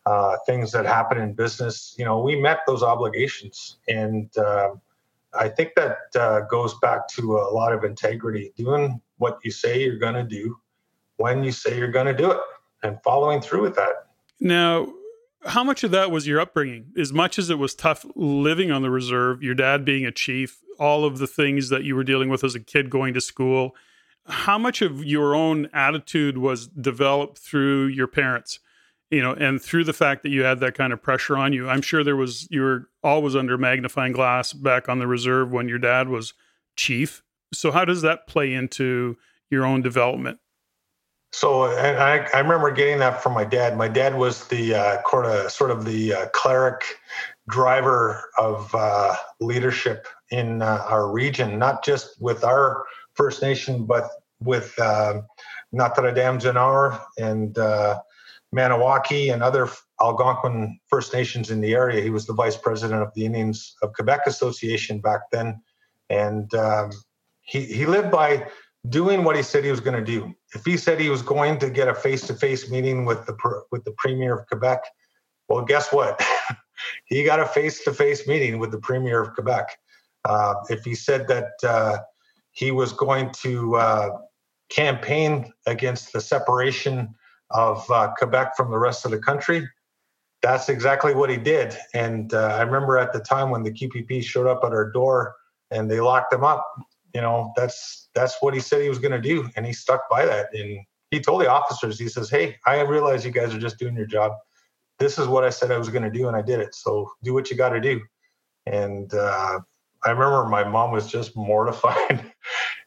uh 0.07 0.37
things 0.47 0.73
that 0.73 0.87
happen 0.87 1.19
in 1.19 1.33
business, 1.35 1.95
you 1.99 2.05
know, 2.05 2.21
we 2.21 2.41
met 2.41 2.61
those 2.67 2.83
obligations, 2.83 3.79
and 3.89 4.37
um, 4.39 4.81
I 5.33 5.49
think 5.49 5.73
that 5.77 5.99
uh, 6.15 6.41
goes 6.51 6.75
back 6.81 7.09
to 7.09 7.39
a 7.39 7.51
lot 7.51 7.73
of 7.73 7.85
integrity, 7.85 8.53
doing 8.57 9.01
what 9.17 9.39
you 9.43 9.51
say 9.51 9.83
you're 9.83 9.99
going 9.99 10.15
to 10.15 10.25
do 10.25 10.59
when 11.17 11.43
you 11.43 11.53
say 11.53 11.79
you're 11.79 11.89
going 11.89 12.07
to 12.07 12.17
do 12.17 12.31
it, 12.31 12.41
and 12.83 12.99
following 13.03 13.41
through 13.41 13.63
with 13.63 13.77
that. 13.77 14.07
Now, 14.39 14.93
how 15.47 15.65
much 15.65 15.85
of 15.85 15.91
that 15.91 16.11
was 16.11 16.27
your 16.27 16.41
upbringing? 16.41 16.93
As 16.99 17.13
much 17.13 17.39
as 17.39 17.51
it 17.51 17.59
was 17.59 17.75
tough 17.75 18.05
living 18.15 18.71
on 18.71 18.83
the 18.83 18.91
reserve, 18.91 19.43
your 19.43 19.55
dad 19.55 19.85
being 19.85 20.05
a 20.05 20.13
chief, 20.13 20.61
all 20.79 21.05
of 21.05 21.19
the 21.19 21.27
things 21.27 21.69
that 21.71 21.85
you 21.85 21.97
were 21.97 22.05
dealing 22.05 22.29
with 22.29 22.45
as 22.45 22.55
a 22.55 22.61
kid 22.61 22.91
going 22.91 23.15
to 23.15 23.21
school, 23.21 23.75
how 24.27 24.59
much 24.59 24.83
of 24.83 25.05
your 25.05 25.35
own 25.35 25.69
attitude 25.73 26.39
was 26.39 26.67
developed 26.69 27.39
through 27.39 27.87
your 27.87 28.07
parents? 28.07 28.61
You 29.11 29.23
know, 29.23 29.33
and 29.33 29.61
through 29.61 29.85
the 29.85 29.93
fact 29.93 30.23
that 30.23 30.29
you 30.29 30.45
had 30.45 30.61
that 30.61 30.75
kind 30.77 30.93
of 30.93 31.03
pressure 31.03 31.37
on 31.37 31.53
you, 31.53 31.69
I'm 31.69 31.83
sure 31.83 32.05
there 32.05 32.17
was 32.17 32.47
you 32.51 32.61
were 32.61 32.89
always 33.03 33.35
under 33.35 33.59
magnifying 33.59 34.13
glass 34.13 34.53
back 34.53 34.89
on 34.89 35.01
the 35.01 35.07
reserve 35.09 35.51
when 35.51 35.69
your 35.69 35.79
dad 35.79 36.09
was 36.09 36.33
chief. 36.77 37.25
So 37.53 37.73
how 37.73 37.85
does 37.85 38.03
that 38.03 38.29
play 38.29 38.53
into 38.55 39.17
your 39.51 39.65
own 39.65 39.83
development? 39.83 40.39
So, 41.33 41.67
and 41.67 41.99
I, 41.99 42.29
I 42.35 42.41
remember 42.41 42.71
getting 42.73 42.99
that 42.99 43.23
from 43.23 43.35
my 43.35 43.45
dad. 43.45 43.77
My 43.77 43.89
dad 43.89 44.17
was 44.17 44.49
the 44.49 44.75
uh, 44.75 45.49
sort 45.49 45.71
of 45.71 45.85
the 45.85 46.15
uh, 46.15 46.27
cleric 46.35 46.83
driver 47.49 48.25
of 48.37 48.75
uh, 48.75 49.15
leadership 49.41 50.09
in 50.31 50.61
uh, 50.61 50.85
our 50.89 51.11
region, 51.11 51.59
not 51.59 51.85
just 51.85 52.21
with 52.21 52.43
our 52.43 52.85
First 53.15 53.43
Nation, 53.43 53.87
but 53.87 54.09
with 54.41 54.77
uh, 54.79 55.21
Notre 55.73 56.13
Dame 56.13 56.39
Janar 56.39 57.01
and 57.17 57.57
uh, 57.59 58.01
Maniwaki 58.55 59.33
and 59.33 59.43
other 59.43 59.69
Algonquin 60.01 60.81
First 60.89 61.13
Nations 61.13 61.51
in 61.51 61.61
the 61.61 61.75
area. 61.75 62.03
He 62.03 62.11
was 62.11 62.27
the 62.27 62.33
vice 62.33 62.57
president 62.57 63.03
of 63.03 63.15
the 63.15 63.25
Indians 63.25 63.77
of 63.83 63.93
Quebec 63.93 64.23
Association 64.27 65.01
back 65.01 65.31
then. 65.31 65.63
And 66.09 66.53
um, 66.55 66.91
he, 67.43 67.65
he 67.65 67.87
lived 67.87 68.11
by 68.11 68.49
doing 68.89 69.25
what 69.25 69.37
he 69.37 69.43
said 69.43 69.65
he 69.65 69.71
was 69.71 69.81
going 69.81 69.97
to 69.97 70.05
do. 70.05 70.35
If 70.55 70.65
he 70.65 70.77
said 70.77 71.01
he 71.01 71.11
was 71.11 71.23
going 71.23 71.59
to 71.59 71.71
get 71.71 71.89
a 71.89 71.95
face-to-face 71.95 72.71
meeting 72.71 73.05
with 73.05 73.27
the 73.27 73.37
with 73.71 73.85
the 73.85 73.93
premier 73.99 74.39
of 74.39 74.47
Quebec, 74.47 74.83
well, 75.49 75.63
guess 75.63 75.93
what? 75.93 76.21
he 77.05 77.25
got 77.25 77.41
a 77.41 77.47
face-to-face 77.47 78.27
meeting 78.27 78.59
with 78.59 78.71
the 78.71 78.79
premier 78.79 79.21
of 79.21 79.35
Quebec. 79.35 79.77
Uh, 80.25 80.55
if 80.69 80.85
he 80.85 80.95
said 80.95 81.29
that 81.29 81.53
uh, 81.63 81.99
he 82.53 82.71
was 82.71 82.93
going 82.93 83.31
to 83.33 83.77
uh, 83.77 84.11
campaign 84.71 85.53
against 85.67 86.13
the 86.13 86.21
separation 86.21 87.15
of 87.51 87.89
uh, 87.91 88.13
Quebec 88.17 88.57
from 88.57 88.71
the 88.71 88.79
rest 88.79 89.05
of 89.05 89.11
the 89.11 89.19
country, 89.19 89.69
that's 90.43 90.69
exactly 90.69 91.15
what 91.15 91.31
he 91.31 91.37
did. 91.37 91.77
And 91.95 92.33
uh, 92.33 92.57
I 92.59 92.63
remember 92.63 92.97
at 92.97 93.13
the 93.13 93.21
time 93.21 93.51
when 93.51 93.63
the 93.63 93.73
QPP 93.73 94.23
showed 94.25 94.47
up 94.47 94.65
at 94.65 94.73
our 94.73 94.91
door 94.91 95.35
and 95.71 95.91
they 95.91 96.01
locked 96.01 96.33
him 96.33 96.45
up 96.45 96.67
you 97.15 97.21
know 97.21 97.53
that's 97.57 98.09
that's 98.15 98.37
what 98.41 98.55
he 98.55 98.61
said 98.61 98.83
he 98.83 98.89
was 98.89 98.99
going 98.99 99.13
to 99.13 99.21
do 99.21 99.49
and 99.57 99.67
he 99.67 99.73
stuck 99.73 100.09
by 100.11 100.25
that. 100.25 100.49
And 100.53 100.81
he 101.11 101.21
told 101.21 101.41
the 101.41 101.51
officers 101.51 101.99
he 101.99 102.09
says 102.09 102.31
hey 102.31 102.57
i 102.67 102.81
realize 102.81 103.25
you 103.25 103.33
guys 103.33 103.55
are 103.55 103.59
just 103.59 103.79
doing 103.79 103.97
your 103.97 104.07
job. 104.07 104.33
This 104.99 105.19
is 105.19 105.27
what 105.27 105.45
i 105.45 105.51
said 105.51 105.71
i 105.71 105.79
was 105.79 105.89
going 105.89 106.05
to 106.05 106.11
do 106.11 106.29
and 106.29 106.37
i 106.37 106.43
did 106.43 106.61
it. 106.61 106.75
So 106.75 107.11
do 107.23 107.35
what 107.35 107.51
you 107.51 107.57
got 107.57 107.71
to 107.71 107.81
do. 107.81 108.01
And 108.67 109.13
uh, 109.15 109.61
i 110.05 110.11
remember 110.11 110.47
my 110.47 110.65
mom 110.65 110.93
was 110.93 111.07
just 111.07 111.37
mortified. 111.37 112.33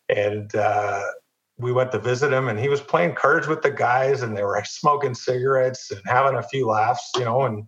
And 0.10 0.54
uh, 0.54 1.02
we 1.58 1.72
went 1.72 1.92
to 1.92 2.00
visit 2.00 2.32
him 2.32 2.50
and 2.50 2.60
he 2.60 2.70
was 2.70 2.82
playing 2.82 3.16
cards 3.16 3.48
with 3.48 3.62
the 3.62 3.72
guys 3.72 4.22
and 4.22 4.36
they 4.36 4.44
were 4.44 4.62
smoking 4.66 5.14
cigarettes 5.14 5.92
and 5.92 6.02
having 6.06 6.38
a 6.38 6.44
few 6.44 6.68
laughs 6.68 7.12
you 7.18 7.26
know 7.26 7.44
and 7.44 7.68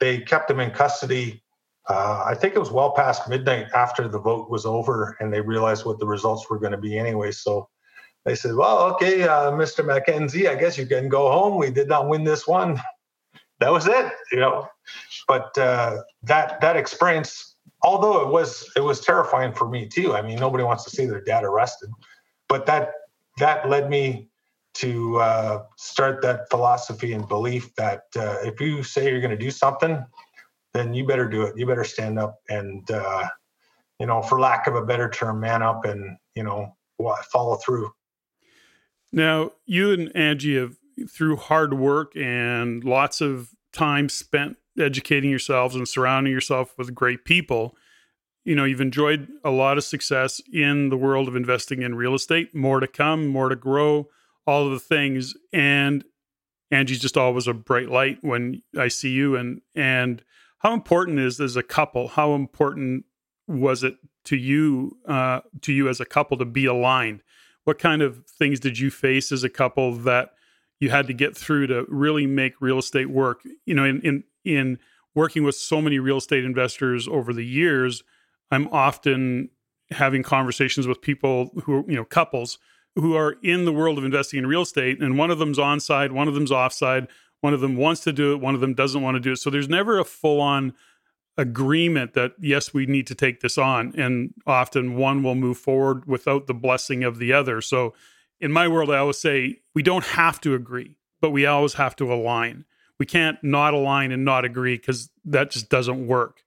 they 0.00 0.20
kept 0.20 0.50
him 0.50 0.60
in 0.60 0.70
custody 0.70 1.42
uh, 1.88 2.22
I 2.26 2.34
think 2.34 2.54
it 2.54 2.58
was 2.58 2.70
well 2.70 2.92
past 2.92 3.28
midnight 3.28 3.68
after 3.74 4.08
the 4.08 4.18
vote 4.18 4.50
was 4.50 4.66
over, 4.66 5.16
and 5.20 5.32
they 5.32 5.40
realized 5.40 5.86
what 5.86 5.98
the 5.98 6.06
results 6.06 6.48
were 6.50 6.58
going 6.58 6.72
to 6.72 6.78
be 6.78 6.98
anyway. 6.98 7.32
So 7.32 7.68
they 8.24 8.34
said, 8.34 8.54
"Well, 8.54 8.80
okay, 8.94 9.22
uh, 9.22 9.52
Mr. 9.52 9.82
McKenzie, 9.84 10.48
I 10.48 10.54
guess 10.54 10.76
you 10.76 10.86
can 10.86 11.08
go 11.08 11.30
home. 11.30 11.56
We 11.58 11.70
did 11.70 11.88
not 11.88 12.08
win 12.08 12.24
this 12.24 12.46
one. 12.46 12.80
That 13.60 13.72
was 13.72 13.88
it, 13.88 14.12
you 14.30 14.38
know." 14.38 14.68
But 15.26 15.58
uh, 15.58 16.02
that 16.22 16.60
that 16.60 16.76
experience, 16.76 17.56
although 17.82 18.22
it 18.22 18.28
was 18.28 18.70
it 18.76 18.80
was 18.80 19.00
terrifying 19.00 19.52
for 19.52 19.68
me 19.68 19.88
too. 19.88 20.14
I 20.14 20.22
mean, 20.22 20.38
nobody 20.38 20.62
wants 20.62 20.84
to 20.84 20.90
see 20.90 21.06
their 21.06 21.22
dad 21.22 21.42
arrested, 21.42 21.90
but 22.48 22.66
that 22.66 22.92
that 23.38 23.68
led 23.68 23.90
me 23.90 24.28
to 24.74 25.18
uh, 25.18 25.64
start 25.76 26.22
that 26.22 26.48
philosophy 26.50 27.12
and 27.12 27.26
belief 27.26 27.74
that 27.74 28.02
uh, 28.14 28.36
if 28.44 28.60
you 28.60 28.84
say 28.84 29.10
you're 29.10 29.20
going 29.20 29.36
to 29.36 29.36
do 29.36 29.50
something 29.50 30.04
then 30.78 30.94
you 30.94 31.04
better 31.04 31.28
do 31.28 31.42
it. 31.42 31.58
You 31.58 31.66
better 31.66 31.84
stand 31.84 32.18
up 32.18 32.38
and, 32.48 32.88
uh, 32.90 33.28
you 33.98 34.06
know, 34.06 34.22
for 34.22 34.38
lack 34.38 34.66
of 34.68 34.76
a 34.76 34.84
better 34.84 35.10
term, 35.10 35.40
man 35.40 35.62
up 35.62 35.84
and, 35.84 36.16
you 36.34 36.44
know, 36.44 36.76
follow 37.32 37.56
through. 37.56 37.90
Now, 39.12 39.52
you 39.66 39.92
and 39.92 40.14
Angie 40.16 40.56
have, 40.56 40.76
through 41.10 41.36
hard 41.36 41.74
work 41.74 42.16
and 42.16 42.84
lots 42.84 43.20
of 43.20 43.50
time 43.72 44.08
spent 44.08 44.56
educating 44.78 45.30
yourselves 45.30 45.74
and 45.74 45.88
surrounding 45.88 46.32
yourself 46.32 46.76
with 46.78 46.94
great 46.94 47.24
people, 47.24 47.76
you 48.44 48.54
know, 48.54 48.64
you've 48.64 48.80
enjoyed 48.80 49.28
a 49.44 49.50
lot 49.50 49.78
of 49.78 49.84
success 49.84 50.40
in 50.52 50.88
the 50.88 50.96
world 50.96 51.28
of 51.28 51.36
investing 51.36 51.82
in 51.82 51.94
real 51.94 52.14
estate, 52.14 52.54
more 52.54 52.80
to 52.80 52.86
come, 52.86 53.26
more 53.26 53.48
to 53.48 53.56
grow, 53.56 54.08
all 54.46 54.66
of 54.66 54.72
the 54.72 54.78
things. 54.78 55.34
And 55.52 56.04
Angie's 56.70 57.00
just 57.00 57.16
always 57.16 57.46
a 57.46 57.54
bright 57.54 57.90
light 57.90 58.18
when 58.22 58.62
I 58.76 58.88
see 58.88 59.10
you 59.10 59.36
and 59.36 59.60
and 59.74 60.22
how 60.58 60.72
important 60.72 61.18
is 61.18 61.40
as 61.40 61.56
a 61.56 61.62
couple? 61.62 62.08
How 62.08 62.34
important 62.34 63.04
was 63.46 63.82
it 63.82 63.96
to 64.24 64.36
you 64.36 64.98
uh, 65.06 65.40
to 65.62 65.72
you 65.72 65.88
as 65.88 66.00
a 66.00 66.04
couple 66.04 66.36
to 66.38 66.44
be 66.44 66.66
aligned? 66.66 67.22
What 67.64 67.78
kind 67.78 68.02
of 68.02 68.24
things 68.26 68.60
did 68.60 68.78
you 68.78 68.90
face 68.90 69.32
as 69.32 69.44
a 69.44 69.48
couple 69.48 69.92
that 69.92 70.30
you 70.80 70.90
had 70.90 71.06
to 71.06 71.12
get 71.12 71.36
through 71.36 71.68
to 71.68 71.84
really 71.88 72.26
make 72.26 72.60
real 72.60 72.78
estate 72.78 73.10
work? 73.10 73.42
You 73.66 73.74
know, 73.74 73.84
in 73.84 74.00
in 74.02 74.24
in 74.44 74.78
working 75.14 75.44
with 75.44 75.54
so 75.54 75.80
many 75.80 75.98
real 75.98 76.18
estate 76.18 76.44
investors 76.44 77.08
over 77.08 77.32
the 77.32 77.44
years, 77.44 78.02
I'm 78.50 78.68
often 78.68 79.50
having 79.90 80.22
conversations 80.22 80.86
with 80.86 81.00
people 81.00 81.50
who 81.64 81.84
you 81.88 81.96
know 81.96 82.04
couples 82.04 82.58
who 82.96 83.14
are 83.14 83.36
in 83.42 83.64
the 83.64 83.72
world 83.72 83.96
of 83.96 84.04
investing 84.04 84.38
in 84.38 84.46
real 84.46 84.62
estate, 84.62 85.00
and 85.00 85.16
one 85.16 85.30
of 85.30 85.38
them's 85.38 85.58
on 85.58 85.78
side, 85.78 86.10
one 86.10 86.26
of 86.26 86.34
them's 86.34 86.50
off 86.50 86.72
side, 86.72 87.06
one 87.40 87.54
of 87.54 87.60
them 87.60 87.76
wants 87.76 88.02
to 88.02 88.12
do 88.12 88.32
it, 88.32 88.40
one 88.40 88.54
of 88.54 88.60
them 88.60 88.74
doesn't 88.74 89.02
want 89.02 89.14
to 89.14 89.20
do 89.20 89.32
it. 89.32 89.36
So 89.36 89.50
there's 89.50 89.68
never 89.68 89.98
a 89.98 90.04
full 90.04 90.40
on 90.40 90.74
agreement 91.36 92.14
that 92.14 92.32
yes, 92.40 92.74
we 92.74 92.86
need 92.86 93.06
to 93.06 93.14
take 93.14 93.40
this 93.40 93.56
on, 93.56 93.94
and 93.96 94.34
often 94.46 94.96
one 94.96 95.22
will 95.22 95.36
move 95.36 95.58
forward 95.58 96.06
without 96.06 96.46
the 96.46 96.54
blessing 96.54 97.04
of 97.04 97.18
the 97.18 97.32
other. 97.32 97.60
So 97.60 97.94
in 98.40 98.52
my 98.52 98.68
world, 98.68 98.90
I 98.90 98.98
always 98.98 99.18
say 99.18 99.60
we 99.74 99.82
don't 99.82 100.04
have 100.04 100.40
to 100.42 100.54
agree, 100.54 100.96
but 101.20 101.30
we 101.30 101.46
always 101.46 101.74
have 101.74 101.94
to 101.96 102.12
align. 102.12 102.64
We 102.98 103.06
can't 103.06 103.42
not 103.44 103.74
align 103.74 104.10
and 104.10 104.24
not 104.24 104.44
agree 104.44 104.76
because 104.76 105.10
that 105.24 105.52
just 105.52 105.68
doesn't 105.68 106.08
work. 106.08 106.42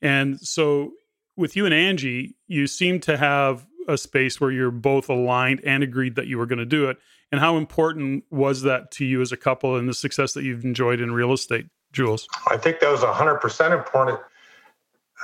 And 0.00 0.40
so 0.40 0.92
with 1.36 1.54
you 1.54 1.66
and 1.66 1.74
Angie, 1.74 2.34
you 2.48 2.66
seem 2.66 3.00
to 3.00 3.16
have 3.16 3.66
a 3.88 3.98
space 3.98 4.40
where 4.40 4.50
you're 4.50 4.70
both 4.70 5.08
aligned 5.08 5.60
and 5.64 5.82
agreed 5.82 6.16
that 6.16 6.26
you 6.26 6.38
were 6.38 6.46
going 6.46 6.58
to 6.58 6.64
do 6.64 6.88
it. 6.88 6.98
And 7.32 7.40
how 7.40 7.56
important 7.56 8.24
was 8.30 8.62
that 8.62 8.90
to 8.92 9.06
you 9.06 9.22
as 9.22 9.32
a 9.32 9.38
couple 9.38 9.76
and 9.76 9.88
the 9.88 9.94
success 9.94 10.34
that 10.34 10.44
you've 10.44 10.64
enjoyed 10.64 11.00
in 11.00 11.12
real 11.12 11.32
estate, 11.32 11.66
Jules? 11.90 12.28
I 12.48 12.58
think 12.58 12.80
that 12.80 12.90
was 12.90 13.00
100% 13.00 13.72
important. 13.72 14.20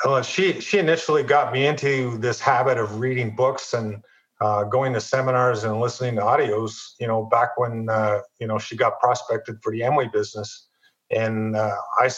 Uh, 0.05 0.23
she 0.23 0.61
she 0.61 0.79
initially 0.79 1.23
got 1.23 1.53
me 1.53 1.67
into 1.67 2.17
this 2.19 2.41
habit 2.41 2.79
of 2.79 3.01
reading 3.01 3.37
books 3.37 3.75
and 3.75 4.03
uh, 4.41 4.63
going 4.65 4.93
to 4.93 5.01
seminars 5.01 5.65
and 5.65 5.81
listening 5.81 6.15
to 6.15 6.23
audios. 6.23 6.93
You 7.01 7.09
know, 7.09 7.25
back 7.25 7.59
when 7.59 7.89
uh, 7.91 8.21
you 8.41 8.47
know 8.47 8.59
she 8.59 8.77
got 8.77 9.01
prospected 9.01 9.57
for 9.61 9.73
the 9.73 9.81
Amway 9.81 10.11
business, 10.13 10.69
and 11.11 11.57
uh, 11.57 11.75
I 11.99 12.11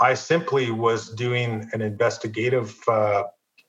I 0.00 0.14
simply 0.14 0.70
was 0.70 1.10
doing 1.10 1.68
an 1.74 1.82
investigative 1.82 2.76
uh, 2.88 3.24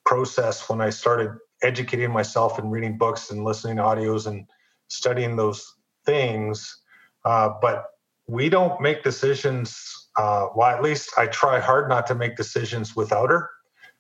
process 0.05 0.69
when 0.69 0.79
I 0.79 0.89
started 0.89 1.31
educating 1.61 2.11
myself 2.11 2.57
and 2.57 2.71
reading 2.71 2.97
books 2.97 3.29
and 3.29 3.43
listening 3.43 3.77
to 3.77 3.83
audios 3.83 4.25
and 4.25 4.47
studying 4.87 5.35
those 5.35 5.65
things. 6.05 6.81
Uh, 7.25 7.49
but 7.61 7.85
we 8.27 8.49
don't 8.49 8.79
make 8.81 9.03
decisions. 9.03 10.09
Uh, 10.17 10.47
well, 10.55 10.69
at 10.69 10.83
least 10.83 11.11
I 11.17 11.27
try 11.27 11.59
hard 11.59 11.89
not 11.89 12.07
to 12.07 12.15
make 12.15 12.35
decisions 12.35 12.95
without 12.95 13.29
her. 13.29 13.49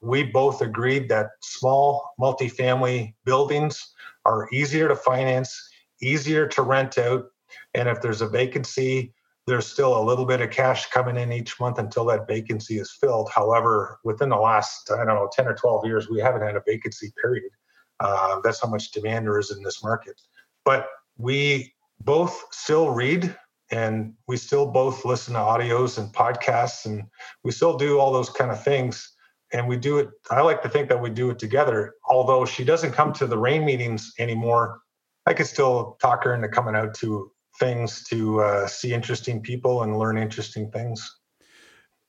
We 0.01 0.23
both 0.23 0.61
agreed 0.61 1.09
that 1.09 1.29
small 1.41 2.13
multifamily 2.19 3.15
buildings 3.25 3.93
are 4.25 4.49
easier 4.51 4.87
to 4.87 4.95
finance, 4.95 5.55
easier 6.01 6.47
to 6.47 6.61
rent 6.61 6.97
out. 6.97 7.25
And 7.73 7.87
if 7.87 8.01
there's 8.01 8.21
a 8.21 8.27
vacancy, 8.27 9.13
there's 9.45 9.67
still 9.67 9.99
a 9.99 10.03
little 10.03 10.25
bit 10.25 10.41
of 10.41 10.51
cash 10.51 10.89
coming 10.89 11.17
in 11.17 11.31
each 11.33 11.59
month 11.59 11.77
until 11.77 12.05
that 12.05 12.27
vacancy 12.27 12.79
is 12.79 12.91
filled. 12.91 13.29
However, 13.33 13.99
within 14.03 14.29
the 14.29 14.37
last, 14.37 14.89
I 14.91 14.97
don't 14.97 15.07
know, 15.07 15.29
10 15.31 15.47
or 15.47 15.55
12 15.55 15.85
years, 15.85 16.09
we 16.09 16.19
haven't 16.19 16.41
had 16.41 16.55
a 16.55 16.63
vacancy 16.65 17.13
period. 17.21 17.51
Uh, 17.99 18.39
that's 18.41 18.61
how 18.61 18.69
much 18.69 18.91
demand 18.91 19.25
there 19.25 19.39
is 19.39 19.51
in 19.51 19.61
this 19.61 19.83
market. 19.83 20.19
But 20.65 20.87
we 21.17 21.73
both 22.01 22.43
still 22.51 22.89
read 22.91 23.35
and 23.71 24.13
we 24.27 24.37
still 24.37 24.67
both 24.67 25.05
listen 25.05 25.33
to 25.33 25.39
audios 25.39 25.97
and 25.97 26.13
podcasts 26.13 26.85
and 26.85 27.03
we 27.43 27.51
still 27.51 27.77
do 27.77 27.99
all 27.99 28.11
those 28.11 28.29
kind 28.29 28.51
of 28.51 28.63
things. 28.63 29.09
And 29.51 29.67
we 29.67 29.77
do 29.77 29.99
it, 29.99 30.09
I 30.31 30.41
like 30.41 30.63
to 30.63 30.69
think 30.69 30.89
that 30.89 31.01
we 31.01 31.09
do 31.09 31.29
it 31.29 31.39
together. 31.39 31.93
Although 32.09 32.45
she 32.45 32.63
doesn't 32.63 32.93
come 32.93 33.13
to 33.13 33.27
the 33.27 33.37
REIN 33.37 33.65
meetings 33.65 34.13
anymore, 34.19 34.81
I 35.25 35.33
could 35.33 35.47
still 35.47 35.97
talk 36.01 36.23
her 36.23 36.33
into 36.33 36.49
coming 36.49 36.75
out 36.75 36.93
to 36.95 37.31
things 37.59 38.03
to 38.05 38.41
uh, 38.41 38.67
see 38.67 38.93
interesting 38.93 39.41
people 39.41 39.83
and 39.83 39.97
learn 39.97 40.17
interesting 40.17 40.71
things. 40.71 41.09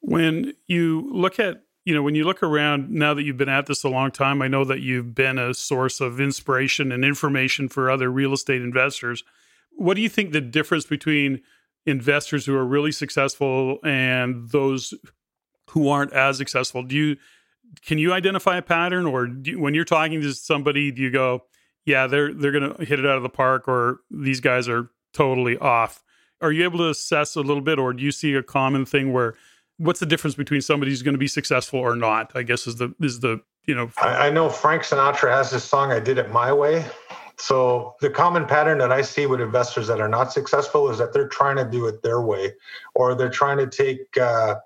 When 0.01 0.55
you 0.67 1.09
look 1.13 1.39
at, 1.39 1.64
you 1.85 1.95
know, 1.95 2.03
when 2.03 2.15
you 2.15 2.25
look 2.25 2.43
around 2.43 2.91
now 2.91 3.13
that 3.15 3.25
you've 3.25 3.37
been 3.37 3.49
at 3.49 3.67
this 3.67 3.85
a 3.85 3.89
long 3.89 4.11
time, 4.11 4.41
I 4.41 4.49
know 4.49 4.65
that 4.65 4.81
you've 4.81 5.15
been 5.15 5.39
a 5.39 5.53
source 5.53 6.01
of 6.01 6.19
inspiration 6.19 6.91
and 6.91 7.05
information 7.05 7.69
for 7.69 7.91
other 7.91 8.11
real 8.11 8.33
estate 8.33 8.63
investors. 8.63 9.23
What 9.77 9.95
do 9.95 10.01
you 10.01 10.09
think 10.09 10.33
the 10.33 10.41
difference 10.41 10.87
between 10.87 11.43
investors 11.85 12.47
who 12.47 12.57
are 12.57 12.65
really 12.65 12.93
successful 12.93 13.79
and 13.85 14.49
those 14.49 14.95
who 15.71 15.89
aren't 15.89 16.13
as 16.13 16.39
successful? 16.39 16.83
Do 16.83 16.97
you 16.97 17.17
can 17.85 17.99
you 17.99 18.13
identify 18.13 18.57
a 18.57 18.63
pattern, 18.63 19.05
or 19.05 19.27
you, 19.27 19.59
when 19.59 19.75
you're 19.75 19.85
talking 19.85 20.21
to 20.21 20.33
somebody, 20.33 20.91
do 20.93 21.03
you 21.03 21.11
go, 21.11 21.45
"Yeah, 21.85 22.07
they're 22.07 22.33
they're 22.33 22.53
going 22.53 22.73
to 22.73 22.85
hit 22.85 23.01
it 23.01 23.07
out 23.07 23.17
of 23.17 23.23
the 23.23 23.29
park," 23.29 23.67
or 23.69 24.01
"These 24.11 24.41
guys 24.41 24.69
are 24.69 24.91
totally 25.13 25.59
off. 25.59 26.03
Are 26.41 26.53
you 26.53 26.65
able 26.65 26.79
to 26.79 26.89
assess 26.89 27.35
a 27.35 27.41
little 27.41 27.63
bit, 27.63 27.79
or 27.79 27.93
do 27.93 28.05
you 28.05 28.13
see 28.13 28.35
a 28.35 28.43
common 28.43 28.87
thing 28.87 29.13
where 29.13 29.35
what's 29.79 30.01
the 30.01 30.07
difference 30.07 30.35
between 30.35 30.61
somebody 30.61 30.93
who's 30.93 31.03
going 31.03 31.15
to 31.15 31.19
be 31.19 31.29
successful 31.29 31.81
or 31.81 31.97
not? 31.97 32.33
I 32.35 32.43
guess 32.43 32.67
is 32.67 32.77
the 32.77 32.95
is 33.01 33.21
the 33.21 33.41
you 33.67 33.75
know. 33.75 33.91
I, 34.01 34.29
I 34.29 34.31
know 34.31 34.49
Frank 34.49 34.83
Sinatra 34.83 35.31
has 35.31 35.51
this 35.51 35.65
song 35.65 35.93
"I 35.93 36.01
Did 36.01 36.19
It 36.19 36.31
My 36.31 36.53
Way." 36.53 36.85
So 37.37 37.97
the 38.01 38.11
common 38.11 38.47
pattern 38.47 38.79
that 38.79 38.93
I 38.93 39.03
see 39.03 39.27
with 39.27 39.41
investors 39.41 39.89
that 39.89 40.01
are 40.01 40.09
not 40.09 40.33
successful 40.33 40.89
is 40.91 40.99
that 40.99 41.13
they're 41.13 41.29
trying 41.29 41.57
to 41.57 41.65
do 41.65 41.87
it 41.87 42.03
their 42.03 42.21
way, 42.21 42.53
or 42.95 43.15
they're 43.15 43.29
trying 43.29 43.59
to 43.59 43.67
take 43.67 44.17
uh, 44.17 44.57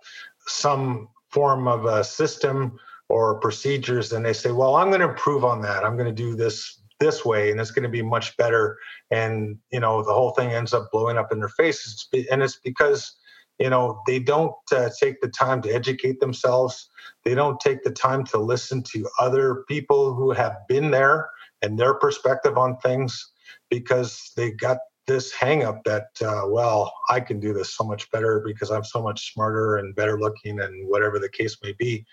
some 0.46 1.08
form 1.30 1.66
of 1.66 1.86
a 1.86 2.04
system 2.04 2.78
or 3.08 3.40
procedures 3.40 4.12
and 4.12 4.24
they 4.24 4.32
say, 4.32 4.50
well, 4.50 4.76
I'm 4.76 4.88
going 4.88 5.00
to 5.00 5.08
improve 5.08 5.44
on 5.44 5.62
that. 5.62 5.84
I'm 5.84 5.96
going 5.96 6.14
to 6.14 6.22
do 6.22 6.36
this 6.36 6.80
this 7.00 7.24
way 7.24 7.50
and 7.50 7.60
it's 7.60 7.70
going 7.70 7.84
to 7.84 7.88
be 7.88 8.02
much 8.02 8.36
better 8.36 8.76
and 9.12 9.56
you 9.70 9.78
know 9.78 10.02
the 10.02 10.12
whole 10.12 10.32
thing 10.32 10.50
ends 10.50 10.74
up 10.74 10.90
blowing 10.90 11.16
up 11.16 11.30
in 11.30 11.38
their 11.38 11.48
faces 11.48 12.08
and 12.28 12.42
it's 12.42 12.56
because 12.56 13.14
you 13.58 13.70
know 13.70 14.00
they 14.06 14.18
don't 14.18 14.54
uh, 14.72 14.90
take 15.00 15.20
the 15.20 15.28
time 15.28 15.62
to 15.62 15.70
educate 15.70 16.20
themselves. 16.20 16.88
They 17.24 17.34
don't 17.34 17.60
take 17.60 17.82
the 17.82 17.90
time 17.90 18.24
to 18.26 18.38
listen 18.38 18.82
to 18.94 19.08
other 19.18 19.64
people 19.68 20.14
who 20.14 20.32
have 20.32 20.56
been 20.68 20.90
there 20.90 21.28
and 21.62 21.78
their 21.78 21.94
perspective 21.94 22.56
on 22.56 22.78
things 22.78 23.32
because 23.68 24.32
they 24.36 24.50
got 24.50 24.78
this 25.06 25.32
hang 25.32 25.64
up 25.64 25.82
that 25.84 26.08
uh, 26.22 26.42
well 26.46 26.92
i 27.08 27.18
can 27.18 27.40
do 27.40 27.52
this 27.54 27.74
so 27.74 27.82
much 27.82 28.10
better 28.10 28.42
because 28.46 28.70
i'm 28.70 28.84
so 28.84 29.02
much 29.02 29.32
smarter 29.32 29.78
and 29.78 29.96
better 29.96 30.20
looking 30.20 30.60
and 30.60 30.86
whatever 30.86 31.18
the 31.18 31.30
case 31.30 31.56
may 31.62 31.72
be. 31.72 32.04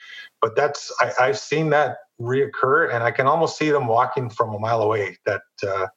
But 0.42 0.56
that's 0.56 0.92
I, 1.00 1.12
i've 1.20 1.38
seen 1.38 1.70
that 1.72 1.98
reoccur 2.20 2.94
and 2.94 3.04
i 3.04 3.12
can 3.12 3.28
almost 3.28 3.58
see 3.58 3.70
them 3.70 3.88
walking 3.88 4.30
from 4.30 4.56
a 4.56 4.60
mile 4.60 4.82
away 4.82 5.18
that 5.26 5.42
uh, 5.68 5.88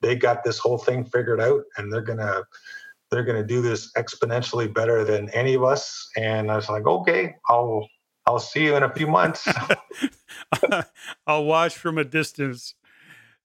they 0.00 0.16
got 0.16 0.42
this 0.42 0.58
whole 0.58 0.78
thing 0.78 1.04
figured 1.04 1.40
out 1.40 1.62
and 1.76 1.92
they're 1.92 2.00
gonna 2.00 2.42
they're 3.10 3.24
gonna 3.24 3.46
do 3.46 3.62
this 3.62 3.92
exponentially 3.96 4.72
better 4.72 5.04
than 5.04 5.28
any 5.30 5.54
of 5.54 5.64
us. 5.64 6.08
And 6.16 6.50
i 6.50 6.56
was 6.56 6.68
like 6.68 6.86
okay 6.86 7.34
i'll 7.48 7.88
i'll 8.26 8.38
see 8.38 8.64
you 8.64 8.76
in 8.76 8.82
a 8.82 8.92
few 8.92 9.06
months. 9.06 9.46
I'll 11.26 11.44
watch 11.44 11.76
from 11.76 11.98
a 11.98 12.04
distance. 12.04 12.74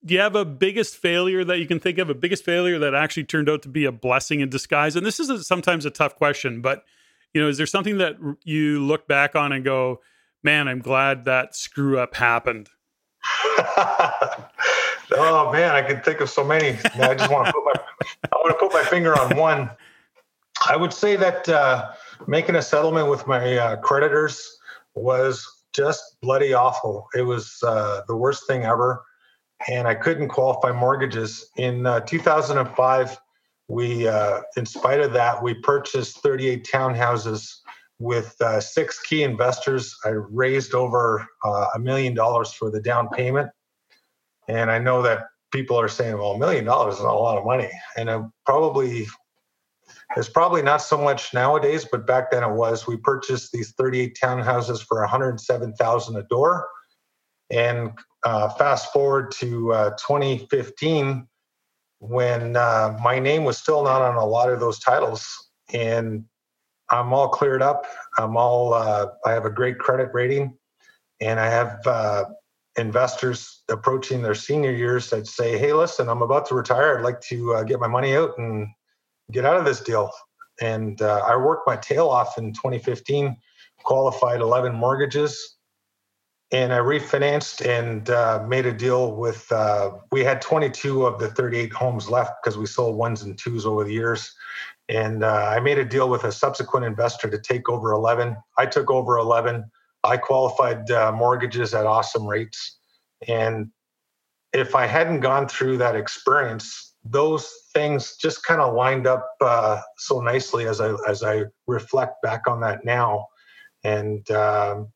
Do 0.05 0.13
you 0.13 0.19
have 0.19 0.35
a 0.35 0.43
biggest 0.43 0.97
failure 0.97 1.45
that 1.45 1.59
you 1.59 1.65
can 1.65 1.79
think 1.79 1.97
of? 1.97 2.09
A 2.09 2.13
biggest 2.13 2.43
failure 2.43 2.77
that 2.79 2.93
actually 2.93 3.23
turned 3.23 3.49
out 3.49 3.61
to 3.61 3.69
be 3.69 3.85
a 3.85 3.91
blessing 3.91 4.41
in 4.41 4.49
disguise? 4.49 4.97
And 4.97 5.05
this 5.05 5.17
is 5.19 5.29
a, 5.29 5.41
sometimes 5.43 5.85
a 5.85 5.89
tough 5.89 6.15
question 6.15 6.61
but 6.61 6.83
you 7.33 7.41
know 7.41 7.47
is 7.47 7.57
there 7.57 7.65
something 7.65 7.97
that 7.97 8.15
you 8.43 8.79
look 8.83 9.07
back 9.07 9.35
on 9.35 9.51
and 9.51 9.63
go 9.63 10.01
man 10.43 10.67
i'm 10.67 10.79
glad 10.79 11.25
that 11.25 11.55
screw 11.55 11.97
up 11.99 12.15
happened. 12.15 12.69
Oh 15.15 15.51
man 15.51 15.75
i 15.75 15.81
can 15.81 16.01
think 16.01 16.21
of 16.21 16.29
so 16.29 16.43
many. 16.43 16.77
I 16.95 17.13
just 17.13 17.31
want 17.31 17.45
to 17.47 17.53
put 17.53 17.63
my 17.65 17.73
i 18.23 18.35
want 18.35 18.49
to 18.49 18.65
put 18.65 18.73
my 18.73 18.83
finger 18.83 19.17
on 19.19 19.35
one 19.37 19.69
i 20.67 20.75
would 20.75 20.93
say 20.93 21.15
that 21.15 21.47
uh, 21.49 21.91
making 22.27 22.55
a 22.55 22.61
settlement 22.61 23.09
with 23.09 23.25
my 23.27 23.57
uh, 23.57 23.75
creditors 23.77 24.57
was 24.95 25.47
just 25.73 26.17
bloody 26.21 26.53
awful 26.53 27.07
it 27.15 27.23
was 27.23 27.57
uh, 27.65 28.01
the 28.07 28.15
worst 28.15 28.47
thing 28.47 28.63
ever 28.63 29.03
and 29.67 29.87
I 29.87 29.95
couldn't 29.95 30.29
qualify 30.29 30.71
mortgages. 30.71 31.49
In 31.57 31.85
uh, 31.85 32.01
2005, 32.01 33.17
we, 33.67 34.07
uh, 34.07 34.41
in 34.57 34.65
spite 34.65 34.99
of 34.99 35.13
that, 35.13 35.41
we 35.41 35.53
purchased 35.53 36.21
38 36.21 36.67
townhouses 36.71 37.59
with 37.99 38.35
uh, 38.41 38.59
six 38.59 38.99
key 39.01 39.23
investors. 39.23 39.95
I 40.03 40.09
raised 40.09 40.73
over 40.73 41.25
a 41.43 41.79
million 41.79 42.13
dollars 42.13 42.51
for 42.51 42.69
the 42.69 42.81
down 42.81 43.07
payment. 43.09 43.49
And 44.49 44.69
I 44.69 44.79
know 44.79 45.01
that 45.03 45.27
people 45.53 45.79
are 45.79 45.87
saying, 45.87 46.17
well, 46.17 46.31
a 46.31 46.37
million 46.37 46.65
dollars 46.65 46.95
is 46.95 47.01
a 47.01 47.03
lot 47.03 47.37
of 47.37 47.45
money. 47.45 47.69
And 47.95 48.09
it 48.09 48.21
probably, 48.45 49.07
it's 50.17 50.27
probably 50.27 50.63
not 50.63 50.81
so 50.81 50.97
much 50.97 51.33
nowadays, 51.33 51.87
but 51.89 52.05
back 52.05 52.31
then 52.31 52.43
it 52.43 52.51
was. 52.51 52.87
We 52.87 52.97
purchased 52.97 53.51
these 53.51 53.73
38 53.77 54.17
townhouses 54.21 54.85
for 54.85 54.99
107,000 55.01 56.15
a 56.15 56.23
door. 56.23 56.67
And 57.49 57.91
uh, 58.23 58.49
fast 58.49 58.91
forward 58.91 59.31
to 59.33 59.71
uh, 59.71 59.89
2015, 59.91 61.27
when 61.99 62.57
uh, 62.57 62.97
my 63.01 63.19
name 63.19 63.45
was 63.45 63.57
still 63.57 63.83
not 63.83 64.01
on 64.01 64.15
a 64.15 64.25
lot 64.25 64.51
of 64.51 64.59
those 64.59 64.79
titles. 64.79 65.25
And 65.71 66.25
I'm 66.89 67.13
all 67.13 67.29
cleared 67.29 67.61
up. 67.61 67.85
I'm 68.17 68.35
all. 68.35 68.73
Uh, 68.73 69.07
I 69.25 69.31
have 69.31 69.45
a 69.45 69.49
great 69.49 69.79
credit 69.79 70.09
rating, 70.13 70.57
and 71.21 71.39
I 71.39 71.47
have 71.47 71.79
uh, 71.87 72.25
investors 72.77 73.63
approaching 73.69 74.21
their 74.21 74.35
senior 74.35 74.71
years 74.71 75.09
that 75.09 75.27
say, 75.27 75.57
"Hey, 75.57 75.73
listen, 75.73 76.09
I'm 76.09 76.21
about 76.21 76.45
to 76.47 76.55
retire. 76.55 76.97
I'd 76.97 77.03
like 77.03 77.21
to 77.21 77.55
uh, 77.55 77.63
get 77.63 77.79
my 77.79 77.87
money 77.87 78.15
out 78.15 78.37
and 78.37 78.67
get 79.31 79.45
out 79.45 79.57
of 79.57 79.65
this 79.65 79.81
deal." 79.81 80.11
And 80.61 81.01
uh, 81.01 81.23
I 81.27 81.35
worked 81.35 81.67
my 81.67 81.75
tail 81.75 82.09
off 82.09 82.37
in 82.37 82.53
2015, 82.53 83.35
qualified 83.83 84.39
11 84.39 84.73
mortgages, 84.75 85.57
and 86.51 86.71
I 86.71 86.77
refinanced 86.77 87.65
and 87.65 88.09
uh, 88.09 88.43
made 88.47 88.65
a 88.65 88.73
deal 88.73 89.15
with. 89.15 89.51
Uh, 89.51 89.91
we 90.11 90.23
had 90.23 90.41
22 90.41 91.05
of 91.05 91.19
the 91.19 91.29
38 91.29 91.73
homes 91.73 92.09
left 92.09 92.33
because 92.43 92.57
we 92.57 92.65
sold 92.65 92.97
ones 92.97 93.23
and 93.23 93.37
twos 93.37 93.65
over 93.65 93.83
the 93.83 93.93
years 93.93 94.33
and 94.89 95.23
uh, 95.23 95.47
I 95.49 95.59
made 95.59 95.77
a 95.77 95.85
deal 95.85 96.09
with 96.09 96.23
a 96.23 96.31
subsequent 96.31 96.85
investor 96.85 97.29
to 97.29 97.39
take 97.39 97.69
over 97.69 97.91
11. 97.91 98.35
I 98.57 98.65
took 98.65 98.91
over 98.91 99.17
11. 99.17 99.69
I 100.03 100.17
qualified 100.17 100.89
uh, 100.91 101.11
mortgages 101.11 101.73
at 101.73 101.85
awesome 101.85 102.27
rates. 102.27 102.77
And 103.27 103.69
if 104.53 104.75
I 104.75 104.85
hadn't 104.85 105.21
gone 105.21 105.47
through 105.47 105.77
that 105.77 105.95
experience, 105.95 106.95
those 107.03 107.51
things 107.73 108.15
just 108.17 108.45
kind 108.45 108.61
of 108.61 108.73
lined 108.75 109.07
up 109.07 109.27
uh, 109.41 109.81
so 109.97 110.21
nicely 110.21 110.67
as 110.67 110.79
I 110.79 110.93
as 111.07 111.23
I 111.23 111.43
reflect 111.67 112.21
back 112.21 112.47
on 112.47 112.61
that 112.61 112.85
now. 112.85 113.27
And 113.83 114.29
um, 114.31 114.91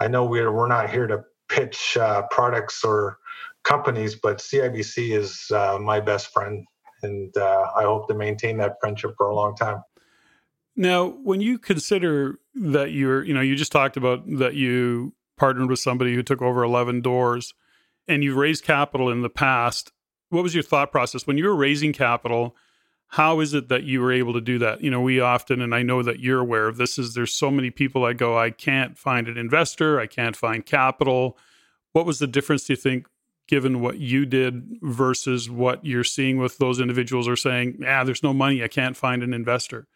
I 0.00 0.08
know 0.08 0.24
we're 0.24 0.52
we're 0.52 0.68
not 0.68 0.90
here 0.90 1.06
to 1.06 1.22
pitch 1.48 1.96
uh, 1.96 2.22
products 2.30 2.84
or 2.84 3.18
companies, 3.64 4.16
but 4.16 4.38
CIBC 4.38 5.16
is 5.16 5.50
uh, 5.52 5.78
my 5.80 6.00
best 6.00 6.32
friend 6.32 6.66
and 7.02 7.36
uh, 7.36 7.66
I 7.76 7.82
hope 7.82 8.08
to 8.08 8.14
maintain 8.14 8.56
that 8.58 8.76
friendship 8.80 9.14
for 9.16 9.26
a 9.26 9.34
long 9.34 9.56
time. 9.56 9.82
Now, 10.74 11.08
when 11.08 11.40
you 11.40 11.58
consider 11.58 12.38
that 12.54 12.92
you're, 12.92 13.24
you 13.24 13.34
know, 13.34 13.40
you 13.40 13.56
just 13.56 13.72
talked 13.72 13.96
about 13.96 14.26
that 14.38 14.54
you 14.54 15.14
partnered 15.36 15.68
with 15.68 15.78
somebody 15.78 16.14
who 16.14 16.22
took 16.22 16.40
over 16.40 16.62
11 16.62 17.00
doors 17.00 17.54
and 18.08 18.24
you've 18.24 18.36
raised 18.36 18.64
capital 18.64 19.10
in 19.10 19.22
the 19.22 19.30
past. 19.30 19.92
What 20.30 20.42
was 20.42 20.54
your 20.54 20.62
thought 20.62 20.90
process 20.90 21.26
when 21.26 21.36
you 21.36 21.46
were 21.46 21.54
raising 21.54 21.92
capital? 21.92 22.56
How 23.08 23.40
is 23.40 23.52
it 23.52 23.68
that 23.68 23.82
you 23.84 24.00
were 24.00 24.12
able 24.12 24.32
to 24.32 24.40
do 24.40 24.58
that? 24.60 24.80
You 24.82 24.90
know, 24.90 25.02
we 25.02 25.20
often, 25.20 25.60
and 25.60 25.74
I 25.74 25.82
know 25.82 26.02
that 26.02 26.20
you're 26.20 26.40
aware 26.40 26.66
of 26.68 26.78
this, 26.78 26.98
is 26.98 27.12
there's 27.12 27.34
so 27.34 27.50
many 27.50 27.70
people 27.70 28.04
that 28.04 28.14
go, 28.14 28.38
I 28.38 28.50
can't 28.50 28.96
find 28.96 29.28
an 29.28 29.36
investor, 29.36 30.00
I 30.00 30.06
can't 30.06 30.34
find 30.34 30.64
capital. 30.64 31.36
What 31.92 32.06
was 32.06 32.18
the 32.18 32.26
difference, 32.26 32.64
do 32.64 32.72
you 32.72 32.78
think, 32.78 33.06
given 33.46 33.80
what 33.82 33.98
you 33.98 34.24
did 34.24 34.78
versus 34.80 35.50
what 35.50 35.84
you're 35.84 36.04
seeing 36.04 36.38
with 36.38 36.56
those 36.56 36.80
individuals 36.80 37.28
are 37.28 37.36
saying, 37.36 37.80
ah, 37.86 38.02
there's 38.02 38.22
no 38.22 38.32
money, 38.32 38.64
I 38.64 38.68
can't 38.68 38.96
find 38.96 39.22
an 39.22 39.34
investor. 39.34 39.86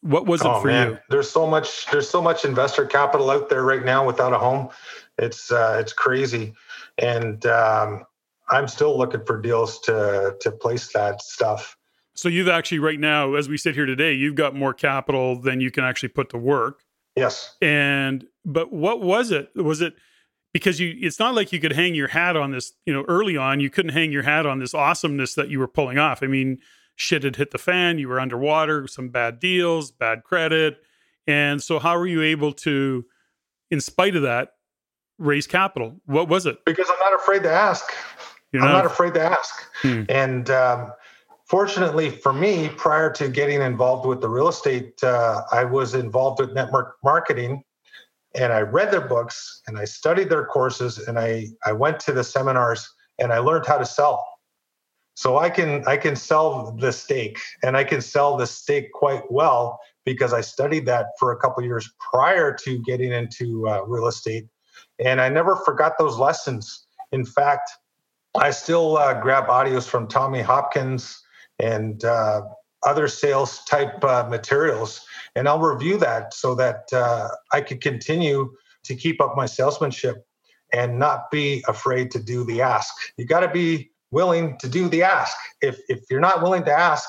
What 0.00 0.26
was 0.26 0.42
it 0.42 0.46
oh, 0.46 0.60
for 0.60 0.68
man. 0.68 0.90
you? 0.90 0.98
There's 1.08 1.30
so 1.30 1.46
much 1.46 1.86
there's 1.90 2.08
so 2.08 2.22
much 2.22 2.44
investor 2.44 2.86
capital 2.86 3.30
out 3.30 3.48
there 3.48 3.64
right 3.64 3.84
now 3.84 4.06
without 4.06 4.32
a 4.32 4.38
home. 4.38 4.70
It's 5.18 5.50
uh, 5.50 5.78
it's 5.80 5.92
crazy. 5.92 6.54
And 6.98 7.44
um, 7.46 8.04
I'm 8.48 8.68
still 8.68 8.96
looking 8.96 9.24
for 9.24 9.40
deals 9.40 9.80
to 9.80 10.36
to 10.40 10.50
place 10.50 10.92
that 10.92 11.22
stuff. 11.22 11.76
So 12.14 12.28
you've 12.28 12.48
actually 12.48 12.78
right 12.78 13.00
now, 13.00 13.34
as 13.34 13.48
we 13.48 13.56
sit 13.56 13.74
here 13.74 13.86
today, 13.86 14.12
you've 14.12 14.34
got 14.34 14.54
more 14.54 14.74
capital 14.74 15.40
than 15.40 15.60
you 15.60 15.70
can 15.70 15.84
actually 15.84 16.10
put 16.10 16.28
to 16.30 16.38
work. 16.38 16.84
Yes. 17.16 17.56
And 17.60 18.26
but 18.44 18.72
what 18.72 19.00
was 19.00 19.30
it? 19.30 19.50
Was 19.56 19.80
it 19.80 19.94
because 20.52 20.78
you 20.78 20.96
it's 21.00 21.18
not 21.18 21.34
like 21.34 21.52
you 21.52 21.60
could 21.60 21.72
hang 21.72 21.94
your 21.94 22.08
hat 22.08 22.36
on 22.36 22.52
this 22.52 22.72
you 22.86 22.92
know 22.92 23.04
early 23.08 23.36
on 23.36 23.60
you 23.60 23.70
couldn't 23.70 23.92
hang 23.92 24.12
your 24.12 24.22
hat 24.22 24.46
on 24.46 24.58
this 24.58 24.74
awesomeness 24.74 25.34
that 25.34 25.48
you 25.48 25.58
were 25.58 25.68
pulling 25.68 25.98
off 25.98 26.22
i 26.22 26.26
mean 26.26 26.58
shit 27.02 27.24
had 27.24 27.36
hit 27.36 27.50
the 27.50 27.58
fan 27.58 27.98
you 27.98 28.08
were 28.08 28.20
underwater 28.20 28.86
some 28.86 29.08
bad 29.08 29.38
deals 29.40 29.90
bad 29.90 30.24
credit. 30.24 30.78
And 31.26 31.62
so 31.62 31.78
how 31.78 31.98
were 31.98 32.06
you 32.06 32.22
able 32.22 32.52
to 32.52 33.04
in 33.70 33.80
spite 33.80 34.16
of 34.16 34.22
that 34.22 34.54
raise 35.18 35.46
capital? 35.46 36.00
What 36.06 36.28
was 36.28 36.46
it? 36.46 36.58
Because 36.64 36.88
i'm 36.88 36.98
not 37.00 37.14
afraid 37.20 37.42
to 37.42 37.50
ask. 37.50 37.84
You're 38.52 38.62
i'm 38.62 38.72
not, 38.72 38.86
afraid 38.86 39.14
to 39.14 39.22
ask. 39.22 39.64
Hmm. 39.82 40.02
and 40.08 40.50
um, 40.50 40.92
fortunately 41.46 42.10
for 42.10 42.32
me 42.32 42.68
prior 42.76 43.10
to 43.14 43.28
getting 43.28 43.60
involved 43.60 44.06
with 44.06 44.20
the 44.20 44.28
real 44.28 44.48
estate 44.48 45.02
uh, 45.02 45.42
i 45.50 45.64
was 45.64 45.94
involved 45.94 46.40
with 46.40 46.52
network 46.52 46.96
marketing 47.02 47.64
and 48.34 48.52
I 48.52 48.60
read 48.60 48.90
their 48.90 49.06
books 49.06 49.62
and 49.66 49.78
I 49.78 49.84
studied 49.84 50.30
their 50.30 50.44
courses 50.44 50.98
and 50.98 51.18
I, 51.18 51.48
I 51.66 51.72
went 51.72 52.00
to 52.00 52.12
the 52.12 52.24
seminars 52.24 52.88
and 53.18 53.32
I 53.32 53.38
learned 53.38 53.66
how 53.66 53.78
to 53.78 53.86
sell. 53.86 54.26
So 55.14 55.38
I 55.38 55.50
can 55.50 55.84
I 55.86 55.96
can 55.96 56.16
sell 56.16 56.72
the 56.72 56.92
steak 56.92 57.38
and 57.62 57.76
I 57.76 57.84
can 57.84 58.00
sell 58.00 58.36
the 58.36 58.46
steak 58.46 58.92
quite 58.92 59.30
well 59.30 59.78
because 60.04 60.32
I 60.32 60.40
studied 60.40 60.86
that 60.86 61.06
for 61.18 61.32
a 61.32 61.36
couple 61.36 61.62
years 61.64 61.90
prior 62.12 62.54
to 62.64 62.78
getting 62.78 63.12
into 63.12 63.68
uh, 63.68 63.82
real 63.82 64.06
estate, 64.06 64.46
and 64.98 65.20
I 65.20 65.28
never 65.28 65.56
forgot 65.56 65.98
those 65.98 66.18
lessons. 66.18 66.86
In 67.12 67.24
fact, 67.24 67.70
I 68.34 68.50
still 68.50 68.96
uh, 68.96 69.20
grab 69.20 69.48
audios 69.48 69.86
from 69.86 70.08
Tommy 70.08 70.40
Hopkins 70.40 71.22
and 71.58 72.02
uh, 72.04 72.42
other 72.84 73.06
sales 73.06 73.62
type 73.66 74.02
uh, 74.02 74.26
materials 74.28 75.06
and 75.34 75.48
I'll 75.48 75.60
review 75.60 75.98
that 75.98 76.34
so 76.34 76.54
that 76.56 76.92
uh, 76.92 77.28
I 77.52 77.60
could 77.60 77.80
continue 77.80 78.52
to 78.84 78.94
keep 78.94 79.20
up 79.20 79.36
my 79.36 79.46
salesmanship 79.46 80.26
and 80.72 80.98
not 80.98 81.30
be 81.30 81.64
afraid 81.68 82.10
to 82.12 82.22
do 82.22 82.44
the 82.44 82.62
ask. 82.62 82.92
You 83.16 83.26
got 83.26 83.40
to 83.40 83.48
be 83.48 83.90
willing 84.12 84.56
to 84.58 84.68
do 84.68 84.88
the 84.88 85.02
ask. 85.02 85.36
If 85.60 85.80
if 85.88 86.00
you're 86.08 86.20
not 86.20 86.42
willing 86.42 86.64
to 86.64 86.72
ask, 86.72 87.08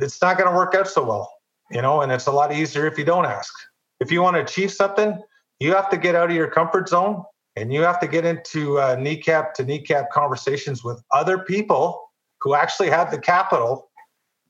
it's 0.00 0.22
not 0.22 0.38
going 0.38 0.48
to 0.48 0.56
work 0.56 0.74
out 0.74 0.86
so 0.86 1.04
well, 1.04 1.32
you 1.70 1.82
know. 1.82 2.02
And 2.02 2.12
it's 2.12 2.26
a 2.26 2.32
lot 2.32 2.52
easier 2.52 2.86
if 2.86 2.96
you 2.96 3.04
don't 3.04 3.26
ask. 3.26 3.52
If 3.98 4.12
you 4.12 4.22
want 4.22 4.36
to 4.36 4.42
achieve 4.42 4.70
something, 4.70 5.20
you 5.58 5.74
have 5.74 5.90
to 5.90 5.96
get 5.96 6.14
out 6.14 6.30
of 6.30 6.36
your 6.36 6.50
comfort 6.50 6.88
zone 6.88 7.24
and 7.56 7.72
you 7.72 7.80
have 7.82 7.98
to 8.00 8.06
get 8.06 8.24
into 8.24 8.78
uh, 8.78 8.96
kneecap 8.96 9.54
to 9.54 9.64
kneecap 9.64 10.10
conversations 10.10 10.84
with 10.84 11.02
other 11.12 11.38
people 11.38 12.02
who 12.42 12.54
actually 12.54 12.90
have 12.90 13.10
the 13.10 13.18
capital, 13.18 13.90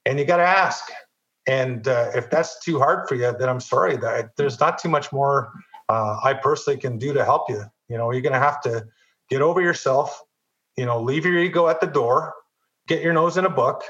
and 0.05 0.19
you 0.19 0.25
got 0.25 0.39
to 0.39 0.43
ask. 0.43 0.85
And 1.47 1.87
uh, 1.87 2.11
if 2.15 2.29
that's 2.29 2.63
too 2.65 2.79
hard 2.81 3.09
for 3.09 3.15
you, 3.15 3.33
then 3.39 3.49
I'm 3.49 3.61
sorry. 3.61 3.97
That 3.97 4.31
there's 4.37 4.59
not 4.59 4.79
too 4.79 4.89
much 4.89 5.13
more 5.13 5.53
uh, 5.89 6.19
I 6.23 6.35
personally 6.35 6.79
can 6.81 6.99
do 6.99 7.13
to 7.13 7.25
help 7.25 7.49
you. 7.49 7.63
You 7.89 7.97
know, 7.97 8.11
you're 8.11 8.23
going 8.23 8.33
to 8.33 8.41
have 8.41 8.61
to 8.63 8.85
get 9.31 9.41
over 9.41 9.61
yourself. 9.61 10.21
You 10.77 10.87
know, 10.87 11.01
leave 11.01 11.25
your 11.25 11.39
ego 11.39 11.69
at 11.69 11.81
the 11.81 11.87
door. 11.87 12.35
Get 12.89 13.03
your 13.03 13.13
nose 13.13 13.37
in 13.37 13.45
a 13.45 13.51
book. 13.51 13.83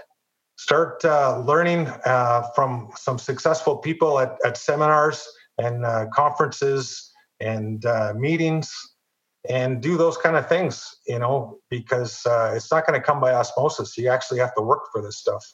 Start 0.58 1.04
uh, 1.04 1.42
learning 1.44 1.86
uh, 2.04 2.42
from 2.54 2.90
some 2.96 3.18
successful 3.18 3.76
people 3.76 4.18
at, 4.18 4.36
at 4.44 4.56
seminars 4.56 5.26
and 5.58 5.84
uh, 5.84 6.06
conferences 6.14 7.12
and 7.40 7.84
uh, 7.84 8.14
meetings, 8.16 8.72
and 9.48 9.82
do 9.82 9.98
those 9.98 10.16
kind 10.16 10.36
of 10.36 10.48
things. 10.48 10.96
You 11.06 11.18
know, 11.18 11.58
because 11.70 12.22
it's 12.26 12.70
not 12.70 12.86
going 12.86 12.98
to 12.98 13.04
come 13.04 13.20
by 13.20 13.34
osmosis. 13.34 13.98
You 13.98 14.08
actually 14.08 14.38
have 14.40 14.54
to 14.54 14.62
work 14.62 14.84
for 14.92 15.02
this 15.02 15.18
stuff 15.18 15.44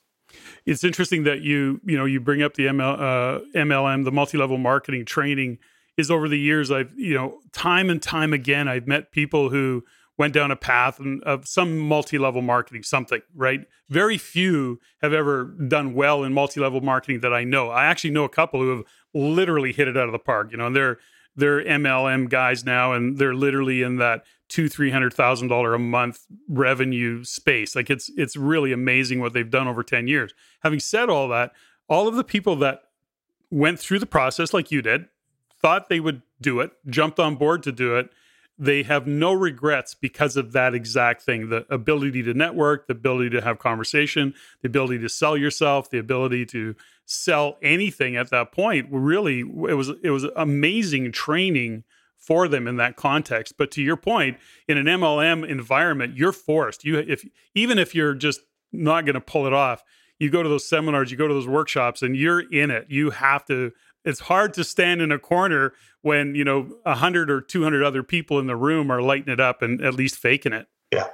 it's 0.67 0.85
interesting 0.85 1.25
that 1.25 1.43
you 1.43 1.81
you 1.85 1.97
know 1.97 2.05
you 2.05 2.21
bring 2.21 2.43
up 2.43 2.55
the 2.55 2.67
ML, 2.67 2.95
uh, 2.95 3.41
MLM, 3.55 4.05
the 4.05 4.13
multi-level 4.13 4.59
marketing 4.59 5.05
training. 5.05 5.59
Is 5.99 6.11
over 6.11 6.27
the 6.27 6.39
years 6.39 6.71
I've 6.71 6.95
you 6.97 7.15
know 7.15 7.41
time 7.53 7.91
and 7.91 8.01
time 8.01 8.33
again 8.33 8.67
I've 8.67 8.87
met 8.87 9.13
people 9.13 9.51
who 9.51 9.85
went 10.19 10.35
down 10.35 10.51
a 10.51 10.57
path 10.57 11.01
of 11.25 11.47
some 11.47 11.79
multi-level 11.79 12.43
marketing 12.43 12.83
something 12.83 13.21
right 13.35 13.67
very 13.89 14.19
few 14.19 14.79
have 15.01 15.13
ever 15.13 15.45
done 15.69 15.95
well 15.95 16.23
in 16.23 16.33
multi-level 16.33 16.81
marketing 16.81 17.21
that 17.21 17.33
i 17.33 17.45
know 17.45 17.71
i 17.71 17.87
actually 17.87 18.11
know 18.11 18.25
a 18.25 18.29
couple 18.29 18.61
who 18.61 18.71
have 18.77 18.85
literally 19.15 19.73
hit 19.73 19.89
it 19.89 19.97
out 19.97 20.07
of 20.07 20.13
the 20.13 20.19
park 20.19 20.51
you 20.51 20.57
know 20.57 20.67
and 20.67 20.77
they're 20.77 20.99
they're 21.35 21.65
mlm 21.65 22.29
guys 22.29 22.65
now 22.65 22.93
and 22.93 23.19
they're 23.19 23.35
literally 23.35 23.83
in 23.83 23.97
that 23.97 24.25
two 24.53 24.69
three 24.69 24.91
hundred 24.91 25.15
thousand 25.15 25.49
dollar 25.49 25.73
a 25.73 25.79
month 25.79 26.27
revenue 26.47 27.25
space. 27.25 27.75
Like 27.75 27.89
it's 27.89 28.11
it's 28.19 28.37
really 28.37 28.71
amazing 28.71 29.19
what 29.19 29.33
they've 29.33 29.51
done 29.51 29.67
over 29.67 29.83
ten 29.83 30.07
years. 30.07 30.35
Having 30.61 30.81
said 30.81 31.09
all 31.09 31.27
that, 31.29 31.53
all 31.89 32.07
of 32.07 32.17
the 32.17 32.25
people 32.25 32.57
that 32.57 32.83
went 33.51 33.81
through 33.81 33.99
the 33.99 34.07
process 34.07 34.53
like 34.53 34.71
you 34.71 34.83
did, 34.83 35.07
thought 35.63 35.89
they 35.89 36.01
would 36.01 36.21
do 36.39 36.61
it, 36.61 36.73
jumped 36.87 37.19
on 37.19 37.37
board 37.37 37.63
to 37.63 37.73
do 37.73 37.97
it. 37.97 38.11
They 38.63 38.85
have 38.85 39.09
no 39.09 39.33
regrets 39.33 39.93
because 39.93 40.37
of 40.37 40.53
that 40.53 40.73
exact 40.73 41.23
thing 41.23 41.49
the 41.49 41.67
ability 41.69 42.23
to 42.23 42.33
network, 42.33 42.87
the 42.87 42.93
ability 42.93 43.29
to 43.31 43.41
have 43.41 43.59
conversation, 43.59 44.33
the 44.61 44.69
ability 44.69 45.01
to 45.01 45.09
sell 45.09 45.37
yourself, 45.37 45.91
the 45.91 45.99
ability 45.99 46.47
to 46.47 46.77
sell 47.05 47.59
anything 47.61 48.15
at 48.15 48.31
that 48.31 48.53
point. 48.53 48.87
Really, 48.89 49.41
it 49.41 49.75
was 49.75 49.91
it 50.03 50.11
was 50.11 50.25
amazing 50.37 51.11
training 51.11 51.83
for 52.17 52.47
them 52.47 52.69
in 52.69 52.77
that 52.77 52.95
context. 52.95 53.55
But 53.59 53.73
to 53.73 53.83
your 53.83 53.97
point, 53.97 54.39
in 54.69 54.79
an 54.79 54.87
MLM 54.87 55.45
environment, 55.49 56.17
you're 56.17 56.31
forced. 56.31 56.85
You 56.85 56.99
if 56.99 57.27
even 57.57 57.81
if 57.81 57.97
you're 57.97 58.15
just 58.15 58.43
not 58.71 59.05
going 59.05 59.15
to 59.15 59.21
pull 59.21 59.45
it 59.49 59.53
off, 59.53 59.83
you 60.21 60.31
go 60.31 60.41
to 60.41 60.49
those 60.49 60.69
seminars, 60.69 61.11
you 61.11 61.17
go 61.17 61.27
to 61.27 61.35
those 61.35 61.49
workshops, 61.49 62.01
and 62.01 62.17
you're 62.17 62.41
in 62.53 62.71
it. 62.71 62.87
You 62.89 63.11
have 63.11 63.45
to. 63.47 63.73
It's 64.05 64.21
hard 64.21 64.55
to 64.55 64.65
stand 64.65 65.01
in 65.01 65.13
a 65.13 65.19
corner 65.19 65.73
when 66.03 66.35
you 66.35 66.45
know 66.45 66.77
a 66.85 66.97
hundred 66.97 67.31
or 67.31 67.41
two 67.41 67.63
hundred 67.63 67.85
other 67.85 68.03
people 68.03 68.39
in 68.39 68.47
the 68.47 68.57
room 68.57 68.91
are 68.91 69.03
lighting 69.03 69.33
it 69.33 69.41
up 69.41 69.63
and 69.63 69.81
at 69.81 69.95
least 69.95 70.17
faking 70.17 70.53
it. 70.53 70.67
Yeah, 70.93 71.09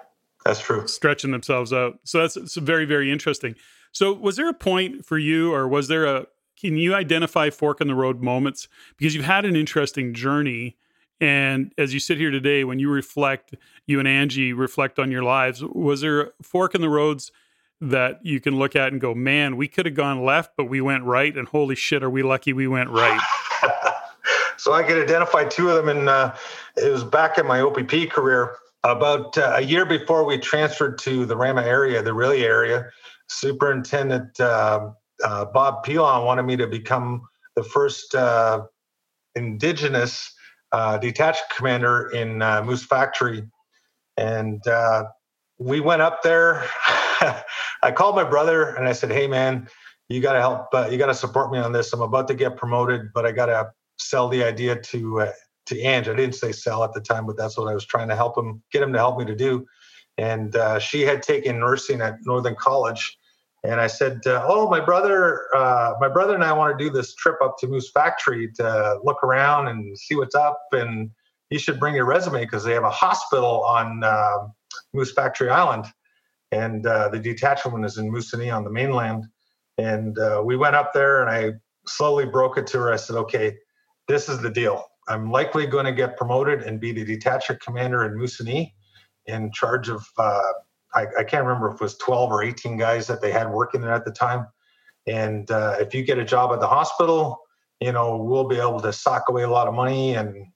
that's 0.45 0.61
true. 0.61 0.87
Stretching 0.87 1.31
themselves 1.31 1.73
out. 1.73 1.99
So 2.05 2.21
that's 2.21 2.37
it's 2.37 2.57
very 2.57 2.85
very 2.85 3.13
interesting. 3.13 3.55
So 3.93 4.13
was 4.13 4.37
there 4.37 4.49
a 4.49 4.55
point 4.55 5.05
for 5.05 5.19
you, 5.19 5.53
or 5.53 5.69
was 5.69 5.89
there 5.89 6.05
a? 6.05 6.27
Can 6.61 6.77
you 6.77 6.95
identify 6.95 7.51
fork 7.51 7.81
in 7.81 7.87
the 7.87 7.95
road 7.95 8.21
moments 8.21 8.67
because 8.97 9.15
you've 9.15 9.25
had 9.25 9.45
an 9.45 9.55
interesting 9.55 10.13
journey? 10.13 10.77
And 11.21 11.73
as 11.77 11.93
you 11.93 12.01
sit 12.01 12.19
here 12.19 12.31
today, 12.31 12.63
when 12.63 12.79
you 12.79 12.91
reflect, 12.91 13.55
you 13.87 13.99
and 13.99 14.07
Angie 14.07 14.53
reflect 14.53 14.99
on 15.01 15.11
your 15.11 15.25
lives, 15.25 15.65
was 15.65 16.01
there 16.01 16.21
a 16.21 16.31
fork 16.43 16.75
in 16.77 16.81
the 16.81 16.89
roads 16.89 17.33
that 17.81 18.25
you 18.25 18.41
can 18.41 18.59
look 18.59 18.75
at 18.75 18.93
and 18.93 19.01
go, 19.01 19.15
man, 19.15 19.57
we 19.57 19.69
could 19.69 19.87
have 19.87 19.95
gone 19.95 20.25
left, 20.25 20.53
but 20.57 20.65
we 20.65 20.81
went 20.81 21.05
right. 21.05 21.37
And 21.37 21.47
holy 21.47 21.77
shit, 21.77 22.03
are 22.03 22.11
we 22.11 22.23
lucky 22.23 22.53
we 22.53 22.67
went 22.67 22.91
right? 22.91 23.21
so 24.57 24.73
I 24.73 24.83
could 24.83 25.03
identify 25.03 25.45
two 25.45 25.71
of 25.71 25.77
them. 25.77 25.97
And 25.97 26.09
uh, 26.09 26.35
it 26.77 26.91
was 26.91 27.05
back 27.05 27.39
in 27.39 27.47
my 27.47 27.61
OPP 27.61 28.11
career. 28.11 28.57
About 28.85 29.37
uh, 29.37 29.55
a 29.57 29.61
year 29.61 29.85
before 29.85 30.25
we 30.25 30.39
transferred 30.39 30.99
to 30.99 31.27
the 31.27 31.37
Rama 31.37 31.63
area, 31.63 32.01
the 32.01 32.13
Orillia 32.13 32.45
area, 32.45 32.91
Superintendent 33.29 34.41
uh, 34.41 34.91
uh 35.23 35.45
Bob 35.47 35.85
Pilon 35.85 36.25
wanted 36.25 36.45
me 36.45 36.57
to 36.57 36.67
become 36.69 37.23
the 37.57 37.65
first 37.65 38.15
uh, 38.15 38.63
Indigenous 39.35 40.33
uh, 40.71 40.97
detached 40.97 41.43
commander 41.57 42.09
in 42.11 42.39
Moose 42.65 42.85
Factory. 42.85 43.43
And 44.17 44.63
we 45.59 45.81
went 45.81 46.03
up 46.03 46.23
there. 46.23 46.65
I 47.83 47.93
called 47.93 48.17
my 48.17 48.25
brother 48.25 48.75
and 48.75 48.89
I 48.89 48.93
said, 48.93 49.11
"Hey, 49.11 49.27
man, 49.27 49.69
you 50.09 50.21
got 50.21 50.33
to 50.33 50.41
help. 50.41 50.69
Uh, 50.73 50.89
you 50.91 50.99
got 50.99 51.07
to 51.07 51.15
support 51.15 51.53
me 51.53 51.59
on 51.59 51.73
this. 51.73 51.93
I'm 51.93 52.01
about 52.01 52.29
to 52.29 52.35
get 52.35 52.57
promoted, 52.57 53.13
but 53.13 53.27
I 53.27 53.33
got 53.33 53.47
to 53.47 53.71
sell 53.99 54.29
the 54.29 54.43
idea 54.45 54.81
to 54.81 55.21
uh, 55.21 55.33
to 55.67 55.81
Ange. 55.81 56.09
I 56.09 56.15
didn't 56.15 56.35
say 56.35 56.53
sell 56.53 56.83
at 56.83 56.93
the 56.93 57.01
time, 57.01 57.27
but 57.27 57.37
that's 57.37 57.59
what 57.59 57.69
I 57.69 57.75
was 57.75 57.85
trying 57.85 58.09
to 58.09 58.17
help 58.17 58.37
him 58.37 58.63
get 58.73 58.83
him 58.83 58.93
to 58.93 58.99
help 58.99 59.19
me 59.19 59.25
to 59.27 59.37
do. 59.37 59.67
And 60.17 60.57
uh, 60.57 60.79
she 60.79 61.03
had 61.03 61.23
taken 61.23 61.61
nursing 61.61 62.01
at 62.01 62.17
Northern 62.25 62.57
College, 62.57 63.17
and 63.63 63.81
I 63.81 63.87
said, 63.87 64.21
uh, 64.27 64.45
"Oh, 64.49 64.69
my 64.69 64.81
brother, 64.81 65.43
uh, 65.55 65.95
my 66.01 66.09
brother 66.09 66.35
and 66.35 66.43
I 66.43 66.53
want 66.53 66.77
to 66.77 66.85
do 66.85 66.91
this 66.91 67.15
trip 67.15 67.37
up 67.43 67.57
to 67.59 67.69
Moose 67.69 67.91
Factory 67.91 68.51
to 68.57 68.99
look 69.05 69.23
around 69.23 69.69
and 69.69 69.97
see 69.97 70.17
what's 70.17 70.35
up, 70.35 70.61
and 70.73 71.11
you 71.51 71.59
should 71.59 71.79
bring 71.79 71.95
your 71.95 72.07
resume 72.07 72.41
because 72.41 72.65
they 72.65 72.73
have 72.73 72.85
a 72.85 72.91
hospital 72.91 73.63
on 73.65 74.03
um, 74.05 74.53
Moose 74.95 75.13
Factory 75.13 75.51
Island." 75.51 75.85
And 76.53 76.87
uh, 76.87 77.09
the 77.09 77.19
detachment 77.19 77.85
is 77.85 77.99
in 77.99 78.11
Moosonee 78.11 78.55
on 78.55 78.65
the 78.65 78.71
mainland. 78.71 79.27
And 79.77 80.19
uh, 80.19 80.43
we 80.45 80.57
went 80.57 80.75
up 80.75 80.93
there, 80.93 81.23
and 81.23 81.31
I 81.31 81.53
slowly 81.87 82.27
broke 82.27 82.59
it 82.59 82.67
to 82.69 82.79
her. 82.79 82.93
I 82.93 82.97
said, 82.97 83.17
"Okay, 83.17 83.57
this 84.09 84.29
is 84.29 84.41
the 84.41 84.51
deal. 84.51 84.85
I'm 85.09 85.31
likely 85.31 85.67
going 85.67 85.87
to 85.87 85.93
get 85.93 86.17
promoted 86.17 86.63
and 86.63 86.81
be 86.81 86.93
the 86.93 87.05
detachment 87.05 87.63
commander 87.63 88.05
in 88.05 88.19
Moosonee, 88.19 88.73
in 89.27 89.53
charge 89.53 89.89
of 89.89 90.07
uh, 90.19 90.41
I, 90.95 91.07
I, 91.19 91.25
can't 91.25 91.45
remember 91.45 91.69
if 91.69 91.75
it 91.75 91.81
was 91.81 91.97
12 91.99 92.31
or 92.31 92.43
18 92.43 92.77
guys 92.77 93.07
that 93.07 93.21
they 93.21 93.31
had 93.31 93.51
working 93.51 93.81
there 93.81 93.93
at 93.93 94.05
the 94.05 94.11
time. 94.11 94.47
And 95.07 95.51
uh, 95.51 95.77
if 95.79 95.95
you 95.95 96.03
get 96.03 96.19
a 96.19 96.25
job 96.25 96.53
at 96.53 96.61
the 96.61 96.67
hospital, 96.67 97.39
you 97.81 97.93
know 97.93 98.17
we'll 98.17 98.49
be 98.49 98.59
able 98.59 98.81
to 98.81 98.93
sock 98.93 99.25
away 99.29 99.43
a 99.43 99.51
lot 99.51 99.69
of 99.69 99.75
money 99.75 100.15
and 100.15 100.47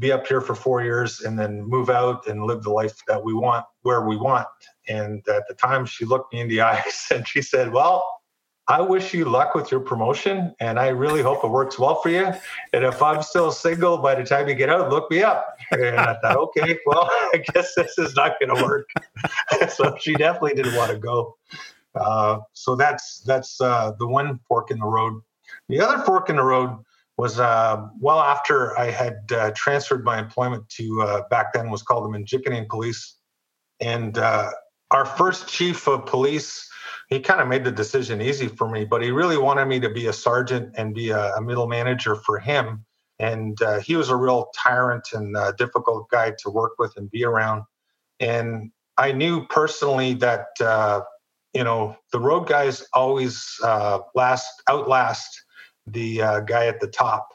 be 0.00 0.10
up 0.10 0.26
here 0.26 0.40
for 0.40 0.54
four 0.54 0.82
years 0.82 1.20
and 1.20 1.38
then 1.38 1.62
move 1.62 1.90
out 1.90 2.26
and 2.26 2.44
live 2.44 2.62
the 2.62 2.70
life 2.70 2.98
that 3.06 3.22
we 3.22 3.34
want 3.34 3.64
where 3.82 4.06
we 4.06 4.16
want. 4.16 4.48
And 4.88 5.22
at 5.28 5.46
the 5.46 5.54
time, 5.54 5.86
she 5.86 6.04
looked 6.04 6.32
me 6.32 6.40
in 6.40 6.48
the 6.48 6.60
eyes 6.72 7.06
and 7.12 7.26
she 7.26 7.42
said, 7.42 7.72
Well, 7.72 8.04
I 8.68 8.80
wish 8.80 9.12
you 9.12 9.24
luck 9.24 9.56
with 9.56 9.72
your 9.72 9.80
promotion 9.80 10.54
and 10.60 10.78
I 10.78 10.88
really 10.88 11.22
hope 11.22 11.42
it 11.42 11.50
works 11.50 11.76
well 11.76 12.00
for 12.00 12.08
you. 12.08 12.32
And 12.72 12.84
if 12.84 13.02
I'm 13.02 13.20
still 13.22 13.50
single 13.50 13.98
by 13.98 14.14
the 14.14 14.22
time 14.22 14.48
you 14.48 14.54
get 14.54 14.68
out, 14.70 14.90
look 14.90 15.10
me 15.10 15.24
up. 15.24 15.56
And 15.72 15.98
I 15.98 16.16
thought, 16.20 16.36
okay, 16.56 16.78
well, 16.86 17.08
I 17.10 17.42
guess 17.52 17.74
this 17.74 17.98
is 17.98 18.14
not 18.14 18.34
going 18.38 18.54
to 18.54 18.62
work. 18.62 18.88
so 19.70 19.96
she 19.98 20.14
definitely 20.14 20.54
didn't 20.54 20.76
want 20.76 20.92
to 20.92 20.98
go. 20.98 21.36
Uh, 21.96 22.38
so 22.52 22.76
that's 22.76 23.20
that's 23.26 23.60
uh, 23.60 23.92
the 23.98 24.06
one 24.06 24.38
fork 24.46 24.70
in 24.70 24.78
the 24.78 24.86
road. 24.86 25.20
The 25.68 25.80
other 25.80 26.04
fork 26.04 26.30
in 26.30 26.36
the 26.36 26.44
road 26.44 26.78
was 27.20 27.38
uh, 27.38 27.86
well 28.00 28.18
after 28.18 28.78
I 28.78 28.86
had 28.86 29.30
uh, 29.30 29.50
transferred 29.54 30.04
my 30.06 30.18
employment 30.18 30.66
to 30.70 31.02
uh, 31.02 31.22
back 31.28 31.52
then 31.52 31.68
was 31.68 31.82
called 31.82 32.04
the 32.04 32.18
Mnjikaning 32.18 32.66
Police, 32.66 33.14
and 33.78 34.16
uh, 34.16 34.50
our 34.90 35.04
first 35.04 35.46
chief 35.46 35.86
of 35.86 36.06
police. 36.06 36.66
He 37.10 37.18
kind 37.18 37.40
of 37.40 37.48
made 37.48 37.64
the 37.64 37.72
decision 37.72 38.22
easy 38.22 38.46
for 38.46 38.70
me, 38.70 38.84
but 38.84 39.02
he 39.02 39.10
really 39.10 39.36
wanted 39.36 39.66
me 39.66 39.80
to 39.80 39.90
be 39.90 40.06
a 40.06 40.12
sergeant 40.12 40.74
and 40.76 40.94
be 40.94 41.10
a, 41.10 41.34
a 41.34 41.42
middle 41.42 41.66
manager 41.66 42.14
for 42.14 42.38
him. 42.38 42.84
And 43.18 43.60
uh, 43.60 43.80
he 43.80 43.96
was 43.96 44.10
a 44.10 44.16
real 44.16 44.46
tyrant 44.56 45.08
and 45.12 45.36
uh, 45.36 45.50
difficult 45.58 46.08
guy 46.08 46.32
to 46.38 46.50
work 46.50 46.74
with 46.78 46.96
and 46.96 47.10
be 47.10 47.24
around. 47.24 47.64
And 48.20 48.70
I 48.96 49.10
knew 49.10 49.44
personally 49.48 50.14
that 50.14 50.46
you 51.52 51.64
know 51.64 51.96
the 52.12 52.20
road 52.20 52.46
guys 52.46 52.86
always 52.94 53.58
last 54.14 54.62
outlast 54.68 55.42
the 55.92 56.22
uh, 56.22 56.40
guy 56.40 56.66
at 56.66 56.80
the 56.80 56.88
top. 56.88 57.28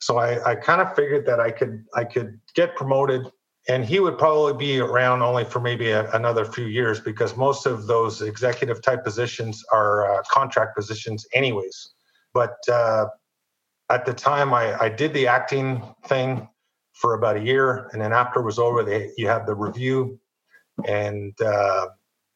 So 0.00 0.18
I, 0.18 0.52
I 0.52 0.54
kind 0.54 0.80
of 0.80 0.94
figured 0.94 1.26
that 1.26 1.40
I 1.40 1.50
could 1.50 1.84
I 1.94 2.04
could 2.04 2.40
get 2.54 2.76
promoted, 2.76 3.30
and 3.68 3.84
he 3.84 4.00
would 4.00 4.16
probably 4.16 4.54
be 4.54 4.80
around 4.80 5.22
only 5.22 5.44
for 5.44 5.60
maybe 5.60 5.90
a, 5.90 6.10
another 6.12 6.44
few 6.44 6.66
years 6.66 7.00
because 7.00 7.36
most 7.36 7.66
of 7.66 7.86
those 7.86 8.22
executive 8.22 8.80
type 8.80 9.04
positions 9.04 9.64
are 9.72 10.12
uh, 10.12 10.22
contract 10.30 10.76
positions, 10.76 11.26
anyways. 11.32 11.90
But 12.32 12.56
uh, 12.70 13.06
at 13.90 14.06
the 14.06 14.14
time, 14.14 14.54
I, 14.54 14.80
I 14.80 14.88
did 14.88 15.12
the 15.14 15.26
acting 15.26 15.82
thing 16.06 16.48
for 16.92 17.14
about 17.14 17.36
a 17.36 17.40
year, 17.40 17.88
and 17.92 18.00
then 18.00 18.12
after 18.12 18.40
it 18.40 18.44
was 18.44 18.58
over, 18.58 18.84
they 18.84 19.10
you 19.16 19.26
have 19.28 19.46
the 19.46 19.54
review, 19.54 20.20
and 20.86 21.34
uh, 21.40 21.86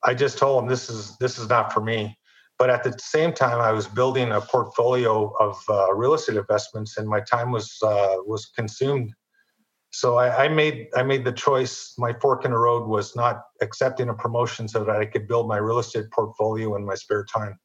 I 0.02 0.14
just 0.14 0.38
told 0.38 0.62
him 0.62 0.68
this 0.68 0.90
is 0.90 1.16
this 1.18 1.38
is 1.38 1.48
not 1.48 1.72
for 1.72 1.80
me. 1.80 2.18
But 2.62 2.70
at 2.70 2.84
the 2.84 2.96
same 2.96 3.32
time, 3.32 3.60
I 3.60 3.72
was 3.72 3.88
building 3.88 4.30
a 4.30 4.40
portfolio 4.40 5.34
of 5.40 5.60
uh, 5.68 5.92
real 5.96 6.14
estate 6.14 6.36
investments, 6.36 6.96
and 6.96 7.08
my 7.08 7.18
time 7.18 7.50
was 7.50 7.76
uh, 7.82 8.18
was 8.24 8.46
consumed. 8.54 9.12
So 9.90 10.14
I, 10.18 10.44
I, 10.44 10.48
made 10.48 10.86
I 10.94 11.02
made 11.02 11.24
the 11.24 11.32
choice. 11.32 11.92
My 11.98 12.12
fork 12.12 12.44
in 12.44 12.52
the 12.52 12.58
road 12.58 12.86
was 12.86 13.16
not 13.16 13.42
accepting 13.60 14.10
a 14.10 14.14
promotion 14.14 14.68
so 14.68 14.84
that 14.84 14.94
I 14.94 15.06
could 15.06 15.26
build 15.26 15.48
my 15.48 15.56
real 15.56 15.80
estate 15.80 16.04
portfolio 16.12 16.76
in 16.76 16.86
my 16.86 16.94
spare 16.94 17.24
time. 17.24 17.58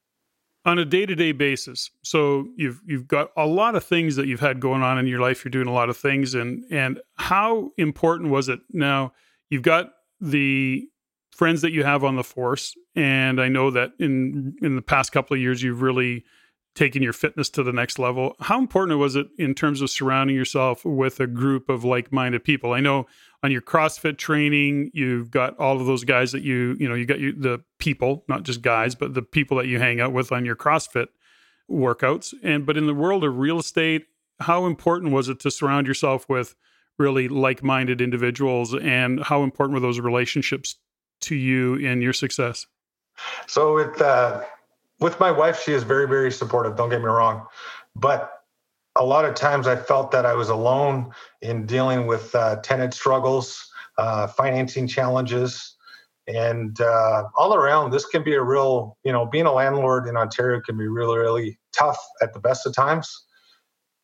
On 0.65 0.79
a 0.79 0.83
day 0.83 1.05
to 1.05 1.13
day 1.13 1.31
basis, 1.31 1.91
so 2.03 2.47
you've 2.55 2.81
you've 2.83 3.07
got 3.07 3.29
a 3.37 3.45
lot 3.45 3.75
of 3.75 3.83
things 3.83 4.15
that 4.15 4.25
you've 4.25 4.39
had 4.39 4.59
going 4.59 4.81
on 4.81 4.97
in 4.97 5.05
your 5.05 5.19
life. 5.19 5.45
You're 5.45 5.51
doing 5.51 5.67
a 5.67 5.73
lot 5.73 5.91
of 5.91 5.97
things, 5.97 6.33
and 6.33 6.63
and 6.71 6.99
how 7.17 7.69
important 7.77 8.31
was 8.31 8.49
it? 8.49 8.61
Now 8.71 9.13
you've 9.51 9.61
got 9.61 9.91
the 10.19 10.89
friends 11.37 11.61
that 11.61 11.71
you 11.71 11.83
have 11.83 12.03
on 12.03 12.15
the 12.15 12.23
force. 12.23 12.75
And 12.95 13.39
i 13.39 13.47
know 13.47 13.69
that 13.71 13.91
in 13.99 14.55
in 14.61 14.75
the 14.75 14.81
past 14.81 15.11
couple 15.11 15.35
of 15.35 15.41
years 15.41 15.61
you've 15.61 15.81
really 15.81 16.25
taken 16.73 17.01
your 17.01 17.13
fitness 17.13 17.49
to 17.49 17.63
the 17.63 17.73
next 17.73 17.97
level. 17.97 18.35
How 18.39 18.59
important 18.59 18.99
was 18.99 19.15
it 19.15 19.27
in 19.39 19.55
terms 19.55 19.81
of 19.81 19.89
surrounding 19.89 20.35
yourself 20.35 20.85
with 20.85 21.19
a 21.19 21.25
group 21.25 21.69
of 21.69 21.83
like-minded 21.83 22.43
people? 22.43 22.71
I 22.73 22.81
know 22.81 23.07
on 23.41 23.51
your 23.51 23.61
crossfit 23.61 24.17
training 24.17 24.91
you've 24.93 25.31
got 25.31 25.57
all 25.57 25.79
of 25.79 25.87
those 25.87 26.03
guys 26.03 26.31
that 26.31 26.43
you 26.43 26.75
you 26.79 26.89
know 26.89 26.95
you 26.95 27.05
got 27.05 27.19
you, 27.19 27.33
the 27.33 27.63
people 27.79 28.25
not 28.27 28.43
just 28.43 28.61
guys 28.61 28.95
but 28.95 29.13
the 29.13 29.21
people 29.21 29.57
that 29.57 29.67
you 29.67 29.79
hang 29.79 30.01
out 30.01 30.13
with 30.13 30.31
on 30.31 30.43
your 30.43 30.55
crossfit 30.55 31.07
workouts. 31.69 32.33
And 32.43 32.65
but 32.65 32.77
in 32.77 32.87
the 32.87 32.95
world 32.95 33.23
of 33.23 33.37
real 33.37 33.59
estate 33.59 34.07
how 34.39 34.65
important 34.65 35.11
was 35.13 35.29
it 35.29 35.39
to 35.41 35.51
surround 35.51 35.87
yourself 35.87 36.29
with 36.29 36.55
really 36.99 37.27
like-minded 37.27 38.01
individuals? 38.01 38.75
And 38.75 39.23
how 39.23 39.43
important 39.43 39.73
were 39.73 39.79
those 39.79 39.99
relationships 39.99 40.75
to 41.27 41.35
you 41.35 41.75
in 41.75 42.01
your 42.01 42.13
success? 42.13 42.65
So 43.47 43.75
with 43.75 44.01
uh, 44.01 44.43
with 44.99 45.19
my 45.19 45.31
wife, 45.31 45.61
she 45.63 45.73
is 45.73 45.83
very 45.83 46.07
very 46.07 46.31
supportive. 46.31 46.75
Don't 46.75 46.89
get 46.89 46.99
me 46.99 47.07
wrong, 47.07 47.45
but 47.95 48.31
a 48.95 49.05
lot 49.05 49.25
of 49.25 49.35
times 49.35 49.67
I 49.67 49.75
felt 49.75 50.11
that 50.11 50.25
I 50.25 50.33
was 50.33 50.49
alone 50.49 51.11
in 51.41 51.65
dealing 51.65 52.07
with 52.07 52.33
uh, 52.33 52.57
tenant 52.57 52.93
struggles, 52.93 53.69
uh, 53.97 54.27
financing 54.27 54.87
challenges, 54.87 55.75
and 56.27 56.79
uh, 56.81 57.23
all 57.37 57.53
around. 57.53 57.91
This 57.91 58.05
can 58.05 58.23
be 58.23 58.33
a 58.33 58.41
real, 58.41 58.97
you 59.03 59.11
know, 59.11 59.25
being 59.25 59.45
a 59.45 59.53
landlord 59.53 60.07
in 60.07 60.17
Ontario 60.17 60.61
can 60.61 60.77
be 60.77 60.87
really 60.87 61.17
really 61.17 61.59
tough 61.73 61.99
at 62.21 62.33
the 62.33 62.39
best 62.39 62.65
of 62.65 62.73
times. 62.73 63.25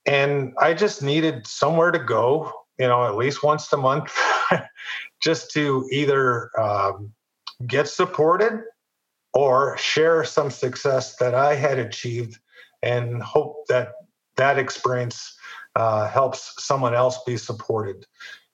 And 0.06 0.54
I 0.60 0.74
just 0.74 1.02
needed 1.02 1.48
somewhere 1.48 1.92
to 1.92 2.00
go 2.00 2.52
you 2.78 2.88
know, 2.88 3.06
at 3.06 3.16
least 3.16 3.44
once 3.44 3.72
a 3.74 3.78
month, 3.78 4.16
just 5.22 5.52
to 5.52 5.88
either 5.92 6.50
um, 6.60 7.14
get 7.68 7.88
supported 7.88 8.64
or 9.34 9.78
share 9.78 10.24
some 10.24 10.52
success 10.52 11.16
that 11.18 11.34
I 11.34 11.56
had 11.56 11.80
achieved 11.80 12.40
and 12.82 13.22
hope 13.22 13.68
that 13.68 13.94
that 14.36 14.60
experience 14.60 15.36
uh, 15.76 16.08
helps 16.08 16.64
someone 16.64 16.94
else 16.94 17.20
be 17.26 17.38
supported. 17.38 18.06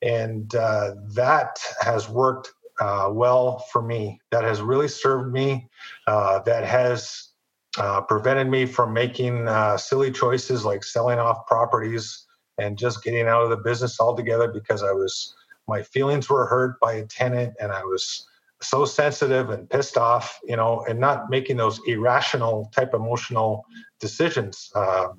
And 0.01 0.53
uh, 0.55 0.95
that 1.15 1.59
has 1.81 2.07
worked 2.07 2.51
uh, 2.79 3.09
well 3.11 3.59
for 3.71 3.81
me. 3.81 4.21
That 4.31 4.43
has 4.43 4.61
really 4.61 4.87
served 4.87 5.33
me. 5.33 5.67
Uh, 6.07 6.39
that 6.43 6.63
has 6.63 7.29
uh, 7.77 8.01
prevented 8.01 8.47
me 8.47 8.65
from 8.65 8.93
making 8.93 9.47
uh, 9.47 9.77
silly 9.77 10.11
choices 10.11 10.63
like 10.65 10.83
selling 10.83 11.19
off 11.19 11.45
properties 11.45 12.25
and 12.59 12.77
just 12.77 13.03
getting 13.03 13.27
out 13.27 13.43
of 13.43 13.49
the 13.49 13.57
business 13.57 13.99
altogether 13.99 14.47
because 14.47 14.83
I 14.83 14.91
was 14.91 15.33
my 15.67 15.83
feelings 15.83 16.29
were 16.29 16.45
hurt 16.47 16.79
by 16.79 16.93
a 16.93 17.05
tenant 17.05 17.53
and 17.59 17.71
I 17.71 17.83
was 17.83 18.27
so 18.61 18.85
sensitive 18.85 19.49
and 19.49 19.69
pissed 19.69 19.97
off, 19.97 20.39
you 20.43 20.55
know, 20.55 20.83
and 20.87 20.99
not 20.99 21.29
making 21.29 21.57
those 21.57 21.79
irrational 21.87 22.71
type 22.75 22.93
emotional 22.93 23.65
decisions. 23.99 24.69
Uh, 24.75 25.09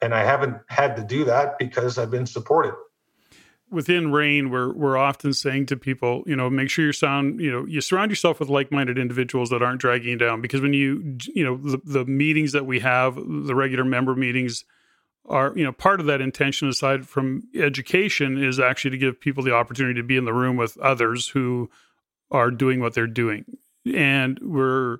and 0.00 0.14
I 0.14 0.24
haven't 0.24 0.56
had 0.68 0.96
to 0.96 1.02
do 1.02 1.24
that 1.24 1.58
because 1.58 1.98
I've 1.98 2.10
been 2.10 2.26
supported. 2.26 2.74
Within 3.68 4.12
REIN, 4.12 4.50
we're 4.50 4.72
we're 4.72 4.96
often 4.96 5.32
saying 5.32 5.66
to 5.66 5.76
people, 5.76 6.22
you 6.26 6.36
know, 6.36 6.48
make 6.48 6.70
sure 6.70 6.84
you 6.84 6.92
sound, 6.92 7.40
you 7.40 7.50
know, 7.50 7.66
you 7.66 7.80
surround 7.80 8.12
yourself 8.12 8.38
with 8.38 8.48
like-minded 8.48 8.96
individuals 8.96 9.50
that 9.50 9.60
aren't 9.60 9.80
dragging 9.80 10.10
you 10.10 10.16
down. 10.16 10.40
Because 10.40 10.60
when 10.60 10.72
you, 10.72 11.18
you 11.34 11.42
know, 11.42 11.56
the, 11.56 11.80
the 11.84 12.04
meetings 12.04 12.52
that 12.52 12.64
we 12.64 12.78
have, 12.78 13.16
the 13.16 13.56
regular 13.56 13.84
member 13.84 14.14
meetings, 14.14 14.64
are 15.28 15.52
you 15.56 15.64
know 15.64 15.72
part 15.72 16.00
of 16.00 16.06
that 16.06 16.20
intention 16.20 16.68
aside 16.68 17.06
from 17.06 17.44
education 17.54 18.42
is 18.42 18.60
actually 18.60 18.92
to 18.92 18.98
give 18.98 19.20
people 19.20 19.42
the 19.42 19.54
opportunity 19.54 20.00
to 20.00 20.06
be 20.06 20.16
in 20.16 20.24
the 20.24 20.32
room 20.32 20.56
with 20.56 20.76
others 20.78 21.28
who 21.28 21.70
are 22.30 22.50
doing 22.50 22.80
what 22.80 22.94
they're 22.94 23.06
doing. 23.06 23.44
And 23.94 24.38
we're 24.40 24.98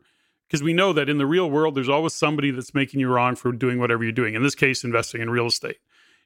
because 0.49 0.63
we 0.63 0.73
know 0.73 0.93
that 0.93 1.09
in 1.09 1.19
the 1.19 1.27
real 1.27 1.51
world 1.51 1.75
there's 1.75 1.89
always 1.89 2.13
somebody 2.13 2.51
that's 2.51 2.75
making 2.75 3.01
you 3.01 3.09
wrong 3.09 3.35
for 3.35 3.53
doing 3.53 3.79
whatever 3.79 4.05
you're 4.05 4.13
doing 4.13 4.35
in 4.35 4.43
this 4.43 4.55
case 4.55 4.85
investing 4.85 5.21
in 5.21 5.31
real 5.31 5.47
estate. 5.47 5.79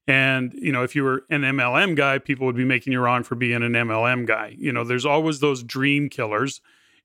And 0.07 0.53
you 0.55 0.73
know 0.73 0.83
if 0.83 0.95
you 0.95 1.05
were 1.05 1.25
an 1.31 1.43
mlm 1.43 1.95
guy 1.95 2.19
people 2.19 2.47
would 2.47 2.57
be 2.57 2.65
making 2.65 2.93
you 2.93 3.01
wrong 3.01 3.23
for 3.23 3.35
being 3.35 3.63
an 3.63 3.73
mlm 3.73 4.27
guy. 4.27 4.55
You 4.59 4.73
know 4.73 4.85
there's 4.85 5.07
always 5.07 5.41
those 5.41 5.63
dream 5.63 6.09
killers. 6.09 6.61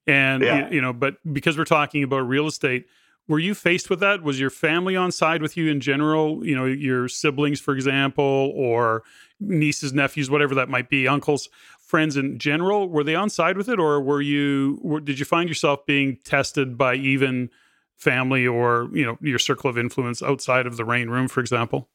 And 0.07 0.43
yeah. 0.43 0.67
you, 0.69 0.75
you 0.75 0.81
know 0.81 0.93
but 0.93 1.17
because 1.31 1.57
we're 1.57 1.65
talking 1.65 2.03
about 2.03 2.19
real 2.19 2.47
estate 2.47 2.87
were 3.27 3.39
you 3.39 3.55
faced 3.55 3.89
with 3.89 3.99
that? 4.01 4.21
Was 4.21 4.39
your 4.39 4.49
family 4.49 4.95
on 4.95 5.11
side 5.11 5.41
with 5.41 5.57
you 5.57 5.69
in 5.69 5.79
general? 5.79 6.45
You 6.45 6.55
know 6.55 6.65
your 6.65 7.07
siblings 7.07 7.59
for 7.59 7.73
example 7.73 8.53
or 8.55 9.03
nieces 9.39 9.93
nephews 9.93 10.29
whatever 10.29 10.55
that 10.55 10.69
might 10.69 10.89
be 10.89 11.07
uncles 11.07 11.49
friends 11.85 12.17
in 12.17 12.39
general 12.39 12.89
were 12.89 13.03
they 13.03 13.15
on 13.15 13.29
side 13.29 13.57
with 13.57 13.69
it? 13.69 13.79
Or 13.79 14.01
were 14.01 14.21
you 14.21 14.79
were, 14.81 14.99
did 14.99 15.19
you 15.19 15.25
find 15.25 15.47
yourself 15.47 15.85
being 15.85 16.17
tested 16.23 16.77
by 16.77 16.95
even 16.95 17.49
family 17.95 18.45
or 18.45 18.89
you 18.93 19.05
know 19.05 19.17
your 19.21 19.39
circle 19.39 19.69
of 19.69 19.77
influence 19.77 20.21
outside 20.21 20.65
of 20.67 20.77
the 20.77 20.85
REIN 20.85 21.09
room 21.09 21.27
for 21.27 21.39
example? 21.39 21.89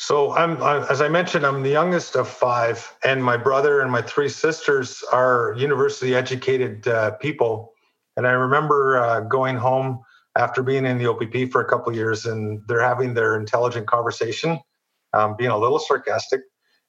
So 0.00 0.30
I'm, 0.32 0.62
I, 0.62 0.86
as 0.88 1.00
I 1.00 1.08
mentioned, 1.08 1.44
I'm 1.44 1.64
the 1.64 1.70
youngest 1.70 2.14
of 2.14 2.28
five, 2.28 2.94
and 3.04 3.24
my 3.24 3.36
brother 3.36 3.80
and 3.80 3.90
my 3.90 4.00
three 4.00 4.28
sisters 4.28 5.02
are 5.12 5.54
university 5.56 6.14
educated 6.14 6.86
uh, 6.86 7.12
people. 7.12 7.72
And 8.16 8.24
I 8.24 8.30
remember 8.30 8.98
uh, 8.98 9.20
going 9.20 9.56
home 9.56 10.04
after 10.38 10.62
being 10.62 10.86
in 10.86 10.98
the 10.98 11.06
OPP 11.06 11.50
for 11.50 11.60
a 11.60 11.64
couple 11.68 11.94
years, 11.94 12.24
and 12.24 12.62
they're 12.68 12.80
having 12.80 13.12
their 13.12 13.36
intelligent 13.36 13.88
conversation, 13.88 14.60
um, 15.12 15.34
being 15.36 15.50
a 15.50 15.58
little 15.58 15.80
sarcastic, 15.80 16.40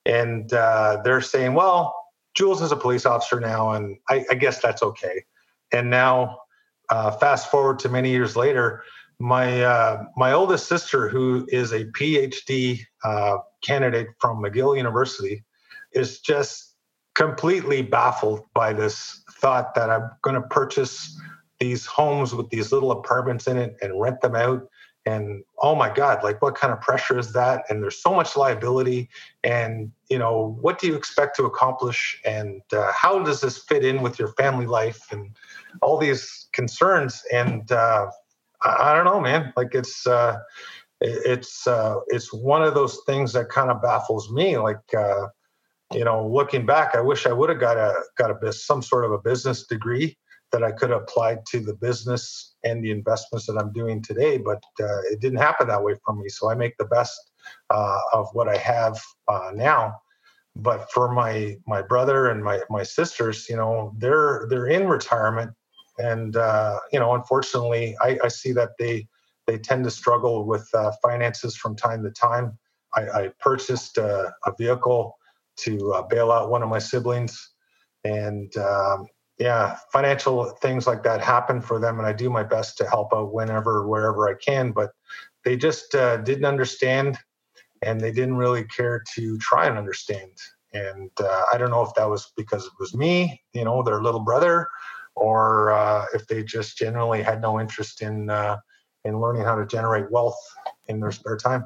and 0.06 0.54
uh, 0.54 1.02
they're 1.04 1.20
saying, 1.20 1.56
"Well, 1.56 1.94
Jules 2.36 2.62
is 2.62 2.72
a 2.72 2.78
police 2.78 3.06
officer 3.06 3.40
now, 3.40 3.72
and 3.72 3.98
I, 4.08 4.24
I 4.30 4.36
guess 4.36 4.62
that's 4.62 4.84
okay." 4.84 5.24
And 5.72 5.90
now, 5.90 6.38
uh, 6.90 7.12
fast 7.12 7.50
forward 7.50 7.80
to 7.80 7.90
many 7.90 8.12
years 8.12 8.36
later, 8.36 8.84
my 9.20 9.64
uh, 9.64 10.04
my 10.16 10.32
oldest 10.32 10.68
sister, 10.68 11.10
who 11.10 11.48
is 11.50 11.72
a 11.74 11.86
PhD 11.86 12.82
uh, 13.04 13.38
candidate 13.64 14.10
from 14.20 14.44
McGill 14.44 14.78
University, 14.78 15.44
is 15.94 16.20
just 16.20 16.76
completely 17.16 17.82
baffled 17.82 18.42
by 18.54 18.74
this 18.74 19.24
thought 19.32 19.74
that 19.74 19.90
I'm 19.90 20.10
going 20.22 20.36
to 20.36 20.48
purchase 20.48 21.20
these 21.60 21.86
homes 21.86 22.34
with 22.34 22.50
these 22.50 22.72
little 22.72 22.92
apartments 22.92 23.48
in 23.48 23.58
it 23.58 23.76
and 23.82 24.00
rent 24.00 24.22
them 24.22 24.36
out. 24.36 24.68
And 25.06 25.44
oh 25.62 25.76
my 25.76 25.92
god 25.92 26.24
like 26.24 26.42
what 26.42 26.56
kind 26.56 26.74
of 26.74 26.82
pressure 26.82 27.18
is 27.18 27.34
that? 27.34 27.64
And 27.70 27.82
there's 27.82 28.02
so 28.02 28.14
much 28.14 28.36
liability. 28.36 29.10
And 29.44 29.92
you 30.10 30.20
know 30.20 30.58
what 30.62 30.80
do 30.80 30.88
you 30.88 30.96
expect 30.96 31.36
to 31.38 31.46
accomplish? 31.46 32.20
And 32.26 32.62
uh, 32.74 32.92
how 32.94 33.24
does 33.24 33.42
this 33.42 33.58
fit 33.58 33.86
in 33.86 34.02
with 34.02 34.20
your 34.20 34.30
family 34.30 34.66
life 34.66 35.12
and 35.12 35.36
all 35.82 35.98
these 35.98 36.48
concerns? 36.52 37.24
And 37.32 37.72
uh, 37.72 38.08
I, 38.62 38.92
I, 38.92 38.96
don't 38.96 39.06
know 39.06 39.22
man. 39.22 39.54
Like 39.56 39.74
it's 39.74 40.06
uh, 40.06 40.40
it's 41.02 41.66
uh, 41.66 41.96
it's 42.08 42.34
one 42.34 42.62
of 42.62 42.74
those 42.74 43.00
things 43.06 43.32
that 43.34 43.50
kind 43.50 43.72
of 43.72 43.82
baffles 43.82 44.30
me. 44.32 44.58
Like 44.58 44.94
uh, 44.96 45.28
you 45.94 46.04
know 46.04 46.28
looking 46.28 46.66
back 46.66 46.96
i 46.96 47.02
wish 47.02 47.26
i 47.26 47.34
would 47.34 47.50
have 47.50 47.60
got 47.60 47.78
a 47.78 47.94
got 48.18 48.32
a 48.44 48.54
some 48.54 48.82
sort 48.82 49.06
of 49.06 49.12
a 49.12 49.18
business 49.18 49.66
degree 49.66 50.16
that 50.52 50.64
I 50.64 50.72
could 50.72 50.92
apply 50.92 51.38
to 51.48 51.60
the 51.60 51.74
business 51.76 52.56
and 52.64 52.84
the 52.84 52.92
investments 52.92 53.46
that 53.48 53.58
I'm 53.58 53.72
doing 53.72 54.02
today, 54.02 54.38
but 54.38 54.64
uh, 54.80 55.02
it 55.12 55.20
didn't 55.22 55.40
happen 55.40 55.68
that 55.68 55.84
way 55.84 55.96
for 56.04 56.16
me. 56.16 56.30
So 56.30 56.50
I 56.50 56.56
make 56.56 56.78
the 56.78 56.86
best 56.86 57.32
uh, 57.70 58.00
of 58.14 58.28
what 58.34 58.48
I 58.48 58.58
have 58.58 59.00
uh, 59.28 59.52
now. 59.54 59.96
But 60.56 60.92
for 60.92 61.12
my 61.12 61.58
my 61.68 61.82
brother 61.82 62.28
and 62.28 62.44
my 62.44 62.62
my 62.70 62.84
sisters, 62.84 63.48
you 63.48 63.56
know, 63.56 63.94
they're 63.98 64.48
they're 64.50 64.68
in 64.68 64.88
retirement, 64.88 65.52
and 66.00 66.36
uh, 66.36 66.80
you 66.92 67.00
know, 67.00 67.14
unfortunately, 67.14 67.96
I, 68.02 68.18
I, 68.24 68.28
see 68.28 68.52
that 68.54 68.72
they 68.78 69.08
they 69.46 69.58
tend 69.58 69.84
to 69.86 69.92
struggle 69.92 70.46
with 70.46 70.68
uh, 70.74 70.92
finances 71.02 71.56
from 71.56 71.76
time 71.76 72.04
to 72.04 72.12
time. 72.12 72.58
I, 72.96 73.02
I 73.10 73.30
purchased 73.40 73.98
a, 74.00 74.34
a 74.46 74.54
vehicle 74.58 75.18
to 75.58 75.94
uh, 75.94 76.02
bail 76.02 76.32
out 76.32 76.50
one 76.50 76.64
of 76.64 76.68
my 76.68 76.80
siblings, 76.80 77.52
and 78.04 78.52
um, 78.58 79.06
yeah, 79.40 79.78
financial 79.92 80.46
things 80.62 80.86
like 80.86 81.02
that 81.04 81.22
happen 81.22 81.62
for 81.62 81.80
them, 81.80 81.98
and 81.98 82.08
I 82.08 82.12
do 82.12 82.30
my 82.30 82.44
best 82.44 82.78
to 82.78 82.90
help 82.90 83.14
out 83.14 83.34
whenever, 83.34 83.88
wherever 83.88 84.28
I 84.28 84.34
can. 84.34 84.72
But 84.72 84.92
they 85.46 85.56
just 85.56 85.96
uh, 85.96 86.18
didn't 86.18 86.46
understand, 86.46 87.18
and 87.82 88.02
they 88.02 88.12
didn't 88.12 88.36
really 88.36 88.66
care 88.66 89.02
to 89.16 89.38
try 89.38 89.68
and 89.68 89.78
understand. 89.78 90.32
And 90.74 91.10
uh, 91.20 91.44
I 91.54 91.58
don't 91.58 91.72
know 91.72 91.82
if 91.82 91.94
that 91.96 92.10
was 92.10 92.32
because 92.36 92.66
it 92.66 92.74
was 92.80 92.94
me, 92.94 93.42
you 93.54 93.64
know, 93.64 93.82
their 93.82 94.04
little 94.04 94.20
brother, 94.20 94.68
or 95.16 95.72
uh, 95.72 96.06
if 96.14 96.28
they 96.28 96.44
just 96.44 96.78
generally 96.78 97.24
had 97.24 97.42
no 97.42 97.62
interest 97.62 98.02
in 98.02 98.30
uh, 98.30 98.58
in 99.06 99.22
learning 99.22 99.44
how 99.44 99.56
to 99.56 99.66
generate 99.66 100.12
wealth 100.12 100.38
in 100.88 101.00
their 101.00 101.12
spare 101.12 101.38
time. 101.38 101.64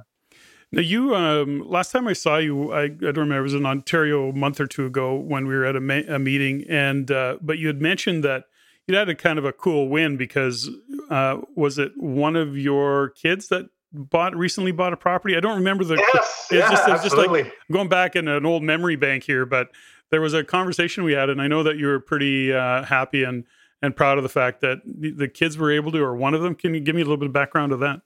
Now, 0.73 0.81
you 0.81 1.15
um, 1.15 1.69
last 1.69 1.91
time 1.91 2.07
I 2.07 2.13
saw 2.13 2.37
you, 2.37 2.73
I, 2.73 2.85
I, 2.85 2.87
don't 2.87 3.17
remember. 3.17 3.37
It 3.37 3.43
was 3.43 3.53
in 3.53 3.63
Ontario 3.63 4.29
a 4.29 4.33
month 4.33 4.59
or 4.59 4.65
two 4.65 4.87
ago 4.87 5.13
when 5.13 5.45
we 5.45 5.53
were 5.53 5.65
at 5.65 5.75
a, 5.75 5.79
ma- 5.79 6.01
a 6.07 6.17
meeting, 6.17 6.65
and 6.67 7.11
uh, 7.11 7.37
but 7.43 7.59
you 7.59 7.67
had 7.67 7.79
mentioned 7.79 8.23
that 8.23 8.45
you 8.87 8.95
had 8.95 9.07
a 9.07 9.13
kind 9.13 9.37
of 9.37 9.45
a 9.45 9.53
cool 9.53 9.87
win 9.87 10.17
because 10.17 10.71
uh, 11.11 11.37
was 11.55 11.77
it 11.77 11.91
one 11.97 12.35
of 12.35 12.57
your 12.57 13.09
kids 13.09 13.49
that 13.49 13.69
bought 13.91 14.35
recently 14.35 14.71
bought 14.71 14.93
a 14.93 14.97
property? 14.97 15.37
I 15.37 15.41
don't 15.41 15.57
remember 15.57 15.83
the. 15.83 15.97
Yes, 16.11 16.47
it's 16.49 16.51
yeah, 16.51 16.71
just, 16.71 16.89
it's 16.89 17.03
just 17.03 17.17
like 17.17 17.53
going 17.71 17.87
back 17.87 18.15
in 18.15 18.27
an 18.27 18.43
old 18.43 18.63
memory 18.63 18.95
bank 18.95 19.25
here, 19.25 19.45
but 19.45 19.67
there 20.09 20.21
was 20.21 20.33
a 20.33 20.43
conversation 20.43 21.03
we 21.03 21.13
had, 21.13 21.29
and 21.29 21.39
I 21.39 21.47
know 21.47 21.61
that 21.61 21.77
you 21.77 21.85
were 21.85 21.99
pretty 21.99 22.51
uh, 22.51 22.81
happy 22.83 23.23
and 23.23 23.43
and 23.83 23.95
proud 23.95 24.17
of 24.17 24.23
the 24.23 24.29
fact 24.29 24.61
that 24.61 24.79
the 24.85 25.27
kids 25.27 25.55
were 25.55 25.71
able 25.71 25.91
to, 25.91 25.99
or 25.99 26.15
one 26.15 26.33
of 26.33 26.41
them. 26.41 26.55
Can 26.55 26.73
you 26.73 26.79
give 26.79 26.95
me 26.95 27.01
a 27.01 27.05
little 27.05 27.17
bit 27.17 27.27
of 27.27 27.33
background 27.33 27.73
of 27.73 27.79
that? 27.81 28.01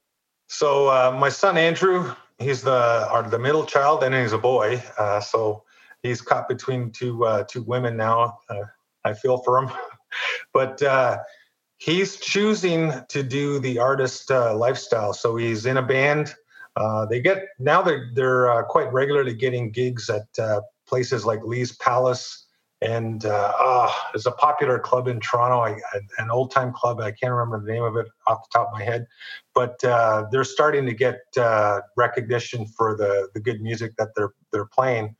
So 0.47 0.89
uh, 0.89 1.15
my 1.17 1.29
son 1.29 1.57
Andrew 1.57 2.13
he's 2.39 2.61
the 2.61 3.07
our, 3.09 3.23
the 3.23 3.39
middle 3.39 3.65
child 3.65 4.03
and 4.03 4.13
he's 4.13 4.33
a 4.33 4.37
boy 4.37 4.81
uh, 4.97 5.19
so 5.19 5.63
he's 6.03 6.21
caught 6.21 6.47
between 6.47 6.91
two 6.91 7.25
uh, 7.25 7.43
two 7.43 7.63
women 7.63 7.97
now 7.97 8.39
uh, 8.49 8.63
i 9.03 9.13
feel 9.13 9.37
for 9.39 9.59
him. 9.59 9.71
But 10.53 10.81
uh, 10.81 11.19
he's 11.77 12.15
choosing 12.15 12.93
to 13.09 13.21
do 13.21 13.59
the 13.59 13.77
artist 13.77 14.31
uh, 14.31 14.55
lifestyle. 14.55 15.11
So 15.13 15.35
he's 15.35 15.65
in 15.65 15.75
a 15.75 15.81
band 15.81 16.33
uh, 16.77 17.05
they 17.05 17.19
get 17.19 17.43
now 17.59 17.81
they're 17.81 18.09
they're 18.13 18.63
quite 18.69 18.91
regularly 18.93 19.35
getting 19.35 19.69
gigs 19.69 20.09
at 20.09 20.27
places 20.87 21.25
like 21.25 21.43
lee's 21.43 21.75
palace 21.75 22.46
and 22.81 23.25
uh, 23.25 23.53
oh, 23.59 23.95
there's 24.13 24.27
a 24.27 24.31
popular 24.31 24.77
club 24.77 25.07
in 25.07 25.19
Toronto, 25.19 25.59
I, 25.59 25.79
an 26.19 26.29
old 26.29 26.51
time 26.51 26.71
club. 26.71 26.99
I 26.99 27.11
can't 27.11 27.33
remember 27.33 27.65
the 27.65 27.71
name 27.71 27.83
of 27.83 27.95
it 27.95 28.07
off 28.27 28.43
the 28.43 28.59
top 28.59 28.67
of 28.67 28.73
my 28.73 28.83
head, 28.83 29.07
but 29.55 29.83
uh, 29.83 30.25
they're 30.31 30.43
starting 30.43 30.85
to 30.85 30.93
get 30.93 31.21
uh, 31.37 31.81
recognition 31.95 32.67
for 32.67 32.95
the 32.95 33.29
the 33.33 33.39
good 33.39 33.61
music 33.61 33.93
that 33.97 34.09
they're 34.15 34.33
they're 34.51 34.65
playing. 34.65 35.15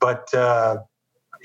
But 0.00 0.32
uh, 0.32 0.78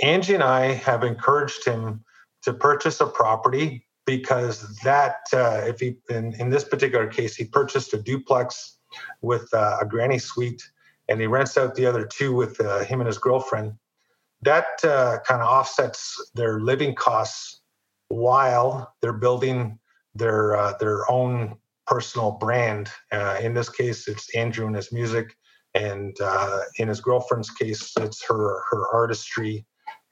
Angie 0.02 0.36
and 0.36 0.44
I 0.44 0.74
have 0.74 1.04
encouraged 1.04 1.66
him 1.66 2.06
to 2.44 2.54
purchase 2.54 3.02
a 3.02 3.08
property 3.08 3.86
because 4.06 4.78
that, 4.84 5.18
uh, 5.34 5.64
if 5.68 5.82
he 5.82 5.98
in, 6.10 6.34
in 6.36 6.50
this 6.50 6.64
particular 6.64 7.08
case, 7.08 7.36
he 7.36 7.44
purchased 7.44 7.94
a 7.94 8.02
duplex 8.02 8.78
with 9.22 9.54
uh, 9.54 9.78
a 9.82 9.86
granny 9.86 10.20
suite 10.20 10.64
and 11.10 11.20
he 11.20 11.28
rents 11.28 11.58
out 11.58 11.76
the 11.76 11.86
other 11.86 12.06
two 12.06 12.34
with 12.34 12.60
him 12.60 13.02
and 13.02 13.08
his 13.08 13.18
girlfriend. 13.18 13.74
That 14.42 14.68
uh, 14.84 15.20
kind 15.28 15.42
of 15.42 15.48
offsets 15.48 16.32
their 16.34 16.60
living 16.62 16.96
costs 16.96 17.62
while 18.08 18.94
they're 19.02 19.14
building 19.14 19.80
their 20.16 20.56
uh, 20.56 20.74
their 20.80 21.10
own 21.12 21.58
personal 21.88 22.32
brand. 22.32 22.90
Uh, 23.12 23.38
in 23.42 23.54
this 23.54 23.70
case, 23.70 24.08
it's 24.08 24.34
Andrew 24.36 24.68
and 24.68 24.76
his 24.76 24.92
music, 24.92 25.36
and 25.74 26.16
uh, 26.22 26.62
in 26.78 26.88
his 26.88 27.02
girlfriend's 27.02 27.50
case, 27.50 27.94
it's 27.98 28.24
her 28.26 28.64
her 28.70 28.88
artistry 28.94 29.66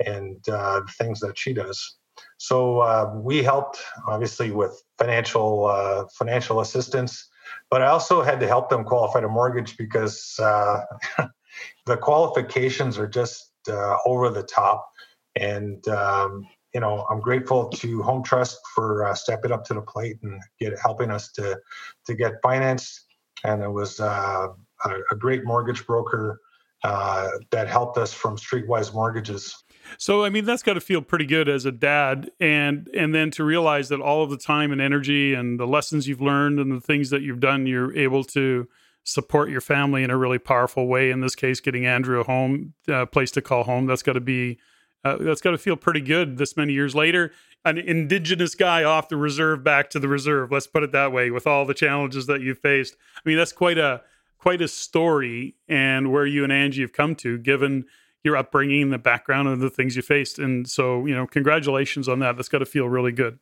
and 0.06 0.48
uh, 0.50 0.82
things 0.98 1.20
that 1.20 1.38
she 1.38 1.54
does. 1.54 1.98
So 2.38 2.80
uh, 2.80 3.12
we 3.16 3.44
helped, 3.44 3.80
obviously, 4.08 4.52
with 4.52 4.82
financial 4.98 6.08
financial 6.18 6.60
assistance, 6.60 7.30
but 7.70 7.82
I 7.82 7.88
also 7.88 8.22
had 8.22 8.40
to 8.42 8.48
help 8.48 8.70
them 8.70 8.84
qualify 8.84 9.22
to 9.22 9.30
mortgage 9.30 9.78
because 9.78 10.36
the 10.38 11.98
qualifications 12.02 12.98
are 12.98 13.08
just 13.08 13.47
uh, 13.70 13.98
over 14.06 14.30
the 14.30 14.44
top. 14.44 14.90
And 15.36 15.88
um, 15.88 16.48
you 16.74 16.82
know, 16.82 17.06
I'm 17.10 17.20
grateful 17.20 17.70
to 17.70 18.02
Home 18.04 18.24
Trust 18.24 18.60
for 18.76 19.06
uh, 19.06 19.14
stepping 19.14 19.52
up 19.52 19.64
to 19.66 19.74
the 19.74 19.82
plate 19.82 20.18
and 20.24 20.42
get 20.60 20.78
helping 20.80 21.12
us 21.12 21.32
to 21.34 21.60
to 22.06 22.16
get 22.16 22.34
financed. 22.44 23.06
And 23.44 23.62
it 23.62 23.72
was 23.72 24.00
uh, 24.00 24.48
a, 24.86 24.90
a, 25.12 25.16
great 25.16 25.46
mortgage 25.46 25.86
broker 25.86 26.42
that 26.84 27.68
helped 27.68 27.98
us 27.98 28.14
from 28.14 28.36
Streetwise 28.36 28.94
Mortgages. 28.94 29.56
So 29.98 30.24
I 30.24 30.30
mean 30.30 30.46
that's 30.46 30.64
got 30.64 30.74
to 30.74 30.82
feel 30.82 31.02
pretty 31.02 31.26
good 31.26 31.48
as 31.48 31.66
a 31.66 31.72
dad 31.72 32.32
and 32.40 32.90
and 32.94 33.16
then 33.16 33.32
to 33.32 33.44
realize 33.44 33.90
that 33.90 34.02
all 34.02 34.24
of 34.24 34.30
the 34.30 34.38
time 34.38 34.72
and 34.72 34.82
energy 34.82 35.34
and 35.34 35.60
the 35.60 35.68
lessons 35.68 36.08
you've 36.08 36.22
learned 36.22 36.60
and 36.60 36.72
the 36.72 36.82
things 36.82 37.10
that 37.12 37.22
you've 37.22 37.40
done 37.40 37.66
you're 37.66 37.96
able 37.96 38.24
to 38.24 38.68
support 39.08 39.50
your 39.50 39.62
family 39.62 40.04
in 40.04 40.10
a 40.10 40.18
really 40.18 40.38
powerful 40.38 40.88
way 40.88 41.10
in 41.10 41.22
this 41.22 41.36
case 41.36 41.60
getting 41.60 41.86
Andrew 41.86 42.20
a 42.20 42.24
home 42.24 42.74
a 42.88 43.06
place 43.06 43.32
to 43.32 43.42
call 43.42 43.64
home 43.64 43.86
that's 43.86 44.04
got 44.04 44.14
to 44.14 44.22
be 44.22 44.60
uh, 45.06 45.16
that's 45.20 45.40
got 45.40 45.52
to 45.52 45.58
feel 45.58 45.78
pretty 45.78 46.02
good 46.02 46.38
this 46.38 46.58
many 46.58 46.74
years 46.74 46.94
later 46.94 47.32
an 47.64 47.78
indigenous 47.78 48.54
guy 48.54 48.84
off 48.84 49.08
the 49.08 49.16
reserve 49.16 49.64
back 49.64 49.90
to 49.90 50.00
the 50.00 50.08
reserve 50.08 50.52
let's 50.52 50.68
put 50.68 50.84
it 50.84 50.92
that 50.92 51.12
way 51.14 51.32
with 51.32 51.48
all 51.48 51.66
the 51.66 51.74
challenges 51.74 52.28
that 52.28 52.42
you 52.42 52.54
faced 52.54 52.98
i 53.16 53.30
mean 53.30 53.38
that's 53.38 53.54
quite 53.54 53.78
a 53.78 54.02
quite 54.38 54.62
a 54.62 54.68
story 54.68 55.56
and 55.68 56.12
where 56.12 56.26
you 56.26 56.44
and 56.44 56.54
Angie 56.54 56.82
have 56.82 56.94
come 56.94 57.16
to 57.16 57.38
given 57.38 57.86
your 58.24 58.38
upbringing, 58.38 58.90
the 58.90 58.98
background, 58.98 59.48
and 59.48 59.62
the 59.62 59.70
things 59.70 59.96
you 59.96 60.02
faced. 60.02 60.40
And 60.40 60.70
so, 60.70 61.06
you 61.06 61.16
know, 61.16 61.26
congratulations 61.26 62.08
on 62.08 62.20
that. 62.20 62.36
That's 62.36 62.50
got 62.50 62.60
to 62.60 62.66
feel 62.66 62.88
really 62.88 63.12
good. 63.12 63.40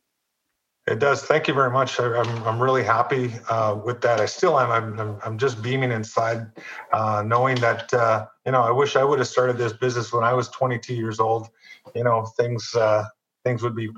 It 0.86 1.00
does. 1.00 1.22
Thank 1.22 1.48
you 1.48 1.54
very 1.54 1.70
much. 1.70 1.98
I, 1.98 2.20
am 2.20 2.44
I'm 2.44 2.62
really 2.62 2.84
happy 2.84 3.34
uh, 3.48 3.76
with 3.84 4.00
that. 4.02 4.20
I 4.20 4.26
still 4.26 4.60
am. 4.60 4.70
I'm, 4.70 5.00
I'm, 5.00 5.18
I'm 5.24 5.38
just 5.38 5.60
beaming 5.60 5.90
inside, 5.90 6.46
uh, 6.92 7.24
knowing 7.26 7.56
that, 7.56 7.92
uh, 7.92 8.26
you 8.44 8.52
know, 8.52 8.62
I 8.62 8.70
wish 8.70 8.94
I 8.94 9.02
would 9.02 9.18
have 9.18 9.26
started 9.26 9.58
this 9.58 9.72
business 9.72 10.12
when 10.12 10.22
I 10.22 10.32
was 10.32 10.48
22 10.50 10.94
years 10.94 11.18
old. 11.18 11.48
You 11.96 12.04
know, 12.04 12.24
things, 12.36 12.72
uh, 12.76 13.04
things 13.42 13.62
would 13.62 13.74
be 13.74 13.90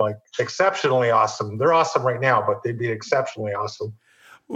like 0.00 0.16
exceptionally 0.40 1.10
awesome. 1.10 1.58
They're 1.58 1.72
awesome 1.72 2.02
right 2.02 2.20
now, 2.20 2.44
but 2.44 2.64
they'd 2.64 2.78
be 2.78 2.88
exceptionally 2.88 3.52
awesome. 3.52 3.94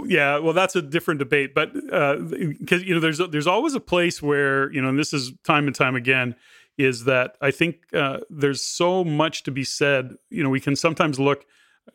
Yeah, 0.05 0.39
well, 0.39 0.53
that's 0.53 0.75
a 0.75 0.81
different 0.81 1.19
debate, 1.19 1.55
but 1.55 1.73
because 1.73 2.81
uh, 2.81 2.85
you 2.85 2.93
know, 2.93 2.99
there's 2.99 3.17
there's 3.17 3.47
always 3.47 3.73
a 3.73 3.79
place 3.79 4.21
where 4.21 4.71
you 4.71 4.81
know, 4.81 4.89
and 4.89 4.99
this 4.99 5.13
is 5.13 5.31
time 5.43 5.65
and 5.65 5.75
time 5.75 5.95
again, 5.95 6.35
is 6.77 7.05
that 7.05 7.35
I 7.41 7.51
think 7.51 7.77
uh, 7.93 8.19
there's 8.29 8.61
so 8.61 9.03
much 9.03 9.43
to 9.43 9.51
be 9.51 9.63
said. 9.63 10.15
You 10.29 10.43
know, 10.43 10.49
we 10.49 10.59
can 10.59 10.75
sometimes 10.75 11.19
look. 11.19 11.45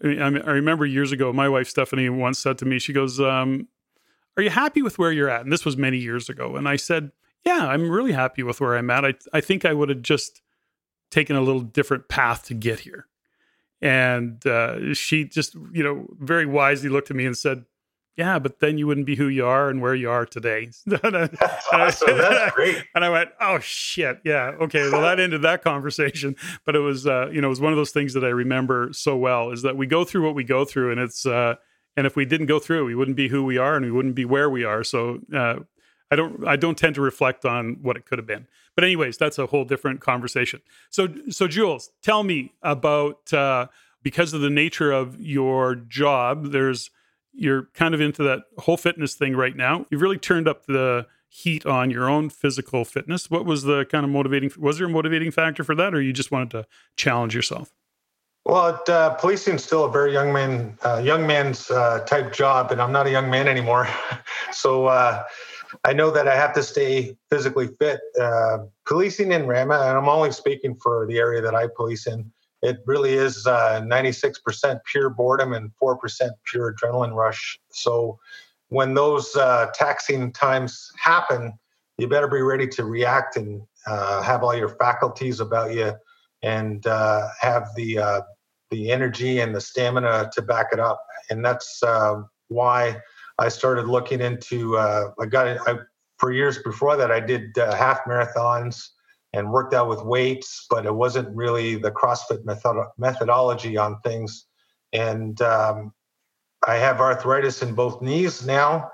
I, 0.02 0.30
mean, 0.30 0.42
I 0.42 0.50
remember 0.50 0.86
years 0.86 1.12
ago, 1.12 1.32
my 1.32 1.48
wife 1.48 1.68
Stephanie 1.68 2.08
once 2.08 2.38
said 2.38 2.58
to 2.58 2.64
me, 2.64 2.78
she 2.78 2.92
goes, 2.92 3.20
um, 3.20 3.68
"Are 4.36 4.42
you 4.42 4.50
happy 4.50 4.82
with 4.82 4.98
where 4.98 5.12
you're 5.12 5.28
at?" 5.28 5.42
And 5.42 5.52
this 5.52 5.64
was 5.64 5.76
many 5.76 5.98
years 5.98 6.28
ago, 6.28 6.56
and 6.56 6.68
I 6.68 6.76
said, 6.76 7.12
"Yeah, 7.44 7.66
I'm 7.68 7.90
really 7.90 8.12
happy 8.12 8.42
with 8.42 8.60
where 8.60 8.76
I'm 8.76 8.90
at. 8.90 9.04
I 9.04 9.14
I 9.32 9.40
think 9.40 9.64
I 9.64 9.72
would 9.72 9.88
have 9.88 10.02
just 10.02 10.42
taken 11.10 11.36
a 11.36 11.42
little 11.42 11.60
different 11.60 12.08
path 12.08 12.44
to 12.46 12.54
get 12.54 12.80
here." 12.80 13.06
And 13.82 14.46
uh, 14.46 14.94
she 14.94 15.24
just, 15.24 15.56
you 15.72 15.82
know, 15.82 16.06
very 16.20 16.46
wisely 16.46 16.88
looked 16.88 17.10
at 17.10 17.16
me 17.16 17.26
and 17.26 17.36
said, 17.36 17.64
yeah, 18.16 18.38
but 18.38 18.60
then 18.60 18.76
you 18.76 18.86
wouldn't 18.86 19.06
be 19.06 19.16
who 19.16 19.28
you 19.28 19.46
are 19.46 19.70
and 19.70 19.80
where 19.80 19.94
you 19.94 20.10
are 20.10 20.26
today. 20.26 20.70
That's 20.86 21.66
awesome. 21.72 22.18
That's 22.18 22.54
great. 22.54 22.84
And 22.94 23.04
I 23.04 23.10
went, 23.10 23.30
oh 23.40 23.58
shit, 23.60 24.20
yeah, 24.24 24.52
okay. 24.60 24.90
Well, 24.90 25.00
that 25.02 25.18
ended 25.18 25.42
that 25.42 25.62
conversation. 25.62 26.36
But 26.66 26.76
it 26.76 26.80
was, 26.80 27.06
uh, 27.06 27.30
you 27.32 27.40
know, 27.40 27.46
it 27.46 27.50
was 27.50 27.60
one 27.60 27.72
of 27.72 27.78
those 27.78 27.90
things 27.90 28.12
that 28.14 28.24
I 28.24 28.28
remember 28.28 28.90
so 28.92 29.16
well 29.16 29.50
is 29.50 29.62
that 29.62 29.76
we 29.76 29.86
go 29.86 30.04
through 30.04 30.26
what 30.26 30.34
we 30.34 30.44
go 30.44 30.64
through, 30.64 30.92
and 30.92 31.00
it's, 31.00 31.24
uh, 31.24 31.54
and 31.96 32.06
if 32.06 32.16
we 32.16 32.24
didn't 32.24 32.46
go 32.46 32.58
through 32.58 32.82
it, 32.82 32.84
we 32.84 32.94
wouldn't 32.94 33.16
be 33.16 33.28
who 33.28 33.44
we 33.44 33.56
are, 33.56 33.76
and 33.76 33.84
we 33.84 33.90
wouldn't 33.90 34.14
be 34.14 34.24
where 34.24 34.50
we 34.50 34.64
are. 34.64 34.84
So 34.84 35.20
uh, 35.34 35.60
I 36.10 36.16
don't, 36.16 36.46
I 36.46 36.56
don't 36.56 36.76
tend 36.76 36.94
to 36.96 37.00
reflect 37.00 37.46
on 37.46 37.78
what 37.80 37.96
it 37.96 38.04
could 38.04 38.18
have 38.18 38.26
been. 38.26 38.46
But 38.74 38.84
anyways, 38.84 39.16
that's 39.16 39.38
a 39.38 39.46
whole 39.46 39.64
different 39.64 40.00
conversation. 40.00 40.60
So, 40.90 41.08
so 41.30 41.48
Jules, 41.48 41.90
tell 42.02 42.22
me 42.22 42.52
about 42.62 43.32
uh, 43.32 43.68
because 44.02 44.34
of 44.34 44.42
the 44.42 44.50
nature 44.50 44.92
of 44.92 45.20
your 45.20 45.74
job. 45.74 46.52
There's 46.52 46.90
you're 47.32 47.68
kind 47.74 47.94
of 47.94 48.00
into 48.00 48.22
that 48.24 48.42
whole 48.58 48.76
fitness 48.76 49.14
thing 49.14 49.36
right 49.36 49.56
now. 49.56 49.86
You've 49.90 50.02
really 50.02 50.18
turned 50.18 50.48
up 50.48 50.66
the 50.66 51.06
heat 51.28 51.64
on 51.64 51.90
your 51.90 52.08
own 52.08 52.28
physical 52.28 52.84
fitness. 52.84 53.30
What 53.30 53.46
was 53.46 53.62
the 53.62 53.86
kind 53.86 54.04
of 54.04 54.10
motivating? 54.10 54.50
Was 54.58 54.78
there 54.78 54.86
a 54.86 54.90
motivating 54.90 55.30
factor 55.30 55.64
for 55.64 55.74
that, 55.74 55.94
or 55.94 56.00
you 56.00 56.12
just 56.12 56.30
wanted 56.30 56.50
to 56.50 56.66
challenge 56.96 57.34
yourself? 57.34 57.72
Well, 58.44 58.82
uh, 58.88 59.10
policing 59.10 59.54
is 59.54 59.64
still 59.64 59.84
a 59.84 59.90
very 59.90 60.12
young 60.12 60.32
man, 60.32 60.76
uh, 60.84 61.00
young 61.02 61.26
man's 61.26 61.70
uh, 61.70 62.00
type 62.00 62.32
job, 62.32 62.72
and 62.72 62.82
I'm 62.82 62.92
not 62.92 63.06
a 63.06 63.10
young 63.10 63.30
man 63.30 63.46
anymore. 63.46 63.88
so 64.52 64.86
uh, 64.86 65.24
I 65.84 65.92
know 65.92 66.10
that 66.10 66.28
I 66.28 66.34
have 66.34 66.52
to 66.54 66.62
stay 66.62 67.16
physically 67.30 67.68
fit. 67.78 68.00
Uh, 68.20 68.58
policing 68.84 69.32
in 69.32 69.46
Rama, 69.46 69.74
and 69.74 69.96
I'm 69.96 70.08
only 70.08 70.32
speaking 70.32 70.74
for 70.74 71.06
the 71.06 71.18
area 71.18 71.40
that 71.40 71.54
I 71.54 71.68
police 71.68 72.06
in 72.06 72.30
it 72.62 72.78
really 72.86 73.14
is 73.14 73.46
uh, 73.46 73.80
96% 73.82 74.80
pure 74.84 75.10
boredom 75.10 75.52
and 75.52 75.72
4% 75.82 76.30
pure 76.44 76.74
adrenaline 76.74 77.14
rush. 77.14 77.58
So 77.72 78.18
when 78.68 78.94
those 78.94 79.34
uh, 79.34 79.70
taxing 79.74 80.32
times 80.32 80.90
happen, 80.96 81.58
you 81.98 82.08
better 82.08 82.28
be 82.28 82.40
ready 82.40 82.68
to 82.68 82.84
react 82.84 83.36
and 83.36 83.62
uh, 83.86 84.22
have 84.22 84.42
all 84.44 84.54
your 84.54 84.68
faculties 84.68 85.40
about 85.40 85.74
you 85.74 85.92
and 86.42 86.86
uh, 86.86 87.28
have 87.40 87.68
the 87.76 87.98
uh, 87.98 88.20
the 88.70 88.90
energy 88.90 89.40
and 89.40 89.54
the 89.54 89.60
stamina 89.60 90.30
to 90.32 90.40
back 90.40 90.68
it 90.72 90.80
up. 90.80 91.04
And 91.28 91.44
that's 91.44 91.82
uh, 91.82 92.22
why 92.48 92.96
I 93.38 93.48
started 93.48 93.86
looking 93.86 94.22
into. 94.22 94.78
I 94.78 95.26
got 95.28 95.46
I, 95.68 95.80
for 96.18 96.32
years 96.32 96.58
before 96.58 96.96
that. 96.96 97.10
I 97.10 97.20
did 97.20 97.52
half 97.56 98.04
marathons 98.04 98.90
and 99.32 99.50
worked 99.50 99.74
out 99.74 99.88
with 99.88 100.02
weights, 100.02 100.66
but 100.68 100.84
it 100.84 100.94
wasn't 100.94 101.34
really 101.34 101.76
the 101.76 101.90
CrossFit 101.90 102.44
method- 102.44 102.90
methodology 102.98 103.76
on 103.76 103.98
things. 104.00 104.46
And 104.92 105.40
um, 105.40 105.92
I 106.66 106.76
have 106.76 107.00
arthritis 107.00 107.62
in 107.62 107.74
both 107.74 108.02
knees 108.02 108.44
now, 108.44 108.90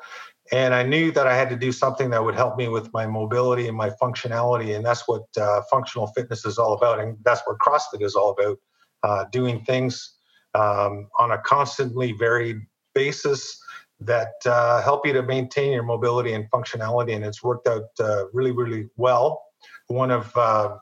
and 0.53 0.75
I 0.75 0.83
knew 0.84 1.11
that 1.13 1.26
I 1.26 1.37
had 1.37 1.50
to 1.50 1.57
do 1.57 1.72
something 1.72 2.11
that 2.11 2.25
would 2.25 2.37
help 2.37 2.57
me 2.57 2.68
with 2.68 2.92
my 2.92 3.07
mobility 3.07 3.67
and 3.67 3.76
my 3.76 3.91
functionality, 4.00 4.76
and 4.76 4.84
that's 4.84 5.07
what 5.08 5.25
uh, 5.37 5.63
functional 5.71 6.07
fitness 6.08 6.46
is 6.46 6.57
all 6.57 6.72
about, 6.72 7.00
and 7.00 7.18
that's 7.25 7.42
what 7.45 7.58
CrossFit 7.58 8.03
is 8.03 8.14
all 8.14 8.30
about: 8.38 8.58
uh, 9.03 9.25
doing 9.33 9.64
things 9.64 10.14
um, 10.54 11.08
on 11.18 11.33
a 11.33 11.38
constantly 11.38 12.13
varied 12.13 12.58
basis 12.95 13.61
that 14.00 14.34
uh, 14.46 14.80
help 14.80 15.04
you 15.04 15.13
to 15.13 15.22
maintain 15.22 15.72
your 15.72 15.83
mobility 15.83 16.33
and 16.33 16.49
functionality, 16.50 17.14
and 17.14 17.25
it's 17.25 17.42
worked 17.42 17.67
out 17.67 17.88
uh, 17.99 18.29
really, 18.33 18.53
really 18.53 18.88
well 18.96 19.47
one 19.89 20.11
of 20.11 20.37
uh, 20.37 20.76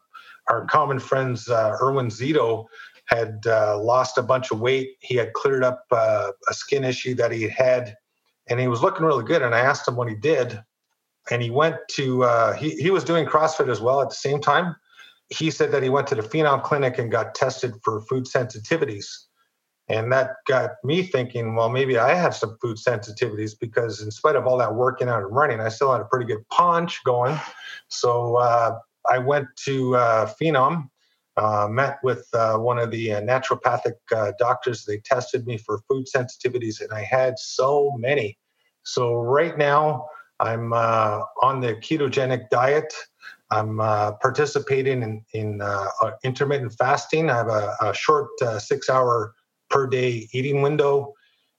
our 0.48 0.64
common 0.66 0.98
friends, 0.98 1.48
uh, 1.48 1.76
Erwin 1.80 2.08
Szeto, 2.08 2.66
had 3.06 3.46
uh, 3.46 3.78
lost 3.80 4.18
a 4.18 4.22
bunch 4.22 4.50
of 4.50 4.60
weight. 4.60 4.96
He 5.00 5.14
had 5.14 5.32
cleared 5.32 5.62
up 5.62 5.84
a 5.92 6.32
skin 6.50 6.82
issue 6.84 7.14
that 7.14 7.30
he 7.30 7.48
had, 7.48 7.96
and 8.48 8.58
he 8.58 8.66
was 8.66 8.82
looking 8.82 9.06
really 9.06 9.24
good. 9.24 9.42
And 9.42 9.54
I 9.54 9.60
asked 9.60 9.86
him 9.86 9.94
what 9.94 10.08
he 10.08 10.16
did, 10.16 10.60
and 11.30 11.40
he 11.40 11.50
went 11.50 11.76
to 11.92 12.52
he 12.58 12.70
he 12.70 12.90
was 12.90 13.04
doing 13.04 13.24
CrossFit 13.24 13.68
as 13.68 13.80
well 13.80 14.02
at 14.02 14.08
the 14.08 14.16
same 14.16 14.40
time. 14.40 14.74
He 15.28 15.52
said 15.52 15.70
that 15.70 15.84
he 15.84 15.88
went 15.88 16.08
to 16.08 16.16
the 16.16 16.22
Phenom 16.22 16.64
Clinic 16.64 16.98
and 16.98 17.10
got 17.10 17.34
tested 17.34 17.74
for 17.84 18.00
food 18.02 18.24
sensitivities. 18.24 19.06
And 19.88 20.10
that 20.10 20.30
got 20.48 20.70
me 20.82 21.04
thinking, 21.04 21.54
well, 21.54 21.68
maybe 21.68 21.96
I 21.96 22.12
have 22.14 22.34
some 22.34 22.58
food 22.60 22.76
sensitivities 22.76 23.52
because, 23.58 24.02
in 24.02 24.10
spite 24.10 24.34
of 24.34 24.44
all 24.44 24.58
that 24.58 24.74
working 24.74 25.08
out 25.08 25.22
and 25.22 25.32
running, 25.32 25.60
I 25.60 25.68
still 25.68 25.92
had 25.92 26.00
a 26.00 26.06
pretty 26.06 26.26
good 26.26 26.46
paunch 26.48 27.04
going. 27.04 27.38
So 27.86 28.34
uh, 28.34 28.80
I 29.08 29.18
went 29.18 29.46
to 29.66 29.94
uh, 29.94 30.32
Phenom, 30.40 30.90
uh, 31.36 31.68
met 31.70 31.98
with 32.02 32.26
uh, 32.34 32.56
one 32.56 32.80
of 32.80 32.90
the 32.90 33.12
uh, 33.12 33.20
naturopathic 33.20 33.94
uh, 34.12 34.32
doctors. 34.40 34.84
They 34.84 34.98
tested 34.98 35.46
me 35.46 35.56
for 35.56 35.78
food 35.86 36.06
sensitivities, 36.12 36.80
and 36.80 36.92
I 36.92 37.02
had 37.04 37.38
so 37.38 37.92
many. 37.96 38.38
So 38.82 39.14
right 39.14 39.56
now, 39.56 40.08
I'm 40.40 40.72
uh, 40.72 41.20
on 41.42 41.60
the 41.60 41.74
ketogenic 41.74 42.50
diet. 42.50 42.92
I'm 43.52 43.76
participating 43.78 45.04
in, 45.04 45.24
in 45.32 45.62
intermittent 46.24 46.72
fasting. 46.72 47.30
I 47.30 47.36
have 47.36 47.46
a, 47.46 47.76
a 47.80 47.94
short 47.94 48.30
six-hour 48.58 49.35
per 49.70 49.86
day 49.86 50.28
eating 50.32 50.62
window, 50.62 51.14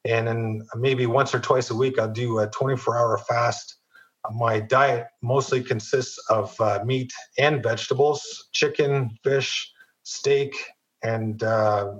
and 0.05 0.27
then 0.27 0.67
maybe 0.75 1.05
once 1.05 1.35
or 1.35 1.39
twice 1.39 1.69
a 1.69 1.75
week, 1.75 1.99
I'll 1.99 2.11
do 2.11 2.39
a 2.39 2.47
24-hour 2.49 3.17
fast 3.19 3.77
My 4.33 4.59
diet 4.59 5.07
mostly 5.21 5.63
consists 5.63 6.17
of 6.29 6.59
uh, 6.59 6.79
meat 6.85 7.11
and 7.37 7.63
vegetables, 7.63 8.49
chicken, 8.51 9.11
fish, 9.23 9.71
steak, 10.03 10.53
and 11.03 11.41
uh, 11.43 11.93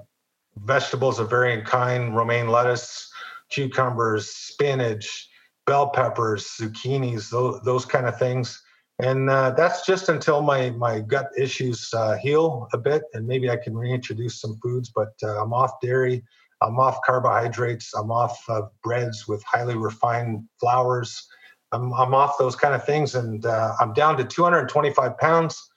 vegetables 0.58 1.20
of 1.20 1.30
varying 1.30 1.64
kind, 1.64 2.16
romaine 2.16 2.50
lettuce, 2.50 3.10
cucumbers, 3.50 4.30
spinach, 4.30 5.30
bell 5.66 5.90
peppers, 5.90 6.52
zucchinis, 6.60 7.30
those, 7.30 7.62
those 7.64 7.86
kind 7.86 8.08
of 8.08 8.18
things. 8.18 8.62
And 9.00 9.30
uh, 9.30 9.52
that's 9.52 9.86
just 9.86 10.10
until 10.10 10.42
my, 10.42 10.72
my 10.72 11.02
gut 11.02 11.30
issues 11.38 11.94
uh, 11.94 12.18
heal 12.18 12.68
a 12.74 12.78
bit, 12.78 13.04
and 13.14 13.28
maybe 13.28 13.50
I 13.50 13.58
can 13.58 13.78
reintroduce 13.78 14.42
some 14.42 14.58
foods. 14.58 14.90
But 14.90 15.14
uh, 15.22 15.42
I'm 15.42 15.54
off 15.54 15.80
dairy, 15.82 16.24
I'm 16.62 16.80
off 16.80 17.00
carbohydrates, 17.06 17.94
I'm 17.94 18.12
off 18.12 18.44
breads 18.84 19.28
with 19.28 19.44
highly 19.44 19.76
refined 19.76 20.44
flours. 20.60 21.28
I'm, 21.72 21.94
I'm 21.94 22.16
off 22.16 22.38
those 22.40 22.56
kind 22.56 22.74
of 22.74 22.86
things, 22.86 23.16
and 23.16 23.46
uh, 23.46 23.74
I'm 23.80 23.94
down 23.94 24.18
to 24.18 24.24
225 24.24 25.18
pounds. 25.18 25.70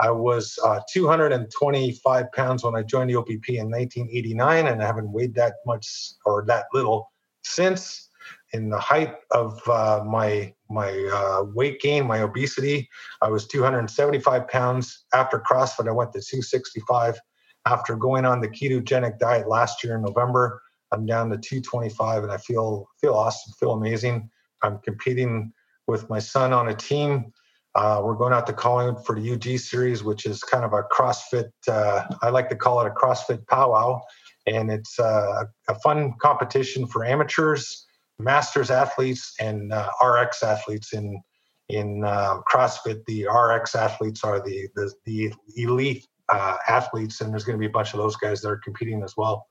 I 0.00 0.10
was 0.10 0.56
uh, 0.64 0.80
225 0.92 2.32
pounds 2.32 2.62
when 2.62 2.76
I 2.76 2.82
joined 2.82 3.10
the 3.10 3.16
OPP 3.16 3.48
in 3.48 3.70
1989, 3.70 4.66
and 4.68 4.82
I 4.82 4.86
haven't 4.86 5.10
weighed 5.10 5.34
that 5.34 5.54
much 5.66 5.88
or 6.24 6.44
that 6.46 6.66
little 6.72 7.10
since. 7.42 8.07
In 8.52 8.70
the 8.70 8.78
height 8.78 9.14
of 9.30 9.60
uh, 9.68 10.02
my 10.06 10.54
my 10.70 10.90
uh, 11.12 11.44
weight 11.54 11.80
gain, 11.80 12.06
my 12.06 12.20
obesity, 12.20 12.88
I 13.22 13.30
was 13.30 13.46
275 13.46 14.48
pounds. 14.48 15.04
After 15.12 15.38
CrossFit, 15.38 15.88
I 15.88 15.92
went 15.92 16.12
to 16.12 16.20
265. 16.20 17.18
After 17.66 17.96
going 17.96 18.24
on 18.24 18.40
the 18.40 18.48
ketogenic 18.48 19.18
diet 19.18 19.48
last 19.48 19.84
year 19.84 19.96
in 19.96 20.02
November, 20.02 20.62
I'm 20.92 21.04
down 21.04 21.30
to 21.30 21.38
225, 21.38 22.22
and 22.22 22.32
I 22.32 22.38
feel 22.38 22.88
feel 23.00 23.14
awesome, 23.14 23.52
feel 23.58 23.72
amazing. 23.72 24.30
I'm 24.62 24.78
competing 24.78 25.52
with 25.86 26.08
my 26.10 26.18
son 26.18 26.52
on 26.52 26.68
a 26.68 26.74
team 26.74 27.32
uh, 27.78 28.00
we're 28.02 28.16
going 28.16 28.32
out 28.32 28.44
to 28.46 28.52
Collingwood 28.52 29.06
for 29.06 29.18
the 29.18 29.32
UG 29.32 29.58
series, 29.60 30.02
which 30.02 30.26
is 30.26 30.42
kind 30.42 30.64
of 30.64 30.72
a 30.72 30.82
CrossFit. 30.92 31.50
Uh, 31.68 32.04
I 32.22 32.30
like 32.30 32.48
to 32.48 32.56
call 32.56 32.80
it 32.80 32.88
a 32.88 32.90
CrossFit 32.90 33.46
powwow, 33.46 34.00
and 34.48 34.68
it's 34.68 34.98
uh, 34.98 35.44
a 35.68 35.74
fun 35.76 36.14
competition 36.20 36.88
for 36.88 37.04
amateurs, 37.04 37.86
masters 38.18 38.70
athletes, 38.70 39.34
and 39.40 39.72
uh, 39.72 39.90
RX 40.02 40.42
athletes. 40.42 40.92
In 40.92 41.20
in 41.68 42.02
uh, 42.04 42.40
CrossFit, 42.50 43.04
the 43.06 43.26
RX 43.26 43.74
athletes 43.74 44.24
are 44.24 44.40
the 44.40 44.68
the, 44.74 44.92
the 45.04 45.32
elite 45.56 46.06
uh, 46.28 46.56
athletes, 46.68 47.20
and 47.20 47.32
there's 47.32 47.44
going 47.44 47.56
to 47.56 47.60
be 47.60 47.66
a 47.66 47.70
bunch 47.70 47.92
of 47.94 47.98
those 47.98 48.16
guys 48.16 48.40
that 48.42 48.48
are 48.48 48.58
competing 48.58 49.02
as 49.02 49.14
well. 49.16 49.46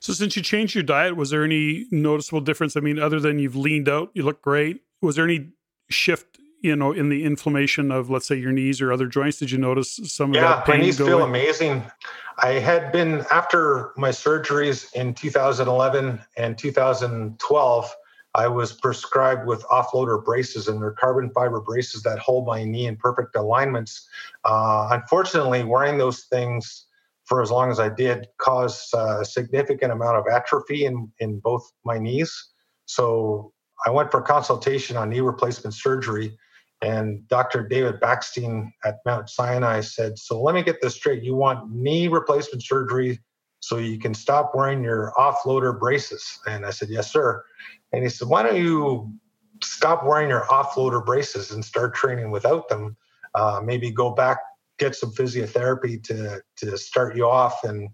So, 0.00 0.12
since 0.12 0.36
you 0.36 0.42
changed 0.42 0.74
your 0.74 0.84
diet, 0.84 1.16
was 1.16 1.30
there 1.30 1.44
any 1.44 1.86
noticeable 1.90 2.40
difference? 2.40 2.76
I 2.76 2.80
mean, 2.80 2.98
other 2.98 3.20
than 3.20 3.38
you've 3.38 3.56
leaned 3.56 3.88
out, 3.88 4.10
you 4.14 4.22
look 4.22 4.42
great. 4.42 4.80
Was 5.00 5.16
there 5.16 5.24
any 5.24 5.50
shift 5.88 6.38
you 6.66 6.74
know, 6.74 6.92
in 6.92 7.08
the 7.08 7.24
inflammation 7.24 7.92
of, 7.92 8.10
let's 8.10 8.26
say, 8.26 8.34
your 8.34 8.52
knees 8.52 8.80
or 8.80 8.92
other 8.92 9.06
joints? 9.06 9.38
Did 9.38 9.50
you 9.50 9.58
notice 9.58 10.00
some 10.04 10.34
yeah, 10.34 10.40
of 10.40 10.48
that 10.48 10.66
pain? 10.66 10.74
Yeah, 10.74 10.80
my 10.80 10.86
knees 10.86 10.98
feel 10.98 11.22
amazing. 11.22 11.84
I 12.38 12.54
had 12.54 12.92
been 12.92 13.24
after 13.30 13.92
my 13.96 14.10
surgeries 14.10 14.92
in 14.94 15.14
2011 15.14 16.20
and 16.36 16.58
2012. 16.58 17.96
I 18.34 18.48
was 18.48 18.74
prescribed 18.74 19.46
with 19.46 19.62
offloader 19.64 20.22
braces, 20.22 20.68
and 20.68 20.80
they're 20.80 20.90
carbon 20.90 21.30
fiber 21.30 21.60
braces 21.60 22.02
that 22.02 22.18
hold 22.18 22.46
my 22.46 22.64
knee 22.64 22.86
in 22.86 22.96
perfect 22.96 23.34
alignments. 23.36 24.06
Uh, 24.44 24.88
unfortunately, 24.90 25.64
wearing 25.64 25.96
those 25.96 26.24
things 26.24 26.84
for 27.24 27.40
as 27.42 27.50
long 27.50 27.70
as 27.70 27.80
I 27.80 27.88
did 27.88 28.28
caused 28.38 28.92
a 28.94 29.24
significant 29.24 29.90
amount 29.90 30.18
of 30.18 30.24
atrophy 30.30 30.84
in, 30.84 31.10
in 31.18 31.40
both 31.40 31.72
my 31.84 31.98
knees. 31.98 32.50
So 32.84 33.52
I 33.86 33.90
went 33.90 34.10
for 34.10 34.20
consultation 34.20 34.96
on 34.96 35.08
knee 35.08 35.20
replacement 35.20 35.74
surgery. 35.74 36.36
And 36.82 37.26
Dr. 37.28 37.66
David 37.66 38.00
Backstein 38.00 38.70
at 38.84 38.98
Mount 39.06 39.30
Sinai 39.30 39.80
said, 39.80 40.18
So 40.18 40.40
let 40.40 40.54
me 40.54 40.62
get 40.62 40.80
this 40.82 40.94
straight. 40.94 41.22
You 41.22 41.34
want 41.34 41.70
knee 41.70 42.08
replacement 42.08 42.62
surgery 42.62 43.18
so 43.60 43.78
you 43.78 43.98
can 43.98 44.12
stop 44.14 44.52
wearing 44.54 44.84
your 44.84 45.12
offloader 45.16 45.78
braces? 45.78 46.38
And 46.46 46.66
I 46.66 46.70
said, 46.70 46.88
Yes, 46.90 47.10
sir. 47.10 47.42
And 47.92 48.02
he 48.02 48.10
said, 48.10 48.28
Why 48.28 48.42
don't 48.42 48.56
you 48.56 49.12
stop 49.62 50.04
wearing 50.04 50.28
your 50.28 50.42
offloader 50.42 51.04
braces 51.04 51.50
and 51.50 51.64
start 51.64 51.94
training 51.94 52.30
without 52.30 52.68
them? 52.68 52.96
Uh, 53.34 53.60
maybe 53.64 53.90
go 53.90 54.10
back, 54.10 54.38
get 54.78 54.94
some 54.94 55.12
physiotherapy 55.12 56.02
to, 56.04 56.42
to 56.56 56.76
start 56.76 57.16
you 57.16 57.26
off. 57.26 57.64
And 57.64 57.88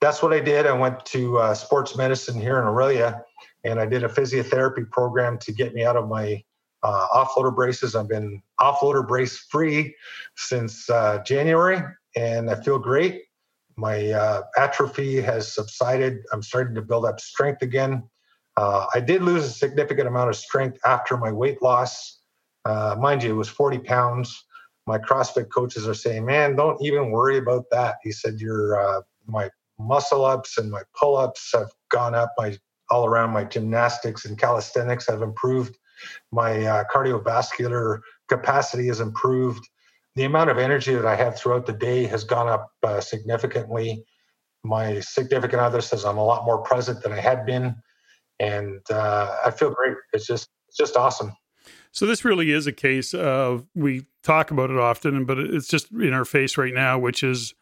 that's 0.00 0.22
what 0.22 0.32
I 0.32 0.40
did. 0.40 0.66
I 0.66 0.72
went 0.72 1.04
to 1.06 1.38
uh, 1.38 1.54
sports 1.54 1.96
medicine 1.96 2.40
here 2.40 2.58
in 2.58 2.64
Orillia 2.64 3.22
and 3.64 3.78
I 3.78 3.86
did 3.86 4.04
a 4.04 4.08
physiotherapy 4.08 4.88
program 4.90 5.38
to 5.38 5.52
get 5.52 5.74
me 5.74 5.84
out 5.84 5.96
of 5.96 6.08
my 6.08 6.42
uh, 6.82 7.06
offloader 7.14 7.54
braces. 7.54 7.94
I've 7.94 8.08
been 8.08 8.42
offloader 8.60 9.06
brace 9.06 9.38
free 9.38 9.94
since 10.36 10.88
uh, 10.90 11.22
January, 11.24 11.82
and 12.16 12.50
I 12.50 12.56
feel 12.56 12.78
great. 12.78 13.22
My 13.76 14.10
uh, 14.10 14.42
atrophy 14.56 15.20
has 15.20 15.52
subsided. 15.52 16.18
I'm 16.32 16.42
starting 16.42 16.74
to 16.74 16.82
build 16.82 17.06
up 17.06 17.20
strength 17.20 17.62
again. 17.62 18.02
Uh, 18.56 18.86
I 18.94 19.00
did 19.00 19.22
lose 19.22 19.44
a 19.44 19.50
significant 19.50 20.08
amount 20.08 20.28
of 20.28 20.36
strength 20.36 20.78
after 20.84 21.16
my 21.16 21.32
weight 21.32 21.62
loss. 21.62 22.20
Uh, 22.64 22.96
mind 22.98 23.22
you, 23.22 23.30
it 23.30 23.36
was 23.36 23.48
40 23.48 23.78
pounds. 23.78 24.44
My 24.86 24.98
CrossFit 24.98 25.48
coaches 25.54 25.88
are 25.88 25.94
saying, 25.94 26.24
"Man, 26.26 26.56
don't 26.56 26.80
even 26.82 27.10
worry 27.10 27.38
about 27.38 27.64
that." 27.70 27.96
He 28.02 28.12
said, 28.12 28.40
"Your 28.40 28.78
uh, 28.78 29.02
my 29.26 29.48
muscle 29.78 30.24
ups 30.24 30.58
and 30.58 30.70
my 30.70 30.82
pull 30.98 31.16
ups 31.16 31.50
have 31.54 31.70
gone 31.88 32.14
up. 32.14 32.32
My 32.36 32.56
all 32.90 33.06
around 33.06 33.30
my 33.30 33.44
gymnastics 33.44 34.24
and 34.24 34.38
calisthenics 34.38 35.06
have 35.06 35.22
improved. 35.22 35.78
My 36.30 36.64
uh, 36.64 36.84
cardiovascular 36.92 38.00
capacity 38.28 38.86
has 38.88 39.00
improved. 39.00 39.68
The 40.14 40.24
amount 40.24 40.50
of 40.50 40.58
energy 40.58 40.94
that 40.94 41.06
I 41.06 41.16
have 41.16 41.38
throughout 41.38 41.66
the 41.66 41.72
day 41.72 42.04
has 42.04 42.24
gone 42.24 42.48
up 42.48 42.70
uh, 42.82 43.00
significantly. 43.00 44.04
My 44.62 45.00
significant 45.00 45.60
other 45.60 45.80
says 45.80 46.04
I'm 46.04 46.18
a 46.18 46.24
lot 46.24 46.44
more 46.44 46.58
present 46.58 47.02
than 47.02 47.12
I 47.12 47.20
had 47.20 47.46
been, 47.46 47.74
and 48.38 48.80
uh, 48.90 49.36
I 49.44 49.50
feel 49.50 49.70
great. 49.70 49.96
It's 50.12 50.26
just 50.26 50.48
it's 50.68 50.76
just 50.76 50.96
awesome. 50.96 51.32
So 51.90 52.06
this 52.06 52.24
really 52.24 52.50
is 52.50 52.66
a 52.66 52.72
case 52.72 53.12
of 53.12 53.66
we 53.74 54.06
talk 54.22 54.50
about 54.50 54.70
it 54.70 54.78
often, 54.78 55.24
but 55.24 55.38
it's 55.38 55.68
just 55.68 55.90
in 55.90 56.12
our 56.12 56.24
face 56.24 56.56
right 56.56 56.72
now, 56.72 56.98
which 56.98 57.22
is 57.22 57.54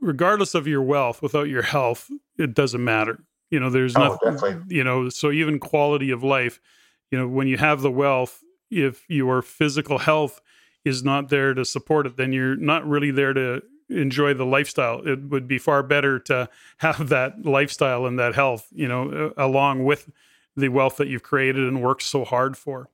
regardless 0.00 0.54
of 0.54 0.66
your 0.66 0.82
wealth, 0.82 1.22
without 1.22 1.48
your 1.48 1.62
health, 1.62 2.10
it 2.38 2.54
doesn't 2.54 2.82
matter. 2.82 3.24
You 3.50 3.60
know, 3.60 3.70
there's 3.70 3.96
oh, 3.96 4.18
nothing, 4.24 4.64
you 4.68 4.84
know, 4.84 5.08
so 5.08 5.30
even 5.30 5.58
quality 5.58 6.10
of 6.10 6.22
life, 6.22 6.60
you 7.10 7.18
know, 7.18 7.28
when 7.28 7.48
you 7.48 7.56
have 7.56 7.80
the 7.80 7.90
wealth, 7.90 8.42
if 8.70 9.04
your 9.08 9.42
physical 9.42 9.98
health 9.98 10.40
is 10.84 11.02
not 11.02 11.28
there 11.28 11.54
to 11.54 11.64
support 11.64 12.06
it, 12.06 12.16
then 12.16 12.32
you're 12.32 12.56
not 12.56 12.86
really 12.86 13.10
there 13.10 13.32
to 13.32 13.62
enjoy 13.90 14.34
the 14.34 14.46
lifestyle. 14.46 15.06
It 15.06 15.24
would 15.24 15.48
be 15.48 15.58
far 15.58 15.82
better 15.82 16.18
to 16.20 16.48
have 16.78 17.08
that 17.10 17.44
lifestyle 17.44 18.06
and 18.06 18.18
that 18.18 18.34
health, 18.34 18.68
you 18.72 18.88
know, 18.88 19.32
along 19.36 19.84
with 19.84 20.10
the 20.56 20.68
wealth 20.68 20.96
that 20.96 21.08
you've 21.08 21.22
created 21.22 21.66
and 21.66 21.82
worked 21.82 22.02
so 22.02 22.24
hard 22.24 22.56
for. 22.56 22.88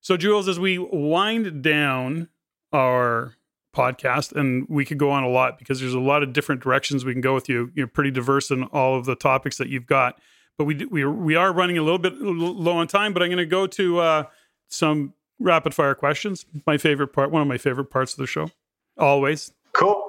So, 0.00 0.16
Jules, 0.16 0.48
as 0.48 0.60
we 0.60 0.78
wind 0.78 1.62
down 1.62 2.28
our 2.72 3.34
podcast, 3.74 4.32
and 4.32 4.66
we 4.68 4.84
could 4.84 4.98
go 4.98 5.10
on 5.10 5.22
a 5.22 5.28
lot 5.28 5.58
because 5.58 5.80
there's 5.80 5.94
a 5.94 6.00
lot 6.00 6.22
of 6.22 6.32
different 6.32 6.62
directions 6.62 7.04
we 7.04 7.12
can 7.12 7.20
go 7.20 7.34
with 7.34 7.48
you. 7.48 7.70
You're 7.74 7.86
pretty 7.86 8.10
diverse 8.10 8.50
in 8.50 8.64
all 8.64 8.96
of 8.96 9.04
the 9.04 9.16
topics 9.16 9.58
that 9.58 9.68
you've 9.68 9.86
got. 9.86 10.20
But 10.58 10.64
we 10.64 10.84
we 10.86 11.04
we 11.04 11.34
are 11.34 11.52
running 11.52 11.78
a 11.78 11.82
little 11.82 11.98
bit 11.98 12.14
low 12.20 12.76
on 12.76 12.86
time. 12.86 13.12
But 13.12 13.22
I'm 13.22 13.28
going 13.28 13.38
to 13.38 13.46
go 13.46 13.66
to 13.66 13.98
uh, 13.98 14.24
some 14.68 15.14
rapid 15.38 15.74
fire 15.74 15.94
questions. 15.94 16.46
My 16.66 16.78
favorite 16.78 17.08
part, 17.08 17.30
one 17.30 17.42
of 17.42 17.48
my 17.48 17.58
favorite 17.58 17.86
parts 17.86 18.12
of 18.12 18.18
the 18.18 18.26
show, 18.26 18.50
always. 18.98 19.52
Cool. 19.72 20.02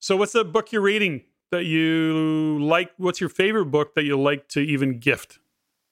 So, 0.00 0.16
what's 0.16 0.32
the 0.32 0.44
book 0.44 0.72
you're 0.72 0.82
reading 0.82 1.22
that 1.50 1.64
you 1.64 2.58
like? 2.60 2.90
What's 2.96 3.20
your 3.20 3.30
favorite 3.30 3.66
book 3.66 3.94
that 3.94 4.04
you 4.04 4.20
like 4.20 4.48
to 4.48 4.60
even 4.60 4.98
gift? 4.98 5.38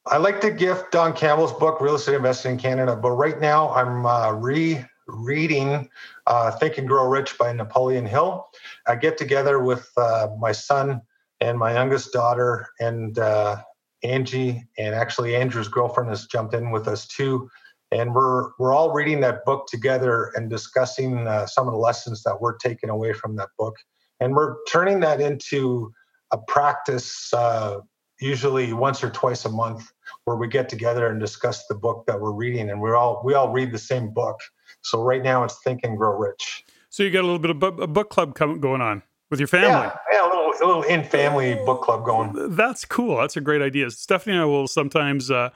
I 0.06 0.18
like 0.18 0.40
to 0.42 0.50
gift 0.50 0.92
Don 0.92 1.14
Campbell's 1.14 1.52
book, 1.52 1.80
Real 1.80 1.94
Estate 1.94 2.16
Investing 2.16 2.52
in 2.52 2.58
Canada. 2.58 2.94
But 2.94 3.12
right 3.12 3.40
now, 3.40 3.70
I'm 3.70 4.04
uh, 4.04 4.32
re 4.32 4.84
reading 5.06 5.88
uh, 6.26 6.50
Think 6.52 6.78
and 6.78 6.88
Grow 6.88 7.08
Rich 7.08 7.38
by 7.38 7.52
Napoleon 7.52 8.06
Hill. 8.06 8.46
I 8.86 8.96
get 8.96 9.16
together 9.16 9.60
with 9.60 9.90
uh, 9.96 10.28
my 10.38 10.52
son 10.52 11.00
and 11.40 11.58
my 11.58 11.72
youngest 11.72 12.12
daughter 12.12 12.68
and 12.80 13.18
uh, 13.18 13.56
Angie, 14.04 14.64
and 14.78 14.94
actually 14.94 15.34
Andrew's 15.34 15.68
girlfriend 15.68 16.10
has 16.10 16.26
jumped 16.26 16.54
in 16.54 16.70
with 16.70 16.86
us 16.86 17.06
too. 17.06 17.50
And 17.90 18.14
we're 18.14 18.50
we're 18.58 18.72
all 18.72 18.92
reading 18.92 19.20
that 19.20 19.44
book 19.44 19.66
together 19.66 20.32
and 20.34 20.50
discussing 20.50 21.26
uh, 21.26 21.46
some 21.46 21.66
of 21.66 21.72
the 21.72 21.78
lessons 21.78 22.22
that 22.24 22.40
we're 22.40 22.56
taking 22.56 22.90
away 22.90 23.12
from 23.12 23.36
that 23.36 23.50
book, 23.58 23.76
and 24.20 24.34
we're 24.34 24.56
turning 24.70 25.00
that 25.00 25.20
into 25.20 25.92
a 26.32 26.38
practice, 26.38 27.32
uh, 27.32 27.80
usually 28.20 28.72
once 28.72 29.04
or 29.04 29.10
twice 29.10 29.44
a 29.44 29.50
month, 29.50 29.92
where 30.24 30.36
we 30.36 30.48
get 30.48 30.68
together 30.68 31.06
and 31.06 31.20
discuss 31.20 31.66
the 31.66 31.74
book 31.74 32.04
that 32.06 32.20
we're 32.20 32.32
reading, 32.32 32.70
and 32.70 32.80
we're 32.80 32.96
all 32.96 33.22
we 33.24 33.34
all 33.34 33.52
read 33.52 33.70
the 33.70 33.78
same 33.78 34.12
book. 34.12 34.40
So 34.82 35.02
right 35.02 35.22
now 35.22 35.44
it's 35.44 35.62
Think 35.62 35.80
and 35.84 35.96
Grow 35.96 36.18
Rich. 36.18 36.64
So 36.88 37.02
you 37.02 37.10
got 37.10 37.20
a 37.20 37.28
little 37.28 37.38
bit 37.38 37.50
of 37.50 37.62
a 37.62 37.86
book 37.86 38.10
club 38.10 38.34
coming, 38.34 38.60
going 38.60 38.80
on 38.80 39.02
with 39.30 39.40
your 39.40 39.46
family. 39.46 39.68
Yeah, 39.68 39.96
yeah 40.12 40.33
little, 40.60 40.78
a 40.78 40.78
little 40.78 40.82
in 40.82 41.04
family 41.04 41.54
book 41.66 41.82
club 41.82 42.04
going. 42.04 42.54
That's 42.54 42.84
cool. 42.84 43.18
That's 43.18 43.36
a 43.36 43.40
great 43.40 43.62
idea. 43.62 43.90
Stephanie 43.90 44.36
and 44.36 44.42
I 44.42 44.46
will 44.46 44.66
sometimes 44.66 45.30
uh, 45.30 45.50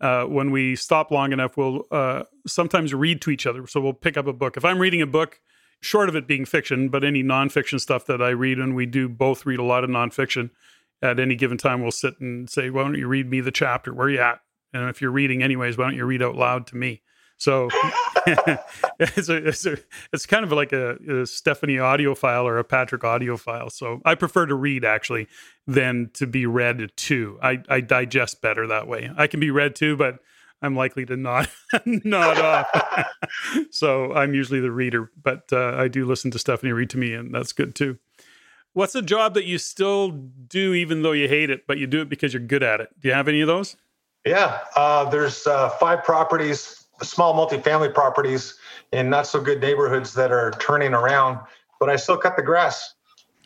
uh, 0.00 0.24
when 0.24 0.50
we 0.50 0.76
stop 0.76 1.10
long 1.10 1.32
enough, 1.32 1.56
we'll 1.56 1.84
uh, 1.90 2.24
sometimes 2.46 2.94
read 2.94 3.20
to 3.22 3.30
each 3.30 3.46
other. 3.46 3.66
So 3.66 3.80
we'll 3.80 3.92
pick 3.92 4.16
up 4.16 4.26
a 4.26 4.32
book. 4.32 4.56
If 4.56 4.64
I'm 4.64 4.78
reading 4.78 5.02
a 5.02 5.06
book, 5.06 5.40
short 5.80 6.08
of 6.08 6.16
it 6.16 6.26
being 6.26 6.44
fiction, 6.44 6.88
but 6.88 7.04
any 7.04 7.22
nonfiction 7.22 7.80
stuff 7.80 8.06
that 8.06 8.22
I 8.22 8.30
read, 8.30 8.58
and 8.58 8.74
we 8.74 8.86
do 8.86 9.08
both 9.08 9.46
read 9.46 9.58
a 9.58 9.64
lot 9.64 9.84
of 9.84 9.90
nonfiction. 9.90 10.50
At 11.00 11.20
any 11.20 11.36
given 11.36 11.58
time, 11.58 11.80
we'll 11.80 11.92
sit 11.92 12.18
and 12.20 12.50
say, 12.50 12.70
"Why 12.70 12.82
don't 12.82 12.96
you 12.96 13.06
read 13.06 13.30
me 13.30 13.40
the 13.40 13.52
chapter? 13.52 13.94
Where 13.94 14.08
are 14.08 14.10
you 14.10 14.18
at?" 14.18 14.40
And 14.72 14.88
if 14.88 15.00
you're 15.00 15.12
reading 15.12 15.42
anyways, 15.42 15.78
why 15.78 15.84
don't 15.84 15.94
you 15.94 16.04
read 16.04 16.22
out 16.22 16.34
loud 16.34 16.66
to 16.68 16.76
me? 16.76 17.02
So 17.38 17.68
it's, 18.98 19.28
a, 19.28 19.48
it's, 19.48 19.64
a, 19.64 19.78
it's, 20.12 20.26
kind 20.26 20.44
of 20.44 20.50
like 20.50 20.72
a, 20.72 20.96
a, 21.08 21.24
Stephanie 21.24 21.78
audio 21.78 22.16
file 22.16 22.46
or 22.46 22.58
a 22.58 22.64
Patrick 22.64 23.04
audio 23.04 23.36
file. 23.36 23.70
So 23.70 24.02
I 24.04 24.16
prefer 24.16 24.46
to 24.46 24.56
read 24.56 24.84
actually 24.84 25.28
than 25.66 26.10
to 26.14 26.26
be 26.26 26.46
read 26.46 26.90
to. 26.94 27.38
I, 27.40 27.62
I 27.68 27.80
digest 27.80 28.42
better 28.42 28.66
that 28.66 28.88
way. 28.88 29.10
I 29.16 29.28
can 29.28 29.38
be 29.38 29.52
read 29.52 29.76
to, 29.76 29.96
but 29.96 30.18
I'm 30.60 30.74
likely 30.74 31.06
to 31.06 31.16
nod 31.16 31.48
nod 31.86 32.38
off. 32.38 33.06
so 33.70 34.12
I'm 34.12 34.34
usually 34.34 34.60
the 34.60 34.72
reader, 34.72 35.10
but 35.22 35.44
uh, 35.52 35.74
I 35.76 35.88
do 35.88 36.04
listen 36.04 36.30
to 36.32 36.38
Stephanie 36.38 36.72
read 36.72 36.90
to 36.90 36.98
me, 36.98 37.14
and 37.14 37.32
that's 37.32 37.52
good 37.52 37.74
too. 37.74 37.98
What's 38.72 38.94
a 38.94 39.02
job 39.02 39.34
that 39.34 39.44
you 39.44 39.58
still 39.58 40.10
do 40.10 40.74
even 40.74 41.02
though 41.02 41.12
you 41.12 41.28
hate 41.28 41.50
it, 41.50 41.66
but 41.66 41.78
you 41.78 41.86
do 41.86 42.00
it 42.00 42.08
because 42.08 42.32
you're 42.32 42.42
good 42.42 42.62
at 42.62 42.80
it? 42.80 42.88
Do 43.00 43.08
you 43.08 43.14
have 43.14 43.28
any 43.28 43.40
of 43.40 43.46
those? 43.46 43.76
Yeah, 44.26 44.58
uh, 44.76 45.08
there's 45.08 45.46
uh, 45.46 45.70
five 45.70 46.04
properties, 46.04 46.84
small 47.02 47.34
multifamily 47.34 47.92
properties 47.94 48.54
in 48.92 49.10
not 49.10 49.26
so 49.26 49.40
good 49.40 49.60
neighborhoods 49.60 50.14
that 50.14 50.32
are 50.32 50.52
turning 50.52 50.94
around, 50.94 51.38
but 51.80 51.88
I 51.90 51.96
still 51.96 52.16
cut 52.16 52.36
the 52.36 52.42
grass. 52.42 52.94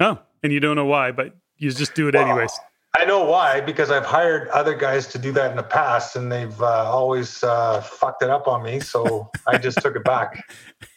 Oh, 0.01 0.19
and 0.43 0.53
you 0.53 0.61
don't 0.61 0.77
know 0.77 0.87
why, 0.87 1.13
but 1.13 1.35
you 1.59 1.71
just 1.71 1.95
do 1.95 2.09
it 2.09 2.15
well, 2.15 2.25
anyways. 2.25 2.53
I 2.99 3.05
know 3.07 3.25
why 3.25 3.61
because 3.61 3.91
I've 3.91 4.05
hired 4.05 4.49
other 4.49 4.75
guys 4.75 5.07
to 5.09 5.19
do 5.19 5.33
that 5.33 5.51
in 5.51 5.57
the 5.57 5.63
past, 5.63 6.15
and 6.15 6.31
they've 6.31 6.61
uh, 6.61 6.91
always 6.91 7.43
uh, 7.43 7.81
fucked 7.81 8.23
it 8.23 8.29
up 8.29 8.47
on 8.47 8.63
me. 8.63 8.81
So 8.81 9.31
I 9.47 9.59
just 9.59 9.81
took 9.81 9.97
it 9.97 10.05
back. 10.05 10.45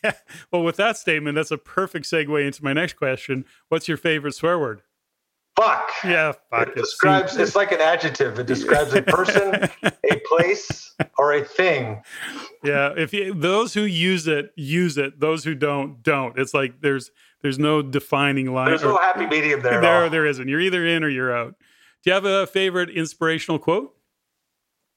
well, 0.52 0.64
with 0.64 0.76
that 0.76 0.98
statement, 0.98 1.36
that's 1.36 1.52
a 1.52 1.58
perfect 1.58 2.06
segue 2.06 2.46
into 2.46 2.64
my 2.64 2.74
next 2.74 2.94
question. 2.94 3.46
What's 3.70 3.88
your 3.88 3.98
favorite 3.98 4.34
swear 4.34 4.60
word? 4.60 4.82
Fuck. 5.56 5.90
Yeah, 6.04 6.34
fuck. 6.50 6.68
It 6.68 6.76
describes. 6.76 7.38
It's 7.38 7.56
like 7.56 7.72
an 7.72 7.80
adjective. 7.80 8.38
It 8.40 8.46
describes 8.46 8.94
a 8.94 9.02
person, 9.02 9.70
a 9.84 10.22
place, 10.26 10.94
or 11.18 11.34
a 11.34 11.46
thing. 11.46 12.02
Yeah. 12.64 12.94
If 12.98 13.14
you, 13.14 13.34
those 13.34 13.74
who 13.74 13.84
use 13.84 14.28
it 14.28 14.52
use 14.58 14.98
it, 14.98 15.20
those 15.20 15.46
who 15.46 15.56
don't 15.56 16.04
don't. 16.04 16.38
It's 16.38 16.54
like 16.54 16.82
there's 16.82 17.10
there's 17.42 17.58
no 17.58 17.82
defining 17.82 18.54
line. 18.54 18.68
There's 18.68 18.84
no 18.84 18.98
happy 18.98 19.28
medium 19.28 19.62
there. 19.62 19.80
There, 19.80 20.10
there 20.10 20.26
isn't. 20.26 20.48
You're 20.48 20.60
either 20.60 20.86
in 20.86 21.04
or 21.04 21.10
you're 21.10 21.36
out. 21.36 21.56
Do 22.04 22.10
you 22.10 22.14
have 22.14 22.26
a 22.26 22.48
favorite 22.48 22.90
inspirational 22.90 23.58
quote? 23.58 23.96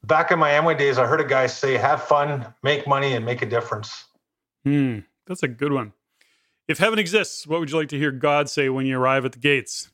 Back 0.05 0.31
in 0.31 0.39
my 0.39 0.51
Amway 0.51 0.77
days, 0.77 0.99
I 0.99 1.07
heard 1.07 1.21
a 1.21 1.25
guy 1.25 1.47
say, 1.47 1.77
"Have 1.77 2.03
fun, 2.03 2.53
make 2.63 2.87
money, 2.87 3.15
and 3.15 3.25
make 3.25 3.43
a 3.43 3.47
difference." 3.47 4.07
Hmm, 4.65 5.01
that's 5.27 5.43
a 5.43 5.49
good 5.49 5.73
one. 5.73 5.93
If 6.67 6.79
heaven 6.79 6.99
exists, 6.99 7.47
what 7.47 7.61
would 7.61 7.71
you 7.71 7.77
like 7.77 7.89
to 7.89 7.99
hear 7.99 8.11
God 8.11 8.51
say 8.51 8.69
when 8.69 8.87
you 8.87 8.99
arrive 8.99 9.25
at 9.25 9.33
the 9.33 9.39
gates? 9.39 9.91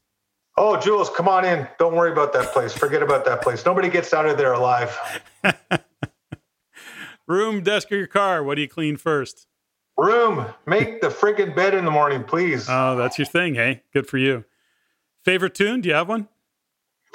Oh, 0.56 0.78
Jules, 0.78 1.10
come 1.10 1.28
on 1.28 1.44
in. 1.44 1.66
Don't 1.78 1.94
worry 1.94 2.12
about 2.12 2.32
that 2.34 2.52
place. 2.52 2.72
Forget 2.72 3.02
about 3.02 3.24
that 3.24 3.42
place. 3.42 3.64
Nobody 3.66 3.88
gets 3.88 4.14
out 4.14 4.26
of 4.26 4.38
there 4.38 4.52
alive. 4.52 4.96
Room, 7.26 7.62
desk, 7.62 7.90
or 7.90 7.96
your 7.96 8.06
car? 8.06 8.44
What 8.44 8.54
do 8.54 8.60
you 8.62 8.68
clean 8.68 8.96
first? 8.96 9.46
Room. 9.96 10.46
Make 10.66 11.00
the 11.00 11.08
friggin' 11.08 11.56
bed 11.56 11.74
in 11.74 11.84
the 11.84 11.90
morning, 11.90 12.22
please. 12.22 12.66
Oh, 12.68 12.96
that's 12.96 13.18
your 13.18 13.26
thing, 13.26 13.54
hey? 13.54 13.82
Good 13.92 14.06
for 14.06 14.18
you. 14.18 14.44
Favorite 15.24 15.54
tune? 15.54 15.80
Do 15.80 15.88
you 15.88 15.94
have 15.94 16.08
one? 16.08 16.28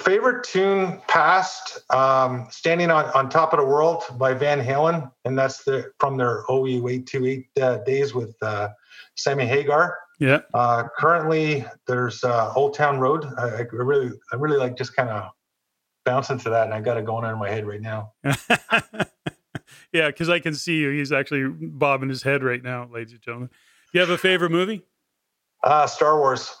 Favorite 0.00 0.44
tune 0.44 1.00
past 1.08 1.80
um, 1.90 2.46
"Standing 2.50 2.90
on, 2.90 3.04
on 3.10 3.28
Top 3.28 3.52
of 3.52 3.58
the 3.60 3.66
World" 3.66 4.04
by 4.16 4.32
Van 4.32 4.58
Halen, 4.58 5.12
and 5.26 5.38
that's 5.38 5.62
the 5.64 5.92
from 6.00 6.16
their 6.16 6.42
OU 6.50 6.88
eight 6.88 7.06
two 7.06 7.26
eight 7.26 7.48
uh, 7.60 7.76
days 7.84 8.14
with 8.14 8.34
uh, 8.42 8.70
Sammy 9.14 9.44
Hagar. 9.44 9.98
Yeah. 10.20 10.40
Uh, 10.52 10.84
currently, 10.96 11.64
there's 11.86 12.22
uh, 12.22 12.52
Old 12.54 12.74
Town 12.74 13.00
Road. 13.00 13.24
I, 13.38 13.48
I, 13.48 13.60
really, 13.72 14.10
I 14.32 14.36
really 14.36 14.58
like 14.58 14.76
just 14.76 14.94
kind 14.94 15.08
of 15.08 15.30
bouncing 16.04 16.38
to 16.40 16.50
that, 16.50 16.66
and 16.66 16.74
I 16.74 16.80
got 16.82 16.98
it 16.98 17.06
going 17.06 17.24
on 17.24 17.32
in 17.32 17.38
my 17.38 17.48
head 17.48 17.66
right 17.66 17.80
now. 17.80 18.12
yeah, 19.92 20.08
because 20.08 20.28
I 20.28 20.38
can 20.38 20.54
see 20.54 20.76
you. 20.76 20.90
He's 20.90 21.10
actually 21.10 21.48
bobbing 21.48 22.10
his 22.10 22.22
head 22.22 22.44
right 22.44 22.62
now, 22.62 22.88
ladies 22.92 23.14
and 23.14 23.22
gentlemen. 23.22 23.48
Do 23.48 23.98
you 23.98 24.00
have 24.00 24.10
a 24.10 24.18
favorite 24.18 24.50
movie? 24.50 24.82
Uh, 25.64 25.86
Star 25.86 26.18
Wars. 26.18 26.54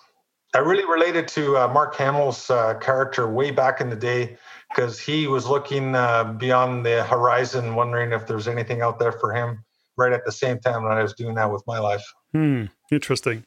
I 0.54 0.58
really 0.58 0.84
related 0.84 1.28
to 1.28 1.58
uh, 1.58 1.68
Mark 1.68 1.94
Hamill's 1.96 2.50
uh, 2.50 2.74
character 2.74 3.30
way 3.30 3.50
back 3.50 3.80
in 3.80 3.90
the 3.90 3.94
day 3.94 4.36
because 4.70 4.98
he 4.98 5.26
was 5.26 5.46
looking 5.46 5.94
uh, 5.94 6.24
beyond 6.24 6.84
the 6.84 7.04
horizon, 7.04 7.74
wondering 7.74 8.12
if 8.12 8.26
there's 8.26 8.48
anything 8.48 8.80
out 8.80 8.98
there 8.98 9.12
for 9.12 9.32
him. 9.32 9.64
Right 9.96 10.12
at 10.12 10.24
the 10.24 10.32
same 10.32 10.58
time 10.60 10.84
that 10.84 10.96
I 10.96 11.02
was 11.02 11.12
doing 11.12 11.34
that 11.34 11.52
with 11.52 11.62
my 11.66 11.78
life. 11.78 12.02
Hmm. 12.32 12.64
Interesting. 12.90 13.44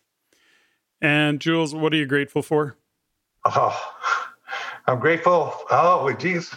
And 1.03 1.41
Jules, 1.41 1.75
what 1.75 1.93
are 1.93 1.97
you 1.97 2.05
grateful 2.05 2.41
for? 2.41 2.77
Oh, 3.43 3.77
I'm 4.87 4.99
grateful. 4.99 5.53
Oh, 5.69 6.11
geez. 6.17 6.55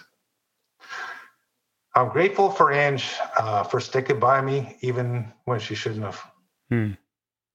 I'm 1.97 2.11
grateful 2.11 2.51
for 2.51 2.73
Ange 2.73 3.17
uh, 3.37 3.65
for 3.65 3.81
sticking 3.81 4.21
by 4.21 4.41
me 4.41 4.77
even 4.83 5.33
when 5.47 5.59
she 5.59 5.75
shouldn't 5.75 6.05
have. 6.05 6.23
Hmm. 6.71 6.93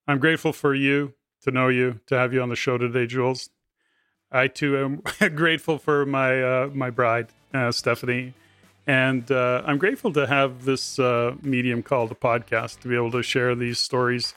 I'm 0.06 0.20
grateful 0.20 0.52
for 0.52 0.76
you 0.76 1.14
to 1.44 1.52
know 1.52 1.70
you, 1.70 2.02
to 2.08 2.18
have 2.18 2.34
you 2.34 2.42
on 2.42 2.50
the 2.50 2.56
show 2.58 2.78
today, 2.78 3.08
Jules. 3.08 3.50
I 4.30 4.48
too 4.48 5.02
am 5.20 5.30
grateful 5.36 5.78
for 5.78 6.06
my 6.06 6.42
uh, 6.42 6.70
my 6.74 6.90
bride, 6.90 7.28
uh, 7.54 7.72
Stephanie, 7.72 8.34
and 8.86 9.32
uh, 9.32 9.62
I'm 9.66 9.78
grateful 9.78 10.12
to 10.14 10.28
have 10.28 10.66
this 10.66 11.00
uh, 11.00 11.36
medium 11.42 11.84
called 11.84 12.12
a 12.12 12.16
podcast 12.16 12.80
to 12.82 12.88
be 12.88 12.96
able 12.96 13.12
to 13.12 13.24
share 13.24 13.56
these 13.56 13.80
stories 13.80 14.34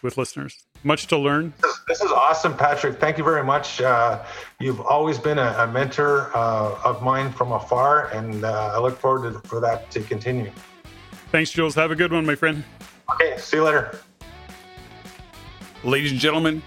with 0.00 0.16
listeners. 0.16 0.64
Much 0.84 1.06
to 1.08 1.16
learn. 1.16 1.52
This 1.86 2.00
is 2.00 2.10
awesome, 2.10 2.56
Patrick. 2.56 2.98
Thank 2.98 3.18
you 3.18 3.24
very 3.24 3.44
much. 3.44 3.80
Uh, 3.80 4.24
you've 4.58 4.80
always 4.80 5.18
been 5.18 5.38
a, 5.38 5.54
a 5.58 5.66
mentor 5.66 6.30
uh, 6.36 6.78
of 6.84 7.02
mine 7.02 7.30
from 7.32 7.52
afar, 7.52 8.08
and 8.08 8.44
I 8.44 8.78
look 8.78 8.98
forward 8.98 9.32
to, 9.32 9.48
for 9.48 9.60
that 9.60 9.90
to 9.92 10.00
continue. 10.02 10.50
Thanks, 11.30 11.50
Jules. 11.50 11.74
Have 11.76 11.90
a 11.90 11.96
good 11.96 12.12
one, 12.12 12.26
my 12.26 12.34
friend. 12.34 12.64
Okay, 13.12 13.36
see 13.38 13.58
you 13.58 13.64
later. 13.64 13.98
Ladies 15.84 16.12
and 16.12 16.20
gentlemen, 16.20 16.62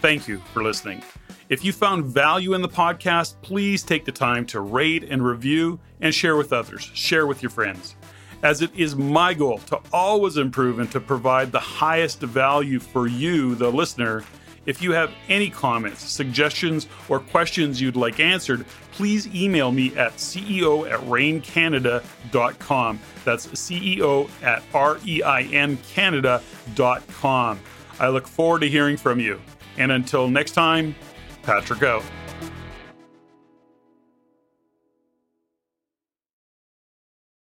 thank 0.00 0.28
you 0.28 0.38
for 0.52 0.62
listening. 0.62 1.02
If 1.48 1.64
you 1.64 1.72
found 1.72 2.04
value 2.04 2.54
in 2.54 2.62
the 2.62 2.68
podcast, 2.68 3.34
please 3.42 3.82
take 3.82 4.04
the 4.04 4.12
time 4.12 4.46
to 4.46 4.60
rate 4.60 5.02
and 5.02 5.24
review 5.24 5.80
and 6.00 6.14
share 6.14 6.36
with 6.36 6.52
others. 6.52 6.88
Share 6.94 7.26
with 7.26 7.42
your 7.42 7.50
friends. 7.50 7.96
As 8.42 8.62
it 8.62 8.74
is 8.74 8.96
my 8.96 9.34
goal 9.34 9.58
to 9.66 9.78
always 9.92 10.38
improve 10.38 10.78
and 10.78 10.90
to 10.92 11.00
provide 11.00 11.52
the 11.52 11.60
highest 11.60 12.20
value 12.20 12.80
for 12.80 13.06
you, 13.06 13.54
the 13.54 13.70
listener. 13.70 14.24
If 14.66 14.82
you 14.82 14.92
have 14.92 15.10
any 15.28 15.50
comments, 15.50 16.02
suggestions, 16.02 16.86
or 17.08 17.20
questions 17.20 17.80
you'd 17.80 17.96
like 17.96 18.20
answered, 18.20 18.66
please 18.92 19.26
email 19.34 19.72
me 19.72 19.96
at 19.96 20.16
ceo 20.16 20.90
at 20.90 21.00
reincanada.com. 21.00 23.00
That's 23.24 23.46
ceo 23.46 24.30
at 24.42 24.62
r 24.74 24.98
e 25.04 25.22
i 25.22 25.42
n 25.42 25.78
canada.com. 25.94 27.60
I 27.98 28.08
look 28.08 28.26
forward 28.26 28.60
to 28.60 28.68
hearing 28.68 28.96
from 28.96 29.20
you. 29.20 29.40
And 29.76 29.92
until 29.92 30.28
next 30.28 30.52
time, 30.52 30.94
Patrick 31.42 31.82
out. 31.82 32.04